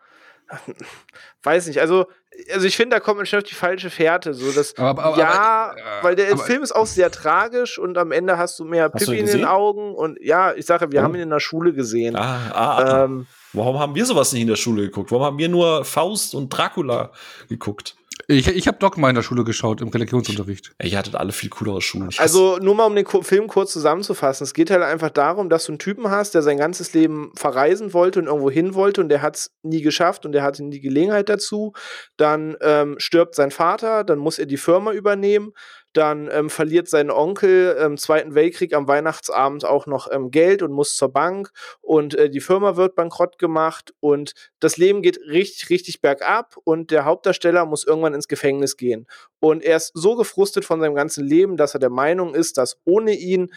weiß 1.43 1.67
nicht. 1.67 1.79
Also 1.79 2.05
also 2.53 2.67
ich 2.67 2.75
finde, 2.75 2.95
da 2.95 2.99
kommt 2.99 3.17
man 3.17 3.25
schon 3.25 3.39
auf 3.39 3.45
die 3.45 3.55
falsche 3.55 3.89
Fährte. 3.89 4.33
So, 4.33 4.51
dass, 4.51 4.77
aber, 4.77 5.03
aber, 5.03 5.17
ja, 5.17 5.71
aber, 5.71 5.77
äh, 5.77 6.03
weil 6.03 6.15
der 6.15 6.37
Film 6.37 6.63
ist 6.63 6.73
auch 6.73 6.85
sehr 6.85 7.11
tragisch 7.11 7.77
und 7.77 7.97
am 7.97 8.11
Ende 8.11 8.37
hast 8.37 8.59
du 8.59 8.65
mehr 8.65 8.89
Pippi 8.89 9.17
in 9.17 9.25
den 9.25 9.45
Augen 9.45 9.95
und 9.95 10.17
ja, 10.21 10.53
ich 10.53 10.65
sage, 10.65 10.91
wir 10.91 10.99
oh. 10.99 11.03
haben 11.03 11.15
ihn 11.15 11.21
in 11.21 11.29
der 11.29 11.39
Schule 11.39 11.73
gesehen. 11.73 12.15
Ah, 12.15 12.51
ah, 12.53 12.77
ah, 12.77 13.03
ähm, 13.05 13.27
Warum 13.53 13.79
haben 13.79 13.95
wir 13.95 14.05
sowas 14.05 14.33
nicht 14.33 14.41
in 14.41 14.47
der 14.49 14.57
Schule 14.57 14.83
geguckt? 14.83 15.11
Warum 15.11 15.25
haben 15.25 15.37
wir 15.37 15.47
nur 15.47 15.85
Faust 15.85 16.35
und 16.35 16.49
Dracula 16.49 17.11
geguckt? 17.47 17.95
Ich, 18.27 18.47
ich 18.47 18.67
habe 18.67 18.77
Dogma 18.77 19.09
in 19.09 19.15
der 19.15 19.21
Schule 19.21 19.43
geschaut, 19.43 19.81
im 19.81 19.89
Religionsunterricht. 19.89 20.73
Ey, 20.77 20.89
ihr 20.89 20.97
hattet 20.97 21.15
alle 21.15 21.31
viel 21.31 21.49
coolere 21.49 21.81
Schulen. 21.81 22.09
Also, 22.17 22.57
nur 22.57 22.75
mal 22.75 22.85
um 22.85 22.95
den 22.95 23.05
Film 23.05 23.47
kurz 23.47 23.71
zusammenzufassen. 23.71 24.43
Es 24.43 24.53
geht 24.53 24.71
halt 24.71 24.81
einfach 24.81 25.11
darum, 25.11 25.49
dass 25.49 25.65
du 25.65 25.73
einen 25.73 25.79
Typen 25.79 26.09
hast, 26.09 26.33
der 26.33 26.41
sein 26.41 26.57
ganzes 26.57 26.93
Leben 26.93 27.31
verreisen 27.35 27.93
wollte 27.93 28.19
und 28.19 28.25
irgendwo 28.25 28.49
hin 28.49 28.73
wollte 28.73 29.01
und 29.01 29.09
der 29.09 29.21
hat 29.21 29.35
es 29.35 29.51
nie 29.63 29.81
geschafft 29.81 30.25
und 30.25 30.31
der 30.31 30.43
hatte 30.43 30.63
nie 30.63 30.71
die 30.71 30.81
Gelegenheit 30.81 31.29
dazu. 31.29 31.73
Dann 32.17 32.55
ähm, 32.61 32.95
stirbt 32.97 33.35
sein 33.35 33.51
Vater, 33.51 34.03
dann 34.03 34.19
muss 34.19 34.39
er 34.39 34.45
die 34.45 34.57
Firma 34.57 34.91
übernehmen 34.91 35.51
dann 35.97 36.29
ähm, 36.31 36.49
verliert 36.49 36.89
sein 36.89 37.09
Onkel 37.09 37.77
im 37.83 37.97
Zweiten 37.97 38.35
Weltkrieg 38.35 38.73
am 38.73 38.87
Weihnachtsabend 38.87 39.65
auch 39.65 39.87
noch 39.87 40.11
ähm, 40.11 40.31
Geld 40.31 40.61
und 40.61 40.71
muss 40.71 40.95
zur 40.95 41.09
Bank 41.09 41.51
und 41.81 42.15
äh, 42.15 42.29
die 42.29 42.41
Firma 42.41 42.75
wird 42.75 42.95
bankrott 42.95 43.37
gemacht 43.37 43.93
und 43.99 44.33
das 44.59 44.77
Leben 44.77 45.01
geht 45.01 45.19
richtig, 45.27 45.69
richtig 45.69 46.01
bergab 46.01 46.55
und 46.63 46.91
der 46.91 47.05
Hauptdarsteller 47.05 47.65
muss 47.65 47.85
irgendwann 47.85 48.13
ins 48.13 48.27
Gefängnis 48.27 48.77
gehen. 48.77 49.07
Und 49.39 49.63
er 49.63 49.77
ist 49.77 49.91
so 49.93 50.15
gefrustet 50.15 50.65
von 50.65 50.79
seinem 50.79 50.95
ganzen 50.95 51.25
Leben, 51.25 51.57
dass 51.57 51.73
er 51.73 51.79
der 51.79 51.89
Meinung 51.89 52.33
ist, 52.33 52.57
dass 52.57 52.77
ohne 52.85 53.13
ihn 53.13 53.51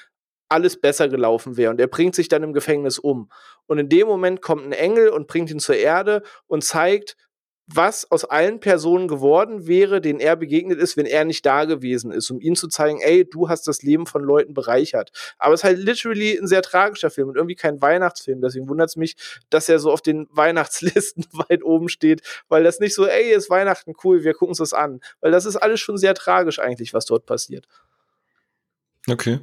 alles 0.49 0.81
besser 0.81 1.09
gelaufen 1.09 1.57
wäre. 1.57 1.71
Und 1.71 1.81
er 1.81 1.89
bringt 1.89 2.15
sich 2.15 2.29
dann 2.29 2.43
im 2.43 2.53
Gefängnis 2.53 2.99
um. 2.99 3.31
Und 3.67 3.79
in 3.79 3.89
dem 3.89 4.07
Moment 4.07 4.41
kommt 4.43 4.65
ein 4.65 4.73
Engel 4.73 5.11
und 5.11 5.27
bringt 5.27 5.51
ihn 5.51 5.59
zur 5.59 5.77
Erde 5.77 6.23
und 6.47 6.65
zeigt, 6.65 7.17
was 7.71 8.11
aus 8.11 8.25
allen 8.25 8.61
Personen 8.61 9.09
geworden 9.09 9.67
wäre, 9.67 10.01
denen 10.01 10.21
er 10.21 10.37
begegnet 10.37 10.79
ist, 10.79 10.97
wenn 10.97 11.05
er 11.05 11.27
nicht 11.27 11.45
da 11.45 11.67
gewesen 11.67 12.11
ist, 12.11 12.31
um 12.31 12.41
ihnen 12.41 12.57
zu 12.57 12.67
zeigen, 12.67 13.01
ey, 13.03 13.29
du 13.29 13.51
hast 13.51 13.69
das 13.69 13.83
Leben 13.83 14.07
von 14.07 14.23
Leuten 14.23 14.55
bereichert. 14.55 15.13
Aber 15.39 15.53
es 15.53 15.61
ist 15.61 15.65
halt 15.65 15.79
literally 15.79 16.39
ein 16.39 16.47
sehr 16.47 16.63
tragischer 16.63 17.11
Film 17.11 17.29
und 17.29 17.37
irgendwie 17.37 17.57
kein 17.57 17.83
Weihnachtsfilm. 17.83 18.41
Deswegen 18.41 18.71
wundert 18.71 18.89
es 18.89 18.97
mich, 18.97 19.17
dass 19.51 19.69
er 19.69 19.79
so 19.81 19.93
auf 19.93 20.01
den 20.01 20.27
Weihnachtslisten 20.33 21.27
weit 21.33 21.63
oben 21.63 21.91
steht, 21.91 22.23
weil 22.49 22.65
das 22.65 22.81
nicht 22.81 22.95
so, 22.95 23.07
ey, 23.07 23.33
ist 23.35 23.51
Weihnachten 23.51 23.93
cool, 24.03 24.25
wir 24.25 24.33
gucken 24.33 24.49
uns 24.49 24.59
das 24.59 24.73
an. 24.73 25.01
Weil 25.21 25.31
das 25.31 25.45
ist 25.45 25.57
alles 25.57 25.79
schon 25.79 25.99
sehr 25.99 26.15
tragisch 26.15 26.59
eigentlich, 26.61 26.95
was 26.95 27.05
dort 27.05 27.27
passiert. 27.27 27.69
Okay. 29.07 29.41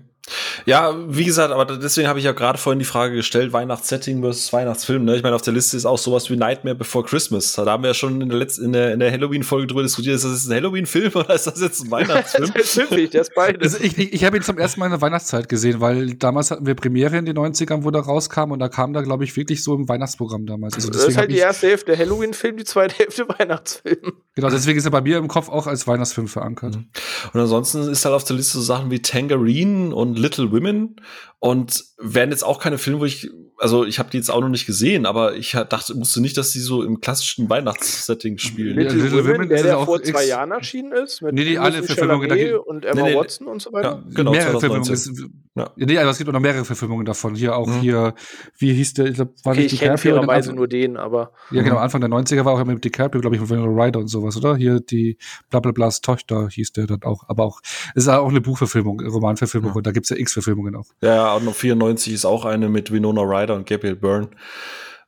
Ja, 0.65 0.95
wie 1.07 1.25
gesagt, 1.25 1.51
aber 1.51 1.65
deswegen 1.65 2.07
habe 2.07 2.19
ich 2.19 2.25
ja 2.25 2.31
gerade 2.31 2.57
vorhin 2.57 2.79
die 2.79 2.85
Frage 2.85 3.15
gestellt, 3.15 3.53
Weihnachtssetting 3.53 4.21
versus 4.21 4.53
Weihnachtsfilm. 4.53 5.05
Ne? 5.05 5.15
Ich 5.15 5.23
meine, 5.23 5.35
auf 5.35 5.41
der 5.41 5.53
Liste 5.53 5.77
ist 5.77 5.85
auch 5.85 5.97
sowas 5.97 6.29
wie 6.29 6.35
Nightmare 6.35 6.75
Before 6.75 7.05
Christmas. 7.05 7.53
Da 7.53 7.65
haben 7.65 7.83
wir 7.83 7.89
ja 7.89 7.93
schon 7.93 8.21
in 8.21 8.29
der 8.29 8.37
letzten, 8.37 8.65
in 8.65 8.73
der, 8.73 8.93
in 8.93 8.99
der 8.99 9.11
Halloween-Folge 9.11 9.67
drüber 9.67 9.83
diskutiert, 9.83 10.15
ist 10.15 10.25
das 10.25 10.31
jetzt 10.33 10.47
ein 10.47 10.55
Halloween-Film 10.55 11.11
oder 11.15 11.33
ist 11.33 11.47
das 11.47 11.59
jetzt 11.59 11.83
ein 11.83 11.91
Weihnachtsfilm? 11.91 12.51
das 12.55 12.77
ist 12.77 13.13
das 13.13 13.29
beides. 13.33 13.73
Also 13.73 13.83
ich 13.83 13.95
ich, 13.97 14.13
ich 14.13 14.23
habe 14.23 14.37
ihn 14.37 14.43
zum 14.43 14.57
ersten 14.57 14.79
Mal 14.79 14.87
in 14.87 14.91
der 14.91 15.01
Weihnachtszeit 15.01 15.49
gesehen, 15.49 15.79
weil 15.79 16.15
damals 16.15 16.51
hatten 16.51 16.65
wir 16.65 16.75
Premiere 16.75 17.17
in 17.17 17.25
den 17.25 17.37
90ern, 17.37 17.83
wo 17.83 17.91
der 17.91 18.01
rauskam 18.01 18.51
und 18.51 18.59
da 18.59 18.69
kam 18.69 18.93
da, 18.93 19.01
glaube 19.01 19.23
ich, 19.23 19.35
wirklich 19.35 19.63
so 19.63 19.75
im 19.75 19.87
Weihnachtsprogramm 19.87 20.45
damals. 20.45 20.75
Also 20.75 20.89
das 20.89 21.07
ist 21.07 21.17
halt 21.17 21.31
die 21.31 21.37
erste 21.37 21.67
Hälfte 21.67 21.97
Halloween-Film, 21.97 22.57
die 22.57 22.63
zweite 22.63 22.95
Hälfte 22.95 23.27
Weihnachtsfilm. 23.39 24.13
Genau, 24.35 24.49
deswegen 24.49 24.77
ist 24.77 24.85
er 24.85 24.91
bei 24.91 25.01
mir 25.01 25.17
im 25.17 25.27
Kopf 25.27 25.49
auch 25.49 25.67
als 25.67 25.87
Weihnachtsfilm 25.87 26.27
verankert. 26.27 26.75
Mhm. 26.75 26.87
Und 27.33 27.39
ansonsten 27.39 27.89
ist 27.89 28.05
halt 28.05 28.15
auf 28.15 28.23
der 28.23 28.35
Liste 28.35 28.57
so 28.57 28.63
Sachen 28.63 28.91
wie 28.91 29.01
Tangerine 29.01 29.95
und 29.95 30.14
Little 30.17 30.47
Women 30.47 30.95
und 31.39 31.83
werden 31.97 32.31
jetzt 32.31 32.43
auch 32.43 32.59
keine 32.59 32.77
Filme, 32.77 32.99
wo 33.01 33.05
ich, 33.05 33.29
also 33.57 33.85
ich 33.85 33.99
habe 33.99 34.09
die 34.09 34.17
jetzt 34.17 34.29
auch 34.29 34.41
noch 34.41 34.49
nicht 34.49 34.65
gesehen, 34.65 35.05
aber 35.05 35.35
ich 35.35 35.51
dachte, 35.51 35.95
wusste 35.95 36.21
nicht, 36.21 36.37
dass 36.37 36.51
die 36.51 36.59
so 36.59 36.83
im 36.83 37.01
klassischen 37.01 37.49
Weihnachtssetting 37.49 38.37
spielen. 38.37 38.75
Little, 38.77 39.03
Little 39.03 39.23
Women, 39.23 39.33
Women 39.35 39.49
der, 39.49 39.63
der 39.63 39.79
vor 39.79 40.01
zwei 40.01 40.25
Jahren 40.25 40.51
erschienen 40.51 40.91
ist, 40.91 41.21
mit 41.21 41.35
nee, 41.35 41.45
die 41.45 41.59
alle 41.59 41.83
Verfilmungen 41.83 42.55
und 42.65 42.85
Emma 42.85 43.03
nee, 43.03 43.09
nee, 43.11 43.15
Watson 43.15 43.47
und 43.47 43.61
so 43.61 43.71
weiter. 43.71 44.03
Ja, 44.05 44.15
genau, 44.15 44.31
mehrere 44.31 44.51
Verfilmungen. 44.51 44.91
Ist, 44.91 45.11
ja. 45.55 45.71
Nee, 45.77 45.97
also 45.97 46.11
es 46.11 46.17
gibt 46.17 46.29
auch 46.29 46.33
noch 46.33 46.41
mehrere 46.41 46.65
Verfilmungen 46.65 47.05
davon. 47.05 47.35
Hier 47.35 47.55
auch 47.55 47.67
mhm. 47.67 47.79
hier, 47.79 48.13
wie 48.57 48.73
hieß 48.73 48.95
der? 48.95 49.05
Ich, 49.05 49.15
glaub, 49.15 49.29
war 49.43 49.53
okay, 49.53 49.65
ich 49.65 49.79
kenne 49.79 49.97
fairerweise 49.97 50.51
nur 50.51 50.67
den, 50.67 50.97
aber. 50.97 51.31
Ja, 51.51 51.61
genau, 51.61 51.77
Anfang 51.77 52.01
der 52.01 52.09
90er 52.09 52.43
war 52.43 52.53
auch 52.53 52.59
immer 52.59 52.73
mit 52.73 52.83
DiCaprio, 52.83 53.21
glaube 53.21 53.35
ich, 53.35 53.39
von 53.39 53.49
Winona 53.49 53.85
Ryder 53.85 53.99
und 53.99 54.07
sowas, 54.07 54.35
oder? 54.35 54.55
Hier 54.57 54.79
die 54.79 55.17
Blablablas 55.49 56.01
Tochter 56.01 56.49
hieß 56.49 56.73
der 56.73 56.87
dann 56.87 57.03
auch. 57.03 57.23
Aber 57.27 57.45
auch, 57.45 57.61
es 57.93 58.03
ist 58.03 58.09
auch 58.09 58.27
eine 58.27 58.41
Buchverfilmung, 58.41 58.99
Romanverfilmung 58.99 59.71
ja. 59.71 59.75
und 59.75 59.87
da 59.87 59.91
gibt's 59.91 60.09
ja 60.09 60.17
X-Verfilmungen 60.17 60.75
auch. 60.75 60.87
Ja, 61.01 61.34
noch 61.43 61.55
94 61.55 62.13
ist 62.13 62.25
auch 62.25 62.45
eine 62.45 62.69
mit 62.69 62.91
Winona 62.91 63.21
Ryder 63.21 63.55
und 63.55 63.67
Gabriel 63.67 63.95
Byrne. 63.95 64.29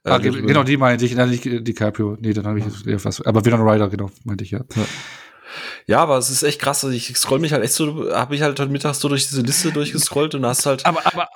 Äh, 0.04 0.10
ah, 0.10 0.18
genau, 0.18 0.64
die 0.64 0.78
meinte 0.78 1.06
ich, 1.06 1.16
nicht 1.16 1.46
DiCaprio. 1.46 2.18
Nee, 2.20 2.34
dann 2.34 2.46
habe 2.48 2.60
ich 2.60 2.66
ja. 2.86 3.04
was. 3.04 3.22
Aber 3.26 3.46
Winona 3.46 3.64
Ryder, 3.64 3.90
genau, 3.90 4.10
meinte 4.24 4.44
ich 4.44 4.52
ja. 4.52 4.62
ja. 4.76 4.86
Ja, 5.86 6.00
aber 6.00 6.18
es 6.18 6.30
ist 6.30 6.44
echt 6.44 6.60
krass. 6.60 6.84
Also 6.84 6.96
ich 6.96 7.18
scroll 7.18 7.40
mich 7.40 7.54
halt 7.54 7.64
echt 7.64 7.74
so, 7.74 8.14
habe 8.14 8.36
ich 8.36 8.42
halt 8.42 8.60
heute 8.60 8.72
Mittag 8.72 8.96
so 8.96 9.08
durch 9.10 9.28
diese 9.28 9.42
Liste 9.42 9.72
durchgescrollt 9.72 10.36
und 10.36 10.46
hast 10.46 10.66
halt. 10.66 10.86
Aber, 10.86 11.06
aber. 11.06 11.28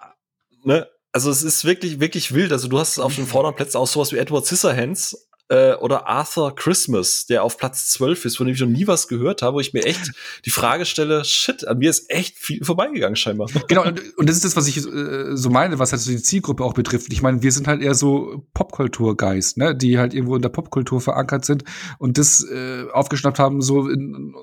Ne? 0.63 0.88
Also 1.13 1.30
es 1.30 1.43
ist 1.43 1.65
wirklich, 1.65 1.99
wirklich 1.99 2.34
wild. 2.34 2.51
Also 2.51 2.68
du 2.68 2.80
hast 2.80 2.99
auf 2.99 3.15
den 3.15 3.27
vorderen 3.27 3.55
Plätzen 3.55 3.77
auch 3.77 3.88
sowas 3.88 4.11
wie 4.11 4.18
Edward 4.18 4.45
Scissorhands 4.45 5.30
äh, 5.52 5.76
oder 5.76 6.07
Arthur 6.07 6.56
Christmas, 6.56 7.26
der 7.26 7.44
auf 7.44 7.57
Platz 7.57 7.90
12 7.90 8.23
ist, 8.26 8.38
von 8.38 8.48
dem 8.48 8.56
ich 8.56 8.61
noch 8.61 8.69
nie 8.69 8.88
was 8.88 9.10
gehört 9.10 9.41
habe, 9.41 9.57
wo 9.57 9.60
ich 9.60 9.73
mir 9.73 9.84
echt 9.84 10.14
die 10.45 10.49
Frage 10.49 10.86
stelle, 10.86 11.26
shit, 11.26 11.68
an 11.68 11.80
mir 11.80 11.90
ist 11.90 12.10
echt 12.10 12.38
viel 12.38 12.64
vorbeigegangen 12.64 13.18
scheinbar. 13.18 13.49
Genau, 13.68 13.86
und, 13.86 14.02
und 14.18 14.28
das 14.28 14.38
ist 14.38 14.45
das, 14.45 14.56
was 14.56 14.68
ich 14.68 14.78
äh, 14.78 15.36
so 15.36 15.49
meine, 15.49 15.78
was 15.78 15.91
halt 15.91 16.02
so 16.02 16.11
die 16.11 16.22
Zielgruppe 16.22 16.64
auch 16.64 16.73
betrifft. 16.73 17.11
Ich 17.11 17.22
meine, 17.22 17.41
wir 17.41 17.52
sind 17.52 17.68
halt 17.68 17.82
eher 17.82 17.95
so 17.95 18.45
Popkulturgeist, 18.53 19.57
ne, 19.57 19.76
die 19.76 19.99
halt 19.99 20.14
irgendwo 20.14 20.36
in 20.36 20.41
der 20.41 20.49
Popkultur 20.49 21.02
verankert 21.02 21.45
sind 21.45 21.64
und 21.99 22.18
das 22.18 22.44
äh, 22.44 22.86
aufgeschnappt 22.91 23.40
haben, 23.40 23.61
so 23.61 23.90
in, 23.90 24.34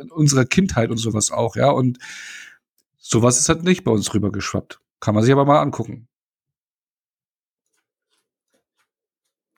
in 0.00 0.10
unserer 0.10 0.44
Kindheit 0.44 0.90
und 0.90 0.98
sowas 0.98 1.30
auch, 1.30 1.56
ja. 1.56 1.70
Und 1.70 1.98
sowas 2.98 3.38
ist 3.38 3.48
halt 3.48 3.64
nicht 3.64 3.84
bei 3.84 3.90
uns 3.90 4.12
rübergeschwappt. 4.12 4.80
Kann 5.00 5.14
man 5.14 5.24
sich 5.24 5.32
aber 5.32 5.44
mal 5.44 5.60
angucken. 5.60 6.07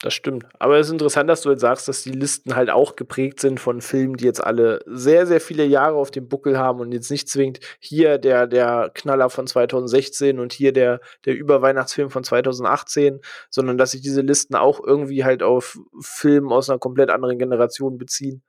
Das 0.03 0.15
stimmt. 0.15 0.47
Aber 0.59 0.79
es 0.79 0.87
ist 0.87 0.93
interessant, 0.93 1.29
dass 1.29 1.43
du 1.43 1.51
jetzt 1.51 1.61
sagst, 1.61 1.87
dass 1.87 2.03
die 2.03 2.13
Listen 2.13 2.57
halt 2.57 2.71
auch 2.71 2.97
geprägt 2.97 3.39
sind 3.39 3.61
von 3.61 3.83
Filmen, 3.83 4.17
die 4.17 4.25
jetzt 4.25 4.43
alle 4.43 4.81
sehr, 4.87 5.27
sehr 5.27 5.43
viele 5.43 5.65
Jahre 5.67 5.97
auf 5.97 6.11
dem 6.11 6.27
Buckel 6.27 6.59
haben 6.59 6.81
und 6.81 6.93
jetzt 6.93 7.11
nicht 7.11 7.29
zwingend 7.29 7.61
hier 7.81 8.17
der, 8.17 8.47
der 8.47 8.91
Knaller 8.95 9.29
von 9.29 9.47
2016 9.47 10.41
und 10.41 10.55
hier 10.55 10.73
der, 10.73 11.01
der 11.27 11.35
Überweihnachtsfilm 11.35 12.09
von 12.09 12.25
2018, 12.25 13.21
sondern 13.51 13.77
dass 13.77 13.91
sich 13.91 14.01
diese 14.01 14.23
Listen 14.23 14.55
auch 14.55 14.81
irgendwie 14.83 15.23
halt 15.23 15.43
auf 15.43 15.79
Filme 16.01 16.55
aus 16.55 16.71
einer 16.71 16.79
komplett 16.79 17.11
anderen 17.11 17.39
Generation 17.39 17.99
beziehen. 17.99 18.43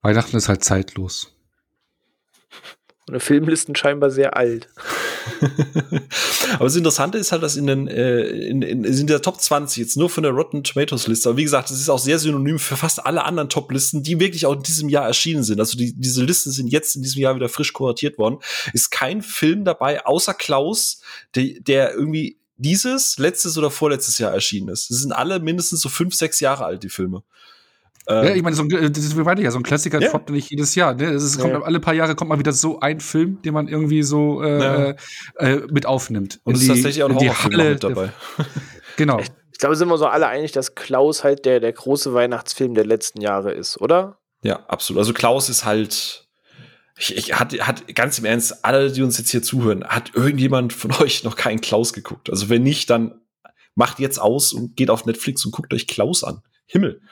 Weihnachten 0.00 0.36
ist 0.36 0.48
halt 0.48 0.62
zeitlos. 0.62 1.34
Und 3.08 3.20
Filmlisten 3.20 3.74
scheinbar 3.74 4.10
sehr 4.10 4.36
alt. 4.36 4.68
aber 6.54 6.64
das 6.64 6.76
Interessante 6.76 7.18
ist 7.18 7.32
halt, 7.32 7.42
dass 7.42 7.56
in 7.56 7.66
den 7.66 7.88
äh, 7.88 8.22
in, 8.22 8.62
in, 8.62 8.84
in 8.84 9.06
der 9.06 9.22
Top 9.22 9.40
20 9.40 9.78
jetzt 9.78 9.96
nur 9.96 10.10
von 10.10 10.22
der 10.22 10.32
Rotten 10.32 10.64
Tomatoes 10.64 11.06
Liste, 11.06 11.28
aber 11.28 11.38
wie 11.38 11.44
gesagt, 11.44 11.70
das 11.70 11.80
ist 11.80 11.88
auch 11.88 11.98
sehr 11.98 12.18
synonym 12.18 12.58
für 12.58 12.76
fast 12.76 13.04
alle 13.04 13.24
anderen 13.24 13.48
Top 13.48 13.70
Listen, 13.72 14.02
die 14.02 14.20
wirklich 14.20 14.46
auch 14.46 14.54
in 14.54 14.62
diesem 14.62 14.88
Jahr 14.88 15.06
erschienen 15.06 15.42
sind. 15.42 15.60
Also 15.60 15.76
die, 15.76 15.94
diese 15.94 16.24
Listen 16.24 16.50
sind 16.50 16.68
jetzt 16.68 16.96
in 16.96 17.02
diesem 17.02 17.22
Jahr 17.22 17.34
wieder 17.34 17.48
frisch 17.48 17.72
kuratiert 17.72 18.18
worden. 18.18 18.38
Ist 18.72 18.90
kein 18.90 19.22
Film 19.22 19.64
dabei, 19.64 20.04
außer 20.04 20.34
Klaus, 20.34 21.00
der, 21.34 21.60
der 21.60 21.94
irgendwie 21.94 22.38
dieses, 22.56 23.18
letztes 23.18 23.56
oder 23.56 23.70
vorletztes 23.70 24.18
Jahr 24.18 24.32
erschienen 24.32 24.68
ist. 24.68 24.90
Das 24.90 24.98
sind 24.98 25.12
alle 25.12 25.38
mindestens 25.38 25.80
so 25.80 25.88
fünf, 25.88 26.14
sechs 26.14 26.40
Jahre 26.40 26.64
alt, 26.64 26.82
die 26.82 26.88
Filme. 26.88 27.22
Ähm, 28.10 28.24
ja, 28.24 28.34
ich 28.34 28.42
meine, 28.42 28.56
so 28.56 28.62
ein, 28.62 28.68
das 28.70 29.04
ist, 29.04 29.16
wie 29.16 29.42
ja, 29.42 29.50
so 29.50 29.58
ein 29.58 29.62
Klassiker 29.62 30.00
ja. 30.00 30.10
droppt 30.10 30.30
nicht 30.30 30.50
jedes 30.50 30.74
Jahr. 30.74 30.94
Ne? 30.94 31.10
Es 31.10 31.22
ist, 31.22 31.38
kommt, 31.38 31.62
alle 31.62 31.78
paar 31.78 31.92
Jahre 31.92 32.14
kommt 32.14 32.30
mal 32.30 32.38
wieder 32.38 32.52
so 32.52 32.80
ein 32.80 33.00
Film, 33.00 33.42
den 33.42 33.52
man 33.52 33.68
irgendwie 33.68 34.02
so 34.02 34.42
äh, 34.42 34.58
ja. 34.58 34.94
äh, 35.36 35.56
mit 35.70 35.84
aufnimmt. 35.84 36.40
Und, 36.44 36.54
Und 36.54 36.62
ist 36.62 36.68
tatsächlich 36.68 37.02
auch 37.02 37.10
ein 37.10 37.18
die 37.18 37.30
Halle 37.30 37.70
mit 37.70 37.84
dabei. 37.84 38.12
genau. 38.96 39.18
Ich, 39.18 39.28
ich 39.52 39.58
glaube, 39.58 39.76
sind 39.76 39.88
wir 39.88 39.98
so 39.98 40.06
alle 40.06 40.26
einig, 40.26 40.52
dass 40.52 40.74
Klaus 40.74 41.22
halt 41.22 41.44
der, 41.44 41.60
der 41.60 41.72
große 41.72 42.14
Weihnachtsfilm 42.14 42.74
der 42.74 42.86
letzten 42.86 43.20
Jahre 43.20 43.52
ist, 43.52 43.78
oder? 43.78 44.18
Ja, 44.42 44.64
absolut. 44.68 45.00
Also 45.00 45.12
Klaus 45.12 45.50
ist 45.50 45.64
halt. 45.66 46.24
Ich, 46.96 47.14
ich 47.16 47.34
hat, 47.38 47.52
hat 47.60 47.94
ganz 47.94 48.18
im 48.18 48.24
Ernst, 48.24 48.64
alle, 48.64 48.90
die 48.90 49.02
uns 49.02 49.18
jetzt 49.18 49.30
hier 49.30 49.42
zuhören, 49.42 49.84
hat 49.84 50.14
irgendjemand 50.14 50.72
von 50.72 50.92
euch 51.00 51.24
noch 51.24 51.36
keinen 51.36 51.60
Klaus 51.60 51.92
geguckt? 51.92 52.30
Also 52.30 52.48
wenn 52.48 52.62
nicht, 52.62 52.88
dann 52.88 53.20
macht 53.74 53.98
jetzt 53.98 54.18
aus 54.18 54.52
und 54.52 54.76
geht 54.76 54.88
auf 54.88 55.04
Netflix 55.04 55.44
und 55.44 55.52
guckt 55.52 55.74
euch 55.74 55.86
Klaus 55.86 56.24
an. 56.24 56.40
Himmel. 56.66 57.02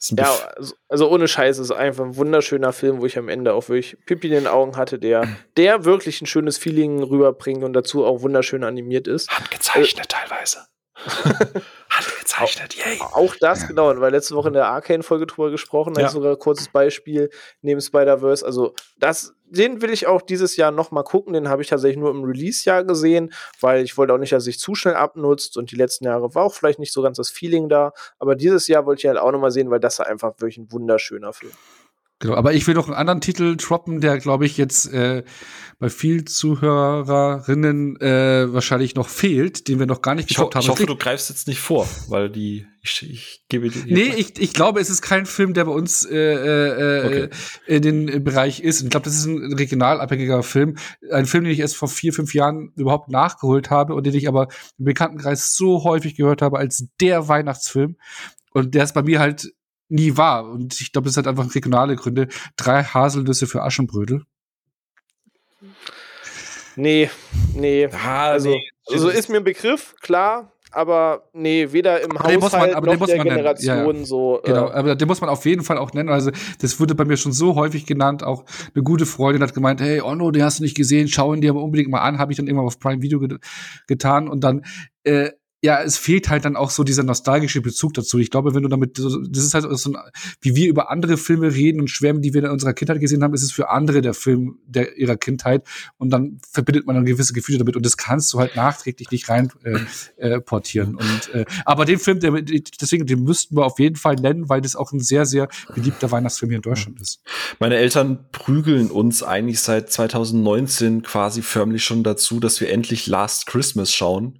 Ja, 0.00 0.32
also, 0.56 0.74
also, 0.88 1.10
ohne 1.10 1.26
Scheiß 1.26 1.58
ist 1.58 1.72
einfach 1.72 2.04
ein 2.04 2.16
wunderschöner 2.16 2.72
Film, 2.72 3.00
wo 3.00 3.06
ich 3.06 3.18
am 3.18 3.28
Ende 3.28 3.52
auch 3.52 3.68
wirklich 3.68 3.96
Pippi 4.06 4.28
in 4.28 4.34
den 4.34 4.46
Augen 4.46 4.76
hatte, 4.76 4.98
der, 4.98 5.26
der 5.56 5.84
wirklich 5.84 6.22
ein 6.22 6.26
schönes 6.26 6.56
Feeling 6.56 7.02
rüberbringt 7.02 7.64
und 7.64 7.72
dazu 7.72 8.04
auch 8.04 8.22
wunderschön 8.22 8.62
animiert 8.62 9.08
ist. 9.08 9.28
Handgezeichnet 9.30 10.04
äh, 10.04 10.08
teilweise. 10.08 10.66
Handgezeichnet, 11.90 12.74
yay. 12.74 12.98
Auch 13.00 13.34
das, 13.40 13.62
ja. 13.62 13.66
genau, 13.68 14.00
weil 14.00 14.12
letzte 14.12 14.34
Woche 14.34 14.48
in 14.48 14.54
der 14.54 14.66
Arcane-Folge 14.66 15.26
drüber 15.26 15.50
gesprochen, 15.50 15.94
ja. 15.98 16.08
sogar 16.08 16.32
ein 16.32 16.38
kurzes 16.38 16.68
Beispiel 16.68 17.30
neben 17.62 17.80
Spider-Verse. 17.80 18.44
Also, 18.44 18.74
das, 18.98 19.34
den 19.50 19.82
will 19.82 19.90
ich 19.90 20.06
auch 20.06 20.22
dieses 20.22 20.56
Jahr 20.56 20.70
nochmal 20.70 21.04
gucken. 21.04 21.32
Den 21.32 21.48
habe 21.48 21.62
ich 21.62 21.68
tatsächlich 21.68 21.98
nur 21.98 22.10
im 22.10 22.24
Release-Jahr 22.24 22.84
gesehen, 22.84 23.32
weil 23.60 23.84
ich 23.84 23.96
wollte 23.96 24.14
auch 24.14 24.18
nicht, 24.18 24.32
dass 24.32 24.44
sich 24.44 24.58
zu 24.58 24.74
schnell 24.74 24.94
abnutzt 24.94 25.56
und 25.56 25.70
die 25.70 25.76
letzten 25.76 26.04
Jahre 26.04 26.34
war 26.34 26.44
auch 26.44 26.54
vielleicht 26.54 26.78
nicht 26.78 26.92
so 26.92 27.02
ganz 27.02 27.16
das 27.16 27.30
Feeling 27.30 27.68
da. 27.68 27.92
Aber 28.18 28.34
dieses 28.34 28.68
Jahr 28.68 28.86
wollte 28.86 29.00
ich 29.00 29.06
halt 29.06 29.18
auch 29.18 29.32
nochmal 29.32 29.50
sehen, 29.50 29.70
weil 29.70 29.80
das 29.80 30.00
einfach 30.00 30.34
wirklich 30.38 30.58
ein 30.58 30.72
wunderschöner 30.72 31.32
Film. 31.32 31.52
Genau, 32.20 32.34
aber 32.34 32.52
ich 32.52 32.66
will 32.66 32.74
noch 32.74 32.88
einen 32.88 32.96
anderen 32.96 33.20
Titel 33.20 33.56
droppen, 33.56 34.00
der, 34.00 34.18
glaube 34.18 34.44
ich, 34.44 34.56
jetzt 34.56 34.92
äh, 34.92 35.22
bei 35.78 35.88
vielen 35.88 36.26
Zuhörerinnen 36.26 38.00
äh, 38.00 38.52
wahrscheinlich 38.52 38.96
noch 38.96 39.08
fehlt, 39.08 39.68
den 39.68 39.78
wir 39.78 39.86
noch 39.86 40.02
gar 40.02 40.16
nicht 40.16 40.28
getoppt 40.28 40.56
haben. 40.56 40.62
Ich 40.62 40.68
hoffe, 40.68 40.86
du 40.86 40.96
greifst 40.96 41.30
jetzt 41.30 41.46
nicht 41.46 41.60
vor, 41.60 41.88
weil 42.08 42.28
die 42.28 42.66
ich, 42.82 43.08
ich 43.08 43.44
gebe 43.48 43.70
dir. 43.70 43.84
Nee, 43.86 44.14
ich, 44.16 44.40
ich 44.40 44.52
glaube, 44.52 44.80
es 44.80 44.90
ist 44.90 45.00
kein 45.00 45.26
Film, 45.26 45.54
der 45.54 45.66
bei 45.66 45.70
uns 45.70 46.04
äh, 46.04 46.16
äh, 46.16 47.06
okay. 47.06 47.28
in 47.66 47.82
den 47.82 48.24
Bereich 48.24 48.60
ist. 48.60 48.82
Ich 48.82 48.90
glaube, 48.90 49.04
das 49.04 49.14
ist 49.14 49.26
ein 49.26 49.52
regionalabhängiger 49.52 50.42
Film. 50.42 50.76
Ein 51.12 51.26
Film, 51.26 51.44
den 51.44 51.52
ich 51.52 51.60
erst 51.60 51.76
vor 51.76 51.88
vier, 51.88 52.12
fünf 52.12 52.34
Jahren 52.34 52.72
überhaupt 52.74 53.10
nachgeholt 53.10 53.70
habe 53.70 53.94
und 53.94 54.04
den 54.04 54.14
ich 54.14 54.26
aber 54.26 54.48
im 54.76 54.86
Bekanntenkreis 54.86 55.54
so 55.54 55.84
häufig 55.84 56.16
gehört 56.16 56.42
habe 56.42 56.58
als 56.58 56.88
der 57.00 57.28
Weihnachtsfilm. 57.28 57.96
Und 58.50 58.74
der 58.74 58.84
ist 58.84 58.94
bei 58.94 59.02
mir 59.02 59.20
halt 59.20 59.52
nie 59.88 60.16
war. 60.16 60.48
Und 60.48 60.80
ich 60.80 60.92
glaube, 60.92 61.06
das 61.06 61.16
hat 61.16 61.26
einfach 61.26 61.54
regionale 61.54 61.96
Gründe. 61.96 62.28
Drei 62.56 62.82
Haselnüsse 62.84 63.46
für 63.46 63.62
Aschenbrödel. 63.62 64.24
Nee, 66.76 67.10
nee. 67.54 67.88
Ah, 67.92 68.28
also, 68.28 68.50
nee. 68.50 68.62
also 68.86 69.08
ist 69.08 69.28
mir 69.28 69.38
ein 69.38 69.44
Begriff, 69.44 69.96
klar, 70.00 70.52
aber 70.70 71.28
nee, 71.32 71.72
weder 71.72 72.00
im 72.02 72.16
aber 72.16 72.40
Haushalt 72.40 72.72
man, 72.72 72.98
noch 72.98 73.06
der 73.06 73.18
Generation 73.18 73.96
ja, 73.96 74.04
so. 74.04 74.40
Äh 74.42 74.46
genau, 74.46 74.70
aber 74.70 74.94
den 74.94 75.08
muss 75.08 75.20
man 75.20 75.30
auf 75.30 75.44
jeden 75.44 75.64
Fall 75.64 75.78
auch 75.78 75.92
nennen. 75.92 76.10
Also 76.10 76.30
das 76.60 76.78
wurde 76.78 76.94
bei 76.94 77.04
mir 77.04 77.16
schon 77.16 77.32
so 77.32 77.54
häufig 77.54 77.86
genannt. 77.86 78.22
Auch 78.22 78.44
eine 78.74 78.84
gute 78.84 79.06
Freundin 79.06 79.42
hat 79.42 79.54
gemeint, 79.54 79.80
hey, 79.80 80.00
Onno, 80.02 80.30
den 80.30 80.42
hast 80.44 80.58
du 80.58 80.62
nicht 80.62 80.76
gesehen, 80.76 81.08
schau 81.08 81.34
ihn 81.34 81.40
dir 81.40 81.50
aber 81.50 81.62
unbedingt 81.62 81.90
mal 81.90 82.00
an. 82.00 82.18
Habe 82.18 82.32
ich 82.32 82.36
dann 82.36 82.46
irgendwann 82.46 82.66
auf 82.66 82.78
Prime 82.78 83.02
Video 83.02 83.18
get 83.18 83.40
getan 83.86 84.28
und 84.28 84.44
dann 84.44 84.64
äh, 85.04 85.30
ja, 85.60 85.82
es 85.82 85.98
fehlt 85.98 86.28
halt 86.28 86.44
dann 86.44 86.54
auch 86.54 86.70
so 86.70 86.84
dieser 86.84 87.02
nostalgische 87.02 87.60
Bezug 87.60 87.94
dazu. 87.94 88.18
Ich 88.18 88.30
glaube, 88.30 88.54
wenn 88.54 88.62
du 88.62 88.68
damit, 88.68 88.98
das 88.98 89.44
ist 89.44 89.54
halt 89.54 89.66
so 89.76 89.90
ein, 89.90 89.98
wie 90.40 90.54
wir 90.54 90.68
über 90.68 90.90
andere 90.90 91.16
Filme 91.16 91.52
reden 91.52 91.80
und 91.80 91.88
schwärmen, 91.88 92.22
die 92.22 92.32
wir 92.32 92.44
in 92.44 92.50
unserer 92.50 92.74
Kindheit 92.74 93.00
gesehen 93.00 93.24
haben, 93.24 93.34
ist 93.34 93.42
es 93.42 93.50
für 93.50 93.68
andere 93.68 94.00
der 94.00 94.14
Film 94.14 94.58
der 94.66 94.96
ihrer 94.96 95.16
Kindheit 95.16 95.66
und 95.96 96.10
dann 96.10 96.38
verbindet 96.48 96.86
man 96.86 96.94
dann 96.94 97.04
gewisse 97.04 97.32
Gefühle 97.32 97.58
damit 97.58 97.74
und 97.74 97.84
das 97.84 97.96
kannst 97.96 98.32
du 98.32 98.38
halt 98.38 98.54
nachträglich 98.54 99.10
nicht 99.10 99.28
rein 99.28 99.50
äh, 99.64 99.78
äh, 100.16 100.40
portieren. 100.40 100.94
Und 100.94 101.34
äh, 101.34 101.44
aber 101.64 101.84
den 101.84 101.98
Film, 101.98 102.20
der, 102.20 102.30
deswegen, 102.80 103.06
den 103.06 103.24
müssten 103.24 103.56
wir 103.56 103.66
auf 103.66 103.80
jeden 103.80 103.96
Fall 103.96 104.14
nennen, 104.14 104.48
weil 104.48 104.60
das 104.60 104.76
auch 104.76 104.92
ein 104.92 105.00
sehr, 105.00 105.26
sehr 105.26 105.48
beliebter 105.74 106.12
Weihnachtsfilm 106.12 106.50
hier 106.50 106.58
in 106.58 106.62
Deutschland 106.62 107.00
ist. 107.00 107.20
Meine 107.58 107.76
Eltern 107.76 108.26
prügeln 108.30 108.92
uns 108.92 109.24
eigentlich 109.24 109.60
seit 109.60 109.90
2019 109.90 111.02
quasi 111.02 111.42
förmlich 111.42 111.84
schon 111.84 112.04
dazu, 112.04 112.38
dass 112.38 112.60
wir 112.60 112.70
endlich 112.70 113.08
Last 113.08 113.46
Christmas 113.46 113.92
schauen. 113.92 114.38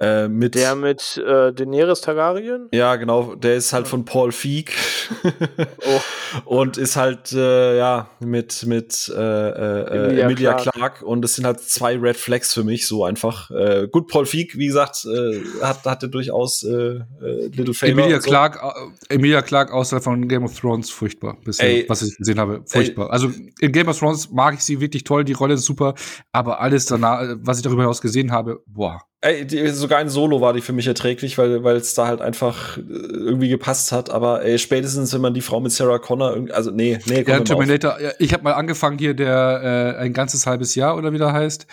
Äh, 0.00 0.28
mit 0.28 0.56
der 0.56 0.74
mit 0.74 1.16
äh, 1.18 1.52
Daenerys 1.52 2.00
Targaryen? 2.00 2.68
Ja, 2.72 2.96
genau. 2.96 3.36
Der 3.36 3.54
ist 3.54 3.72
halt 3.72 3.86
von 3.86 4.04
Paul 4.04 4.32
Feig. 4.32 4.72
oh. 5.86 6.00
Und 6.44 6.76
ist 6.78 6.96
halt, 6.96 7.32
äh, 7.32 7.78
ja, 7.78 8.10
mit, 8.18 8.66
mit 8.66 9.12
äh, 9.14 9.20
äh, 9.20 10.06
Emilia, 10.06 10.24
Emilia 10.24 10.54
Clark. 10.54 10.74
Clark. 10.74 11.02
Und 11.02 11.24
es 11.24 11.36
sind 11.36 11.46
halt 11.46 11.60
zwei 11.60 11.96
Red 11.96 12.16
Flags 12.16 12.52
für 12.52 12.64
mich, 12.64 12.88
so 12.88 13.04
einfach. 13.04 13.52
Äh, 13.52 13.86
gut, 13.88 14.08
Paul 14.08 14.26
Feig, 14.26 14.56
wie 14.56 14.66
gesagt, 14.66 15.04
äh, 15.04 15.40
hat, 15.62 15.84
hatte 15.84 16.08
durchaus 16.08 16.64
äh, 16.64 16.72
äh, 16.72 17.46
Little 17.52 17.72
Favor. 17.72 17.92
Emilia 17.92 18.20
so. 18.20 18.28
Clark, 18.28 18.60
äh, 19.08 19.14
Emilia 19.14 19.42
Clark 19.42 19.72
außer 19.72 20.00
von 20.00 20.26
Game 20.26 20.44
of 20.44 20.58
Thrones, 20.58 20.90
furchtbar. 20.90 21.36
Bisher, 21.44 21.68
ey, 21.68 21.84
was 21.88 22.02
ich 22.02 22.16
gesehen 22.16 22.40
habe, 22.40 22.62
furchtbar. 22.66 23.06
Ey. 23.06 23.12
Also 23.12 23.30
in 23.60 23.70
Game 23.70 23.86
of 23.86 23.96
Thrones 23.96 24.28
mag 24.30 24.54
ich 24.54 24.60
sie 24.64 24.80
wirklich 24.80 25.04
toll, 25.04 25.24
die 25.24 25.34
Rolle 25.34 25.54
ist 25.54 25.64
super, 25.64 25.94
aber 26.32 26.60
alles 26.60 26.86
danach, 26.86 27.36
was 27.42 27.58
ich 27.58 27.62
darüber 27.62 27.82
hinaus 27.82 28.00
gesehen 28.00 28.32
habe, 28.32 28.60
boah. 28.66 29.00
Ey, 29.24 29.46
die, 29.46 29.68
sogar 29.68 30.02
in 30.02 30.10
Solo 30.10 30.42
war 30.42 30.52
die 30.52 30.60
für 30.60 30.74
mich 30.74 30.86
erträglich, 30.86 31.38
weil 31.38 31.64
weil 31.64 31.76
es 31.76 31.94
da 31.94 32.06
halt 32.06 32.20
einfach 32.20 32.76
äh, 32.76 32.82
irgendwie 32.82 33.48
gepasst 33.48 33.90
hat. 33.90 34.10
Aber 34.10 34.44
ey, 34.44 34.58
spätestens, 34.58 35.14
wenn 35.14 35.22
man 35.22 35.32
die 35.32 35.40
Frau 35.40 35.60
mit 35.60 35.72
Sarah 35.72 35.98
Connor, 35.98 36.46
also 36.52 36.70
nee, 36.70 36.98
nee, 37.06 37.24
komm 37.24 37.32
Ja, 37.32 37.40
Terminator, 37.40 37.98
ja, 37.98 38.10
ich 38.18 38.34
habe 38.34 38.44
mal 38.44 38.52
angefangen 38.52 38.98
hier, 38.98 39.14
der 39.14 39.96
äh, 39.96 40.02
ein 40.02 40.12
ganzes 40.12 40.46
halbes 40.46 40.74
Jahr 40.74 40.94
oder 40.98 41.14
wie 41.14 41.18
der 41.18 41.32
heißt 41.32 41.66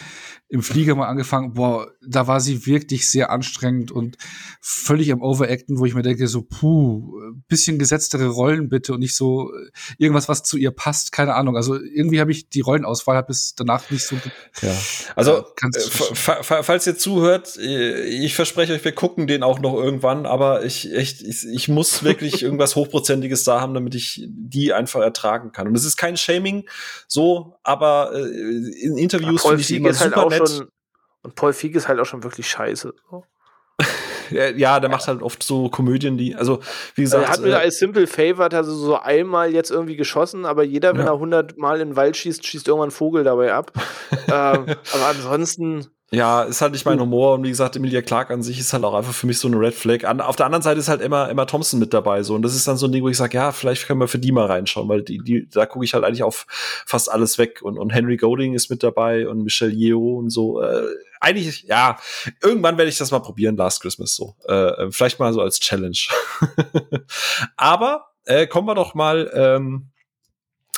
im 0.51 0.61
Flieger 0.63 0.95
mal 0.95 1.07
angefangen, 1.07 1.53
boah, 1.53 1.89
da 2.05 2.27
war 2.27 2.41
sie 2.41 2.65
wirklich 2.65 3.09
sehr 3.09 3.31
anstrengend 3.31 3.89
und 3.89 4.17
völlig 4.59 5.13
am 5.13 5.21
Overacten, 5.21 5.79
wo 5.79 5.85
ich 5.85 5.93
mir 5.93 6.01
denke, 6.01 6.27
so, 6.27 6.41
puh, 6.41 7.13
bisschen 7.47 7.79
gesetztere 7.79 8.27
Rollen 8.27 8.67
bitte 8.67 8.93
und 8.93 8.99
nicht 8.99 9.15
so 9.15 9.49
äh, 9.53 9.71
irgendwas, 9.97 10.27
was 10.27 10.43
zu 10.43 10.57
ihr 10.57 10.71
passt, 10.71 11.13
keine 11.13 11.35
Ahnung. 11.35 11.55
Also 11.55 11.79
irgendwie 11.79 12.19
habe 12.19 12.33
ich 12.33 12.49
die 12.49 12.59
Rollenauswahl 12.59 13.15
hat 13.15 13.27
bis 13.27 13.55
danach 13.55 13.89
nicht 13.91 14.05
so. 14.05 14.17
Ja. 14.61 14.75
Also, 15.15 15.45
äh, 15.63 16.43
falls 16.43 16.85
ihr 16.85 16.97
zuhört, 16.97 17.57
äh, 17.57 18.03
ich 18.03 18.35
verspreche 18.35 18.73
euch, 18.73 18.83
wir 18.83 18.91
gucken 18.91 19.27
den 19.27 19.43
auch 19.43 19.59
noch 19.59 19.75
irgendwann, 19.75 20.25
aber 20.25 20.65
ich, 20.65 20.93
echt, 20.93 21.21
ich, 21.21 21.47
ich 21.47 21.69
muss 21.69 22.03
wirklich 22.03 22.43
irgendwas 22.43 22.75
Hochprozentiges 22.75 23.45
da 23.45 23.61
haben, 23.61 23.73
damit 23.73 23.95
ich 23.95 24.27
die 24.27 24.73
einfach 24.73 24.99
ertragen 24.99 25.53
kann. 25.53 25.67
Und 25.67 25.75
es 25.75 25.85
ist 25.85 25.95
kein 25.95 26.17
Shaming 26.17 26.67
so, 27.07 27.55
aber 27.63 28.11
äh, 28.13 28.19
in 28.19 28.97
Interviews 28.97 29.43
finde 29.43 29.61
ich 29.61 29.67
die 29.67 29.77
immer 29.77 29.93
super 29.93 30.23
halt 30.23 30.29
nett 30.31 30.40
schon, 30.47 30.69
und 31.23 31.35
Paul 31.35 31.53
Feig 31.53 31.75
ist 31.75 31.87
halt 31.87 31.99
auch 31.99 32.05
schon 32.05 32.23
wirklich 32.23 32.49
scheiße. 32.49 32.93
ja, 34.31 34.79
der 34.79 34.89
macht 34.89 35.07
halt 35.07 35.21
oft 35.21 35.43
so 35.43 35.69
Komödien, 35.69 36.17
die, 36.17 36.35
also 36.35 36.59
wie 36.95 37.03
gesagt. 37.03 37.25
Er 37.25 37.29
hat 37.29 37.41
mir 37.41 37.49
äh, 37.49 37.55
als 37.55 37.77
Simple 37.77 38.07
Favor 38.07 38.51
also 38.51 38.73
so 38.73 38.99
einmal 38.99 39.53
jetzt 39.53 39.71
irgendwie 39.71 39.95
geschossen, 39.95 40.45
aber 40.45 40.63
jeder, 40.63 40.93
wenn 40.93 41.05
ja. 41.05 41.11
er 41.11 41.13
100 41.13 41.57
Mal 41.57 41.79
in 41.79 41.89
den 41.89 41.95
Wald 41.95 42.17
schießt, 42.17 42.45
schießt 42.45 42.67
irgendwann 42.67 42.89
ein 42.89 42.91
Vogel 42.91 43.23
dabei 43.23 43.53
ab. 43.53 43.71
ähm, 44.27 44.65
aber 44.93 45.05
ansonsten 45.09 45.87
Ja, 46.13 46.43
ist 46.43 46.59
halt 46.59 46.73
nicht 46.73 46.85
mein 46.85 46.99
Humor 46.99 47.35
und 47.35 47.45
wie 47.45 47.49
gesagt, 47.49 47.77
Emilia 47.77 48.01
Clark 48.01 48.31
an 48.31 48.43
sich 48.43 48.59
ist 48.59 48.73
halt 48.73 48.83
auch 48.83 48.95
einfach 48.95 49.13
für 49.13 49.27
mich 49.27 49.39
so 49.39 49.47
eine 49.47 49.57
Red 49.57 49.73
Flag. 49.73 50.03
An, 50.03 50.19
auf 50.19 50.35
der 50.35 50.45
anderen 50.45 50.61
Seite 50.61 50.77
ist 50.77 50.89
halt 50.89 50.99
Emma, 50.99 51.29
Emma 51.29 51.45
Thompson 51.45 51.79
mit 51.79 51.93
dabei 51.93 52.21
so 52.21 52.35
und 52.35 52.41
das 52.41 52.53
ist 52.53 52.67
dann 52.67 52.75
so 52.75 52.87
ein 52.87 52.91
Ding, 52.91 53.01
wo 53.01 53.07
ich 53.07 53.15
sage, 53.15 53.37
ja, 53.37 53.53
vielleicht 53.53 53.87
können 53.87 54.01
wir 54.01 54.09
für 54.09 54.19
die 54.19 54.33
mal 54.33 54.45
reinschauen, 54.45 54.89
weil 54.89 55.03
die, 55.03 55.19
die 55.19 55.47
da 55.47 55.65
gucke 55.65 55.85
ich 55.85 55.93
halt 55.93 56.03
eigentlich 56.03 56.23
auf 56.23 56.47
fast 56.85 57.09
alles 57.09 57.37
weg 57.37 57.61
und, 57.61 57.77
und 57.79 57.91
Henry 57.91 58.17
Golding 58.17 58.53
ist 58.55 58.69
mit 58.69 58.83
dabei 58.83 59.25
und 59.25 59.43
Michelle 59.43 59.71
Yeoh 59.71 60.17
und 60.17 60.31
so. 60.31 60.61
Äh, 60.61 60.83
eigentlich, 61.21 61.63
ja, 61.63 61.97
irgendwann 62.43 62.77
werde 62.77 62.89
ich 62.89 62.97
das 62.97 63.11
mal 63.11 63.19
probieren, 63.19 63.55
Last 63.55 63.81
Christmas 63.81 64.13
so. 64.13 64.35
Äh, 64.43 64.91
vielleicht 64.91 65.17
mal 65.19 65.31
so 65.31 65.39
als 65.39 65.61
Challenge. 65.61 65.97
Aber 67.55 68.07
äh, 68.25 68.47
kommen 68.47 68.67
wir 68.67 68.75
doch 68.75 68.95
mal 68.95 69.31
ähm, 69.33 69.91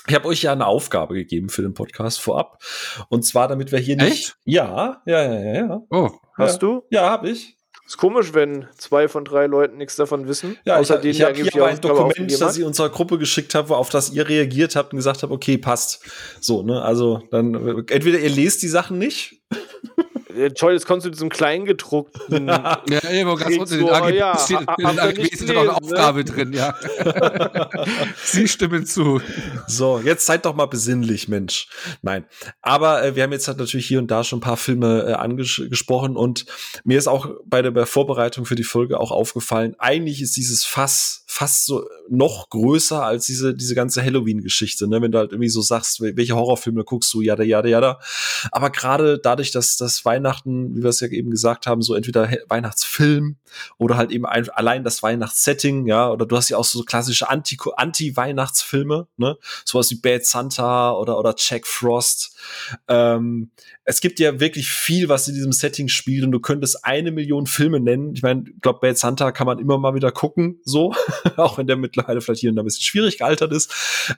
ich 0.07 0.15
habe 0.15 0.27
euch 0.27 0.41
ja 0.41 0.51
eine 0.51 0.65
Aufgabe 0.65 1.13
gegeben 1.13 1.49
für 1.49 1.61
den 1.61 1.73
Podcast 1.73 2.19
vorab. 2.19 2.61
Und 3.09 3.23
zwar, 3.23 3.47
damit 3.47 3.71
wir 3.71 3.79
hier 3.79 3.95
nicht. 3.95 4.11
Echt? 4.11 4.37
Ja, 4.45 5.01
ja, 5.05 5.23
ja, 5.23 5.39
ja, 5.39 5.53
ja. 5.53 5.81
Oh, 5.89 6.11
hast 6.37 6.53
ja. 6.53 6.59
du? 6.59 6.83
Ja, 6.89 7.09
habe 7.09 7.29
ich. 7.29 7.57
Ist 7.85 7.97
komisch, 7.97 8.33
wenn 8.33 8.65
zwei 8.77 9.09
von 9.09 9.25
drei 9.25 9.45
Leuten 9.45 9.77
nichts 9.77 9.97
davon 9.97 10.27
wissen. 10.27 10.57
Ja, 10.63 10.77
außer 10.77 10.95
ich, 10.95 11.01
denen, 11.01 11.11
ich 11.11 11.21
habe 11.21 11.35
hier 11.35 11.53
aber 11.53 11.67
ein 11.67 11.81
Dokument, 11.81 12.41
das 12.41 12.57
ich 12.57 12.63
unserer 12.63 12.89
Gruppe 12.89 13.17
geschickt 13.17 13.55
habe, 13.55 13.75
auf 13.75 13.89
das 13.89 14.11
ihr 14.11 14.27
reagiert 14.27 14.75
habt 14.77 14.93
und 14.93 14.97
gesagt 14.97 15.21
habt, 15.21 15.33
okay, 15.33 15.57
passt. 15.57 16.01
So, 16.39 16.63
ne, 16.63 16.81
also 16.81 17.21
dann 17.29 17.53
äh, 17.53 17.93
entweder 17.93 18.19
ihr 18.19 18.29
lest 18.29 18.63
die 18.63 18.69
Sachen 18.69 18.97
nicht. 18.97 19.41
Äh, 20.35 20.49
Toll, 20.51 20.73
jetzt 20.73 20.85
kommst 20.85 21.05
du 21.05 21.09
zu 21.09 21.13
diesem 21.13 21.29
Kleingedruckten. 21.29 22.47
Ja, 22.89 23.09
eben, 23.09 23.29
ganz 23.29 23.43
Kriegst 23.43 23.59
unten 23.59 23.73
in 23.73 23.79
den 23.85 23.89
AGB 23.89 24.17
ja, 24.17 24.37
steht, 24.37 24.59
in 24.59 24.87
den 24.87 24.99
AGB 24.99 25.25
steht 25.25 25.47
noch 25.47 25.55
eine 25.55 25.65
ne? 25.65 25.75
Aufgabe 25.75 26.25
drin, 26.25 26.53
ja. 26.53 26.75
Sie 28.23 28.47
stimmen 28.47 28.85
zu. 28.85 29.21
So, 29.67 29.99
jetzt 29.99 30.25
seid 30.25 30.45
doch 30.45 30.55
mal 30.55 30.65
besinnlich, 30.65 31.27
Mensch. 31.27 31.67
Nein. 32.01 32.25
Aber 32.61 33.03
äh, 33.03 33.15
wir 33.15 33.23
haben 33.23 33.31
jetzt 33.31 33.47
halt 33.47 33.57
natürlich 33.57 33.87
hier 33.87 33.99
und 33.99 34.11
da 34.11 34.23
schon 34.23 34.37
ein 34.39 34.41
paar 34.41 34.57
Filme 34.57 35.05
äh, 35.07 35.13
angesprochen 35.13 36.15
und 36.15 36.45
mir 36.83 36.97
ist 36.97 37.07
auch 37.07 37.27
bei 37.45 37.61
der, 37.61 37.71
bei 37.71 37.81
der 37.81 37.87
Vorbereitung 37.87 38.45
für 38.45 38.55
die 38.55 38.63
Folge 38.63 38.99
auch 38.99 39.11
aufgefallen, 39.11 39.75
eigentlich 39.79 40.21
ist 40.21 40.35
dieses 40.35 40.63
Fass 40.63 41.22
fast 41.33 41.65
so 41.65 41.83
noch 42.09 42.49
größer 42.49 43.03
als 43.03 43.25
diese, 43.25 43.55
diese 43.55 43.73
ganze 43.73 44.03
Halloween-Geschichte, 44.03 44.87
ne? 44.87 45.01
Wenn 45.01 45.11
du 45.11 45.17
halt 45.17 45.31
irgendwie 45.31 45.49
so 45.49 45.61
sagst, 45.61 45.99
wel- 45.99 46.15
welche 46.15 46.35
Horrorfilme 46.35 46.83
guckst 46.83 47.11
du, 47.13 47.21
jada, 47.21 47.43
jada, 47.43 47.67
jada. 47.67 47.99
Aber 48.51 48.69
gerade 48.69 49.17
dadurch, 49.17 49.49
dass 49.51 49.75
das 49.75 50.05
Weihnachten, 50.05 50.75
wie 50.75 50.83
wir 50.83 50.89
es 50.89 50.99
ja 50.99 51.07
eben 51.07 51.31
gesagt 51.31 51.65
haben, 51.65 51.81
so 51.81 51.95
entweder 51.95 52.29
Weihnachtsfilm 52.49 53.37
oder 53.79 53.97
halt 53.97 54.11
eben 54.11 54.25
ein, 54.27 54.47
allein 54.49 54.83
das 54.83 55.01
Weihnachtssetting, 55.01 55.87
ja, 55.87 56.11
oder 56.11 56.25
du 56.27 56.37
hast 56.37 56.49
ja 56.49 56.57
auch 56.57 56.65
so 56.65 56.83
klassische 56.83 57.29
Anti- 57.29 57.57
Anti-Weihnachtsfilme, 57.75 59.07
ne? 59.17 59.37
Sowas 59.65 59.89
wie 59.91 59.95
Bad 59.95 60.25
Santa 60.25 60.91
oder, 60.93 61.17
oder 61.17 61.33
Jack 61.37 61.65
Frost. 61.65 62.32
Ähm, 62.87 63.51
es 63.85 64.01
gibt 64.01 64.19
ja 64.19 64.39
wirklich 64.39 64.69
viel, 64.69 65.09
was 65.09 65.27
in 65.27 65.35
diesem 65.35 65.51
Setting 65.51 65.87
spielt 65.87 66.23
und 66.23 66.31
du 66.31 66.39
könntest 66.39 66.85
eine 66.85 67.11
Million 67.11 67.47
Filme 67.47 67.79
nennen. 67.79 68.13
Ich 68.15 68.21
meine, 68.21 68.43
ich 68.47 68.61
glaube, 68.61 68.79
Bad 68.81 68.97
Santa 68.97 69.31
kann 69.31 69.47
man 69.47 69.59
immer 69.59 69.77
mal 69.77 69.95
wieder 69.95 70.11
gucken, 70.11 70.59
so, 70.63 70.93
auch 71.37 71.57
wenn 71.57 71.67
der 71.67 71.75
mittlerweile 71.75 72.21
vielleicht 72.21 72.41
hier 72.41 72.49
und 72.49 72.55
da 72.55 72.61
ein 72.61 72.65
bisschen 72.65 72.83
schwierig 72.83 73.17
gealtert 73.17 73.51
ist. 73.51 73.73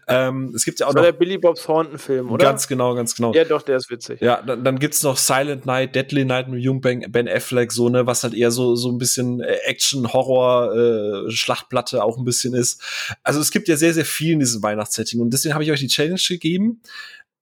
Ähm, 0.08 0.52
es 0.56 0.66
gibt 0.66 0.80
ja 0.80 0.88
auch 0.88 0.90
Das 0.90 0.96
war 0.96 1.02
noch 1.04 1.12
der 1.12 1.18
Billy 1.18 1.38
Bob 1.38 1.58
Thornton-Film, 1.58 2.32
oder? 2.32 2.46
ganz 2.46 2.68
genau, 2.68 2.94
ganz 2.96 3.16
genau. 3.16 3.34
ja, 3.34 3.44
doch, 3.44 3.62
der 3.62 3.78
ist 3.78 3.90
witzig. 3.90 4.22
Ja, 4.22 4.42
dann, 4.42 4.64
dann 4.64 4.80
gibt's 4.80 5.04
noch 5.04 5.18
Silent 5.18 5.66
Night, 5.66 5.96
Deadly 5.96 6.26
Night 6.26 6.48
mit 6.48 6.62
Jung 6.62 6.82
Ben, 6.82 7.06
ben 7.12 7.28
Affleck, 7.28 7.72
so, 7.72 7.90
ne, 7.90 8.06
was 8.06 8.24
halt 8.24 8.34
eher 8.34 8.52
so, 8.52 8.76
so 8.76 8.92
ein 8.92 8.98
bisschen 8.98 9.42
äh, 9.42 9.58
Action, 9.66 10.12
Horror, 10.14 11.26
äh, 11.28 11.32
Schlachtplatte 11.32 12.04
auch 12.04 12.18
ein 12.18 12.26
bisschen 12.26 12.54
ist. 12.54 12.82
Also 13.24 13.40
es 13.40 13.52
gibt 13.52 13.68
ja 13.68 13.78
sehr, 13.78 13.94
sehr 13.94 14.06
viel 14.06 14.34
in 14.34 14.40
diesem 14.40 14.62
Weihnachtssetting 14.64 15.20
und 15.20 15.32
deswegen 15.32 15.54
habe 15.54 15.64
ich 15.64 15.72
euch 15.72 15.80
die 15.80 15.88
Challenge 15.88 16.22
gegeben. 16.28 16.82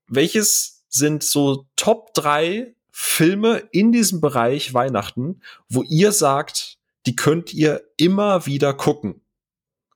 Welches 0.08 0.73
sind 0.94 1.24
so 1.24 1.66
Top 1.76 2.14
drei 2.14 2.76
Filme 2.92 3.64
in 3.72 3.92
diesem 3.92 4.22
Bereich 4.22 4.74
Weihnachten, 4.74 5.42
wo 5.68 5.82
ihr 5.84 6.12
sagt, 6.12 6.78
die 7.08 7.16
könnt 7.16 7.54
ihr 7.54 7.82
immer 7.98 8.46
wieder 8.46 8.74
gucken? 8.74 9.22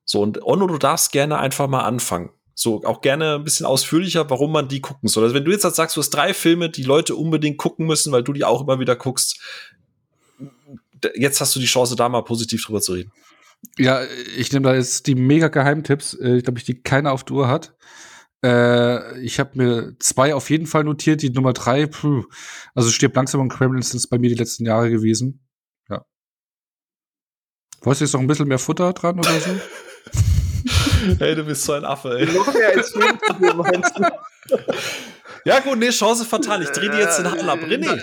So, 0.04 0.22
und 0.22 0.44
Onno, 0.44 0.68
du 0.68 0.78
darfst 0.78 1.12
gerne 1.12 1.38
einfach 1.38 1.68
mal 1.68 1.82
anfangen. 1.82 2.32
So, 2.56 2.84
auch 2.84 3.02
gerne 3.02 3.36
ein 3.36 3.44
bisschen 3.44 3.68
ausführlicher, 3.68 4.28
warum 4.32 4.52
man 4.52 4.68
die 4.68 4.82
gucken 4.82 5.10
soll. 5.10 5.24
Also, 5.24 5.36
wenn 5.36 5.46
du 5.46 5.52
jetzt 5.52 5.62
sagst, 5.62 5.96
du 5.96 6.02
hast 6.02 6.10
drei 6.10 6.34
Filme, 6.34 6.72
die 6.72 6.84
Leute 6.84 7.16
unbedingt 7.16 7.58
gucken 7.58 7.86
müssen, 7.86 8.12
weil 8.12 8.24
du 8.24 8.34
die 8.34 8.44
auch 8.44 8.62
immer 8.62 8.80
wieder 8.80 8.96
guckst, 8.96 9.40
jetzt 11.14 11.40
hast 11.40 11.56
du 11.56 11.60
die 11.60 11.68
Chance, 11.68 11.96
da 11.96 12.10
mal 12.10 12.24
positiv 12.24 12.66
drüber 12.66 12.82
zu 12.82 12.94
reden. 12.94 13.12
Ja, 13.78 14.02
ich 14.36 14.52
nehme 14.52 14.68
da 14.68 14.76
jetzt 14.76 15.06
die 15.06 15.16
mega 15.16 15.50
Geheimtipps, 15.50 16.16
äh, 16.16 16.38
ich 16.38 16.44
glaube, 16.44 16.58
ich 16.58 16.66
die 16.66 16.82
keiner 16.82 17.12
auf 17.12 17.24
der 17.24 17.36
Uhr 17.36 17.48
hat. 17.48 17.76
Äh, 18.44 19.20
ich 19.22 19.40
habe 19.40 19.52
mir 19.56 19.96
zwei 20.00 20.36
auf 20.36 20.50
jeden 20.50 20.68
Fall 20.68 20.84
notiert, 20.84 21.22
die 21.22 21.32
Nummer 21.32 21.54
drei, 21.54 21.88
puh, 21.88 22.24
also 22.76 22.90
stirbt 22.92 23.16
langsam 23.16 23.42
und 23.42 23.50
Kremlins 23.50 23.90
sind 23.90 24.10
bei 24.10 24.20
mir 24.20 24.30
die 24.30 24.36
letzten 24.36 24.66
Jahre 24.66 24.90
gewesen. 24.92 25.48
Ja. 25.90 26.06
Wolltest 27.82 28.02
du 28.02 28.06
jetzt 28.06 28.14
noch 28.14 28.22
ein 28.22 28.28
bisschen 28.28 28.48
mehr 28.48 28.60
Futter 28.60 28.94
dran 28.94 29.20
oder 29.20 29.40
so? 29.40 29.50
Hey, 31.20 31.36
du 31.36 31.44
bist 31.44 31.64
so 31.64 31.74
ein 31.74 31.86
Affe, 31.86 32.18
ey. 32.18 32.26
Noch 32.26 32.52
mehr 32.54 32.70
als 32.76 32.90
Film, 32.92 33.18
meinst 33.58 33.94
du? 33.98 34.04
Ja, 35.46 35.60
gut, 35.60 35.78
nee, 35.78 35.90
Chance 35.90 36.26
vertan. 36.26 36.62
Ich 36.62 36.70
dreh 36.70 36.90
dir 36.90 37.00
jetzt 37.00 37.20
den 37.20 37.32
Hahn 37.32 37.48
ab. 37.48 37.60
René. 37.60 38.02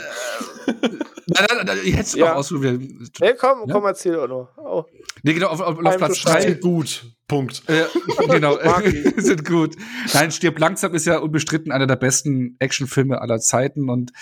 Nein, 0.67 1.47
nein, 1.57 1.67
nein, 1.67 1.79
ich 1.85 1.93
hätte 1.95 2.03
es 2.03 2.15
Ja. 2.15 2.29
noch 2.31 2.35
ausprobieren. 2.37 3.09
Hey, 3.21 3.35
komm, 3.39 3.61
Ja? 3.67 3.73
komm, 3.75 3.85
erzähl 3.85 4.19
auch 4.19 4.29
noch. 4.29 4.49
Oh. 4.59 4.85
Nee, 5.23 5.33
genau, 5.35 5.49
auf, 5.49 5.61
auf, 5.61 5.79
auf 5.79 5.83
Time 5.83 5.97
Platz 5.97 6.21
to 6.23 6.29
shine. 6.31 6.55
drei. 6.55 6.55
Gut. 6.61 7.05
Punkt. 7.27 7.63
Äh, 7.69 7.85
genau, 8.29 8.59
sind 9.17 9.45
gut. 9.47 9.75
Nein, 10.13 10.31
Stirb 10.31 10.59
langsam 10.59 10.95
ist 10.95 11.07
ja 11.07 11.19
unbestritten 11.19 11.73
einer 11.73 11.87
der 11.87 11.97
besten 11.97 12.57
Actionfilme 12.59 13.21
aller 13.21 13.41
Zeiten 13.41 13.89
und 13.89 14.13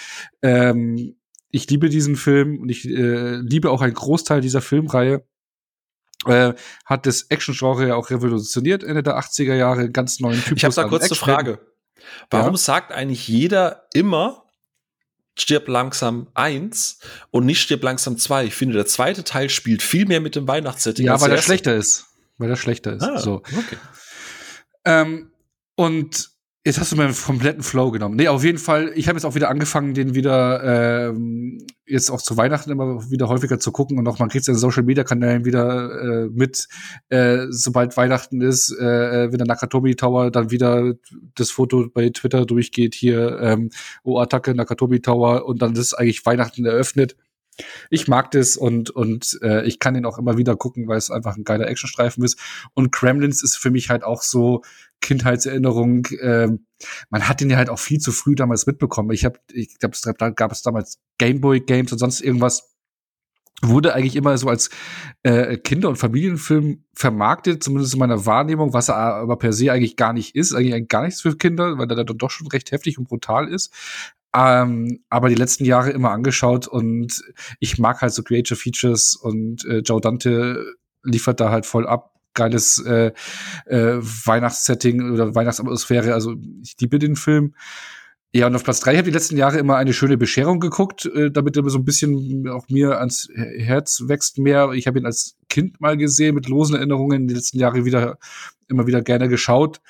ähm, 0.42 1.16
ich 1.50 1.68
liebe 1.68 1.88
diesen 1.88 2.16
Film 2.16 2.60
und 2.60 2.68
ich 2.68 2.88
äh, 2.88 3.36
liebe 3.36 3.70
auch 3.70 3.82
einen 3.82 3.94
Großteil 3.94 4.40
dieser 4.40 4.60
Filmreihe. 4.62 5.24
Äh, 6.24 6.54
hat 6.86 7.04
das 7.06 7.22
Action-Genre 7.30 7.88
ja 7.88 7.94
auch 7.96 8.10
revolutioniert 8.10 8.84
Ende 8.84 9.02
der 9.02 9.18
80er 9.18 9.54
Jahre, 9.54 9.90
ganz 9.90 10.20
neuen 10.20 10.40
Typus. 10.40 10.56
Ich 10.58 10.64
habe 10.64 10.74
da 10.74 10.84
kurz 10.84 11.04
eine. 11.06 11.16
Frage. 11.16 11.58
Warum 12.30 12.52
Ja? 12.52 12.56
sagt 12.58 12.92
eigentlich 12.92 13.26
jeder 13.26 13.86
immer 13.92 14.41
Stirb 15.38 15.68
langsam 15.68 16.28
1 16.34 16.98
und 17.30 17.46
nicht 17.46 17.60
Stirb 17.62 17.82
langsam 17.82 18.18
2? 18.18 18.46
Ich 18.46 18.54
finde, 18.54 18.74
der 18.74 18.86
zweite 18.86 19.24
Teil 19.24 19.48
spielt 19.48 19.82
viel 19.82 20.06
mehr 20.06 20.20
mit 20.20 20.36
dem 20.36 20.46
Weihnachtssetting. 20.46 21.06
Ja, 21.06 21.20
weil 21.20 21.28
der 21.30 21.38
er 21.38 21.42
schlechter 21.42 21.74
ist. 21.74 22.06
Weil 22.38 22.50
er 22.50 22.56
schlechter 22.56 22.94
ist. 22.94 23.02
Ah, 23.02 23.18
So. 23.18 23.36
okay. 23.36 23.76
Ähm, 24.84 25.30
und 25.74 26.31
jetzt 26.64 26.78
hast 26.78 26.92
du 26.92 26.96
meinen 26.96 27.14
kompletten 27.14 27.62
Flow 27.62 27.90
genommen. 27.90 28.14
Nee, 28.14 28.28
auf 28.28 28.44
jeden 28.44 28.58
Fall, 28.58 28.92
ich 28.94 29.08
habe 29.08 29.18
jetzt 29.18 29.24
auch 29.24 29.34
wieder 29.34 29.50
angefangen, 29.50 29.94
den 29.94 30.14
wieder 30.14 31.10
ähm, 31.10 31.66
jetzt 31.86 32.10
auch 32.10 32.22
zu 32.22 32.36
Weihnachten 32.36 32.70
immer 32.70 33.10
wieder 33.10 33.28
häufiger 33.28 33.58
zu 33.58 33.72
gucken 33.72 33.98
und 33.98 34.06
auch 34.06 34.18
man 34.20 34.28
kriegt 34.28 34.48
es 34.48 34.60
Social 34.60 34.84
Media 34.84 35.02
Kanälen 35.02 35.44
wieder 35.44 36.24
äh, 36.24 36.28
mit, 36.28 36.68
äh, 37.08 37.46
sobald 37.50 37.96
Weihnachten 37.96 38.40
ist, 38.40 38.70
äh, 38.78 39.32
wenn 39.32 39.38
der 39.38 39.46
Nakatomi 39.46 39.96
Tower 39.96 40.30
dann 40.30 40.50
wieder 40.50 40.94
das 41.34 41.50
Foto 41.50 41.88
bei 41.92 42.10
Twitter 42.10 42.46
durchgeht, 42.46 42.94
hier, 42.94 43.40
ähm, 43.40 43.70
oh 44.04 44.20
Attacke 44.20 44.54
Nakatomi 44.54 45.00
Tower 45.00 45.46
und 45.46 45.60
dann 45.62 45.74
ist 45.74 45.94
eigentlich 45.94 46.24
Weihnachten 46.24 46.64
eröffnet. 46.64 47.16
Ich 47.90 48.08
mag 48.08 48.30
das 48.30 48.56
und, 48.56 48.88
und 48.90 49.38
äh, 49.42 49.66
ich 49.66 49.78
kann 49.78 49.94
den 49.94 50.06
auch 50.06 50.18
immer 50.18 50.38
wieder 50.38 50.56
gucken, 50.56 50.88
weil 50.88 50.96
es 50.96 51.10
einfach 51.10 51.36
ein 51.36 51.44
geiler 51.44 51.68
Actionstreifen 51.68 52.24
ist. 52.24 52.38
Und 52.72 52.92
Gremlins 52.92 53.42
ist 53.42 53.56
für 53.56 53.70
mich 53.70 53.90
halt 53.90 54.04
auch 54.04 54.22
so 54.22 54.62
Kindheitserinnerung. 55.02 56.06
Ähm, 56.20 56.66
man 57.10 57.28
hat 57.28 57.40
den 57.40 57.50
ja 57.50 57.58
halt 57.58 57.68
auch 57.68 57.78
viel 57.78 57.98
zu 57.98 58.12
früh 58.12 58.34
damals 58.34 58.66
mitbekommen. 58.66 59.10
Ich 59.10 59.24
habe, 59.26 59.38
ich 59.52 59.78
glaube, 59.78 59.96
da 60.18 60.30
gab 60.30 60.52
es 60.52 60.62
damals 60.62 60.98
Gameboy 61.18 61.60
Games 61.60 61.92
und 61.92 61.98
sonst 61.98 62.22
irgendwas. 62.22 62.70
Wurde 63.64 63.94
eigentlich 63.94 64.16
immer 64.16 64.36
so 64.38 64.48
als 64.48 64.70
äh, 65.22 65.56
Kinder- 65.56 65.88
und 65.88 65.96
Familienfilm 65.96 66.84
vermarktet, 66.94 67.62
zumindest 67.62 67.92
in 67.92 68.00
meiner 68.00 68.26
Wahrnehmung, 68.26 68.72
was 68.72 68.88
er 68.88 68.96
aber 68.96 69.36
per 69.36 69.52
se 69.52 69.70
eigentlich 69.70 69.96
gar 69.96 70.12
nicht 70.12 70.34
ist, 70.34 70.52
eigentlich 70.52 70.88
gar 70.88 71.04
nichts 71.04 71.20
für 71.20 71.36
Kinder, 71.36 71.78
weil 71.78 71.88
er 71.88 72.04
dann 72.04 72.18
doch 72.18 72.30
schon 72.30 72.48
recht 72.48 72.72
heftig 72.72 72.98
und 72.98 73.08
brutal 73.08 73.48
ist. 73.48 73.72
Ähm, 74.34 75.04
aber 75.10 75.28
die 75.28 75.34
letzten 75.34 75.64
Jahre 75.64 75.90
immer 75.90 76.10
angeschaut 76.10 76.66
und 76.66 77.22
ich 77.60 77.78
mag 77.78 78.00
halt 78.00 78.12
so 78.12 78.22
Creature 78.22 78.58
Features 78.58 79.14
und 79.14 79.64
äh, 79.66 79.78
Joe 79.78 80.00
Dante 80.00 80.74
liefert 81.02 81.38
da 81.40 81.50
halt 81.50 81.66
voll 81.66 81.86
ab. 81.86 82.11
Geiles 82.34 82.78
äh, 82.78 83.12
äh, 83.66 83.98
Weihnachtssetting 84.00 85.12
oder 85.12 85.34
Weihnachtsatmosphäre. 85.34 86.14
Also 86.14 86.34
ich 86.62 86.76
liebe 86.80 86.98
den 86.98 87.16
Film. 87.16 87.54
Ja, 88.34 88.46
und 88.46 88.56
auf 88.56 88.64
Platz 88.64 88.80
drei 88.80 88.92
habe 88.92 89.02
ich 89.02 89.12
die 89.12 89.18
letzten 89.18 89.36
Jahre 89.36 89.58
immer 89.58 89.76
eine 89.76 89.92
schöne 89.92 90.16
Bescherung 90.16 90.58
geguckt, 90.58 91.04
äh, 91.04 91.30
damit 91.30 91.56
er 91.56 91.68
so 91.68 91.78
ein 91.78 91.84
bisschen 91.84 92.48
auch 92.48 92.66
mir 92.68 92.98
ans 92.98 93.28
Herz 93.34 94.04
wächst 94.06 94.38
mehr. 94.38 94.70
Ich 94.72 94.86
habe 94.86 94.98
ihn 94.98 95.04
als 95.04 95.36
Kind 95.50 95.80
mal 95.82 95.98
gesehen, 95.98 96.34
mit 96.34 96.48
losen 96.48 96.76
Erinnerungen, 96.76 97.28
die 97.28 97.34
letzten 97.34 97.58
Jahre 97.58 97.84
wieder 97.84 98.18
immer 98.68 98.86
wieder 98.86 99.02
gerne 99.02 99.28
geschaut. 99.28 99.82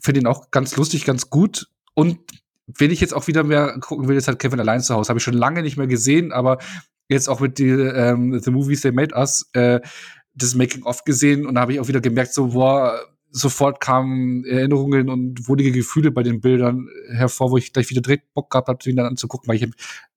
Finde 0.00 0.20
ihn 0.20 0.26
auch 0.26 0.50
ganz 0.50 0.76
lustig, 0.76 1.04
ganz 1.04 1.30
gut. 1.30 1.68
Und 1.94 2.18
wenn 2.66 2.90
ich 2.90 3.00
jetzt 3.00 3.14
auch 3.14 3.28
wieder 3.28 3.44
mehr 3.44 3.78
gucken 3.80 4.08
will, 4.08 4.16
ist 4.16 4.28
halt 4.28 4.40
Kevin 4.40 4.60
allein 4.60 4.80
zu 4.80 4.94
Hause. 4.94 5.08
Habe 5.08 5.18
ich 5.18 5.24
schon 5.24 5.34
lange 5.34 5.62
nicht 5.62 5.76
mehr 5.76 5.86
gesehen, 5.86 6.32
aber 6.32 6.58
jetzt 7.08 7.28
auch 7.28 7.40
mit 7.40 7.58
die, 7.58 7.70
ähm, 7.70 8.38
The 8.38 8.50
Movies 8.50 8.82
They 8.82 8.92
Made 8.92 9.14
Us, 9.14 9.48
äh, 9.52 9.80
das 10.38 10.54
Making-of 10.54 11.04
gesehen 11.04 11.46
und 11.46 11.54
da 11.54 11.62
habe 11.62 11.72
ich 11.72 11.80
auch 11.80 11.88
wieder 11.88 12.00
gemerkt, 12.00 12.34
so, 12.34 12.48
boah, 12.48 12.98
sofort 13.30 13.80
kamen 13.80 14.44
Erinnerungen 14.44 15.10
und 15.10 15.48
wohlige 15.48 15.72
Gefühle 15.72 16.10
bei 16.10 16.22
den 16.22 16.40
Bildern 16.40 16.88
hervor, 17.10 17.50
wo 17.50 17.58
ich 17.58 17.72
gleich 17.72 17.90
wieder 17.90 18.00
direkt 18.00 18.32
Bock 18.32 18.50
gehabt 18.50 18.68
habe, 18.68 18.78
ihn 18.88 18.96
dann 18.96 19.06
anzugucken, 19.06 19.48
weil 19.48 19.56
ich 19.56 19.68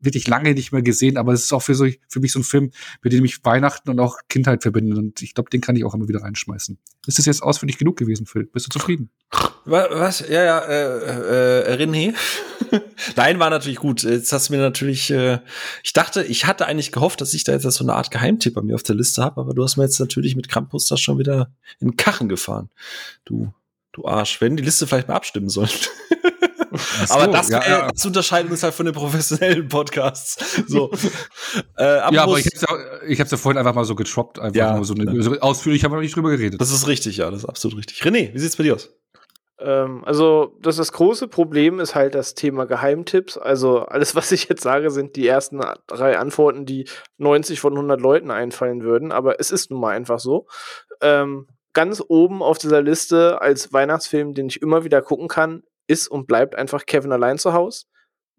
wirklich 0.01 0.27
lange 0.27 0.53
nicht 0.53 0.71
mehr 0.71 0.81
gesehen, 0.81 1.17
aber 1.17 1.33
es 1.33 1.43
ist 1.43 1.53
auch 1.53 1.61
für, 1.61 1.75
so, 1.75 1.87
für 2.07 2.19
mich 2.19 2.31
so 2.31 2.39
ein 2.39 2.43
Film, 2.43 2.71
mit 3.01 3.13
dem 3.13 3.23
ich 3.25 3.43
Weihnachten 3.45 3.89
und 3.89 3.99
auch 3.99 4.17
Kindheit 4.29 4.61
verbinde 4.61 4.97
und 4.97 5.21
ich 5.21 5.33
glaube, 5.33 5.49
den 5.49 5.61
kann 5.61 5.75
ich 5.75 5.85
auch 5.85 5.93
immer 5.93 6.07
wieder 6.07 6.21
reinschmeißen. 6.21 6.77
Ist 7.07 7.17
das 7.17 7.25
jetzt 7.25 7.41
ausführlich 7.41 7.77
genug 7.77 7.97
gewesen, 7.97 8.25
Phil? 8.25 8.45
Bist 8.45 8.67
du 8.67 8.69
zufrieden? 8.69 9.09
Was? 9.65 10.19
Ja, 10.27 10.43
ja, 10.43 10.59
äh, 10.59 11.71
äh, 11.71 11.75
René? 11.75 12.15
Nein, 13.15 13.39
war 13.39 13.49
natürlich 13.49 13.79
gut. 13.79 14.03
Jetzt 14.03 14.31
hast 14.33 14.49
du 14.49 14.53
mir 14.53 14.59
natürlich, 14.59 15.11
äh, 15.11 15.39
ich 15.83 15.93
dachte, 15.93 16.23
ich 16.23 16.45
hatte 16.45 16.65
eigentlich 16.65 16.91
gehofft, 16.91 17.21
dass 17.21 17.33
ich 17.33 17.43
da 17.43 17.51
jetzt 17.51 17.63
so 17.63 17.83
eine 17.83 17.93
Art 17.93 18.11
Geheimtipp 18.11 18.53
bei 18.53 18.61
mir 18.61 18.75
auf 18.75 18.83
der 18.83 18.95
Liste 18.95 19.23
habe, 19.23 19.41
aber 19.41 19.53
du 19.53 19.63
hast 19.63 19.77
mir 19.77 19.83
jetzt 19.83 19.99
natürlich 19.99 20.35
mit 20.35 20.49
Krampus 20.49 20.87
das 20.87 20.99
schon 20.99 21.19
wieder 21.19 21.51
in 21.79 21.89
den 21.89 21.97
Kachen 21.97 22.29
gefahren. 22.29 22.69
Du, 23.25 23.53
du 23.91 24.05
Arsch. 24.05 24.41
Werden 24.41 24.57
die 24.57 24.63
Liste 24.63 24.87
vielleicht 24.87 25.07
mal 25.07 25.15
abstimmen 25.15 25.49
sollen. 25.49 25.69
So, 26.71 27.13
aber 27.13 27.27
das, 27.27 27.49
ja, 27.49 27.61
ja. 27.67 27.91
das 27.91 28.05
unterscheidet 28.05 28.51
uns 28.51 28.63
halt 28.63 28.73
von 28.73 28.85
den 28.85 28.95
professionellen 28.95 29.67
Podcasts. 29.67 30.63
So. 30.67 30.91
äh, 31.77 31.83
aber 31.83 32.15
ja, 32.15 32.23
aber 32.23 32.39
ich 32.39 32.45
hab's 32.45 32.61
ja, 32.61 32.77
ich 33.07 33.19
hab's 33.19 33.31
ja 33.31 33.37
vorhin 33.37 33.57
einfach 33.57 33.75
mal 33.75 33.85
so 33.85 33.95
getroppt, 33.95 34.39
einfach 34.39 34.55
ja, 34.55 34.75
nur 34.75 34.85
so, 34.85 34.93
eine, 34.93 35.21
so 35.21 35.37
ausführlich 35.39 35.83
haben 35.83 35.91
wir 35.91 35.97
noch 35.97 36.03
nicht 36.03 36.15
drüber 36.15 36.29
geredet. 36.29 36.61
Das 36.61 36.71
ist 36.71 36.87
richtig, 36.87 37.17
ja, 37.17 37.29
das 37.29 37.39
ist 37.39 37.49
absolut 37.49 37.77
richtig. 37.77 38.01
René, 38.03 38.33
wie 38.33 38.39
sieht's 38.39 38.55
bei 38.55 38.63
dir 38.63 38.75
aus? 38.75 38.89
Ähm, 39.59 40.03
also, 40.05 40.57
das, 40.61 40.77
das 40.77 40.91
große 40.91 41.27
Problem 41.27 41.79
ist 41.79 41.93
halt 41.93 42.15
das 42.15 42.33
Thema 42.33 42.65
Geheimtipps. 42.65 43.37
Also, 43.37 43.79
alles, 43.79 44.15
was 44.15 44.31
ich 44.31 44.49
jetzt 44.49 44.63
sage, 44.63 44.89
sind 44.89 45.15
die 45.15 45.27
ersten 45.27 45.61
drei 45.87 46.17
Antworten, 46.17 46.65
die 46.65 46.87
90 47.17 47.59
von 47.59 47.73
100 47.73 48.01
Leuten 48.01 48.31
einfallen 48.31 48.81
würden. 48.81 49.11
Aber 49.11 49.39
es 49.39 49.51
ist 49.51 49.71
nun 49.71 49.79
mal 49.79 49.95
einfach 49.95 50.19
so. 50.19 50.47
Ähm, 51.01 51.47
ganz 51.73 52.03
oben 52.05 52.41
auf 52.41 52.57
dieser 52.57 52.81
Liste 52.81 53.41
als 53.41 53.71
Weihnachtsfilm, 53.71 54.33
den 54.33 54.47
ich 54.47 54.61
immer 54.61 54.83
wieder 54.83 55.01
gucken 55.01 55.27
kann, 55.27 55.63
ist 55.87 56.07
und 56.07 56.27
bleibt 56.27 56.55
einfach 56.55 56.85
Kevin 56.85 57.11
allein 57.11 57.37
zu 57.37 57.53
Hause 57.53 57.85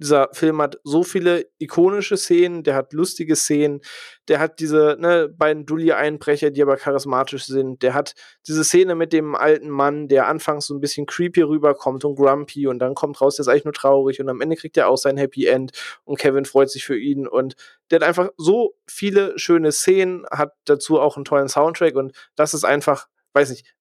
dieser 0.02 0.28
Film 0.32 0.60
hat 0.60 0.78
so 0.84 1.02
viele 1.02 1.46
ikonische 1.58 2.16
Szenen, 2.16 2.62
der 2.62 2.74
hat 2.74 2.92
lustige 2.92 3.36
Szenen, 3.36 3.80
der 4.28 4.40
hat 4.40 4.60
diese 4.60 4.96
ne, 4.98 5.28
beiden 5.28 5.64
Dulli-Einbrecher, 5.64 6.50
die 6.50 6.62
aber 6.62 6.76
charismatisch 6.76 7.46
sind, 7.46 7.82
der 7.82 7.94
hat 7.94 8.14
diese 8.46 8.64
Szene 8.64 8.94
mit 8.94 9.12
dem 9.12 9.34
alten 9.34 9.70
Mann, 9.70 10.08
der 10.08 10.26
anfangs 10.26 10.66
so 10.66 10.74
ein 10.74 10.80
bisschen 10.80 11.06
creepy 11.06 11.42
rüberkommt 11.42 12.04
und 12.04 12.16
grumpy 12.16 12.66
und 12.66 12.78
dann 12.80 12.94
kommt 12.94 13.20
raus, 13.20 13.36
der 13.36 13.42
ist 13.42 13.48
eigentlich 13.48 13.64
nur 13.64 13.74
traurig 13.74 14.20
und 14.20 14.28
am 14.28 14.40
Ende 14.40 14.56
kriegt 14.56 14.76
er 14.76 14.88
auch 14.88 14.98
sein 14.98 15.16
Happy 15.16 15.46
End 15.46 15.72
und 16.04 16.18
Kevin 16.18 16.44
freut 16.44 16.70
sich 16.70 16.84
für 16.84 16.98
ihn 16.98 17.26
und 17.26 17.54
der 17.90 18.00
hat 18.00 18.08
einfach 18.08 18.30
so 18.36 18.74
viele 18.86 19.38
schöne 19.38 19.72
Szenen, 19.72 20.24
hat 20.30 20.52
dazu 20.64 21.00
auch 21.00 21.16
einen 21.16 21.24
tollen 21.24 21.48
Soundtrack 21.48 21.94
und 21.94 22.12
das 22.34 22.54
ist 22.54 22.64
einfach, 22.64 23.06
weiß 23.34 23.50
nicht, 23.50 23.74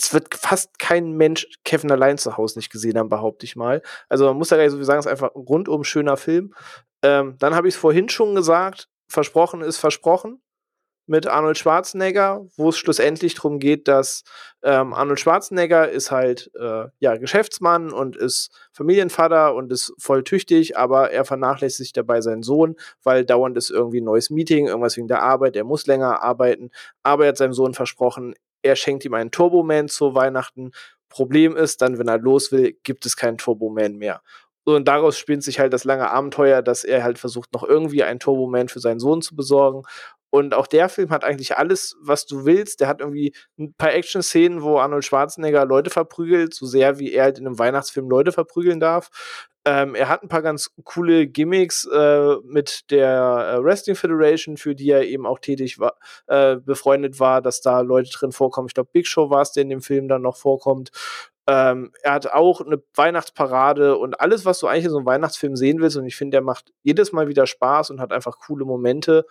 es 0.00 0.14
wird 0.14 0.34
fast 0.34 0.78
kein 0.78 1.12
Mensch 1.12 1.46
Kevin 1.64 1.90
allein 1.90 2.18
zu 2.18 2.36
Hause 2.36 2.58
nicht 2.58 2.70
gesehen 2.70 2.98
haben, 2.98 3.08
behaupte 3.08 3.44
ich 3.44 3.56
mal. 3.56 3.82
Also 4.08 4.26
man 4.26 4.36
muss 4.36 4.50
ja 4.50 4.56
gar 4.56 4.64
nicht 4.64 4.72
so 4.72 4.82
sagen, 4.82 5.00
es 5.00 5.06
ist 5.06 5.12
einfach 5.12 5.34
ein 5.34 5.42
rundum 5.42 5.84
schöner 5.84 6.16
Film. 6.16 6.54
Ähm, 7.02 7.36
dann 7.38 7.54
habe 7.54 7.68
ich 7.68 7.74
es 7.74 7.80
vorhin 7.80 8.08
schon 8.08 8.34
gesagt, 8.34 8.88
versprochen 9.08 9.62
ist 9.62 9.78
versprochen 9.78 10.40
mit 11.06 11.26
Arnold 11.26 11.58
Schwarzenegger, 11.58 12.46
wo 12.56 12.68
es 12.68 12.78
schlussendlich 12.78 13.34
darum 13.34 13.58
geht, 13.58 13.88
dass 13.88 14.22
ähm, 14.62 14.94
Arnold 14.94 15.18
Schwarzenegger 15.18 15.90
ist 15.90 16.12
halt 16.12 16.52
äh, 16.54 16.84
ja 17.00 17.16
Geschäftsmann 17.16 17.92
und 17.92 18.16
ist 18.16 18.50
Familienvater 18.72 19.56
und 19.56 19.72
ist 19.72 19.92
voll 19.98 20.22
tüchtig, 20.22 20.76
aber 20.78 21.10
er 21.10 21.24
vernachlässigt 21.24 21.96
dabei 21.96 22.20
seinen 22.20 22.44
Sohn, 22.44 22.76
weil 23.02 23.24
dauernd 23.24 23.56
ist 23.56 23.70
irgendwie 23.70 24.00
ein 24.00 24.04
neues 24.04 24.30
Meeting, 24.30 24.68
irgendwas 24.68 24.96
wegen 24.96 25.08
der 25.08 25.22
Arbeit, 25.22 25.56
er 25.56 25.64
muss 25.64 25.86
länger 25.86 26.22
arbeiten, 26.22 26.70
aber 27.02 27.24
er 27.24 27.30
hat 27.30 27.38
seinem 27.38 27.54
Sohn 27.54 27.74
versprochen, 27.74 28.34
er 28.62 28.76
schenkt 28.76 29.04
ihm 29.04 29.14
einen 29.14 29.30
Turboman 29.30 29.88
zu 29.88 30.14
Weihnachten. 30.14 30.72
Problem 31.08 31.56
ist, 31.56 31.82
dann, 31.82 31.98
wenn 31.98 32.08
er 32.08 32.18
los 32.18 32.52
will, 32.52 32.78
gibt 32.82 33.06
es 33.06 33.16
keinen 33.16 33.38
Turboman 33.38 33.96
mehr. 33.96 34.22
Und 34.64 34.86
daraus 34.88 35.18
spinnt 35.18 35.42
sich 35.42 35.58
halt 35.58 35.72
das 35.72 35.84
lange 35.84 36.10
Abenteuer, 36.10 36.62
dass 36.62 36.84
er 36.84 37.02
halt 37.02 37.18
versucht, 37.18 37.52
noch 37.52 37.64
irgendwie 37.64 38.04
einen 38.04 38.20
Turboman 38.20 38.68
für 38.68 38.80
seinen 38.80 39.00
Sohn 39.00 39.22
zu 39.22 39.34
besorgen. 39.34 39.82
Und 40.30 40.54
auch 40.54 40.66
der 40.66 40.88
Film 40.88 41.10
hat 41.10 41.24
eigentlich 41.24 41.56
alles, 41.56 41.96
was 42.00 42.26
du 42.26 42.44
willst. 42.44 42.80
Der 42.80 42.88
hat 42.88 43.00
irgendwie 43.00 43.34
ein 43.58 43.74
paar 43.74 43.92
Action-Szenen, 43.92 44.62
wo 44.62 44.78
Arnold 44.78 45.04
Schwarzenegger 45.04 45.64
Leute 45.66 45.90
verprügelt, 45.90 46.54
so 46.54 46.66
sehr 46.66 46.98
wie 46.98 47.12
er 47.12 47.24
halt 47.24 47.38
in 47.38 47.46
einem 47.46 47.58
Weihnachtsfilm 47.58 48.08
Leute 48.08 48.32
verprügeln 48.32 48.80
darf. 48.80 49.10
Ähm, 49.66 49.94
er 49.94 50.08
hat 50.08 50.22
ein 50.22 50.28
paar 50.28 50.40
ganz 50.40 50.70
coole 50.84 51.26
Gimmicks 51.26 51.84
äh, 51.84 52.36
mit 52.44 52.90
der 52.90 53.56
äh, 53.58 53.62
Wrestling 53.62 53.94
Federation, 53.94 54.56
für 54.56 54.74
die 54.74 54.88
er 54.88 55.04
eben 55.04 55.26
auch 55.26 55.38
tätig 55.38 55.78
war, 55.78 55.98
äh, 56.28 56.56
befreundet 56.56 57.20
war, 57.20 57.42
dass 57.42 57.60
da 57.60 57.80
Leute 57.80 58.10
drin 58.10 58.32
vorkommen. 58.32 58.68
Ich 58.68 58.74
glaube, 58.74 58.88
Big 58.92 59.06
Show 59.06 59.28
war 59.28 59.42
es, 59.42 59.52
der 59.52 59.64
in 59.64 59.68
dem 59.68 59.82
Film 59.82 60.08
dann 60.08 60.22
noch 60.22 60.36
vorkommt. 60.38 60.90
Ähm, 61.50 61.90
er 62.02 62.12
hat 62.12 62.28
auch 62.28 62.60
eine 62.60 62.80
Weihnachtsparade 62.94 63.96
und 63.98 64.20
alles, 64.20 64.44
was 64.44 64.60
du 64.60 64.68
eigentlich 64.68 64.84
in 64.84 64.92
so 64.92 64.98
einem 64.98 65.06
Weihnachtsfilm 65.06 65.56
sehen 65.56 65.80
willst. 65.80 65.96
Und 65.96 66.06
ich 66.06 66.14
finde, 66.14 66.36
der 66.36 66.42
macht 66.42 66.72
jedes 66.84 67.10
Mal 67.10 67.26
wieder 67.26 67.48
Spaß 67.48 67.90
und 67.90 68.00
hat 68.00 68.12
einfach 68.12 68.38
coole 68.38 68.64
Momente. 68.64 69.26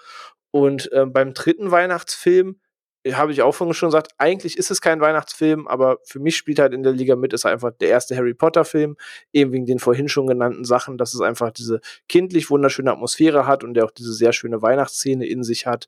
Und 0.52 0.91
äh, 0.91 1.06
beim 1.06 1.34
dritten 1.34 1.72
Weihnachtsfilm 1.72 2.60
habe 3.08 3.32
ich 3.32 3.41
auch 3.41 3.54
vorhin 3.54 3.74
schon 3.74 3.88
gesagt, 3.88 4.12
eigentlich 4.18 4.58
ist 4.58 4.70
es 4.70 4.82
kein 4.82 5.00
Weihnachtsfilm, 5.00 5.66
aber 5.70 6.00
für 6.04 6.20
mich 6.20 6.36
spielt 6.36 6.60
halt 6.60 6.74
in 6.74 6.84
der 6.84 6.91
Liga 6.91 7.16
mit, 7.16 7.32
ist 7.32 7.46
einfach 7.46 7.72
der 7.80 7.88
erste 7.88 8.18
Harry 8.18 8.34
Potter-Film, 8.34 8.98
eben 9.32 9.54
wegen 9.54 9.66
den 9.66 9.80
vorhin 9.80 10.10
schon 10.10 10.28
genannten 10.28 10.66
Sachen, 10.66 10.98
dass 10.98 11.14
es 11.14 11.22
einfach 11.22 11.52
diese 11.52 11.80
kindlich 12.10 12.50
wunderschöne 12.50 12.91
Atmosphäre 12.91 13.48
hat 13.48 13.64
und 13.64 13.76
der 13.76 13.86
auch 13.86 13.91
diese 13.91 14.12
sehr 14.12 14.34
schöne 14.34 14.62
Weihnachtsszene 14.62 15.26
in 15.26 15.44
sich 15.44 15.66
hat. 15.66 15.88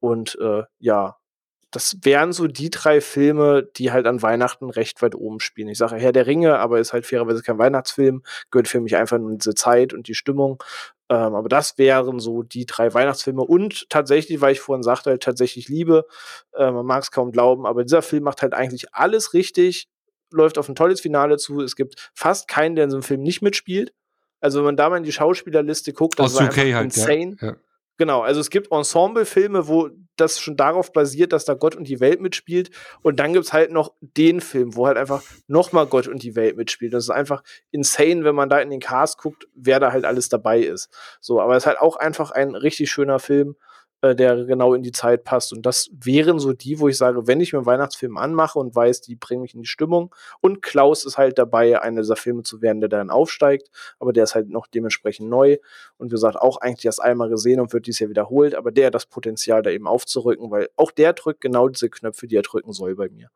Und 0.00 0.36
äh, 0.38 0.64
ja, 0.78 1.16
das 1.70 1.98
wären 2.02 2.32
so 2.32 2.46
die 2.46 2.70
drei 2.70 3.00
Filme, 3.00 3.62
die 3.76 3.92
halt 3.92 4.06
an 4.06 4.22
Weihnachten 4.22 4.70
recht 4.70 5.02
weit 5.02 5.14
oben 5.14 5.40
spielen. 5.40 5.68
Ich 5.68 5.78
sage 5.78 5.96
Herr 5.96 6.12
der 6.12 6.26
Ringe, 6.26 6.58
aber 6.58 6.80
ist 6.80 6.92
halt 6.92 7.06
fairerweise 7.06 7.42
kein 7.42 7.58
Weihnachtsfilm, 7.58 8.22
gehört 8.50 8.68
für 8.68 8.80
mich 8.80 8.96
einfach 8.96 9.18
nur 9.18 9.36
diese 9.36 9.54
Zeit 9.54 9.94
und 9.94 10.08
die 10.08 10.14
Stimmung. 10.14 10.62
Ähm, 11.08 11.34
aber 11.34 11.48
das 11.48 11.78
wären 11.78 12.18
so 12.18 12.42
die 12.42 12.66
drei 12.66 12.92
Weihnachtsfilme. 12.92 13.42
Und 13.42 13.88
tatsächlich, 13.88 14.40
weil 14.40 14.52
ich 14.52 14.60
vorhin 14.60 14.82
sagte, 14.82 15.10
halt 15.10 15.22
tatsächlich 15.22 15.68
Liebe, 15.68 16.06
äh, 16.54 16.70
man 16.70 16.86
mag 16.86 17.02
es 17.02 17.10
kaum 17.10 17.30
glauben, 17.30 17.66
aber 17.66 17.84
dieser 17.84 18.02
Film 18.02 18.24
macht 18.24 18.42
halt 18.42 18.54
eigentlich 18.54 18.92
alles 18.94 19.32
richtig, 19.32 19.88
läuft 20.32 20.58
auf 20.58 20.68
ein 20.68 20.74
tolles 20.74 21.00
Finale 21.00 21.36
zu. 21.36 21.60
Es 21.60 21.76
gibt 21.76 22.10
fast 22.14 22.48
keinen, 22.48 22.74
der 22.74 22.84
in 22.84 22.90
so 22.90 22.96
einem 22.96 23.02
Film 23.02 23.22
nicht 23.22 23.42
mitspielt. 23.42 23.92
Also 24.40 24.58
wenn 24.60 24.66
man 24.66 24.76
da 24.76 24.88
mal 24.88 24.96
in 24.96 25.04
die 25.04 25.12
Schauspielerliste 25.12 25.92
guckt, 25.92 26.18
das 26.18 26.34
Aus 26.34 26.40
ist 26.40 26.48
UK 26.48 26.74
halt, 26.74 26.84
insane. 26.84 27.36
Ja, 27.40 27.48
ja. 27.48 27.56
Genau, 28.00 28.22
also 28.22 28.40
es 28.40 28.48
gibt 28.48 28.72
Ensemble-Filme, 28.72 29.68
wo 29.68 29.90
das 30.16 30.40
schon 30.40 30.56
darauf 30.56 30.90
basiert, 30.90 31.34
dass 31.34 31.44
da 31.44 31.52
Gott 31.52 31.76
und 31.76 31.86
die 31.86 32.00
Welt 32.00 32.22
mitspielt. 32.22 32.70
Und 33.02 33.20
dann 33.20 33.34
gibt 33.34 33.44
es 33.44 33.52
halt 33.52 33.72
noch 33.72 33.92
den 34.00 34.40
Film, 34.40 34.74
wo 34.74 34.86
halt 34.86 34.96
einfach 34.96 35.22
nochmal 35.48 35.84
Gott 35.84 36.08
und 36.08 36.22
die 36.22 36.34
Welt 36.34 36.56
mitspielt. 36.56 36.94
Das 36.94 37.04
ist 37.04 37.10
einfach 37.10 37.42
insane, 37.70 38.24
wenn 38.24 38.34
man 38.34 38.48
da 38.48 38.58
in 38.58 38.70
den 38.70 38.80
Cast 38.80 39.18
guckt, 39.18 39.48
wer 39.54 39.80
da 39.80 39.92
halt 39.92 40.06
alles 40.06 40.30
dabei 40.30 40.60
ist. 40.60 40.88
So, 41.20 41.42
aber 41.42 41.56
es 41.56 41.64
ist 41.64 41.66
halt 41.66 41.78
auch 41.78 41.96
einfach 41.96 42.30
ein 42.30 42.54
richtig 42.54 42.90
schöner 42.90 43.18
Film 43.18 43.56
äh, 44.02 44.14
der 44.14 44.44
genau 44.44 44.74
in 44.74 44.82
die 44.82 44.92
Zeit 44.92 45.24
passt. 45.24 45.52
Und 45.52 45.66
das 45.66 45.90
wären 45.92 46.38
so 46.38 46.52
die, 46.52 46.78
wo 46.80 46.88
ich 46.88 46.96
sage, 46.96 47.26
wenn 47.26 47.40
ich 47.40 47.52
mir 47.52 47.58
einen 47.58 47.66
Weihnachtsfilm 47.66 48.16
anmache 48.16 48.58
und 48.58 48.74
weiß, 48.74 49.00
die 49.02 49.16
bringen 49.16 49.42
mich 49.42 49.54
in 49.54 49.60
die 49.60 49.66
Stimmung. 49.66 50.14
Und 50.40 50.62
Klaus 50.62 51.04
ist 51.04 51.18
halt 51.18 51.38
dabei, 51.38 51.80
einer 51.80 52.00
dieser 52.00 52.16
Filme 52.16 52.42
zu 52.42 52.62
werden, 52.62 52.80
der 52.80 52.88
dann 52.88 53.10
aufsteigt. 53.10 53.70
Aber 53.98 54.12
der 54.12 54.24
ist 54.24 54.34
halt 54.34 54.48
noch 54.48 54.66
dementsprechend 54.66 55.28
neu. 55.28 55.58
Und 55.98 56.08
wie 56.08 56.14
gesagt, 56.14 56.36
auch 56.36 56.58
eigentlich 56.58 56.86
erst 56.86 57.02
einmal 57.02 57.28
gesehen 57.28 57.60
und 57.60 57.72
wird 57.72 57.86
dies 57.86 57.98
Jahr 57.98 58.10
wiederholt. 58.10 58.54
Aber 58.54 58.70
der 58.70 58.86
hat 58.86 58.94
das 58.94 59.06
Potenzial, 59.06 59.62
da 59.62 59.70
eben 59.70 59.86
aufzurücken, 59.86 60.50
weil 60.50 60.68
auch 60.76 60.90
der 60.90 61.12
drückt 61.12 61.40
genau 61.40 61.68
diese 61.68 61.90
Knöpfe, 61.90 62.26
die 62.26 62.36
er 62.36 62.42
drücken 62.42 62.72
soll 62.72 62.94
bei 62.94 63.08
mir. 63.08 63.30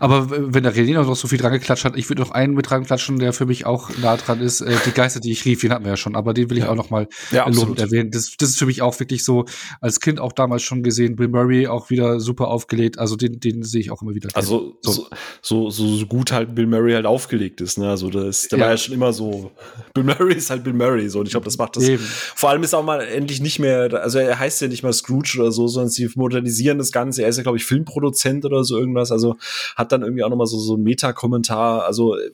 Aber 0.00 0.30
wenn 0.30 0.62
der 0.62 0.74
René 0.74 0.94
noch 0.94 1.14
so 1.14 1.28
viel 1.28 1.38
dran 1.38 1.52
geklatscht 1.52 1.84
hat, 1.84 1.96
ich 1.96 2.08
würde 2.08 2.22
noch 2.22 2.30
einen 2.30 2.54
mit 2.54 2.70
dran 2.70 2.84
klatschen, 2.84 3.18
der 3.18 3.32
für 3.32 3.46
mich 3.46 3.66
auch 3.66 3.90
nah 4.00 4.16
dran 4.16 4.40
ist. 4.40 4.60
Äh, 4.60 4.74
die 4.86 4.92
Geister, 4.92 5.20
die 5.20 5.32
ich 5.32 5.44
rief, 5.44 5.60
den 5.60 5.72
hatten 5.72 5.84
wir 5.84 5.90
ja 5.90 5.96
schon, 5.96 6.16
aber 6.16 6.34
den 6.34 6.50
will 6.50 6.58
ich 6.58 6.64
ja. 6.64 6.70
auch 6.70 6.76
noch 6.76 6.90
mal 6.90 7.08
ja, 7.30 7.48
lobend 7.48 7.78
erwähnen. 7.78 8.10
Das, 8.10 8.36
das 8.38 8.50
ist 8.50 8.58
für 8.58 8.66
mich 8.66 8.82
auch 8.82 8.98
wirklich 9.00 9.24
so, 9.24 9.44
als 9.80 10.00
Kind 10.00 10.20
auch 10.20 10.32
damals 10.32 10.62
schon 10.62 10.82
gesehen, 10.82 11.16
Bill 11.16 11.28
Murray 11.28 11.66
auch 11.66 11.90
wieder 11.90 12.20
super 12.20 12.48
aufgelegt. 12.48 12.98
Also 12.98 13.16
den, 13.16 13.40
den 13.40 13.62
sehe 13.62 13.80
ich 13.80 13.90
auch 13.90 14.02
immer 14.02 14.14
wieder. 14.14 14.28
Also 14.34 14.78
so. 14.82 15.08
So, 15.42 15.70
so, 15.70 15.96
so 15.96 16.06
gut 16.06 16.32
halt 16.32 16.54
Bill 16.54 16.66
Murray 16.66 16.92
halt 16.92 17.06
aufgelegt 17.06 17.60
ist. 17.60 17.78
Ne? 17.78 17.88
Also 17.88 18.10
das, 18.10 18.48
der 18.48 18.58
ja. 18.58 18.64
war 18.64 18.72
ja 18.72 18.76
schon 18.76 18.94
immer 18.94 19.12
so. 19.12 19.50
Bill 19.94 20.04
Murray 20.04 20.34
ist 20.34 20.50
halt 20.50 20.64
Bill 20.64 20.72
Murray. 20.72 21.08
So. 21.08 21.20
Und 21.20 21.26
ich 21.26 21.32
glaube, 21.32 21.44
das 21.44 21.58
macht 21.58 21.76
das. 21.76 21.88
Eben. 21.88 22.02
Vor 22.02 22.50
allem 22.50 22.62
ist 22.62 22.74
auch 22.74 22.84
mal 22.84 23.00
endlich 23.00 23.40
nicht 23.40 23.58
mehr, 23.58 23.92
also 24.02 24.18
er 24.18 24.38
heißt 24.38 24.60
ja 24.60 24.68
nicht 24.68 24.82
mal 24.82 24.92
Scrooge 24.92 25.36
oder 25.38 25.52
so, 25.52 25.68
sondern 25.68 25.90
sie 25.90 26.08
modernisieren 26.14 26.78
das 26.78 26.92
Ganze. 26.92 27.22
Er 27.22 27.28
ist 27.28 27.36
ja, 27.36 27.42
glaube 27.42 27.58
ich, 27.58 27.64
Filmproduzent 27.64 28.44
oder 28.44 28.64
so 28.64 28.78
irgendwas. 28.78 29.12
Also 29.12 29.36
hat 29.76 29.92
dann 29.92 30.02
irgendwie 30.02 30.24
auch 30.24 30.30
nochmal 30.30 30.46
so, 30.46 30.58
so 30.58 30.76
ein 30.76 30.82
Meta-Kommentar. 30.82 31.84
Also 31.84 32.16
äh, 32.16 32.30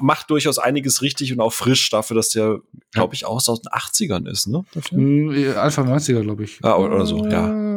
macht 0.00 0.30
durchaus 0.30 0.58
einiges 0.58 1.02
richtig 1.02 1.32
und 1.32 1.40
auch 1.40 1.52
frisch 1.52 1.90
dafür, 1.90 2.14
dass 2.14 2.28
der, 2.30 2.60
glaube 2.92 3.14
ich, 3.14 3.24
auch 3.24 3.36
aus 3.36 3.62
den 3.62 3.72
80ern 3.72 4.28
ist, 4.28 4.46
ne? 4.46 4.64
Hm, 4.90 5.54
Anfang 5.56 5.92
90er, 5.92 6.20
glaube 6.20 6.44
ich. 6.44 6.58
Ah, 6.62 6.76
oder, 6.76 6.96
oder 6.96 7.06
so, 7.06 7.26
ja. 7.26 7.71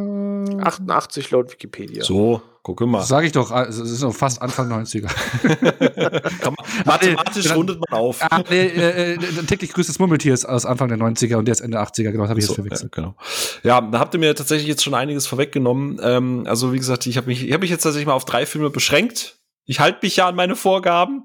88 0.62 1.30
laut 1.30 1.52
Wikipedia. 1.52 2.04
So, 2.04 2.42
gucke 2.62 2.86
mal. 2.86 3.02
Sag 3.02 3.24
ich 3.24 3.32
doch, 3.32 3.50
es 3.50 3.78
ist 3.78 4.02
noch 4.02 4.14
fast 4.14 4.42
Anfang 4.42 4.70
90er. 4.70 5.08
man, 6.44 6.54
mathematisch 6.84 7.54
rundet 7.54 7.80
man 7.80 8.00
auf. 8.00 8.22
Ah, 8.22 8.42
nee, 8.50 8.66
äh, 8.66 9.14
äh, 9.14 9.18
täglich 9.46 9.72
grüßtes 9.72 9.98
Murmeltier 9.98 10.34
ist 10.34 10.44
aus 10.44 10.66
Anfang 10.66 10.88
der 10.88 10.98
90er 10.98 11.36
und 11.36 11.46
der 11.46 11.52
ist 11.52 11.60
Ende 11.60 11.80
80er, 11.80 12.10
genau, 12.10 12.24
das 12.24 12.30
habe 12.30 12.40
ich 12.40 12.46
so, 12.46 12.52
jetzt 12.52 12.56
verwechselt. 12.56 12.96
Ja, 12.96 13.02
genau. 13.02 13.16
Ja, 13.62 13.80
da 13.80 13.98
habt 13.98 14.14
ihr 14.14 14.20
mir 14.20 14.34
tatsächlich 14.34 14.68
jetzt 14.68 14.82
schon 14.82 14.94
einiges 14.94 15.26
vorweggenommen. 15.26 16.00
Ähm, 16.02 16.44
also, 16.46 16.72
wie 16.72 16.78
gesagt, 16.78 17.06
ich 17.06 17.16
habe 17.16 17.28
mich, 17.28 17.46
ich 17.46 17.52
hab 17.52 17.60
mich 17.60 17.70
jetzt 17.70 17.82
tatsächlich 17.82 18.06
mal 18.06 18.14
auf 18.14 18.24
drei 18.24 18.46
Filme 18.46 18.70
beschränkt 18.70 19.38
Ich 19.64 19.80
halte 19.80 20.00
mich 20.02 20.16
ja 20.16 20.28
an 20.28 20.34
meine 20.34 20.56
Vorgaben. 20.56 21.24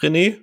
René, 0.00 0.38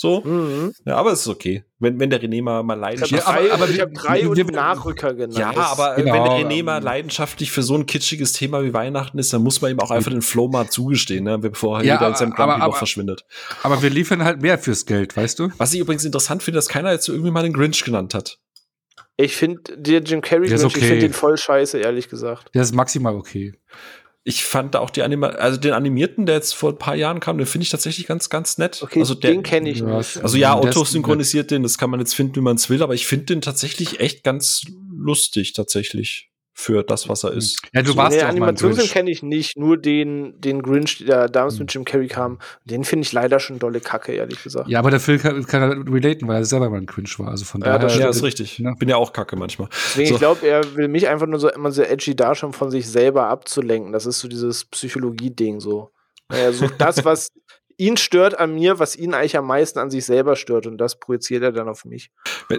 so. 0.00 0.22
Mhm. 0.22 0.72
Ja, 0.86 0.96
aber 0.96 1.12
es 1.12 1.20
ist 1.20 1.28
okay. 1.28 1.62
Wenn, 1.78 2.00
wenn 2.00 2.08
der 2.08 2.22
René 2.22 2.42
mal, 2.42 2.62
mal 2.62 2.74
Ich 2.76 2.80
leidenschaftlich. 2.80 3.26
habe 3.26 3.38
Ja, 3.38 3.48
drei, 3.48 3.52
aber- 3.54 3.62
aber 3.64 3.70
ich 3.72 3.80
hab 3.80 3.92
drei 3.94 4.22
wir- 4.22 4.30
und 4.46 4.52
Nachrücker 4.52 5.12
genannt. 5.14 5.36
Ja, 5.38 5.50
aber 5.50 5.94
genau, 5.96 6.14
wenn 6.14 6.24
der 6.24 6.32
René 6.50 6.64
mal 6.64 6.82
leidenschaftlich 6.82 7.50
für 7.50 7.62
so 7.62 7.74
ein 7.74 7.84
kitschiges 7.84 8.32
Thema 8.32 8.62
wie 8.64 8.72
Weihnachten 8.72 9.18
ist, 9.18 9.32
dann 9.34 9.42
muss 9.42 9.60
man 9.60 9.70
ihm 9.72 9.80
auch 9.80 9.90
einfach 9.90 10.10
den 10.10 10.22
Flow 10.22 10.48
mal 10.48 10.68
zugestehen, 10.70 11.24
ne? 11.24 11.38
bevor 11.38 11.78
er 11.80 11.84
Ja, 11.84 11.96
wieder 11.96 12.08
in 12.08 12.14
seinem 12.14 12.32
Grumpy 12.32 12.60
Loch 12.60 12.76
verschwindet. 12.76 13.24
Aber 13.62 13.82
wir 13.82 13.90
liefern 13.90 14.24
halt 14.24 14.40
mehr 14.40 14.58
fürs 14.58 14.86
Geld, 14.86 15.16
weißt 15.16 15.38
du? 15.38 15.50
Was 15.58 15.74
ich 15.74 15.80
übrigens 15.80 16.04
interessant 16.04 16.42
finde, 16.42 16.56
dass 16.58 16.68
keiner 16.68 16.92
jetzt 16.92 17.04
so 17.04 17.12
irgendwie 17.12 17.30
mal 17.30 17.42
den 17.42 17.52
Grinch 17.52 17.84
genannt 17.84 18.14
hat. 18.14 18.38
Ich 19.16 19.36
finde, 19.36 19.60
der 19.76 20.00
Jim 20.00 20.22
Carrey, 20.22 20.48
Grinch, 20.48 20.60
ich 20.60 20.64
okay. 20.64 20.80
finde 20.80 20.98
den 21.00 21.12
voll 21.12 21.36
scheiße, 21.36 21.76
ehrlich 21.78 22.08
gesagt. 22.08 22.54
Der 22.54 22.62
ist 22.62 22.74
maximal 22.74 23.14
okay. 23.14 23.52
Ich 24.22 24.44
fand 24.44 24.76
auch 24.76 24.90
die 24.90 25.02
Anima 25.02 25.28
also 25.28 25.58
den 25.58 25.72
animierten, 25.72 26.26
der 26.26 26.34
jetzt 26.36 26.52
vor 26.52 26.70
ein 26.72 26.78
paar 26.78 26.94
Jahren 26.94 27.20
kam, 27.20 27.38
den 27.38 27.46
finde 27.46 27.62
ich 27.62 27.70
tatsächlich 27.70 28.06
ganz, 28.06 28.28
ganz 28.28 28.58
nett. 28.58 28.82
Okay, 28.82 29.00
also 29.00 29.14
der, 29.14 29.30
den 29.30 29.42
kenne 29.42 29.70
ich 29.70 29.78
Ja, 29.78 29.96
nicht. 29.96 30.22
Also 30.22 30.36
ja, 30.36 30.58
Otto 30.58 30.84
synchronisiert 30.84 31.50
den, 31.50 31.62
das 31.62 31.78
kann 31.78 31.88
man 31.90 32.00
jetzt 32.00 32.14
finden, 32.14 32.36
wie 32.36 32.40
man 32.40 32.56
es 32.56 32.68
will, 32.68 32.82
aber 32.82 32.94
ich 32.94 33.06
finde 33.06 33.26
den 33.26 33.40
tatsächlich 33.40 34.00
echt 34.00 34.22
ganz 34.22 34.64
lustig, 34.94 35.54
tatsächlich, 35.54 36.29
für 36.60 36.82
das, 36.84 37.08
was 37.08 37.24
er 37.24 37.32
ist. 37.32 37.58
Ja, 37.72 37.82
du 37.82 37.92
So. 37.92 37.96
warst 37.96 38.16
nee, 38.16 38.22
ja 38.22 38.28
Animationsfilm 38.28 38.76
Grinch. 38.76 38.92
kenne 38.92 39.10
ich 39.10 39.22
nicht, 39.22 39.56
nur 39.56 39.78
den, 39.78 40.38
den 40.40 40.62
Grinch, 40.62 41.04
der 41.06 41.28
damals 41.28 41.54
Hm. 41.54 41.60
mit 41.60 41.74
Jim 41.74 41.84
Carrey 41.84 42.06
kam. 42.08 42.38
Den 42.64 42.84
finde 42.84 43.04
ich 43.06 43.12
leider 43.12 43.40
schon 43.40 43.58
dolle 43.58 43.80
Kacke, 43.80 44.12
ehrlich 44.12 44.42
gesagt. 44.42 44.68
Ja, 44.68 44.78
aber 44.78 44.90
der 44.90 45.00
Phil 45.00 45.18
kann, 45.18 45.46
kann 45.46 45.62
er 45.62 45.92
relaten, 45.94 46.28
weil 46.28 46.36
er 46.36 46.44
selber 46.44 46.68
mal 46.70 46.76
ein 46.78 46.86
Cringe 46.86 47.08
war. 47.18 47.28
Also 47.28 47.44
von 47.46 47.60
Ja, 47.62 47.66
daher. 47.66 47.78
das 47.80 47.92
Ja, 47.94 48.00
stimmt. 48.00 48.14
ist 48.16 48.22
richtig. 48.22 48.58
Ja. 48.58 48.74
Bin 48.78 48.88
ja 48.88 48.96
auch 48.96 49.12
kacke 49.12 49.36
manchmal. 49.36 49.68
Deswegen, 49.70 50.08
So. 50.08 50.14
ich 50.14 50.20
glaube, 50.20 50.46
er 50.46 50.76
will 50.76 50.88
mich 50.88 51.08
einfach 51.08 51.26
nur 51.26 51.40
so 51.40 51.48
immer 51.50 51.72
so 51.72 51.82
edgy 51.82 52.14
darstellen, 52.14 52.52
von 52.52 52.70
sich 52.70 52.86
selber 52.88 53.28
abzulenken. 53.28 53.92
Das 53.92 54.04
ist 54.06 54.20
so 54.20 54.28
dieses 54.28 54.66
Psychologie-Ding 54.66 55.60
so. 55.60 55.90
Er 56.28 56.52
sucht 56.52 56.74
das, 56.78 57.04
was 57.04 57.28
ihn 57.80 57.96
stört 57.96 58.38
an 58.38 58.54
mir, 58.54 58.78
was 58.78 58.94
ihn 58.94 59.14
eigentlich 59.14 59.38
am 59.38 59.46
meisten 59.46 59.78
an 59.78 59.90
sich 59.90 60.04
selber 60.04 60.36
stört 60.36 60.66
und 60.66 60.76
das 60.76 61.00
projiziert 61.00 61.42
er 61.42 61.50
dann 61.50 61.68
auf 61.68 61.86
mich. 61.86 62.10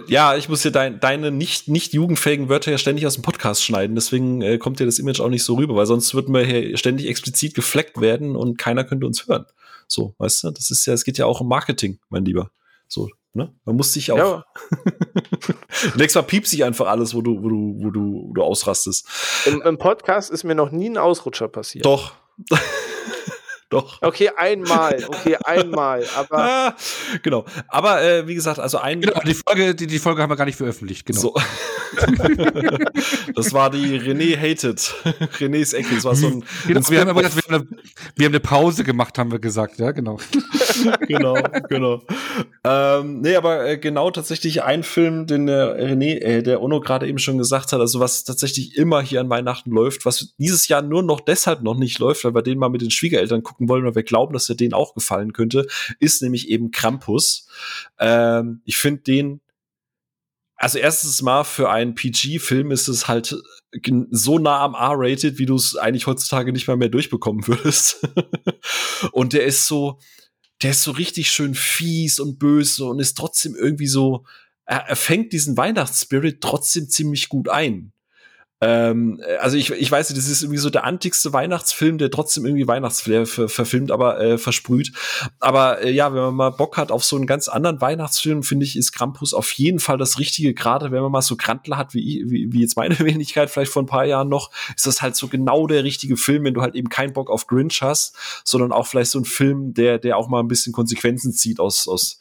Ja, 0.08 0.34
ich 0.36 0.48
muss 0.48 0.62
hier 0.62 0.72
dein, 0.72 0.98
deine 0.98 1.30
nicht, 1.30 1.68
nicht 1.68 1.94
jugendfähigen 1.94 2.48
Wörter 2.48 2.72
ja 2.72 2.78
ständig 2.78 3.06
aus 3.06 3.14
dem 3.14 3.22
Podcast 3.22 3.64
schneiden, 3.64 3.94
deswegen 3.94 4.42
äh, 4.42 4.58
kommt 4.58 4.80
dir 4.80 4.86
das 4.86 4.98
Image 4.98 5.20
auch 5.20 5.28
nicht 5.28 5.44
so 5.44 5.54
rüber, 5.54 5.76
weil 5.76 5.86
sonst 5.86 6.12
würden 6.14 6.34
wir 6.34 6.44
hier 6.44 6.76
ständig 6.76 7.06
explizit 7.08 7.54
gefleckt 7.54 8.00
werden 8.00 8.34
und 8.34 8.58
keiner 8.58 8.82
könnte 8.82 9.06
uns 9.06 9.28
hören. 9.28 9.46
So, 9.86 10.14
weißt 10.18 10.44
du, 10.44 10.50
das 10.50 10.70
ist 10.70 10.84
ja, 10.86 10.92
es 10.92 11.04
geht 11.04 11.18
ja 11.18 11.26
auch 11.26 11.40
um 11.40 11.48
Marketing, 11.48 12.00
mein 12.08 12.24
Lieber. 12.24 12.50
So, 12.88 13.08
ne? 13.32 13.54
Man 13.64 13.76
muss 13.76 13.92
sich 13.92 14.10
auch. 14.10 14.16
Ja, 14.16 14.44
Nächstes 15.94 16.16
Mal 16.16 16.22
piepst 16.22 16.50
sich 16.50 16.64
einfach 16.64 16.88
alles, 16.88 17.14
wo 17.14 17.22
du, 17.22 17.42
wo 17.42 17.48
du, 17.48 17.74
wo 17.78 17.90
du, 17.90 18.28
wo 18.28 18.32
du 18.34 18.42
ausrastest. 18.42 19.06
im, 19.46 19.62
im 19.62 19.78
Podcast 19.78 20.30
ist 20.30 20.42
mir 20.42 20.56
noch 20.56 20.72
nie 20.72 20.90
ein 20.90 20.98
Ausrutscher 20.98 21.48
passiert. 21.48 21.86
Doch. 21.86 22.12
Doch. 23.72 24.02
Okay, 24.02 24.30
einmal, 24.36 25.02
okay, 25.08 25.38
einmal, 25.44 26.04
aber 26.14 26.38
Ah, 26.38 26.76
genau. 27.22 27.46
Aber 27.68 28.02
äh, 28.02 28.28
wie 28.28 28.34
gesagt, 28.34 28.58
also 28.58 28.76
ein. 28.76 29.00
Genau, 29.00 29.18
die 29.20 29.32
Folge, 29.32 29.74
die, 29.74 29.86
die 29.86 29.98
Folge 29.98 30.20
haben 30.20 30.30
wir 30.30 30.36
gar 30.36 30.44
nicht 30.44 30.58
veröffentlicht, 30.58 31.06
genau. 31.06 31.20
So. 31.20 31.34
das 33.34 33.54
war 33.54 33.70
die 33.70 33.98
René 33.98 34.36
Hated. 34.36 34.78
René's 35.38 35.72
Ecke. 35.72 35.94
Das 35.94 36.04
war 36.04 36.14
so 36.14 36.26
ein. 36.26 36.44
Genau, 36.66 36.80
ein 36.80 36.90
wir, 36.90 37.00
haben 37.00 37.08
aber 37.08 37.22
wir, 37.22 37.30
haben 37.30 37.40
eine, 37.48 37.66
wir 38.16 38.26
haben 38.26 38.32
eine 38.32 38.40
Pause 38.40 38.84
gemacht, 38.84 39.18
haben 39.18 39.32
wir 39.32 39.38
gesagt, 39.38 39.78
ja, 39.78 39.92
genau. 39.92 40.18
genau, 41.08 41.34
genau. 41.68 42.02
Ähm, 42.64 43.20
nee, 43.20 43.36
aber 43.36 43.66
äh, 43.66 43.78
genau 43.78 44.10
tatsächlich 44.10 44.62
ein 44.62 44.82
Film, 44.82 45.26
den 45.26 45.46
der 45.46 45.78
René, 45.78 46.20
äh, 46.20 46.42
der 46.42 46.60
Ono 46.60 46.80
gerade 46.80 47.08
eben 47.08 47.18
schon 47.18 47.38
gesagt 47.38 47.72
hat, 47.72 47.80
also 47.80 48.00
was 48.00 48.24
tatsächlich 48.24 48.76
immer 48.76 49.00
hier 49.00 49.20
an 49.20 49.30
Weihnachten 49.30 49.70
läuft, 49.70 50.04
was 50.04 50.34
dieses 50.36 50.68
Jahr 50.68 50.82
nur 50.82 51.02
noch 51.02 51.20
deshalb 51.20 51.62
noch 51.62 51.76
nicht 51.76 51.98
läuft, 51.98 52.24
weil 52.24 52.34
wir 52.34 52.42
den 52.42 52.58
mal 52.58 52.68
mit 52.68 52.82
den 52.82 52.90
Schwiegereltern 52.90 53.42
gucken 53.42 53.61
wollen, 53.68 53.84
weil 53.84 53.94
wir 53.94 54.02
glauben, 54.02 54.32
dass 54.32 54.48
er 54.48 54.54
denen 54.54 54.74
auch 54.74 54.94
gefallen 54.94 55.32
könnte, 55.32 55.66
ist 56.00 56.22
nämlich 56.22 56.48
eben 56.48 56.70
Krampus. 56.70 57.48
Ähm, 57.98 58.62
ich 58.64 58.76
finde 58.76 59.02
den 59.02 59.40
also 60.62 60.78
erstens 60.78 61.22
mal 61.22 61.42
für 61.42 61.70
einen 61.70 61.96
PG-Film 61.96 62.70
ist 62.70 62.86
es 62.86 63.08
halt 63.08 63.34
gen- 63.72 64.06
so 64.12 64.38
nah 64.38 64.60
am 64.60 64.74
R-Rated, 64.74 65.38
wie 65.38 65.46
du 65.46 65.56
es 65.56 65.74
eigentlich 65.74 66.06
heutzutage 66.06 66.52
nicht 66.52 66.68
mal 66.68 66.76
mehr 66.76 66.88
durchbekommen 66.88 67.44
würdest. 67.48 68.06
und 69.10 69.32
der 69.32 69.44
ist 69.44 69.66
so, 69.66 69.98
der 70.62 70.70
ist 70.70 70.84
so 70.84 70.92
richtig 70.92 71.32
schön 71.32 71.56
fies 71.56 72.20
und 72.20 72.38
böse 72.38 72.84
und 72.84 73.00
ist 73.00 73.18
trotzdem 73.18 73.56
irgendwie 73.56 73.88
so, 73.88 74.24
er, 74.64 74.86
er 74.86 74.94
fängt 74.94 75.32
diesen 75.32 75.56
Weihnachtsspirit 75.56 76.40
trotzdem 76.40 76.88
ziemlich 76.88 77.28
gut 77.28 77.48
ein. 77.48 77.92
Ähm, 78.62 79.20
also 79.40 79.56
ich, 79.56 79.70
ich 79.72 79.90
weiß 79.90 80.08
nicht, 80.08 80.18
das 80.18 80.28
ist 80.28 80.42
irgendwie 80.42 80.60
so 80.60 80.70
der 80.70 80.84
antikste 80.84 81.32
Weihnachtsfilm, 81.32 81.98
der 81.98 82.12
trotzdem 82.12 82.46
irgendwie 82.46 82.68
Weihnachtsflair 82.68 83.26
ver 83.26 83.48
verfilmt, 83.48 83.90
aber 83.90 84.20
äh, 84.20 84.38
versprüht. 84.38 84.92
Aber 85.40 85.82
äh, 85.82 85.90
ja, 85.90 86.14
wenn 86.14 86.22
man 86.22 86.34
mal 86.36 86.50
Bock 86.50 86.76
hat 86.76 86.92
auf 86.92 87.02
so 87.02 87.16
einen 87.16 87.26
ganz 87.26 87.48
anderen 87.48 87.80
Weihnachtsfilm, 87.80 88.44
finde 88.44 88.64
ich, 88.64 88.76
ist 88.76 88.92
Krampus 88.92 89.34
auf 89.34 89.50
jeden 89.50 89.80
Fall 89.80 89.98
das 89.98 90.20
Richtige. 90.20 90.54
Gerade 90.54 90.92
wenn 90.92 91.02
man 91.02 91.10
mal 91.10 91.22
so 91.22 91.34
Grantler 91.36 91.76
hat, 91.76 91.92
wie, 91.92 92.22
wie, 92.28 92.52
wie 92.52 92.60
jetzt 92.60 92.76
meine 92.76 92.96
Wenigkeit 93.00 93.50
vielleicht 93.50 93.72
vor 93.72 93.82
ein 93.82 93.86
paar 93.86 94.04
Jahren 94.04 94.28
noch, 94.28 94.52
ist 94.76 94.86
das 94.86 95.02
halt 95.02 95.16
so 95.16 95.26
genau 95.26 95.66
der 95.66 95.82
richtige 95.82 96.16
Film, 96.16 96.44
wenn 96.44 96.54
du 96.54 96.62
halt 96.62 96.76
eben 96.76 96.88
keinen 96.88 97.12
Bock 97.12 97.30
auf 97.30 97.48
Grinch 97.48 97.82
hast, 97.82 98.14
sondern 98.44 98.70
auch 98.70 98.86
vielleicht 98.86 99.10
so 99.10 99.18
ein 99.18 99.24
Film, 99.24 99.74
der, 99.74 99.98
der 99.98 100.16
auch 100.16 100.28
mal 100.28 100.38
ein 100.38 100.48
bisschen 100.48 100.72
Konsequenzen 100.72 101.32
zieht 101.32 101.58
aus, 101.58 101.88
aus, 101.88 102.20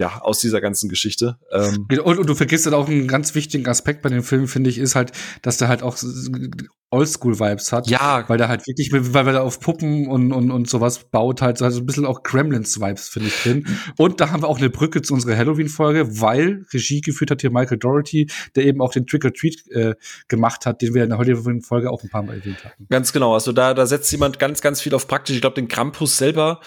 ja, 0.00 0.22
aus 0.22 0.38
dieser 0.38 0.62
ganzen 0.62 0.88
Geschichte. 0.88 1.36
Ähm, 1.52 1.86
Und, 2.02 2.18
und 2.18 2.26
du 2.26 2.34
vergisst 2.34 2.64
halt 2.64 2.74
auch 2.74 2.88
einen 2.88 3.06
ganz 3.06 3.34
wichtigen 3.34 3.68
Aspekt 3.68 4.00
bei 4.00 4.08
dem 4.08 4.22
Film, 4.22 4.48
finde 4.48 4.70
ich, 4.70 4.78
ist 4.78 4.94
halt, 4.94 5.12
dass 5.42 5.58
der 5.58 5.68
halt 5.68 5.82
auch 5.82 5.94
Oldschool-Vibes 6.88 7.70
hat. 7.70 7.86
ja, 7.88 8.24
Weil 8.26 8.38
der 8.38 8.48
halt 8.48 8.66
wirklich, 8.66 8.90
weil 8.92 9.34
er 9.34 9.42
auf 9.42 9.60
Puppen 9.60 10.08
und, 10.08 10.32
und, 10.32 10.50
und 10.50 10.70
sowas 10.70 11.10
baut, 11.10 11.42
halt 11.42 11.58
so 11.58 11.66
also 11.66 11.80
ein 11.80 11.86
bisschen 11.86 12.06
auch 12.06 12.22
Gremlins-Vibes, 12.22 13.10
finde 13.10 13.28
ich, 13.28 13.42
drin. 13.42 13.66
Und 13.98 14.22
da 14.22 14.30
haben 14.30 14.42
wir 14.42 14.48
auch 14.48 14.56
eine 14.56 14.70
Brücke 14.70 15.02
zu 15.02 15.12
unserer 15.12 15.36
Halloween-Folge, 15.36 16.18
weil 16.18 16.64
Regie 16.72 17.02
geführt 17.02 17.30
hat 17.30 17.42
hier 17.42 17.50
Michael 17.50 17.76
Doherty, 17.76 18.30
der 18.56 18.64
eben 18.64 18.80
auch 18.80 18.92
den 18.92 19.06
Trick-or-Treat 19.06 19.68
äh, 19.68 19.94
gemacht 20.28 20.64
hat, 20.64 20.80
den 20.80 20.94
wir 20.94 21.04
in 21.04 21.10
der 21.10 21.18
heutigen 21.18 21.60
Folge 21.60 21.90
auch 21.90 22.02
ein 22.02 22.08
paar 22.08 22.22
Mal 22.22 22.38
erwähnt 22.38 22.64
hatten. 22.64 22.86
Ganz 22.88 23.12
genau. 23.12 23.34
Also 23.34 23.52
da, 23.52 23.74
da 23.74 23.84
setzt 23.84 24.10
jemand 24.10 24.38
ganz, 24.38 24.62
ganz 24.62 24.80
viel 24.80 24.94
auf 24.94 25.06
praktisch. 25.06 25.36
Ich 25.36 25.42
glaube, 25.42 25.56
den 25.56 25.68
Krampus 25.68 26.16
selber, 26.16 26.60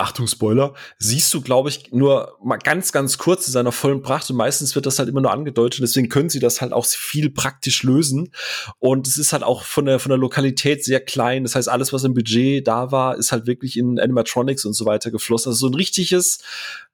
Achtung, 0.00 0.26
Spoiler, 0.26 0.74
siehst 0.98 1.32
du, 1.34 1.40
glaube 1.40 1.68
ich, 1.68 1.92
nur 1.92 2.36
mal 2.42 2.56
ganz, 2.56 2.92
ganz 2.92 3.18
kurz 3.18 3.46
in 3.46 3.52
seiner 3.52 3.72
vollen 3.72 4.02
Pracht 4.02 4.30
und 4.30 4.36
meistens 4.36 4.74
wird 4.74 4.86
das 4.86 4.98
halt 4.98 5.08
immer 5.08 5.20
nur 5.20 5.32
angedeutet. 5.32 5.80
Deswegen 5.82 6.08
können 6.08 6.30
sie 6.30 6.40
das 6.40 6.60
halt 6.60 6.72
auch 6.72 6.86
viel 6.86 7.30
praktisch 7.30 7.82
lösen. 7.82 8.32
Und 8.78 9.06
es 9.06 9.18
ist 9.18 9.32
halt 9.32 9.42
auch 9.42 9.62
von 9.62 9.86
der, 9.86 9.98
von 9.98 10.10
der 10.10 10.18
Lokalität 10.18 10.84
sehr 10.84 11.00
klein. 11.00 11.44
Das 11.44 11.54
heißt, 11.54 11.68
alles, 11.68 11.92
was 11.92 12.04
im 12.04 12.14
Budget 12.14 12.66
da 12.66 12.90
war, 12.90 13.16
ist 13.16 13.32
halt 13.32 13.46
wirklich 13.46 13.76
in 13.76 14.00
Animatronics 14.00 14.64
und 14.64 14.72
so 14.72 14.86
weiter 14.86 15.10
geflossen. 15.10 15.50
Also 15.50 15.66
so 15.66 15.72
ein 15.72 15.74
richtiges, 15.74 16.38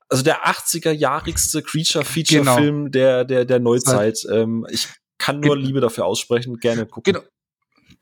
also 0.09 0.23
der 0.23 0.47
80er-jahrigste 0.47 1.63
Creature-Feature-Film 1.63 2.91
der, 2.91 3.25
der, 3.25 3.45
der 3.45 3.61
Neuzeit. 3.61 4.27
Ähm, 4.31 4.67
ich 4.71 4.89
kann 5.19 5.41
nur 5.41 5.57
Liebe 5.57 5.81
dafür 5.81 6.05
aussprechen. 6.05 6.59
Gerne 6.59 6.87
gucken. 6.87 7.15
Genau. 7.15 7.25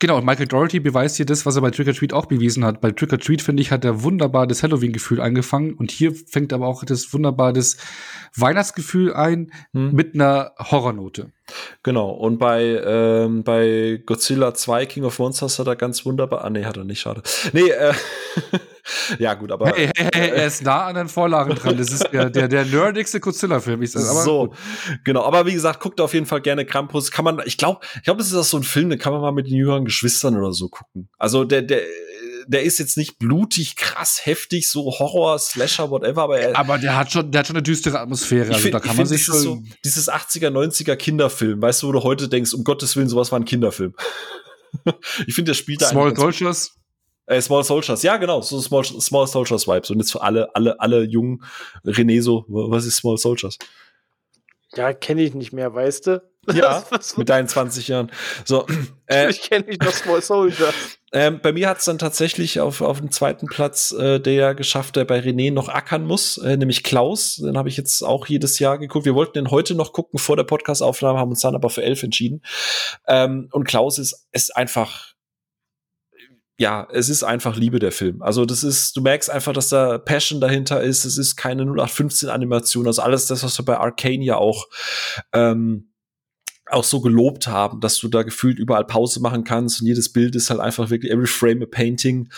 Genau, 0.04 0.18
und 0.18 0.26
Michael 0.26 0.48
Doherty 0.48 0.80
beweist 0.80 1.16
hier 1.16 1.24
das, 1.24 1.46
was 1.46 1.56
er 1.56 1.62
bei 1.62 1.70
Trick 1.70 1.88
or 1.88 1.94
Treat 1.94 2.12
auch 2.12 2.26
bewiesen 2.26 2.62
hat. 2.62 2.82
Bei 2.82 2.90
Trick 2.90 3.10
or 3.10 3.18
Treat, 3.18 3.40
finde 3.40 3.62
ich, 3.62 3.70
hat 3.70 3.86
er 3.86 4.02
wunderbar 4.02 4.46
das 4.46 4.62
Halloween-Gefühl 4.62 5.18
angefangen 5.18 5.72
und 5.72 5.90
hier 5.90 6.14
fängt 6.14 6.52
aber 6.52 6.66
auch 6.66 6.84
das 6.84 7.14
wunderbar 7.14 7.54
das 7.54 7.78
Weihnachtsgefühl 8.36 9.14
ein 9.14 9.50
Hm. 9.72 9.94
mit 9.94 10.14
einer 10.14 10.52
Horrornote. 10.58 11.30
Genau, 11.82 12.10
und 12.10 12.36
bei, 12.36 12.82
ähm, 12.84 13.44
bei 13.44 14.02
Godzilla 14.04 14.52
2 14.52 14.84
King 14.84 15.04
of 15.04 15.18
Monsters 15.18 15.58
hat 15.58 15.68
er 15.68 15.76
ganz 15.76 16.04
wunderbar. 16.04 16.44
Ah, 16.44 16.50
nee, 16.50 16.66
hat 16.66 16.76
er 16.76 16.84
nicht, 16.84 17.00
schade. 17.00 17.22
Nee, 17.54 17.70
äh, 17.70 17.94
ja, 19.18 19.34
gut, 19.34 19.50
aber. 19.50 19.68
Hey, 19.68 19.90
hey, 19.96 20.10
hey, 20.14 20.30
er 20.30 20.46
ist 20.46 20.62
nah 20.62 20.86
an 20.86 20.94
den 20.94 21.08
Vorlagen 21.08 21.54
dran. 21.54 21.76
Das 21.76 21.90
ist 21.90 22.06
der, 22.12 22.30
der, 22.30 22.48
der 22.48 22.64
nerdigste 22.64 23.20
Godzilla-Film. 23.20 23.82
Ich 23.82 23.92
sag, 23.92 24.02
aber 24.02 24.22
so, 24.22 24.46
gut. 24.48 24.56
genau. 25.04 25.22
Aber 25.24 25.46
wie 25.46 25.54
gesagt, 25.54 25.80
guckt 25.80 26.00
auf 26.00 26.12
jeden 26.14 26.26
Fall 26.26 26.40
gerne 26.40 26.66
Krampus. 26.66 27.10
Kann 27.10 27.24
man, 27.24 27.40
ich 27.46 27.56
glaube, 27.56 27.80
ich 27.96 28.02
glaube, 28.02 28.20
es 28.20 28.28
ist 28.28 28.34
auch 28.34 28.44
so 28.44 28.58
ein 28.58 28.62
Film, 28.62 28.90
den 28.90 28.98
kann 28.98 29.12
man 29.12 29.22
mal 29.22 29.32
mit 29.32 29.46
den 29.46 29.54
jüngeren 29.54 29.84
Geschwistern 29.84 30.36
oder 30.36 30.52
so 30.52 30.68
gucken. 30.68 31.08
Also 31.18 31.44
der, 31.44 31.62
der, 31.62 31.80
der 32.46 32.62
ist 32.62 32.78
jetzt 32.78 32.96
nicht 32.96 33.18
blutig, 33.18 33.76
krass, 33.76 34.20
heftig, 34.24 34.68
so 34.68 34.84
Horror, 34.98 35.38
Slasher, 35.38 35.90
whatever, 35.90 36.22
aber 36.22 36.38
er. 36.38 36.58
aber 36.58 36.78
der 36.78 36.96
hat 36.96 37.12
schon, 37.12 37.30
der 37.30 37.40
hat 37.40 37.46
schon 37.46 37.56
eine 37.56 37.62
düstere 37.62 38.00
Atmosphäre. 38.00 38.48
Also 38.48 38.60
find, 38.60 38.74
da 38.74 38.80
kann 38.80 38.96
man 38.96 39.06
sich 39.06 39.24
schon. 39.24 39.38
so, 39.38 39.62
dieses 39.84 40.10
80er, 40.10 40.50
90er 40.50 40.96
Kinderfilm, 40.96 41.62
weißt 41.62 41.82
du, 41.82 41.88
wo 41.88 41.92
du 41.92 42.02
heute 42.02 42.28
denkst, 42.28 42.52
um 42.52 42.64
Gottes 42.64 42.96
Willen, 42.96 43.08
sowas 43.08 43.32
war 43.32 43.40
ein 43.40 43.44
Kinderfilm. 43.44 43.94
ich 45.26 45.34
finde, 45.34 45.50
der 45.50 45.54
spielt 45.54 45.82
da 45.82 45.88
Small 45.88 46.14
Soldiers. 46.14 46.74
Äh, 47.26 47.40
Small 47.40 47.64
Soldiers, 47.64 48.02
ja 48.02 48.16
genau, 48.16 48.40
so 48.42 48.60
Small, 48.60 48.84
Small 48.84 49.26
Soldiers 49.26 49.66
Vibes. 49.66 49.90
Und 49.90 49.98
jetzt 49.98 50.12
für 50.12 50.22
alle, 50.22 50.54
alle, 50.54 50.78
alle 50.80 51.02
jungen 51.04 51.42
René 51.84 52.22
so, 52.22 52.44
was 52.48 52.86
ist 52.86 52.96
Small 52.96 53.16
Soldiers? 53.16 53.58
ja, 54.76 54.92
kenne 54.92 55.22
ich 55.22 55.34
nicht 55.34 55.52
mehr, 55.52 55.74
weißt 55.74 56.06
du? 56.06 56.22
Ja, 56.52 56.84
mit 57.16 57.28
deinen 57.28 57.48
20 57.48 57.88
Jahren. 57.88 58.10
So, 58.44 58.66
äh, 59.06 59.30
ich 59.30 59.42
kenne 59.42 59.66
nicht 59.66 59.82
noch 59.82 59.92
Small 59.92 60.20
Soldier. 60.20 60.72
ähm, 61.12 61.40
bei 61.42 61.52
mir 61.52 61.68
hat 61.68 61.78
es 61.78 61.86
dann 61.86 61.98
tatsächlich 61.98 62.60
auf, 62.60 62.80
auf 62.80 63.00
dem 63.00 63.10
zweiten 63.10 63.46
Platz 63.46 63.92
äh, 63.92 64.20
der 64.20 64.54
geschafft, 64.54 64.96
der 64.96 65.04
bei 65.04 65.20
René 65.20 65.52
noch 65.52 65.68
ackern 65.68 66.06
muss, 66.06 66.38
äh, 66.38 66.56
nämlich 66.56 66.82
Klaus. 66.82 67.36
Den 67.36 67.56
habe 67.56 67.68
ich 67.68 67.76
jetzt 67.76 68.02
auch 68.02 68.26
jedes 68.26 68.58
Jahr 68.58 68.78
geguckt. 68.78 69.06
Wir 69.06 69.14
wollten 69.14 69.34
den 69.34 69.50
heute 69.50 69.74
noch 69.74 69.92
gucken 69.92 70.18
vor 70.18 70.36
der 70.36 70.44
Podcast-Aufnahme, 70.44 71.18
haben 71.18 71.30
uns 71.30 71.40
dann 71.40 71.54
aber 71.54 71.70
für 71.70 71.82
elf 71.82 72.02
entschieden. 72.02 72.42
Ähm, 73.06 73.48
und 73.52 73.64
Klaus 73.64 73.98
ist, 73.98 74.26
ist 74.32 74.54
einfach 74.54 75.13
ja, 76.56 76.86
es 76.92 77.08
ist 77.08 77.24
einfach 77.24 77.56
Liebe 77.56 77.78
der 77.78 77.90
Film. 77.90 78.22
Also 78.22 78.44
das 78.44 78.62
ist, 78.62 78.96
du 78.96 79.00
merkst 79.00 79.28
einfach, 79.28 79.52
dass 79.52 79.70
da 79.70 79.98
Passion 79.98 80.40
dahinter 80.40 80.82
ist. 80.82 81.04
Es 81.04 81.18
ist 81.18 81.36
keine 81.36 81.62
0815 81.62 82.28
Animation, 82.28 82.86
also 82.86 83.02
alles 83.02 83.26
das, 83.26 83.42
was 83.42 83.58
wir 83.58 83.64
bei 83.64 83.78
Arcane 83.78 84.24
ja 84.24 84.36
auch 84.36 84.66
ähm, 85.32 85.93
auch 86.66 86.84
so 86.84 87.00
gelobt 87.00 87.46
haben, 87.46 87.80
dass 87.80 87.98
du 87.98 88.08
da 88.08 88.22
gefühlt 88.22 88.58
überall 88.58 88.86
Pause 88.86 89.20
machen 89.20 89.44
kannst 89.44 89.80
und 89.80 89.86
jedes 89.86 90.08
Bild 90.08 90.34
ist 90.34 90.48
halt 90.48 90.60
einfach 90.60 90.88
wirklich 90.88 91.12
every 91.12 91.26
frame 91.26 91.62
a 91.62 91.66
painting. 91.66 92.30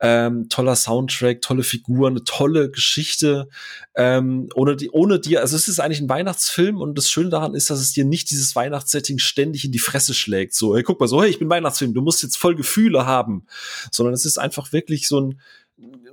Ähm, 0.00 0.48
toller 0.48 0.74
Soundtrack, 0.74 1.42
tolle 1.42 1.62
Figuren, 1.62 2.14
eine 2.14 2.24
tolle 2.24 2.70
Geschichte. 2.70 3.48
Ähm, 3.94 4.48
ohne 4.54 4.76
die, 4.76 4.90
ohne 4.90 5.20
dir, 5.20 5.40
also 5.42 5.54
es 5.54 5.68
ist 5.68 5.80
eigentlich 5.80 6.00
ein 6.00 6.08
Weihnachtsfilm 6.08 6.80
und 6.80 6.96
das 6.96 7.10
Schöne 7.10 7.28
daran 7.28 7.54
ist, 7.54 7.68
dass 7.68 7.80
es 7.80 7.92
dir 7.92 8.06
nicht 8.06 8.30
dieses 8.30 8.56
Weihnachtssetting 8.56 9.18
ständig 9.18 9.66
in 9.66 9.72
die 9.72 9.78
Fresse 9.78 10.14
schlägt. 10.14 10.54
So, 10.54 10.74
hey, 10.74 10.82
guck 10.82 10.98
mal, 10.98 11.06
so, 11.06 11.22
hey, 11.22 11.28
ich 11.28 11.38
bin 11.38 11.50
Weihnachtsfilm, 11.50 11.92
du 11.92 12.00
musst 12.00 12.22
jetzt 12.22 12.36
voll 12.36 12.54
Gefühle 12.54 13.04
haben, 13.04 13.46
sondern 13.90 14.14
es 14.14 14.24
ist 14.24 14.38
einfach 14.38 14.72
wirklich 14.72 15.08
so 15.08 15.20
ein 15.20 15.40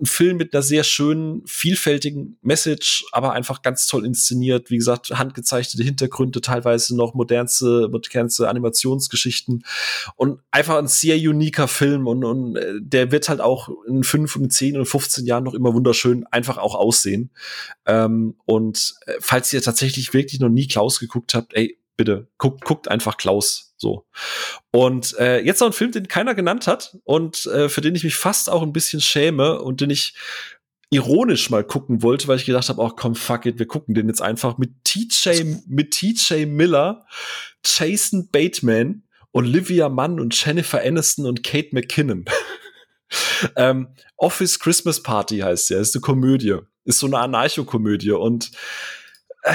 ein 0.02 0.06
Film 0.06 0.38
mit 0.38 0.54
einer 0.54 0.64
sehr 0.64 0.84
schönen, 0.84 1.46
vielfältigen 1.46 2.38
Message, 2.42 3.06
aber 3.12 3.34
einfach 3.34 3.62
ganz 3.62 3.86
toll 3.86 4.06
inszeniert. 4.06 4.70
Wie 4.70 4.78
gesagt, 4.78 5.12
handgezeichnete 5.12 5.84
Hintergründe, 5.84 6.42
teilweise 6.42 6.96
noch 6.96 7.14
modernste, 7.14 7.88
modernste 7.90 8.50
Animationsgeschichten 8.50 9.64
und 10.16 10.40
einfach 10.50 10.78
ein 10.78 10.88
sehr 10.88 11.18
uniker 11.18 11.68
Film 11.68 12.08
und, 12.08 12.24
und 12.24 12.56
äh, 12.56 12.74
der 12.82 13.12
wird 13.12 13.30
halt 13.30 13.42
auch 13.42 13.70
in 13.88 14.04
fünf 14.04 14.36
und 14.36 14.52
zehn 14.52 14.78
und 14.78 14.86
15 14.86 15.26
Jahren 15.26 15.44
noch 15.44 15.54
immer 15.54 15.74
wunderschön 15.74 16.26
einfach 16.28 16.58
auch 16.58 16.76
aussehen. 16.76 17.30
Ähm, 17.86 18.36
und 18.46 18.96
äh, 19.06 19.14
falls 19.20 19.54
ihr 19.54 19.62
tatsächlich 19.62 20.14
wirklich 20.14 20.40
noch 20.40 20.50
nie 20.50 20.68
Klaus 20.68 21.00
geguckt 21.00 21.34
habt, 21.34 21.54
ey, 21.54 21.78
bitte 21.96 22.28
guckt, 22.38 22.66
guckt 22.66 22.88
einfach 22.88 23.18
Klaus. 23.18 23.71
So. 23.82 24.06
Und 24.70 25.18
äh, 25.18 25.40
jetzt 25.40 25.60
noch 25.60 25.68
ein 25.68 25.74
Film, 25.74 25.92
den 25.92 26.08
keiner 26.08 26.36
genannt 26.36 26.68
hat 26.68 26.98
und 27.04 27.48
äh, 27.48 27.68
für 27.68 27.82
den 27.82 27.96
ich 27.96 28.04
mich 28.04 28.16
fast 28.16 28.48
auch 28.48 28.62
ein 28.62 28.74
bisschen 28.74 29.02
schäme 29.02 29.60
und 29.60 29.82
den 29.82 29.90
ich 29.90 30.14
ironisch 30.92 31.50
mal 31.50 31.64
gucken 31.64 32.04
wollte, 32.04 32.28
weil 32.28 32.38
ich 32.38 32.46
gedacht 32.46 32.70
habe, 32.70 32.80
oh 32.80 32.92
komm, 32.96 33.16
fuck 33.16 33.48
it, 33.48 33.58
wir 33.58 33.66
gucken 33.66 33.96
den 33.96 34.08
jetzt 34.08 34.22
einfach 34.22 34.60
mit 34.60 34.84
TJ, 34.84 35.46
mit 35.68 35.92
TJ 35.92 36.46
Miller, 36.46 37.08
Jason 37.66 38.30
Bateman, 38.30 39.04
Olivia 39.32 39.90
Munn 39.90 40.20
und 40.20 40.40
Jennifer 40.40 40.82
Aniston 40.82 41.26
und 41.26 41.42
Kate 41.42 41.70
McKinnon. 41.72 42.26
ähm, 43.56 43.96
Office 44.16 44.60
Christmas 44.60 45.02
Party 45.02 45.40
heißt 45.40 45.72
ja, 45.72 45.80
ist 45.80 45.96
eine 45.96 46.02
Komödie, 46.02 46.58
ist 46.84 47.00
so 47.00 47.08
eine 47.08 47.18
Anarcho-Komödie 47.18 48.12
und 48.12 48.52
äh, 49.42 49.54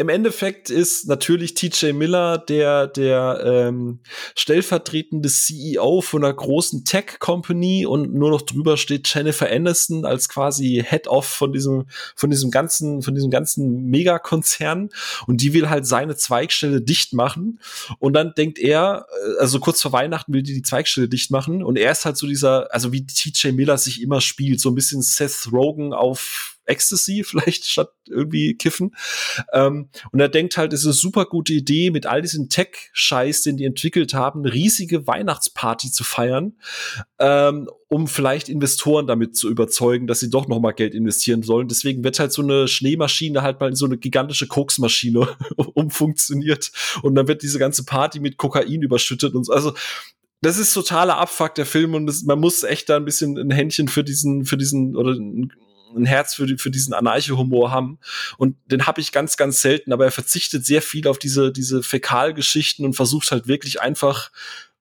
im 0.00 0.08
Endeffekt 0.08 0.70
ist 0.70 1.08
natürlich 1.08 1.54
TJ 1.54 1.92
Miller 1.92 2.38
der, 2.38 2.86
der 2.86 3.42
ähm, 3.44 3.98
stellvertretende 4.36 5.28
CEO 5.28 6.02
von 6.02 6.24
einer 6.24 6.32
großen 6.32 6.84
Tech-Company 6.84 7.84
und 7.84 8.14
nur 8.14 8.30
noch 8.30 8.42
drüber 8.42 8.76
steht 8.76 9.12
Jennifer 9.12 9.50
Aniston 9.50 10.04
als 10.04 10.28
quasi 10.28 10.84
Head-Off 10.88 11.26
von 11.26 11.52
diesem, 11.52 11.86
von 12.14 12.30
diesem 12.30 12.52
ganzen, 12.52 13.02
von 13.02 13.16
diesem 13.16 13.30
ganzen 13.30 13.86
Megakonzern. 13.86 14.90
Und 15.26 15.40
die 15.42 15.52
will 15.52 15.68
halt 15.68 15.84
seine 15.84 16.14
Zweigstelle 16.14 16.80
dicht 16.80 17.12
machen. 17.12 17.58
Und 17.98 18.12
dann 18.12 18.34
denkt 18.36 18.60
er, 18.60 19.06
äh, 19.10 19.40
also 19.40 19.58
kurz 19.58 19.82
vor 19.82 19.92
Weihnachten 19.92 20.32
will 20.32 20.44
die 20.44 20.54
die 20.54 20.62
Zweigstelle 20.62 21.08
dicht 21.08 21.32
machen. 21.32 21.64
Und 21.64 21.76
er 21.76 21.90
ist 21.90 22.04
halt 22.04 22.16
so 22.16 22.28
dieser, 22.28 22.72
also 22.72 22.92
wie 22.92 23.04
TJ 23.04 23.48
Miller 23.48 23.78
sich 23.78 24.00
immer 24.00 24.20
spielt, 24.20 24.60
so 24.60 24.70
ein 24.70 24.76
bisschen 24.76 25.02
Seth 25.02 25.48
Rogen 25.50 25.92
auf 25.92 26.57
Ecstasy 26.68 27.24
vielleicht 27.26 27.64
statt 27.66 27.92
irgendwie 28.06 28.54
kiffen. 28.54 28.94
Ähm, 29.52 29.88
und 30.12 30.20
er 30.20 30.28
denkt 30.28 30.56
halt, 30.56 30.72
es 30.72 30.80
ist 30.80 30.86
eine 30.86 30.94
super 30.94 31.24
gute 31.26 31.52
Idee, 31.52 31.90
mit 31.90 32.06
all 32.06 32.22
diesem 32.22 32.48
Tech-Scheiß, 32.48 33.42
den 33.42 33.56
die 33.56 33.64
entwickelt 33.64 34.14
haben, 34.14 34.40
eine 34.40 34.52
riesige 34.52 35.06
Weihnachtsparty 35.06 35.90
zu 35.90 36.04
feiern, 36.04 36.56
ähm, 37.18 37.68
um 37.88 38.06
vielleicht 38.06 38.48
Investoren 38.48 39.06
damit 39.06 39.36
zu 39.36 39.48
überzeugen, 39.48 40.06
dass 40.06 40.20
sie 40.20 40.30
doch 40.30 40.46
noch 40.46 40.60
mal 40.60 40.72
Geld 40.72 40.94
investieren 40.94 41.42
sollen. 41.42 41.68
Deswegen 41.68 42.04
wird 42.04 42.18
halt 42.18 42.32
so 42.32 42.42
eine 42.42 42.68
Schneemaschine 42.68 43.42
halt 43.42 43.60
mal 43.60 43.68
in 43.68 43.76
so 43.76 43.86
eine 43.86 43.98
gigantische 43.98 44.46
Koksmaschine 44.46 45.28
umfunktioniert 45.56 46.70
und 47.02 47.14
dann 47.14 47.28
wird 47.28 47.42
diese 47.42 47.58
ganze 47.58 47.84
Party 47.84 48.20
mit 48.20 48.36
Kokain 48.36 48.82
überschüttet 48.82 49.34
und 49.34 49.44
so. 49.44 49.52
Also 49.52 49.74
das 50.40 50.58
ist 50.58 50.72
totaler 50.72 51.18
Abfuck 51.18 51.54
der 51.54 51.66
Film 51.66 51.94
und 51.94 52.06
das, 52.06 52.22
man 52.22 52.38
muss 52.38 52.62
echt 52.62 52.88
da 52.88 52.96
ein 52.96 53.04
bisschen 53.04 53.36
ein 53.38 53.50
Händchen 53.50 53.88
für 53.88 54.04
diesen, 54.04 54.44
für 54.44 54.56
diesen 54.56 54.96
oder 54.96 55.12
ein 55.12 55.52
ein 55.96 56.06
Herz 56.06 56.34
für, 56.34 56.46
für 56.58 56.70
diesen 56.70 56.94
Anarcho-Humor 56.94 57.70
haben. 57.70 57.98
Und 58.36 58.56
den 58.66 58.86
habe 58.86 59.00
ich 59.00 59.12
ganz, 59.12 59.36
ganz 59.36 59.60
selten, 59.60 59.92
aber 59.92 60.04
er 60.04 60.10
verzichtet 60.10 60.64
sehr 60.66 60.82
viel 60.82 61.08
auf 61.08 61.18
diese, 61.18 61.52
diese 61.52 61.82
Fäkalgeschichten 61.82 62.84
und 62.84 62.94
versucht 62.94 63.30
halt 63.30 63.46
wirklich 63.48 63.80
einfach 63.80 64.30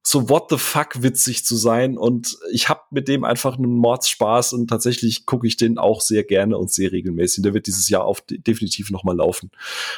so 0.07 0.29
what 0.29 0.45
the 0.49 0.57
fuck 0.57 1.03
witzig 1.03 1.43
zu 1.43 1.57
sein. 1.57 1.97
Und 1.97 2.37
ich 2.51 2.69
habe 2.69 2.81
mit 2.91 3.09
dem 3.09 3.25
einfach 3.25 3.57
einen 3.57 3.75
Mordspaß 3.75 4.53
und 4.53 4.67
tatsächlich 4.67 5.25
gucke 5.25 5.45
ich 5.45 5.57
den 5.57 5.77
auch 5.77 5.99
sehr 5.99 6.23
gerne 6.23 6.57
und 6.57 6.71
sehr 6.71 6.93
regelmäßig. 6.93 7.43
Der 7.43 7.53
wird 7.53 7.67
dieses 7.67 7.89
Jahr 7.89 8.05
auf 8.05 8.23
definitiv 8.25 8.89
noch 8.89 9.03
mal 9.03 9.17
laufen. 9.17 9.51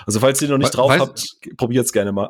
Also 0.08 0.20
falls 0.20 0.42
ihr 0.42 0.50
noch 0.50 0.58
nicht 0.58 0.72
drauf 0.72 0.90
Weiß 0.90 1.02
habt, 1.02 1.38
probiert's 1.58 1.94
gerne 1.94 2.12
mal. 2.12 2.30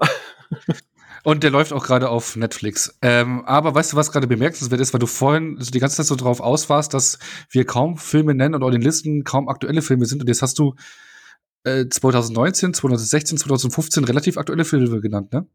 Und 1.24 1.44
der 1.44 1.52
läuft 1.52 1.74
auch 1.74 1.84
gerade 1.84 2.10
auf 2.10 2.36
Netflix. 2.36 2.98
Ähm, 3.02 3.44
aber 3.46 3.76
weißt 3.76 3.94
du, 3.94 3.98
was 3.98 4.12
gerade 4.12 4.28
bemerkenswert 4.28 4.82
ist, 4.82 4.94
weil 4.94 5.00
du 5.00 5.08
vorhin 5.08 5.58
also 5.58 5.72
die 5.72 5.80
ganze 5.80 5.98
Zeit 5.98 6.06
so 6.06 6.16
drauf 6.16 6.40
aus 6.40 6.70
warst, 6.70 6.94
dass 6.94 7.20
wir 7.50 7.66
kaum 7.66 7.98
Filme 7.98 8.34
nennen 8.34 8.56
und 8.56 8.64
auch 8.64 8.68
in 8.68 8.76
den 8.76 8.82
Listen 8.82 9.24
kaum 9.24 9.50
aktuelle 9.50 9.82
Filme 9.82 10.06
sind. 10.06 10.22
Und 10.22 10.28
jetzt 10.28 10.42
hast 10.42 10.60
du 10.60 10.76
äh, 11.64 11.88
2019, 11.88 12.74
2016, 12.74 13.38
2015 13.38 14.04
relativ 14.06 14.38
aktuelle 14.38 14.66
Filme 14.66 15.02
genannt, 15.02 15.34
ne? 15.34 15.48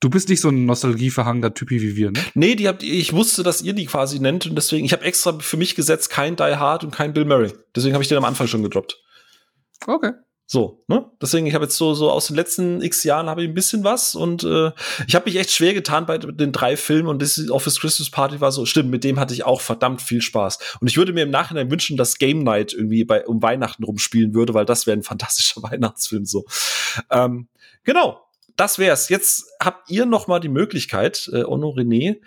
Du 0.00 0.10
bist 0.10 0.28
nicht 0.28 0.40
so 0.40 0.50
ein 0.50 0.64
nostalgieverhangener 0.64 1.54
Typi 1.54 1.82
wie 1.82 1.96
wir, 1.96 2.12
ne? 2.12 2.20
Nee, 2.34 2.54
die 2.54 2.68
habt 2.68 2.84
ich 2.84 3.12
wusste, 3.12 3.42
dass 3.42 3.62
ihr 3.62 3.72
die 3.72 3.86
quasi 3.86 4.20
nennt 4.20 4.46
und 4.46 4.54
deswegen, 4.54 4.84
ich 4.84 4.92
habe 4.92 5.04
extra 5.04 5.36
für 5.40 5.56
mich 5.56 5.74
gesetzt 5.74 6.10
kein 6.10 6.36
Die 6.36 6.42
Hard 6.44 6.84
und 6.84 6.92
kein 6.92 7.12
Bill 7.12 7.24
Murray. 7.24 7.52
Deswegen 7.74 7.94
habe 7.94 8.02
ich 8.02 8.08
den 8.08 8.18
am 8.18 8.24
Anfang 8.24 8.46
schon 8.46 8.62
gedroppt. 8.62 9.02
Okay. 9.86 10.12
So, 10.50 10.82
ne? 10.88 11.04
Deswegen, 11.20 11.46
ich 11.46 11.52
habe 11.52 11.66
jetzt 11.66 11.76
so, 11.76 11.92
so 11.92 12.10
aus 12.10 12.28
den 12.28 12.36
letzten 12.36 12.80
x 12.80 13.04
Jahren 13.04 13.28
habe 13.28 13.42
ich 13.42 13.48
ein 13.50 13.54
bisschen 13.54 13.84
was 13.84 14.14
und 14.14 14.44
äh, 14.44 14.72
ich 15.06 15.14
habe 15.14 15.26
mich 15.26 15.36
echt 15.36 15.50
schwer 15.50 15.74
getan 15.74 16.06
bei 16.06 16.16
den 16.16 16.52
drei 16.52 16.78
Filmen 16.78 17.06
und 17.06 17.20
das 17.20 17.50
Office 17.50 17.78
Christmas 17.78 18.08
Party 18.08 18.40
war 18.40 18.50
so, 18.50 18.64
stimmt, 18.64 18.88
mit 18.88 19.04
dem 19.04 19.20
hatte 19.20 19.34
ich 19.34 19.44
auch 19.44 19.60
verdammt 19.60 20.00
viel 20.00 20.22
Spaß. 20.22 20.78
Und 20.80 20.88
ich 20.88 20.96
würde 20.96 21.12
mir 21.12 21.24
im 21.24 21.30
Nachhinein 21.30 21.70
wünschen, 21.70 21.98
dass 21.98 22.16
Game 22.16 22.44
Night 22.44 22.72
irgendwie 22.72 23.04
bei 23.04 23.26
um 23.26 23.42
Weihnachten 23.42 23.84
rumspielen 23.84 24.32
würde, 24.32 24.54
weil 24.54 24.64
das 24.64 24.86
wäre 24.86 24.96
ein 24.96 25.02
fantastischer 25.02 25.62
Weihnachtsfilm 25.62 26.24
so. 26.24 26.46
Ähm, 27.10 27.48
genau, 27.84 28.22
das 28.56 28.78
wär's. 28.78 29.10
Jetzt 29.10 29.52
habt 29.62 29.90
ihr 29.90 30.06
noch 30.06 30.28
mal 30.28 30.40
die 30.40 30.48
Möglichkeit, 30.48 31.28
äh, 31.30 31.44
Ono 31.44 31.68
René, 31.68 32.20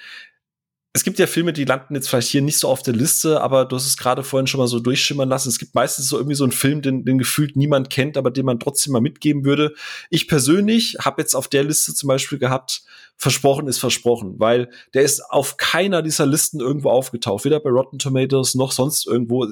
es 0.94 1.06
gibt 1.06 1.20
ja 1.20 1.28
Filme, 1.28 1.54
die 1.54 1.64
landen 1.64 1.96
jetzt 1.96 2.10
vielleicht 2.10 2.28
hier 2.28 2.42
nicht 2.42 2.58
so 2.58 2.68
auf 2.68 2.82
der 2.82 2.94
Liste, 2.94 3.40
aber 3.42 3.64
du 3.64 3.78
hast 3.78 3.86
es 3.86 3.96
gerade 3.96 4.24
vorhin 4.24 4.48
schon 4.48 4.60
mal 4.60 4.68
so 4.68 4.80
durchschimmern 4.80 5.30
lassen. 5.30 5.48
Es 5.48 5.58
gibt 5.58 5.74
meistens 5.74 6.10
so 6.10 6.18
irgendwie 6.18 6.36
so 6.36 6.44
einen 6.44 6.52
Film, 6.52 6.82
den, 6.82 7.06
den 7.06 7.18
gefühlt 7.18 7.56
niemand 7.56 7.90
kennt, 7.90 8.18
aber 8.18 8.30
den 8.30 8.46
man 8.46 8.60
trotzdem 8.60 8.92
mal 8.92 9.00
mitgeben 9.00 9.46
würde. 9.46 9.74
Ich 10.10 10.28
persönlich 10.28 10.98
habe 11.00 11.22
jetzt 11.22 11.34
auf 11.34 11.48
der 11.48 11.64
Liste 11.64 11.94
zum 11.94 12.08
Beispiel 12.08 12.40
gehabt, 12.40 12.84
versprochen 13.22 13.68
ist 13.68 13.78
versprochen, 13.78 14.40
weil 14.40 14.72
der 14.96 15.04
ist 15.04 15.22
auf 15.30 15.58
keiner 15.58 16.02
dieser 16.02 16.26
Listen 16.26 16.60
irgendwo 16.60 16.90
aufgetaucht, 16.90 17.46
weder 17.46 17.60
bei 17.60 17.70
Rotten 17.70 18.00
Tomatoes 18.00 18.56
noch 18.56 18.72
sonst 18.72 19.06
irgendwo, 19.06 19.46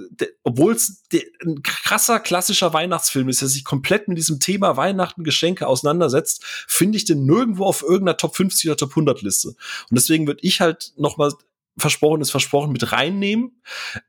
obwohl 0.43 0.73
es 0.73 1.03
ein 1.45 1.61
krasser 1.61 2.19
klassischer 2.19 2.73
Weihnachtsfilm 2.73 3.29
ist, 3.29 3.41
der 3.41 3.47
sich 3.47 3.63
komplett 3.63 4.07
mit 4.07 4.17
diesem 4.17 4.39
Thema 4.39 4.75
Weihnachten 4.75 5.23
Geschenke 5.23 5.67
auseinandersetzt, 5.67 6.43
finde 6.67 6.97
ich 6.97 7.05
den 7.05 7.27
nirgendwo 7.27 7.65
auf 7.65 7.83
irgendeiner 7.83 8.17
Top 8.17 8.35
50 8.35 8.71
oder 8.71 8.77
Top 8.77 8.89
100 8.89 9.21
Liste. 9.21 9.49
Und 9.49 9.57
deswegen 9.91 10.25
würde 10.25 10.39
ich 10.41 10.61
halt 10.61 10.93
noch 10.97 11.17
mal 11.17 11.31
versprochen 11.77 12.21
ist 12.21 12.31
versprochen 12.31 12.71
mit 12.71 12.91
reinnehmen. 12.91 13.61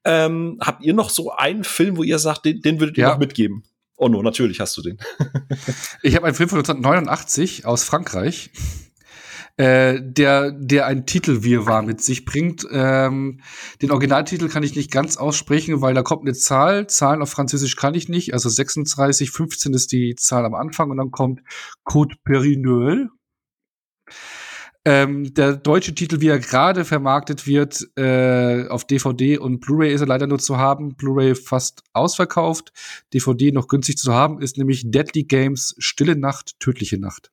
Ähm, 0.05 0.59
habt 0.63 0.83
ihr 0.83 0.95
noch 0.95 1.11
so 1.11 1.33
einen 1.33 1.65
Film, 1.65 1.99
wo 1.99 2.03
ihr 2.03 2.19
sagt, 2.19 2.47
den, 2.47 2.63
den 2.63 2.81
würdet 2.81 2.97
ihr 2.97 3.03
ja. 3.03 3.11
noch 3.11 3.19
mitgeben? 3.19 3.63
Oh 3.97 4.09
no, 4.09 4.23
natürlich 4.23 4.59
hast 4.59 4.75
du 4.79 4.81
den. 4.81 4.99
ich 6.03 6.17
habe 6.17 6.27
einen 6.27 6.35
Film 6.35 6.49
von 6.49 6.61
1989 6.61 7.67
aus 7.67 7.85
Frankreich 7.85 8.51
äh, 9.57 9.99
der, 10.01 10.53
der 10.53 10.87
ein 10.87 11.07
Titelwirrwarr 11.07 11.83
mit 11.83 12.01
sich 12.01 12.25
bringt. 12.25 12.67
Ähm, 12.71 13.41
den 13.83 13.91
Originaltitel 13.91 14.49
kann 14.49 14.63
ich 14.63 14.75
nicht 14.75 14.91
ganz 14.91 15.17
aussprechen, 15.17 15.83
weil 15.83 15.95
da 15.95 16.03
kommt 16.03 16.23
eine 16.23 16.35
Zahl. 16.35 16.87
Zahlen 16.87 17.23
auf 17.23 17.31
Französisch 17.31 17.77
kann 17.77 17.95
ich 17.95 18.09
nicht. 18.09 18.33
Also 18.33 18.49
36, 18.49 19.31
15 19.31 19.75
ist 19.75 19.93
die 19.93 20.15
Zahl 20.17 20.45
am 20.45 20.55
Anfang 20.55 20.91
und 20.91 20.97
dann 20.97 21.11
kommt 21.11 21.41
Code 21.85 22.17
Perineuil. 22.25 23.09
Ähm, 24.87 25.35
der 25.35 25.57
deutsche 25.57 25.95
Titel, 25.95 26.21
wie 26.21 26.29
er 26.29 26.39
gerade 26.39 26.87
vermarktet 26.87 27.47
wird, 27.47 27.87
äh, 27.99 28.67
auf 28.69 28.87
DVD 28.87 29.37
und 29.37 29.61
Blu-ray 29.61 29.93
ist 29.93 30.01
er 30.01 30.07
leider 30.07 30.27
nur 30.27 30.39
zu 30.39 30.57
haben. 30.57 30.95
Blu-ray 30.97 31.35
fast 31.35 31.83
ausverkauft. 31.93 32.73
DVD 33.13 33.53
noch 33.53 33.69
günstig 33.69 33.99
zu 33.99 34.15
haben, 34.15 34.41
ist 34.41 34.57
nämlich 34.57 34.91
Deadly 34.91 35.25
Games 35.25 35.75
Stille 35.79 36.17
Nacht, 36.17 36.59
tödliche 36.61 36.99
Nacht. 36.99 37.31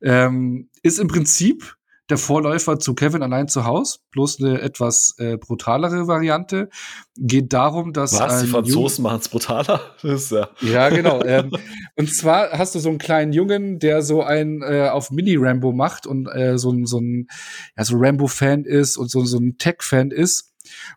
Ähm, 0.00 0.70
ist 0.82 0.98
im 0.98 1.08
Prinzip 1.08 1.76
der 2.10 2.18
Vorläufer 2.18 2.78
zu 2.78 2.94
Kevin 2.94 3.22
allein 3.22 3.48
zu 3.48 3.64
Haus, 3.64 4.00
bloß 4.10 4.40
eine 4.40 4.60
etwas 4.60 5.14
äh, 5.18 5.36
brutalere 5.36 6.06
Variante. 6.06 6.68
Geht 7.16 7.52
darum, 7.52 7.92
dass. 7.92 8.18
Was? 8.18 8.42
Die 8.42 8.48
Franzosen 8.48 9.02
machen 9.02 9.20
es 9.20 9.28
brutaler? 9.28 9.80
ja, 10.02 10.48
ja, 10.60 10.88
genau. 10.90 11.22
ähm, 11.24 11.52
und 11.96 12.14
zwar 12.14 12.50
hast 12.50 12.74
du 12.74 12.78
so 12.78 12.88
einen 12.88 12.98
kleinen 12.98 13.32
Jungen, 13.32 13.78
der 13.78 14.02
so 14.02 14.22
ein 14.22 14.62
äh, 14.62 14.88
auf 14.88 15.10
Mini-Rambo 15.10 15.72
macht 15.72 16.06
und 16.06 16.26
äh, 16.26 16.58
so, 16.58 16.70
ein 16.70 16.86
so 16.86 16.98
ein 16.98 17.28
ja, 17.76 17.84
so 17.84 17.96
Rambo-Fan 17.96 18.64
ist 18.64 18.96
und 18.96 19.10
so, 19.10 19.24
so 19.24 19.38
ein 19.38 19.56
Tech-Fan 19.58 20.10
ist 20.10 20.52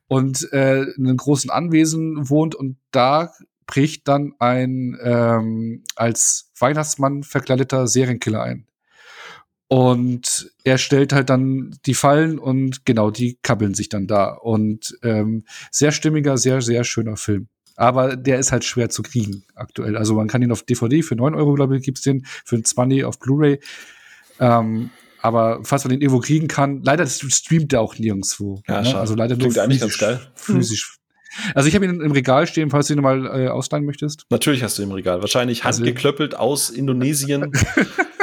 und 0.08 0.52
äh, 0.52 0.84
in 0.84 1.08
einem 1.08 1.18
großen 1.18 1.50
Anwesen 1.50 2.30
wohnt 2.30 2.56
und 2.56 2.78
da 2.92 3.32
bricht 3.66 4.08
dann 4.08 4.34
ein 4.40 4.98
ähm, 5.02 5.84
als 5.96 6.52
Weihnachtsmann 6.60 7.24
verkleideter 7.24 7.88
Serienkiller 7.88 8.42
ein. 8.42 8.68
Und 9.74 10.52
er 10.64 10.78
stellt 10.78 11.14
halt 11.14 11.32
dann 11.32 11.76
die 11.88 11.96
Fallen 11.96 12.38
und 12.38 12.86
genau, 12.86 13.10
die 13.10 13.40
kabbeln 13.42 13.74
sich 13.74 13.90
dann 13.90 14.06
da. 14.06 14.30
Und 14.34 14.96
ähm, 15.02 15.46
sehr 15.72 15.92
stimmiger, 15.92 16.38
sehr, 16.38 16.62
sehr 16.62 16.84
schöner 16.84 17.18
Film. 17.18 17.48
Aber 17.76 18.16
der 18.16 18.38
ist 18.38 18.52
halt 18.52 18.64
schwer 18.66 18.90
zu 18.90 19.02
kriegen 19.02 19.46
aktuell. 19.56 19.98
Also 19.98 20.14
man 20.14 20.28
kann 20.28 20.44
ihn 20.44 20.52
auf 20.52 20.62
DVD 20.62 21.02
für 21.02 21.16
9 21.16 21.34
Euro, 21.34 21.54
glaube 21.56 21.76
ich, 21.76 21.84
gibt's 21.84 22.02
den, 22.02 22.24
für 22.46 22.56
ein 22.56 22.64
20 22.64 23.04
auf 23.04 23.18
Blu-ray. 23.18 23.60
Ähm, 24.40 24.92
aber 25.24 25.62
falls 25.64 25.84
man 25.86 25.90
den 25.90 26.02
irgendwo 26.02 26.20
kriegen 26.20 26.48
kann, 26.48 26.84
leider 26.84 27.08
streamt 27.08 27.72
der 27.72 27.82
auch 27.82 27.98
nirgendwo. 27.98 28.62
Ja, 28.68 28.82
ne? 28.84 28.96
Also 28.96 29.16
leider 29.16 29.36
Klingt 29.38 29.56
nur 29.56 29.64
eigentlich 29.64 29.82
ganz 29.82 29.98
geil. 29.98 30.20
physisch. 30.36 31.00
Also 31.56 31.68
ich 31.68 31.74
habe 31.74 31.86
ihn 31.86 32.00
im 32.00 32.12
Regal 32.12 32.46
stehen, 32.46 32.70
falls 32.70 32.88
du 32.90 32.94
ihn 32.94 33.02
mal 33.02 33.26
äh, 33.26 33.48
ausleihen 33.48 33.86
möchtest. 33.86 34.26
Natürlich 34.30 34.62
hast 34.62 34.78
du 34.78 34.84
ihn 34.84 34.90
im 34.90 34.94
Regal. 34.94 35.22
Wahrscheinlich 35.22 35.66
Also- 35.66 35.80
handgeklöppelt 35.80 36.36
aus 36.36 36.70
Indonesien 36.70 37.52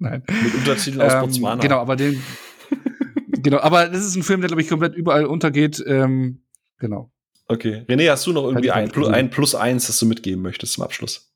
Nein. 0.00 0.22
mit 0.42 0.54
Untertiteln 0.54 1.00
aus 1.00 1.12
Ähm, 1.12 1.20
Botswana. 1.20 1.62
Genau, 1.62 1.78
aber 1.78 1.94
den. 1.94 2.20
genau, 3.28 3.58
aber 3.58 3.86
das 3.86 4.04
ist 4.04 4.16
ein 4.16 4.22
Film, 4.22 4.40
der, 4.40 4.48
glaube 4.48 4.62
ich, 4.62 4.68
komplett 4.68 4.94
überall 4.94 5.26
untergeht. 5.26 5.82
Ähm, 5.86 6.42
genau. 6.78 7.12
Okay. 7.46 7.84
René, 7.88 8.10
hast 8.10 8.26
du 8.26 8.32
noch 8.32 8.44
irgendwie 8.44 8.70
ein, 8.70 8.90
ein 8.90 9.30
Plus 9.30 9.54
eins, 9.54 9.86
das 9.86 9.98
du 9.98 10.06
mitgeben 10.06 10.42
möchtest 10.42 10.72
zum 10.72 10.84
Abschluss? 10.84 11.29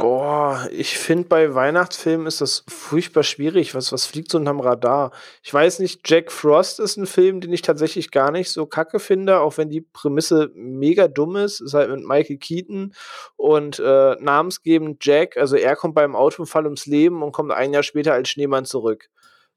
Boah, 0.00 0.66
ich 0.72 0.96
finde 0.98 1.28
bei 1.28 1.54
Weihnachtsfilmen 1.54 2.26
ist 2.26 2.40
das 2.40 2.64
furchtbar 2.68 3.22
schwierig. 3.22 3.74
Was, 3.74 3.92
was 3.92 4.06
fliegt 4.06 4.30
so 4.30 4.38
unterm 4.38 4.60
Radar? 4.60 5.12
Ich 5.42 5.52
weiß 5.52 5.78
nicht, 5.78 6.08
Jack 6.08 6.32
Frost 6.32 6.80
ist 6.80 6.96
ein 6.96 7.06
Film, 7.06 7.42
den 7.42 7.52
ich 7.52 7.60
tatsächlich 7.60 8.10
gar 8.10 8.30
nicht 8.30 8.50
so 8.50 8.64
kacke 8.64 8.98
finde, 8.98 9.40
auch 9.40 9.58
wenn 9.58 9.68
die 9.68 9.82
Prämisse 9.82 10.50
mega 10.54 11.06
dumm 11.06 11.36
ist. 11.36 11.60
Ist 11.60 11.74
halt 11.74 11.90
mit 11.90 12.02
Michael 12.02 12.38
Keaton 12.38 12.94
und 13.36 13.78
äh, 13.78 14.16
namensgebend 14.18 15.04
Jack. 15.04 15.36
Also 15.36 15.56
er 15.56 15.76
kommt 15.76 15.94
beim 15.94 16.16
Autounfall 16.16 16.64
ums 16.64 16.86
Leben 16.86 17.22
und 17.22 17.32
kommt 17.32 17.52
ein 17.52 17.74
Jahr 17.74 17.82
später 17.82 18.14
als 18.14 18.30
Schneemann 18.30 18.64
zurück. 18.64 19.10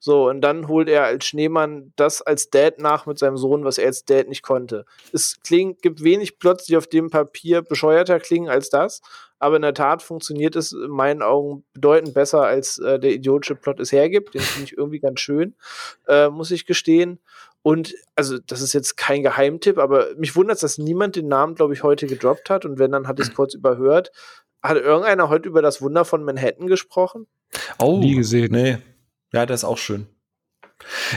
So, 0.05 0.27
und 0.27 0.41
dann 0.41 0.67
holt 0.67 0.89
er 0.89 1.05
als 1.05 1.23
Schneemann 1.23 1.93
das 1.95 2.21
als 2.21 2.49
Dad 2.49 2.77
nach 2.77 3.05
mit 3.05 3.17
seinem 3.17 3.37
Sohn, 3.37 3.63
was 3.63 3.77
er 3.77 3.85
als 3.87 4.03
Dad 4.03 4.27
nicht 4.27 4.43
konnte. 4.43 4.83
Es 5.13 5.39
klingt, 5.41 5.81
gibt 5.81 6.03
wenig 6.03 6.39
Plots, 6.39 6.65
die 6.65 6.75
auf 6.75 6.87
dem 6.87 7.09
Papier 7.09 7.61
bescheuerter 7.61 8.19
klingen 8.19 8.49
als 8.49 8.69
das, 8.69 8.99
aber 9.43 9.57
in 9.57 9.61
der 9.61 9.73
Tat 9.73 10.01
funktioniert 10.01 10.55
es 10.55 10.71
in 10.71 10.89
meinen 10.89 11.21
Augen 11.21 11.63
bedeutend 11.73 12.13
besser, 12.13 12.41
als 12.43 12.77
äh, 12.79 12.97
der 12.99 13.11
idiotische 13.11 13.55
Plot 13.55 13.79
es 13.79 13.91
hergibt. 13.91 14.33
Den 14.33 14.41
finde 14.41 14.65
ich 14.71 14.77
irgendwie 14.77 14.99
ganz 14.99 15.19
schön, 15.19 15.55
äh, 16.07 16.29
muss 16.29 16.49
ich 16.51 16.65
gestehen. 16.65 17.19
Und 17.61 17.93
also, 18.15 18.39
das 18.39 18.61
ist 18.61 18.73
jetzt 18.73 18.97
kein 18.97 19.21
Geheimtipp, 19.23 19.77
aber 19.77 20.07
mich 20.17 20.35
wundert 20.35 20.55
es, 20.55 20.61
dass 20.61 20.77
niemand 20.77 21.15
den 21.15 21.27
Namen, 21.27 21.55
glaube 21.55 21.73
ich, 21.73 21.83
heute 21.83 22.07
gedroppt 22.07 22.49
hat. 22.49 22.65
Und 22.65 22.79
wenn, 22.79 22.91
dann 22.91 23.07
hatte 23.07 23.21
ich 23.21 23.29
es 23.29 23.35
kurz 23.35 23.53
überhört. 23.53 24.11
Hat 24.61 24.77
irgendeiner 24.77 25.29
heute 25.29 25.47
über 25.49 25.61
das 25.61 25.81
Wunder 25.81 26.05
von 26.05 26.23
Manhattan 26.23 26.67
gesprochen? 26.67 27.27
Oh, 27.79 27.99
Nie 27.99 28.15
gesehen. 28.15 28.51
Nee. 28.51 28.77
Ja, 29.33 29.45
der 29.45 29.55
ist 29.55 29.63
auch 29.63 29.77
schön. 29.77 30.07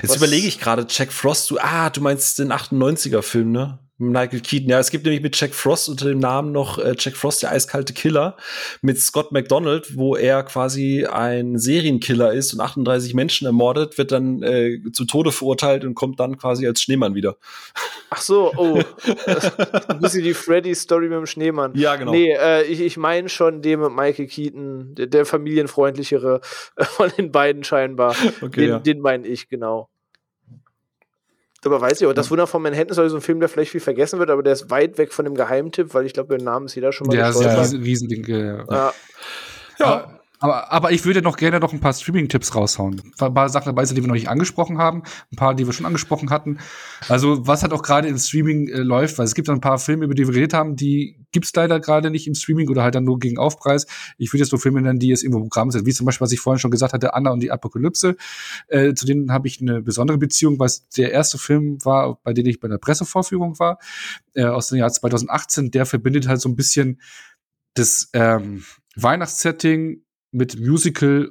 Jetzt 0.03 0.11
Was- 0.11 0.17
überlege 0.17 0.47
ich 0.47 0.59
gerade, 0.61 0.87
Jack 0.89 1.13
Frost, 1.13 1.51
du, 1.51 1.59
ah, 1.61 1.91
du 1.91 2.01
meinst 2.01 2.39
den 2.39 2.53
98er-Film, 2.53 3.53
ne? 3.53 3.79
Michael 3.99 4.41
Keaton. 4.41 4.69
Ja, 4.69 4.79
es 4.79 4.91
gibt 4.91 5.05
nämlich 5.05 5.23
mit 5.23 5.41
Jack 5.41 5.55
Frost 5.55 5.89
unter 5.89 6.07
dem 6.07 6.19
Namen 6.19 6.53
noch 6.53 6.79
äh, 6.79 6.95
Jack 6.99 7.17
Frost, 7.17 7.43
der 7.43 7.53
eiskalte 7.53 7.95
Killer, 7.95 8.37
mit 8.83 9.01
Scott 9.01 9.33
McDonald, 9.33 9.97
wo 9.97 10.17
er 10.17 10.43
quasi 10.43 11.07
ein 11.07 11.59
Serienkiller 11.59 12.33
ist 12.33 12.53
und 12.53 12.61
38 12.61 13.15
Menschen 13.15 13.47
ermordet, 13.47 13.97
wird 13.97 14.13
dann 14.13 14.43
äh, 14.43 14.81
zu 14.93 15.07
Tode 15.07 15.33
verurteilt 15.33 15.85
und 15.85 15.95
kommt 15.95 16.21
dann 16.21 16.37
quasi 16.37 16.67
als 16.67 16.83
Schneemann 16.83 17.15
wieder. 17.15 17.37
Ach 18.11 18.21
so, 18.21 18.53
oh. 18.57 18.81
Ein 19.89 20.01
bisschen 20.01 20.23
die 20.23 20.35
Freddy-Story 20.35 21.09
mit 21.09 21.19
dem 21.19 21.27
Schneemann. 21.27 21.73
Ja, 21.75 21.97
genau. 21.97 22.13
Nee, 22.13 22.33
äh, 22.33 22.65
ich, 22.65 22.81
ich 22.81 22.97
meine 22.97 23.29
schon 23.29 23.63
den 23.63 23.81
mit 23.81 23.93
Michael 23.93 24.27
Keaton, 24.27 24.95
der, 24.95 25.07
der 25.07 25.25
familienfreundlichere 25.25 26.41
von 26.79 27.11
den 27.17 27.33
beiden 27.33 27.65
scheinbar. 27.65 28.15
Okay, 28.43 28.61
den 28.61 28.69
ja. 28.69 28.79
den 28.79 29.01
meine 29.01 29.27
ich, 29.27 29.49
genau. 29.49 29.89
Aber 31.67 31.81
weiß 31.81 32.01
ich, 32.01 32.05
aber 32.05 32.15
das 32.15 32.31
Wunder 32.31 32.47
von 32.47 32.63
Manhattan 32.63 32.91
ist 32.91 32.99
also 32.99 33.11
so 33.11 33.17
ein 33.17 33.23
Film, 33.23 33.41
der 33.41 33.49
vielleicht 33.49 33.73
viel 33.73 33.81
vergessen 33.81 34.19
wird, 34.19 34.31
aber 34.31 34.43
der 34.43 34.53
ist 34.53 34.71
weit 34.71 34.99
weg 34.99 35.13
von 35.13 35.25
dem 35.25 35.35
Geheimtipp, 35.35 35.95
weil 35.95 36.07
ich 36.07 36.13
glaube, 36.13 36.37
den 36.37 36.45
Namen 36.45 36.67
ist 36.67 36.75
jeder 36.75 36.93
schon 36.93 37.07
mal 37.07 37.17
Der 37.17 37.29
ist 37.29 37.41
ja 37.41 37.61
riesen, 37.61 37.83
Riesending. 37.83 38.25
Äh, 38.27 38.65
Ja. 38.71 38.95
Ja. 39.79 40.16
Aber, 40.39 40.71
aber 40.71 40.93
ich 40.93 41.05
würde 41.05 41.23
noch 41.23 41.37
gerne 41.37 41.61
noch 41.61 41.73
ein 41.73 41.81
paar 41.81 41.93
Streaming-Tipps 41.93 42.55
raushauen. 42.55 43.01
Ein 43.19 43.35
paar 43.35 43.49
Sachen 43.49 43.67
dabei 43.67 43.85
sind, 43.85 43.97
die 43.97 44.03
wir 44.03 44.09
noch 44.09 44.15
nicht 44.15 44.29
angesprochen 44.29 44.79
haben, 44.79 45.03
ein 45.33 45.37
paar, 45.37 45.55
die 45.55 45.67
wir 45.67 45.73
schon 45.73 45.87
angesprochen 45.87 46.31
hatten. 46.31 46.59
Also, 47.09 47.47
was 47.47 47.63
halt 47.63 47.73
auch 47.73 47.83
gerade 47.83 48.09
im 48.09 48.19
Streaming 48.19 48.69
äh, 48.69 48.79
läuft, 48.79 49.19
weil 49.19 49.25
es 49.25 49.35
gibt 49.35 49.49
ein 49.49 49.61
paar 49.61 49.79
Filme, 49.79 50.05
über 50.05 50.15
die 50.15 50.27
wir 50.27 50.33
geredet 50.33 50.53
haben, 50.53 50.77
die 50.77 51.25
gibt's 51.33 51.53
leider 51.55 51.81
gerade 51.81 52.11
nicht 52.11 52.27
im 52.27 52.35
Streaming 52.35 52.69
oder 52.69 52.83
halt 52.83 52.95
dann 52.95 53.05
nur 53.05 53.19
gegen 53.19 53.39
Aufpreis. 53.39 53.87
Ich 54.19 54.33
würde 54.33 54.43
jetzt 54.43 54.53
nur 54.53 54.61
Filme 54.61 54.81
nennen, 54.81 54.99
die 54.99 55.09
jetzt 55.09 55.23
irgendwo 55.23 55.39
im 55.39 55.49
Programm 55.49 55.71
sind, 55.71 55.87
wie 55.87 55.93
zum 55.93 56.07
Beispiel, 56.07 56.25
was 56.25 56.33
ich 56.33 56.41
vorhin 56.41 56.59
schon 56.59 56.71
gesagt 56.71 56.93
hatte, 56.93 57.15
Anna 57.15 57.31
und 57.31 57.41
die 57.41 57.51
Apokalypse. 57.51 58.17
Äh, 58.69 58.95
zu 58.95 59.07
denen 59.07 59.33
habe 59.33 59.49
ich 59.49 59.61
eine 59.61 59.83
besondere 59.83 60.19
Beziehung, 60.19 60.59
weil 60.59 60.67
es 60.67 60.89
der 60.91 61.13
erste 61.13 61.39
Film 61.39 61.79
war, 61.85 62.19
bei 62.23 62.33
dem 62.33 62.47
ich 62.47 62.61
bei 62.61 62.69
der 62.69 62.79
Pressevorführung 62.79 63.59
war, 63.59 63.79
äh, 64.35 64.45
aus 64.45 64.69
dem 64.69 64.79
Jahr 64.79 64.91
2018. 64.91 65.71
Der 65.71 65.87
verbindet 65.87 66.29
halt 66.29 66.41
so 66.41 66.49
ein 66.49 66.57
bisschen 66.57 67.01
das 67.75 68.09
ähm, 68.15 68.65
Weihnachtssetting 68.97 70.03
mit 70.37 70.61
Musical, 70.61 71.31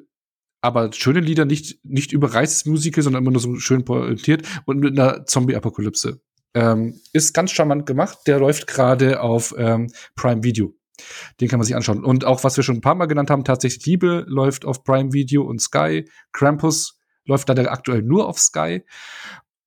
aber 0.62 0.92
schöne 0.92 1.20
Lieder, 1.20 1.46
nicht, 1.46 1.80
nicht 1.84 2.12
überreiztes 2.12 2.66
Musical, 2.66 3.04
sondern 3.04 3.24
immer 3.24 3.32
nur 3.32 3.42
so 3.42 3.56
schön 3.58 3.86
pointiert 3.86 4.48
und 4.66 4.80
mit 4.80 4.98
einer 4.98 5.26
Zombie-Apokalypse. 5.26 6.22
Ähm, 6.56 7.00
ist 7.14 7.34
ganz 7.34 7.52
charmant 7.52 7.86
gemacht. 7.86 8.20
Der 8.28 8.40
läuft 8.40 8.66
gerade 8.66 9.22
auf 9.22 9.54
ähm, 9.58 9.92
Prime 10.16 10.44
Video. 10.44 10.74
Den 11.40 11.50
kann 11.50 11.60
man 11.60 11.66
sich 11.66 11.76
anschauen. 11.76 12.04
Und 12.04 12.26
auch, 12.26 12.44
was 12.44 12.58
wir 12.58 12.64
schon 12.64 12.78
ein 12.78 12.82
paar 12.82 12.96
Mal 12.96 13.06
genannt 13.06 13.30
haben, 13.30 13.44
tatsächlich 13.44 13.86
Liebe 13.86 14.26
läuft 14.28 14.66
auf 14.66 14.84
Prime 14.84 15.12
Video 15.14 15.44
und 15.44 15.62
Sky. 15.62 16.10
Krampus 16.32 16.98
läuft 17.26 17.50
leider 17.50 17.72
aktuell 17.72 18.02
nur 18.02 18.28
auf 18.28 18.40
Sky. 18.40 18.84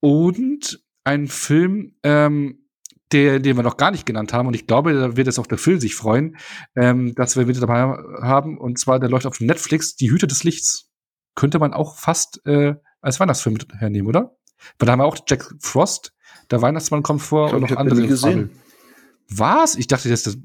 Und 0.01 0.82
ein 1.05 1.28
Film, 1.28 1.97
ähm, 2.02 2.68
der, 3.13 3.41
den 3.41 3.57
wir 3.57 3.63
noch 3.63 3.77
gar 3.77 3.91
nicht 3.91 4.07
genannt 4.07 4.33
haben, 4.33 4.49
und 4.49 4.55
ich 4.55 4.67
glaube, 4.67 4.93
da 4.95 5.17
wird 5.17 5.29
es 5.29 5.39
auch 5.39 5.47
der 5.47 5.59
Phil 5.59 5.81
sich 5.81 5.95
freuen, 5.95 6.37
ähm, 6.77 7.15
dass 7.15 7.37
wir 7.37 7.49
wieder 7.49 7.61
dabei 7.61 7.81
haben. 8.23 8.59
Und 8.59 8.79
zwar, 8.79 8.99
der 9.01 9.09
läuft 9.09 9.27
auf 9.27 9.41
Netflix, 9.41 9.97
Die 9.97 10.11
Hüte 10.11 10.27
des 10.27 10.45
Lichts. 10.45 10.91
Könnte 11.35 11.59
man 11.59 11.73
auch 11.73 11.97
fast 11.97 12.45
äh, 12.47 12.75
als 13.01 13.21
Weihnachtsfilm 13.21 13.55
mit 13.55 13.67
hernehmen, 13.75 14.09
oder? 14.09 14.37
Weil 14.79 14.87
da 14.87 14.93
haben 14.93 15.01
wir 15.01 15.07
auch 15.07 15.19
Jack 15.27 15.55
Frost, 15.61 16.13
der 16.51 16.63
Weihnachtsmann 16.63 17.03
kommt 17.03 17.23
vor 17.23 17.47
Ich 17.47 17.51
glaub, 17.53 17.63
und 17.63 17.71
noch 17.71 17.77
andere 17.77 18.07
gesehen. 18.07 18.51
Was? 19.31 19.77
Ich 19.77 19.87
dachte, 19.87 20.09
das 20.09 20.27
ist 20.27 20.39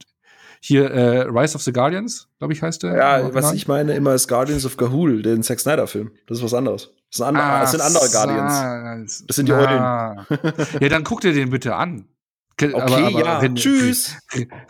hier 0.60 0.92
äh, 0.92 1.22
Rise 1.24 1.56
of 1.56 1.62
the 1.64 1.74
Guardians, 1.74 2.30
glaube 2.40 2.54
ich, 2.54 2.62
heißt 2.62 2.84
der. 2.84 2.96
Ja, 2.96 3.34
was 3.34 3.52
ich 3.54 3.68
meine 3.68 3.96
immer 3.96 4.14
ist 4.14 4.30
Guardians 4.30 4.66
of 4.66 4.78
Gahul, 4.78 5.22
den 5.22 5.44
Zack 5.44 5.60
Snyder-Film. 5.60 6.12
Das 6.28 6.38
ist 6.38 6.44
was 6.44 6.54
anderes. 6.54 6.92
Das 7.10 7.18
sind, 7.18 7.26
andere, 7.28 7.60
das 7.60 7.72
sind 7.72 7.82
andere 7.82 8.10
Guardians. 8.10 8.54
Guardians. 8.54 9.24
Das 9.28 9.36
sind 9.36 9.50
die 9.50 9.54
ah. 9.54 10.26
ja, 10.80 10.90
dann 10.90 11.04
guck 11.04 11.22
dir 11.22 11.34
den 11.34 11.50
bitte 11.50 11.76
an. 11.76 12.08
Okay, 12.72 13.20
ja. 13.20 13.40
René- 13.40 13.56
Tschüss. 13.56 14.18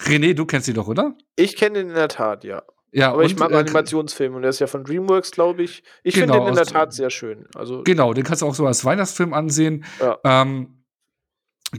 René, 0.06 0.34
du 0.34 0.45
kennst 0.45 0.68
ihn 0.68 0.76
doch, 0.76 0.88
oder? 0.88 1.15
Ich 1.36 1.56
kenne 1.56 1.80
den 1.80 1.90
in 1.90 1.95
der 1.95 2.07
Tat, 2.07 2.44
ja. 2.44 2.64
Ja, 2.95 3.11
Aber 3.11 3.24
ich 3.24 3.38
mag 3.38 3.52
äh, 3.52 3.56
Animationsfilme 3.56 4.36
und 4.36 4.44
der 4.44 4.49
ist 4.49 4.60
ja 4.60 4.68
von 4.68 4.84
DreamWorks, 4.84 5.32
glaube 5.32 5.64
ich. 5.64 5.84
Ich 6.03 6.14
finde 6.14 6.34
Genau, 6.34 6.45
den 6.45 6.49
in 6.49 6.56
der 6.56 6.65
Tat 6.65 6.94
sehr 6.94 7.10
schön. 7.10 7.48
Also, 7.56 7.82
Genau, 7.84 8.14
den 8.14 8.24
kannst 8.24 8.44
du 8.44 8.45
auch 8.45 8.53
so 8.53 8.68
als 8.68 8.86
Weihnachtsfilm 8.86 9.34
ansehen. 9.34 9.84
Ja. 9.99 10.20
Ähm, 10.24 10.84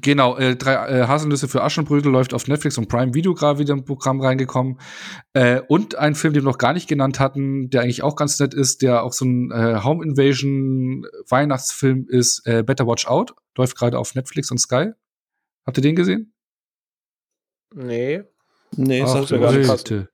genau, 0.03 0.37
äh, 0.37 0.57
drei 0.57 0.75
äh, 0.75 1.07
Haselnüsse 1.07 1.47
für 1.47 1.63
Aschenbrödel 1.63 2.11
läuft 2.11 2.35
auf 2.35 2.49
Netflix 2.49 2.79
und 2.79 2.89
Prime 2.89 3.15
Video 3.15 3.33
gerade 3.33 3.61
wieder 3.61 3.75
im 3.75 3.85
Programm 3.85 4.21
reingekommen. 4.21 4.81
Äh, 5.35 5.61
und 5.69 5.95
ein 5.95 6.17
Film, 6.17 6.35
den 6.35 6.43
wir 6.43 6.51
noch 6.51 6.59
gar 6.59 6.73
nicht 6.73 6.89
genannt 6.89 7.21
hatten, 7.21 7.71
der 7.71 7.83
eigentlich 7.83 8.03
auch 8.03 8.17
ganz 8.17 8.41
nett 8.41 8.53
ist, 8.53 8.83
der 8.83 9.05
auch 9.05 9.13
so 9.13 9.25
ein 9.25 9.53
äh, 9.53 9.85
Home 9.85 10.05
Invasion 10.05 11.07
Weihnachtsfilm 11.29 12.07
ist, 12.09 12.45
äh, 12.45 12.65
Better 12.65 12.89
Watch 12.89 13.07
Out, 13.07 13.35
läuft 13.57 13.77
gerade 13.79 14.01
auf 14.01 14.17
Netflix 14.17 14.51
und 14.51 14.59
Sky. 14.59 14.91
Habt 15.67 15.79
ihr 15.79 15.83
den 15.83 15.97
gesehen? 15.97 16.35
nee. 17.75 18.23
Nee, 18.77 19.01
das 19.01 19.11
Ach, 19.11 19.27
sagt 19.27 19.31
mir 19.31 19.41
gar 19.41 19.53
nicht. 19.53 20.09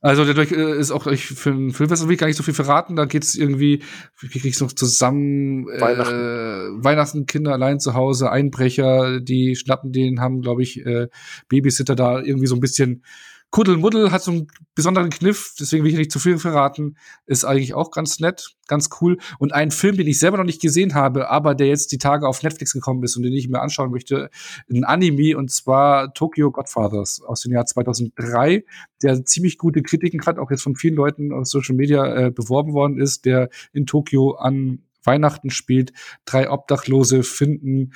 Also 0.00 0.24
dadurch 0.24 0.52
äh, 0.52 0.78
ist 0.78 0.90
auch 0.90 1.06
ich 1.06 1.26
für 1.26 1.50
einen 1.50 1.72
Filmfest 1.72 2.06
will 2.06 2.12
ich 2.12 2.20
gar 2.20 2.26
nicht 2.26 2.36
so 2.36 2.42
viel 2.42 2.54
verraten. 2.54 2.96
Da 2.96 3.04
geht's 3.04 3.34
irgendwie, 3.34 3.82
wie 4.20 4.38
krieg's 4.38 4.60
noch 4.60 4.72
zusammen? 4.72 5.66
Weihnachten. 5.66 6.14
Äh, 6.14 6.84
Weihnachten, 6.84 7.26
Kinder 7.26 7.52
allein 7.52 7.80
zu 7.80 7.94
Hause, 7.94 8.30
Einbrecher, 8.30 9.20
die 9.20 9.56
schnappen 9.56 9.92
den, 9.92 10.20
haben, 10.20 10.40
glaube 10.40 10.62
ich, 10.62 10.84
äh, 10.86 11.08
Babysitter 11.48 11.96
da 11.96 12.20
irgendwie 12.20 12.46
so 12.46 12.54
ein 12.54 12.60
bisschen 12.60 13.02
Kuddelmuddel, 13.56 14.12
hat 14.12 14.22
so 14.22 14.32
ein 14.32 14.48
besonderen 14.74 15.08
Kniff, 15.08 15.54
deswegen 15.58 15.82
will 15.82 15.90
ich 15.90 15.96
nicht 15.96 16.12
zu 16.12 16.18
viel 16.18 16.36
verraten, 16.36 16.98
ist 17.24 17.46
eigentlich 17.46 17.72
auch 17.72 17.90
ganz 17.90 18.20
nett, 18.20 18.54
ganz 18.68 18.90
cool. 19.00 19.16
Und 19.38 19.54
ein 19.54 19.70
Film, 19.70 19.96
den 19.96 20.06
ich 20.06 20.18
selber 20.18 20.36
noch 20.36 20.44
nicht 20.44 20.60
gesehen 20.60 20.94
habe, 20.94 21.30
aber 21.30 21.54
der 21.54 21.68
jetzt 21.68 21.90
die 21.90 21.96
Tage 21.96 22.28
auf 22.28 22.42
Netflix 22.42 22.74
gekommen 22.74 23.02
ist 23.02 23.16
und 23.16 23.22
den 23.22 23.32
ich 23.32 23.48
mir 23.48 23.62
anschauen 23.62 23.92
möchte, 23.92 24.28
ein 24.70 24.84
Anime 24.84 25.38
und 25.38 25.50
zwar 25.50 26.12
Tokyo 26.12 26.50
Godfathers 26.50 27.22
aus 27.22 27.40
dem 27.40 27.52
Jahr 27.52 27.64
2003, 27.64 28.66
der 29.02 29.24
ziemlich 29.24 29.56
gute 29.56 29.80
Kritiken 29.80 30.20
hat, 30.26 30.38
auch 30.38 30.50
jetzt 30.50 30.62
von 30.62 30.76
vielen 30.76 30.96
Leuten 30.96 31.32
auf 31.32 31.46
Social 31.46 31.76
Media 31.76 32.26
äh, 32.26 32.30
beworben 32.30 32.74
worden 32.74 33.00
ist, 33.00 33.24
der 33.24 33.48
in 33.72 33.86
Tokio 33.86 34.32
an 34.32 34.82
Weihnachten 35.02 35.48
spielt. 35.48 35.94
Drei 36.26 36.50
Obdachlose 36.50 37.22
finden 37.22 37.94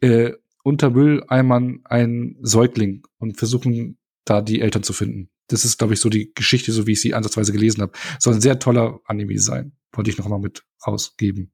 äh, 0.00 0.32
unter 0.62 0.88
Mülleimern 0.88 1.80
einen 1.84 2.38
Säugling 2.40 3.06
und 3.18 3.36
versuchen 3.36 3.98
da 4.24 4.40
die 4.40 4.60
Eltern 4.60 4.82
zu 4.82 4.92
finden. 4.92 5.30
Das 5.48 5.64
ist, 5.64 5.78
glaube 5.78 5.94
ich, 5.94 6.00
so 6.00 6.08
die 6.08 6.32
Geschichte, 6.34 6.72
so 6.72 6.86
wie 6.86 6.92
ich 6.92 7.00
sie 7.00 7.14
ansatzweise 7.14 7.52
gelesen 7.52 7.82
habe. 7.82 7.92
Soll 8.18 8.34
ein 8.34 8.40
sehr 8.40 8.58
toller 8.58 9.00
Anime 9.04 9.38
sein. 9.38 9.76
Wollte 9.92 10.10
ich 10.10 10.18
noch 10.18 10.28
mal 10.28 10.38
mit 10.38 10.64
rausgeben. 10.86 11.52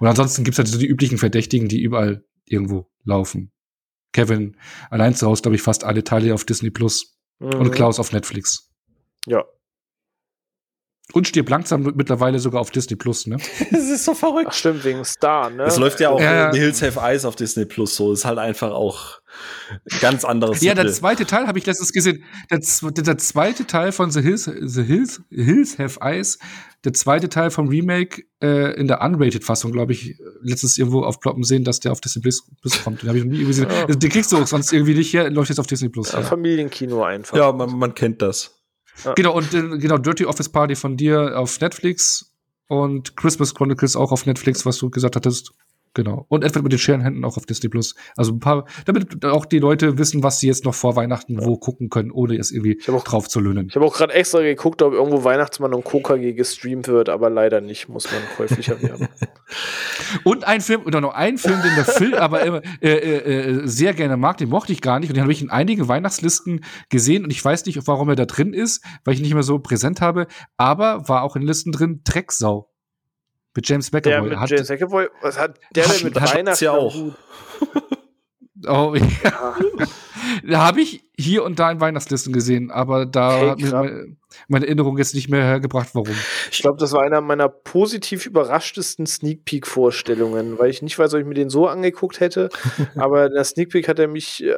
Und 0.00 0.06
ansonsten 0.06 0.44
gibt's 0.44 0.58
halt 0.58 0.68
so 0.68 0.78
die 0.78 0.86
üblichen 0.86 1.18
Verdächtigen, 1.18 1.68
die 1.68 1.80
überall 1.80 2.24
irgendwo 2.44 2.90
laufen. 3.04 3.52
Kevin 4.12 4.56
allein 4.90 5.14
zu 5.14 5.26
Hause, 5.26 5.42
glaube 5.42 5.56
ich, 5.56 5.62
fast 5.62 5.84
alle 5.84 6.04
Teile 6.04 6.34
auf 6.34 6.44
Disney 6.44 6.70
Plus. 6.70 7.18
Mhm. 7.38 7.54
Und 7.54 7.70
Klaus 7.70 7.98
auf 7.98 8.12
Netflix. 8.12 8.70
Ja, 9.26 9.44
und 11.14 11.26
stirbt 11.26 11.48
langsam 11.48 11.92
mittlerweile 11.96 12.38
sogar 12.38 12.60
auf 12.60 12.70
Disney 12.70 12.96
Plus, 12.96 13.26
ne? 13.26 13.38
das 13.70 13.88
ist 13.88 14.04
so 14.04 14.14
verrückt. 14.14 14.48
Ach, 14.50 14.54
stimmt, 14.54 14.84
wegen 14.84 15.04
Star, 15.04 15.48
ne? 15.48 15.64
Das 15.64 15.78
läuft 15.78 16.00
ja 16.00 16.10
auch 16.10 16.20
ja. 16.20 16.52
The 16.52 16.58
Hills 16.58 16.82
Have 16.82 17.00
Eyes 17.00 17.24
auf 17.24 17.34
Disney 17.34 17.64
Plus 17.64 17.96
so. 17.96 18.12
Ist 18.12 18.26
halt 18.26 18.38
einfach 18.38 18.72
auch 18.72 19.20
ganz 20.00 20.24
anderes. 20.24 20.60
Ja, 20.60 20.74
der 20.74 20.88
zweite 20.92 21.24
Teil 21.24 21.46
habe 21.46 21.58
ich 21.58 21.66
letztens 21.66 21.92
gesehen. 21.92 22.24
Der, 22.50 22.58
der, 22.58 23.18
zweite 23.18 23.66
Teil 23.66 23.92
von 23.92 24.10
The 24.10 24.20
Hills, 24.20 24.44
The 24.44 24.82
Hills, 24.82 25.22
Hills 25.30 25.78
Have 25.78 25.98
Eyes, 26.00 26.38
der 26.84 26.92
zweite 26.92 27.28
Teil 27.30 27.50
vom 27.50 27.68
Remake 27.68 28.24
äh, 28.42 28.78
in 28.78 28.86
der 28.86 29.00
Unrated-Fassung, 29.00 29.72
glaube 29.72 29.92
ich, 29.92 30.16
letztens 30.42 30.76
irgendwo 30.76 31.02
auf 31.02 31.20
Ploppen 31.20 31.42
sehen, 31.42 31.64
dass 31.64 31.80
der 31.80 31.92
auf 31.92 32.00
Disney 32.00 32.22
Plus 32.22 32.42
kommt. 32.84 33.02
Den 33.02 33.08
habe 33.08 33.18
ich 33.18 33.24
noch 33.24 33.32
nie 33.32 33.44
gesehen. 33.44 33.68
Ja. 33.70 33.86
Den 33.86 34.10
kriegst 34.10 34.30
du 34.32 34.36
auch 34.36 34.46
sonst 34.46 34.72
irgendwie 34.72 34.94
nicht 34.94 35.12
her, 35.14 35.30
läuft 35.30 35.48
jetzt 35.48 35.58
auf 35.58 35.66
Disney 35.66 35.88
Plus. 35.88 36.12
Ja, 36.12 36.20
ja. 36.20 36.24
Familienkino 36.24 37.02
einfach. 37.02 37.36
Ja, 37.36 37.50
man, 37.52 37.78
man 37.78 37.94
kennt 37.94 38.20
das. 38.20 38.57
Genau, 39.16 39.36
und 39.36 39.52
äh, 39.54 39.78
genau, 39.78 39.98
Dirty 39.98 40.26
Office 40.26 40.48
Party 40.48 40.74
von 40.74 40.96
dir 40.96 41.38
auf 41.38 41.60
Netflix 41.60 42.32
und 42.68 43.16
Christmas 43.16 43.54
Chronicles 43.54 43.96
auch 43.96 44.12
auf 44.12 44.26
Netflix, 44.26 44.66
was 44.66 44.78
du 44.78 44.90
gesagt 44.90 45.16
hattest. 45.16 45.52
Genau. 45.94 46.26
Und 46.28 46.44
Edward 46.44 46.62
mit 46.62 46.72
den 46.72 46.78
Scherenhänden 46.78 47.24
auch 47.24 47.36
auf 47.36 47.46
Disney 47.46 47.68
Plus. 47.68 47.94
Also 48.16 48.32
ein 48.32 48.40
paar, 48.40 48.66
damit 48.84 49.24
auch 49.24 49.46
die 49.46 49.58
Leute 49.58 49.98
wissen, 49.98 50.22
was 50.22 50.40
sie 50.40 50.46
jetzt 50.46 50.64
noch 50.64 50.74
vor 50.74 50.96
Weihnachten 50.96 51.34
ja. 51.34 51.44
wo 51.44 51.56
gucken 51.56 51.88
können, 51.88 52.10
ohne 52.10 52.36
es 52.36 52.50
irgendwie 52.50 52.80
auch, 52.90 53.04
drauf 53.04 53.28
zu 53.28 53.40
löhnen. 53.40 53.66
Ich 53.68 53.76
habe 53.76 53.84
auch 53.84 53.94
gerade 53.94 54.12
extra 54.12 54.40
geguckt, 54.40 54.82
ob 54.82 54.92
irgendwo 54.92 55.24
Weihnachtsmann 55.24 55.74
und 55.74 55.84
KKG 55.84 56.32
gestreamt 56.34 56.88
wird, 56.88 57.08
aber 57.08 57.30
leider 57.30 57.60
nicht, 57.60 57.88
muss 57.88 58.08
man 58.10 58.20
käuflicher 58.36 58.80
werden. 58.82 59.08
und 60.24 60.44
ein 60.44 60.60
Film, 60.60 60.82
oder 60.84 61.00
noch 61.00 61.14
ein 61.14 61.38
Film, 61.38 61.60
den 61.62 61.74
der 61.74 61.84
Phil 61.84 62.14
aber 62.18 62.42
immer, 62.42 62.62
äh, 62.80 62.90
äh, 62.90 63.50
äh, 63.50 63.66
sehr 63.66 63.94
gerne 63.94 64.16
mag, 64.16 64.36
den 64.38 64.48
mochte 64.48 64.72
ich 64.72 64.80
gar 64.80 65.00
nicht. 65.00 65.10
Und 65.10 65.16
den 65.16 65.22
habe 65.22 65.32
ich 65.32 65.42
in 65.42 65.50
einigen 65.50 65.88
Weihnachtslisten 65.88 66.64
gesehen 66.90 67.24
und 67.24 67.30
ich 67.30 67.44
weiß 67.44 67.66
nicht, 67.66 67.86
warum 67.86 68.08
er 68.08 68.16
da 68.16 68.26
drin 68.26 68.52
ist, 68.52 68.84
weil 69.04 69.14
ich 69.14 69.20
ihn 69.20 69.24
nicht 69.24 69.34
mehr 69.34 69.42
so 69.42 69.58
präsent 69.58 70.00
habe, 70.00 70.26
aber 70.56 71.08
war 71.08 71.22
auch 71.22 71.36
in 71.36 71.42
Listen 71.42 71.72
drin 71.72 72.02
Drecksau. 72.04 72.67
Mit 73.54 73.68
James 73.68 73.92
McAvoy. 73.92 74.10
Der 74.10 74.22
mit 74.22 74.38
hat, 74.38 74.50
James 74.50 74.68
McAvoy, 74.68 75.08
was 75.22 75.38
hat 75.38 75.58
der 75.74 75.86
denn 75.86 76.04
mit 76.04 76.14
Weihnachten 76.14 76.64
ja 76.64 76.72
auch? 76.72 76.94
oh 78.66 78.94
ja. 78.94 79.56
da 80.46 80.66
habe 80.66 80.80
ich 80.80 81.04
hier 81.16 81.44
und 81.44 81.58
da 81.58 81.70
in 81.70 81.80
Weihnachtslisten 81.80 82.32
gesehen, 82.32 82.70
aber 82.70 83.06
da 83.06 83.36
okay, 83.36 83.48
hat 83.50 83.58
mir 83.60 84.16
meine 84.46 84.66
Erinnerung 84.66 84.98
jetzt 84.98 85.14
nicht 85.14 85.28
mehr 85.28 85.42
hergebracht, 85.42 85.90
warum. 85.94 86.14
Ich 86.50 86.60
glaube, 86.60 86.78
das 86.78 86.92
war 86.92 87.02
einer 87.02 87.20
meiner 87.20 87.48
positiv 87.48 88.26
überraschtesten 88.26 89.06
Sneak 89.06 89.44
Peek 89.44 89.66
Vorstellungen, 89.66 90.58
weil 90.58 90.70
ich 90.70 90.82
nicht 90.82 90.98
weiß, 90.98 91.14
ob 91.14 91.20
ich 91.20 91.26
mir 91.26 91.34
den 91.34 91.50
so 91.50 91.66
angeguckt 91.66 92.20
hätte, 92.20 92.50
aber 92.96 93.26
in 93.26 93.34
der 93.34 93.44
Sneak 93.44 93.70
Peek 93.70 93.88
hat 93.88 93.98
er 93.98 94.08
mich 94.08 94.44
äh, 94.44 94.56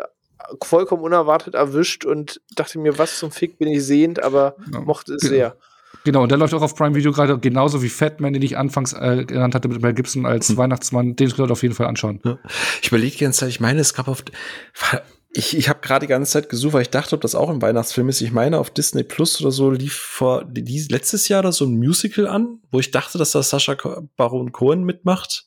vollkommen 0.63 1.03
unerwartet 1.03 1.55
erwischt 1.55 2.05
und 2.05 2.41
dachte 2.57 2.79
mir, 2.79 2.99
was 2.99 3.19
zum 3.19 3.31
Fick 3.31 3.59
bin 3.59 3.69
ich 3.69 3.85
sehend, 3.85 4.23
aber 4.23 4.57
ja. 4.73 4.81
mochte 4.81 5.15
es 5.15 5.23
sehr. 5.23 5.57
Genau, 6.05 6.23
und 6.23 6.31
der 6.31 6.39
läuft 6.39 6.55
auch 6.55 6.63
auf 6.63 6.75
Prime 6.75 6.95
Video 6.95 7.13
gerade 7.13 7.39
genauso 7.39 7.83
wie 7.83 7.89
Fatman, 7.89 8.33
den 8.33 8.43
ich 8.43 8.57
anfangs 8.57 8.93
äh, 8.93 9.25
genannt 9.27 9.55
hatte 9.55 9.69
mit 9.69 9.83
Mel 9.83 9.95
Gibson 9.95 10.25
als 10.25 10.49
hm. 10.49 10.57
Weihnachtsmann. 10.57 11.17
Den 11.17 11.29
sollte 11.29 11.53
auf 11.53 11.63
jeden 11.63 11.75
Fall 11.75 11.87
anschauen. 11.87 12.21
Ja. 12.25 12.39
Ich 12.81 12.89
überlege 12.89 13.17
die 13.17 13.25
ganze 13.25 13.41
Zeit, 13.41 13.51
ich 13.51 13.61
meine, 13.61 13.81
es 13.81 13.95
gab 13.95 14.09
auf. 14.09 14.25
Ich, 15.33 15.57
ich 15.57 15.69
habe 15.69 15.79
gerade 15.81 16.07
die 16.07 16.11
ganze 16.11 16.33
Zeit 16.33 16.49
gesucht, 16.49 16.73
weil 16.73 16.83
ich 16.83 16.91
dachte, 16.91 17.15
ob 17.15 17.21
das 17.21 17.37
auch 17.37 17.51
ein 17.51 17.63
Weihnachtsfilm 17.63 18.09
ist. 18.09 18.21
Ich 18.21 18.33
meine, 18.33 18.59
auf 18.59 18.71
Disney 18.71 19.05
Plus 19.05 19.41
oder 19.41 19.53
so 19.53 19.71
lief 19.71 19.95
vor 19.95 20.45
die, 20.45 20.87
letztes 20.91 21.29
Jahr 21.29 21.43
da 21.43 21.53
so 21.53 21.67
ein 21.67 21.79
Musical 21.79 22.27
an, 22.27 22.59
wo 22.73 22.81
ich 22.81 22.91
dachte, 22.91 23.17
dass 23.17 23.31
da 23.31 23.43
Sascha 23.43 23.77
Baron 24.17 24.51
Cohen 24.51 24.83
mitmacht, 24.83 25.47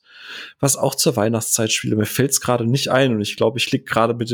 was 0.58 0.76
auch 0.76 0.94
zur 0.94 1.16
Weihnachtszeit 1.16 1.70
spielt. 1.70 1.98
Mir 1.98 2.06
fällt 2.06 2.30
es 2.30 2.40
gerade 2.40 2.64
nicht 2.64 2.88
ein 2.88 3.14
und 3.14 3.20
ich 3.20 3.36
glaube, 3.36 3.58
ich 3.58 3.70
lieg 3.72 3.86
gerade 3.86 4.14
mit, 4.14 4.30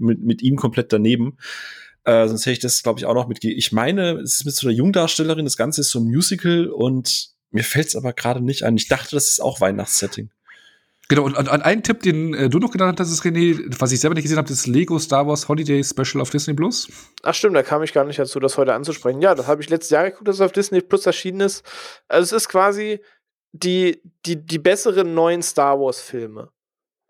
mit, 0.00 0.22
mit 0.22 0.42
ihm 0.42 0.56
komplett 0.56 0.94
daneben. 0.94 1.36
Äh, 2.06 2.28
sonst 2.28 2.42
hätte 2.42 2.52
ich 2.52 2.58
das, 2.60 2.82
glaube 2.84 3.00
ich, 3.00 3.04
auch 3.04 3.14
noch 3.14 3.26
mitgegeben. 3.26 3.58
Ich 3.58 3.72
meine, 3.72 4.20
es 4.20 4.36
ist 4.36 4.44
mit 4.44 4.54
so 4.54 4.68
einer 4.68 4.76
Jungdarstellerin, 4.76 5.44
das 5.44 5.56
Ganze 5.56 5.80
ist 5.80 5.90
so 5.90 5.98
ein 5.98 6.04
Musical 6.04 6.68
und 6.68 7.30
mir 7.50 7.64
fällt 7.64 7.88
es 7.88 7.96
aber 7.96 8.12
gerade 8.12 8.40
nicht 8.40 8.62
ein. 8.62 8.76
Ich 8.76 8.86
dachte, 8.86 9.16
das 9.16 9.28
ist 9.28 9.40
auch 9.40 9.60
Weihnachtssetting. 9.60 10.30
Genau, 11.08 11.24
und 11.24 11.36
an, 11.36 11.48
einen 11.48 11.82
Tipp, 11.82 12.02
den 12.02 12.32
äh, 12.34 12.48
du 12.48 12.58
noch 12.58 12.70
genannt 12.70 13.00
hast, 13.00 13.10
ist 13.10 13.22
René, 13.22 13.60
was 13.80 13.90
ich 13.90 14.00
selber 14.00 14.14
nicht 14.14 14.22
gesehen 14.22 14.38
habe, 14.38 14.48
das 14.48 14.66
Lego 14.66 14.98
Star 15.00 15.26
Wars 15.26 15.48
Holiday 15.48 15.82
Special 15.82 16.20
auf 16.20 16.30
Disney 16.30 16.54
Plus. 16.54 16.88
Ach 17.22 17.34
stimmt, 17.34 17.56
da 17.56 17.64
kam 17.64 17.82
ich 17.82 17.92
gar 17.92 18.04
nicht 18.04 18.18
dazu, 18.18 18.38
das 18.38 18.56
heute 18.56 18.74
anzusprechen. 18.74 19.20
Ja, 19.20 19.34
das 19.34 19.48
habe 19.48 19.62
ich 19.62 19.68
letztes 19.68 19.90
Jahr 19.90 20.10
geguckt, 20.10 20.28
dass 20.28 20.36
es 20.36 20.40
auf 20.40 20.52
Disney 20.52 20.80
Plus 20.80 21.06
erschienen 21.06 21.40
ist. 21.40 21.64
Also 22.08 22.36
es 22.36 22.42
ist 22.42 22.48
quasi 22.48 23.00
die, 23.52 24.00
die, 24.26 24.44
die 24.44 24.58
besseren 24.58 25.14
neuen 25.14 25.42
Star 25.42 25.78
Wars 25.80 26.00
Filme 26.00 26.50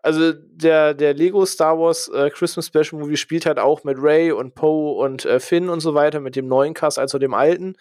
also 0.01 0.33
der, 0.33 0.93
der 0.93 1.13
Lego 1.13 1.45
Star 1.45 1.77
Wars 1.77 2.07
äh, 2.09 2.29
Christmas 2.29 2.67
Special 2.67 3.01
Movie 3.01 3.17
spielt 3.17 3.45
halt 3.45 3.59
auch 3.59 3.83
mit 3.83 3.97
Ray 3.99 4.31
und 4.31 4.55
Poe 4.55 4.97
und 4.97 5.25
äh, 5.25 5.39
Finn 5.39 5.69
und 5.69 5.79
so 5.79 5.93
weiter, 5.93 6.19
mit 6.19 6.35
dem 6.35 6.47
neuen 6.47 6.73
Cast, 6.73 6.99
also 6.99 7.17
dem 7.17 7.33
alten. 7.33 7.75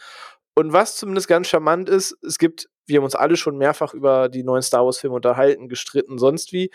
Und 0.54 0.72
was 0.72 0.96
zumindest 0.96 1.28
ganz 1.28 1.48
charmant 1.48 1.88
ist, 1.88 2.16
es 2.22 2.38
gibt, 2.38 2.68
wir 2.86 2.98
haben 2.98 3.04
uns 3.04 3.14
alle 3.14 3.36
schon 3.36 3.58
mehrfach 3.58 3.92
über 3.92 4.28
die 4.28 4.42
neuen 4.42 4.62
Star 4.62 4.84
Wars 4.84 4.98
Filme 4.98 5.16
unterhalten, 5.16 5.68
gestritten, 5.68 6.18
sonst 6.18 6.52
wie. 6.52 6.70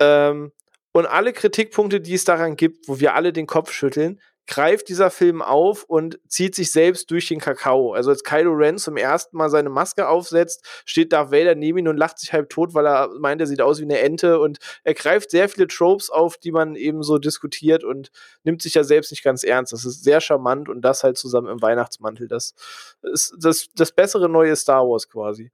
Ähm, 0.00 0.52
und 0.92 1.06
alle 1.06 1.32
Kritikpunkte, 1.32 2.00
die 2.00 2.14
es 2.14 2.24
daran 2.24 2.56
gibt, 2.56 2.88
wo 2.88 2.98
wir 2.98 3.14
alle 3.14 3.32
den 3.32 3.46
Kopf 3.46 3.70
schütteln, 3.70 4.20
greift 4.48 4.88
dieser 4.88 5.10
Film 5.10 5.42
auf 5.42 5.84
und 5.84 6.18
zieht 6.26 6.54
sich 6.54 6.72
selbst 6.72 7.10
durch 7.10 7.28
den 7.28 7.38
Kakao. 7.38 7.92
Also 7.92 8.10
als 8.10 8.24
Kylo 8.24 8.52
Ren 8.52 8.78
zum 8.78 8.96
ersten 8.96 9.36
Mal 9.36 9.50
seine 9.50 9.68
Maske 9.68 10.08
aufsetzt, 10.08 10.64
steht 10.86 11.12
Darth 11.12 11.30
Vader 11.30 11.54
neben 11.54 11.78
ihn 11.78 11.88
und 11.88 11.98
lacht 11.98 12.18
sich 12.18 12.32
halb 12.32 12.48
tot, 12.48 12.72
weil 12.72 12.86
er 12.86 13.10
meint, 13.20 13.42
er 13.42 13.46
sieht 13.46 13.60
aus 13.60 13.78
wie 13.78 13.84
eine 13.84 13.98
Ente 13.98 14.40
und 14.40 14.58
er 14.84 14.94
greift 14.94 15.30
sehr 15.30 15.50
viele 15.50 15.68
Tropes 15.68 16.08
auf, 16.08 16.38
die 16.38 16.50
man 16.50 16.76
eben 16.76 17.02
so 17.02 17.18
diskutiert 17.18 17.84
und 17.84 18.10
nimmt 18.42 18.62
sich 18.62 18.72
ja 18.74 18.84
selbst 18.84 19.10
nicht 19.10 19.22
ganz 19.22 19.44
ernst. 19.44 19.74
Das 19.74 19.84
ist 19.84 20.02
sehr 20.02 20.22
charmant 20.22 20.70
und 20.70 20.80
das 20.80 21.04
halt 21.04 21.18
zusammen 21.18 21.48
im 21.48 21.60
Weihnachtsmantel. 21.60 22.26
Das 22.26 22.54
ist 23.02 23.36
das, 23.38 23.68
das 23.74 23.92
bessere 23.92 24.30
neue 24.30 24.56
Star 24.56 24.82
Wars 24.88 25.10
quasi. 25.10 25.52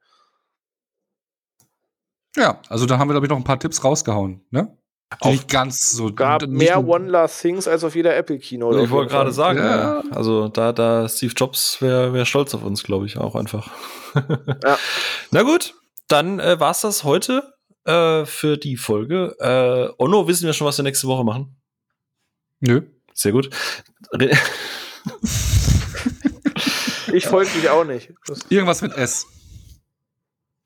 Ja, 2.37 2.61
also 2.69 2.87
da 2.87 2.99
haben 2.99 3.09
wir, 3.09 3.15
glaube 3.15 3.27
ich, 3.27 3.31
noch 3.31 3.37
ein 3.37 3.45
paar 3.45 3.59
Tipps 3.59 3.83
rausgehauen, 3.83 4.45
ne? 4.51 4.77
Nicht 5.25 5.49
ganz 5.49 5.91
so. 5.91 6.13
Gab 6.13 6.47
mehr 6.47 6.87
One 6.87 7.09
Last 7.09 7.41
Things 7.41 7.69
als 7.69 7.85
auf 7.85 7.95
jeder 7.95 8.17
Apple 8.17 8.39
Kino. 8.39 8.77
Ich 8.83 8.91
wollte 8.91 9.13
gerade 9.13 9.33
sagen, 9.33 9.59
ja. 9.59 10.03
also 10.11 10.49
da, 10.49 10.73
da 10.73 11.09
Steve 11.09 11.33
Jobs 11.37 11.81
wäre 11.81 12.13
wär 12.13 12.25
stolz 12.25 12.55
auf 12.55 12.65
uns, 12.65 12.83
glaube 12.83 13.07
ich, 13.07 13.19
auch 13.19 13.35
einfach. 13.35 13.71
ja. 14.65 14.79
Na 15.31 15.43
gut, 15.43 15.75
dann 16.09 16.41
äh, 16.41 16.59
war's 16.59 16.81
das 16.81 17.05
heute 17.05 17.55
äh, 17.85 18.25
für 18.25 18.57
die 18.57 18.77
Folge. 18.77 19.37
Äh, 19.39 20.03
Onno, 20.03 20.27
wissen 20.27 20.47
wir 20.47 20.53
schon, 20.53 20.67
was 20.67 20.79
wir 20.79 20.83
nächste 20.83 21.07
Woche 21.07 21.25
machen? 21.25 21.57
Nö. 22.61 22.83
Sehr 23.13 23.33
gut. 23.33 23.51
ich 27.13 27.27
folge 27.27 27.51
dich 27.53 27.69
auch 27.69 27.85
nicht. 27.85 28.13
Irgendwas 28.49 28.83
mit 28.83 28.93
S. 28.97 29.27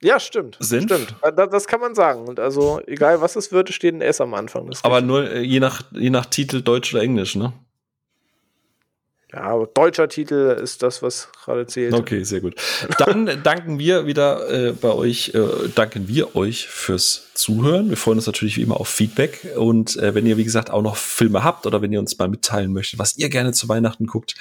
Ja, 0.02 0.20
stimmt. 0.20 0.56
Senf? 0.60 0.84
Stimmt. 0.84 1.14
Das, 1.36 1.50
das 1.50 1.66
kann 1.66 1.80
man 1.80 1.94
sagen. 1.94 2.26
Und 2.28 2.38
also, 2.38 2.80
egal 2.86 3.20
was 3.20 3.36
es 3.36 3.50
wird, 3.50 3.72
steht 3.72 3.94
ein 3.94 4.00
S 4.00 4.20
am 4.20 4.34
Anfang. 4.34 4.70
Aber 4.82 5.00
nur 5.00 5.30
äh, 5.30 5.40
je 5.40 5.60
nach, 5.60 5.82
je 5.92 6.10
nach 6.10 6.26
Titel 6.26 6.62
Deutsch 6.62 6.94
oder 6.94 7.02
Englisch, 7.02 7.34
ne? 7.34 7.52
Ja, 9.32 9.40
aber 9.40 9.66
deutscher 9.66 10.09
Titel 10.09 10.56
ist 10.59 10.82
das, 10.82 11.02
was 11.02 11.28
gerade 11.44 11.66
zählt. 11.66 11.92
Okay, 11.92 12.22
sehr 12.22 12.40
gut. 12.40 12.55
Dann 12.96 13.26
danken 13.42 13.78
wir 13.78 14.06
wieder 14.06 14.48
äh, 14.50 14.72
bei 14.72 14.90
euch, 14.90 15.34
äh, 15.34 15.68
danken 15.74 16.09
wir 16.09 16.34
euch 16.34 16.66
fürs 16.66 17.26
Zuhören. 17.34 17.90
Wir 17.90 17.98
freuen 17.98 18.16
uns 18.16 18.26
natürlich 18.26 18.56
wie 18.56 18.62
immer 18.62 18.80
auf 18.80 18.88
Feedback. 18.88 19.46
Und 19.56 19.96
äh, 19.98 20.14
wenn 20.14 20.24
ihr, 20.24 20.38
wie 20.38 20.44
gesagt, 20.44 20.70
auch 20.70 20.80
noch 20.80 20.96
Filme 20.96 21.44
habt 21.44 21.66
oder 21.66 21.82
wenn 21.82 21.92
ihr 21.92 22.00
uns 22.00 22.16
mal 22.18 22.28
mitteilen 22.28 22.72
möchtet, 22.72 22.98
was 22.98 23.18
ihr 23.18 23.28
gerne 23.28 23.52
zu 23.52 23.68
Weihnachten 23.68 24.06
guckt, 24.06 24.34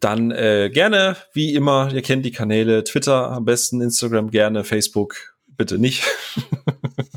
dann 0.00 0.30
äh, 0.30 0.70
gerne, 0.72 1.16
wie 1.34 1.54
immer, 1.54 1.92
ihr 1.92 2.02
kennt 2.02 2.24
die 2.24 2.32
Kanäle, 2.32 2.82
Twitter 2.82 3.30
am 3.30 3.44
besten, 3.44 3.82
Instagram 3.82 4.30
gerne, 4.30 4.64
Facebook 4.64 5.34
bitte 5.56 5.78
nicht. 5.78 6.02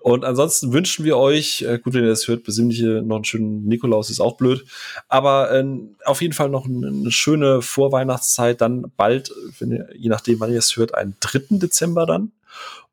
Und 0.00 0.24
ansonsten 0.24 0.72
wünschen 0.72 1.04
wir 1.04 1.16
euch, 1.16 1.62
äh, 1.62 1.78
gut, 1.78 1.94
wenn 1.94 2.04
ihr 2.04 2.10
das 2.10 2.28
hört, 2.28 2.44
besinnliche, 2.44 3.02
noch 3.02 3.16
einen 3.16 3.24
schönen 3.24 3.66
Nikolaus 3.66 4.10
ist 4.10 4.20
auch 4.20 4.36
blöd, 4.36 4.64
aber 5.08 5.52
äh, 5.52 5.64
auf 6.04 6.22
jeden 6.22 6.34
Fall 6.34 6.48
noch 6.48 6.66
eine, 6.66 6.88
eine 6.88 7.12
schöne 7.12 7.62
Vorweihnachtszeit, 7.62 8.60
dann 8.60 8.92
bald, 8.96 9.32
wenn 9.58 9.72
ihr, 9.72 9.88
je 9.96 10.08
nachdem, 10.08 10.40
wann 10.40 10.52
ihr 10.52 10.58
es 10.58 10.76
hört, 10.76 10.94
einen 10.94 11.16
3. 11.20 11.58
Dezember 11.58 12.06
dann. 12.06 12.32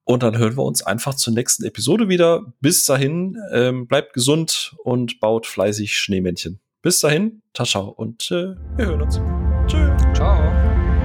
Und 0.04 0.24
dann 0.24 0.38
hören 0.38 0.56
wir 0.56 0.64
uns 0.64 0.82
einfach 0.82 1.16
zur 1.16 1.34
nächsten 1.34 1.66
Episode 1.66 2.08
wieder. 2.08 2.46
Bis 2.62 2.86
dahin, 2.86 3.38
ähm, 3.52 3.88
bleibt 3.88 4.14
gesund 4.14 4.74
und 4.84 5.20
baut 5.20 5.46
fleißig 5.46 5.98
Schneemännchen. 5.98 6.62
Bis 6.82 7.02
dahin, 7.02 7.42
ciao, 7.54 7.66
ciao 7.68 7.90
und 7.90 8.32
äh, 8.32 8.56
wir 8.78 8.86
hören 8.86 9.02
uns. 9.02 9.20
Tschüss. 9.68 9.92
Ciao. 10.14 10.97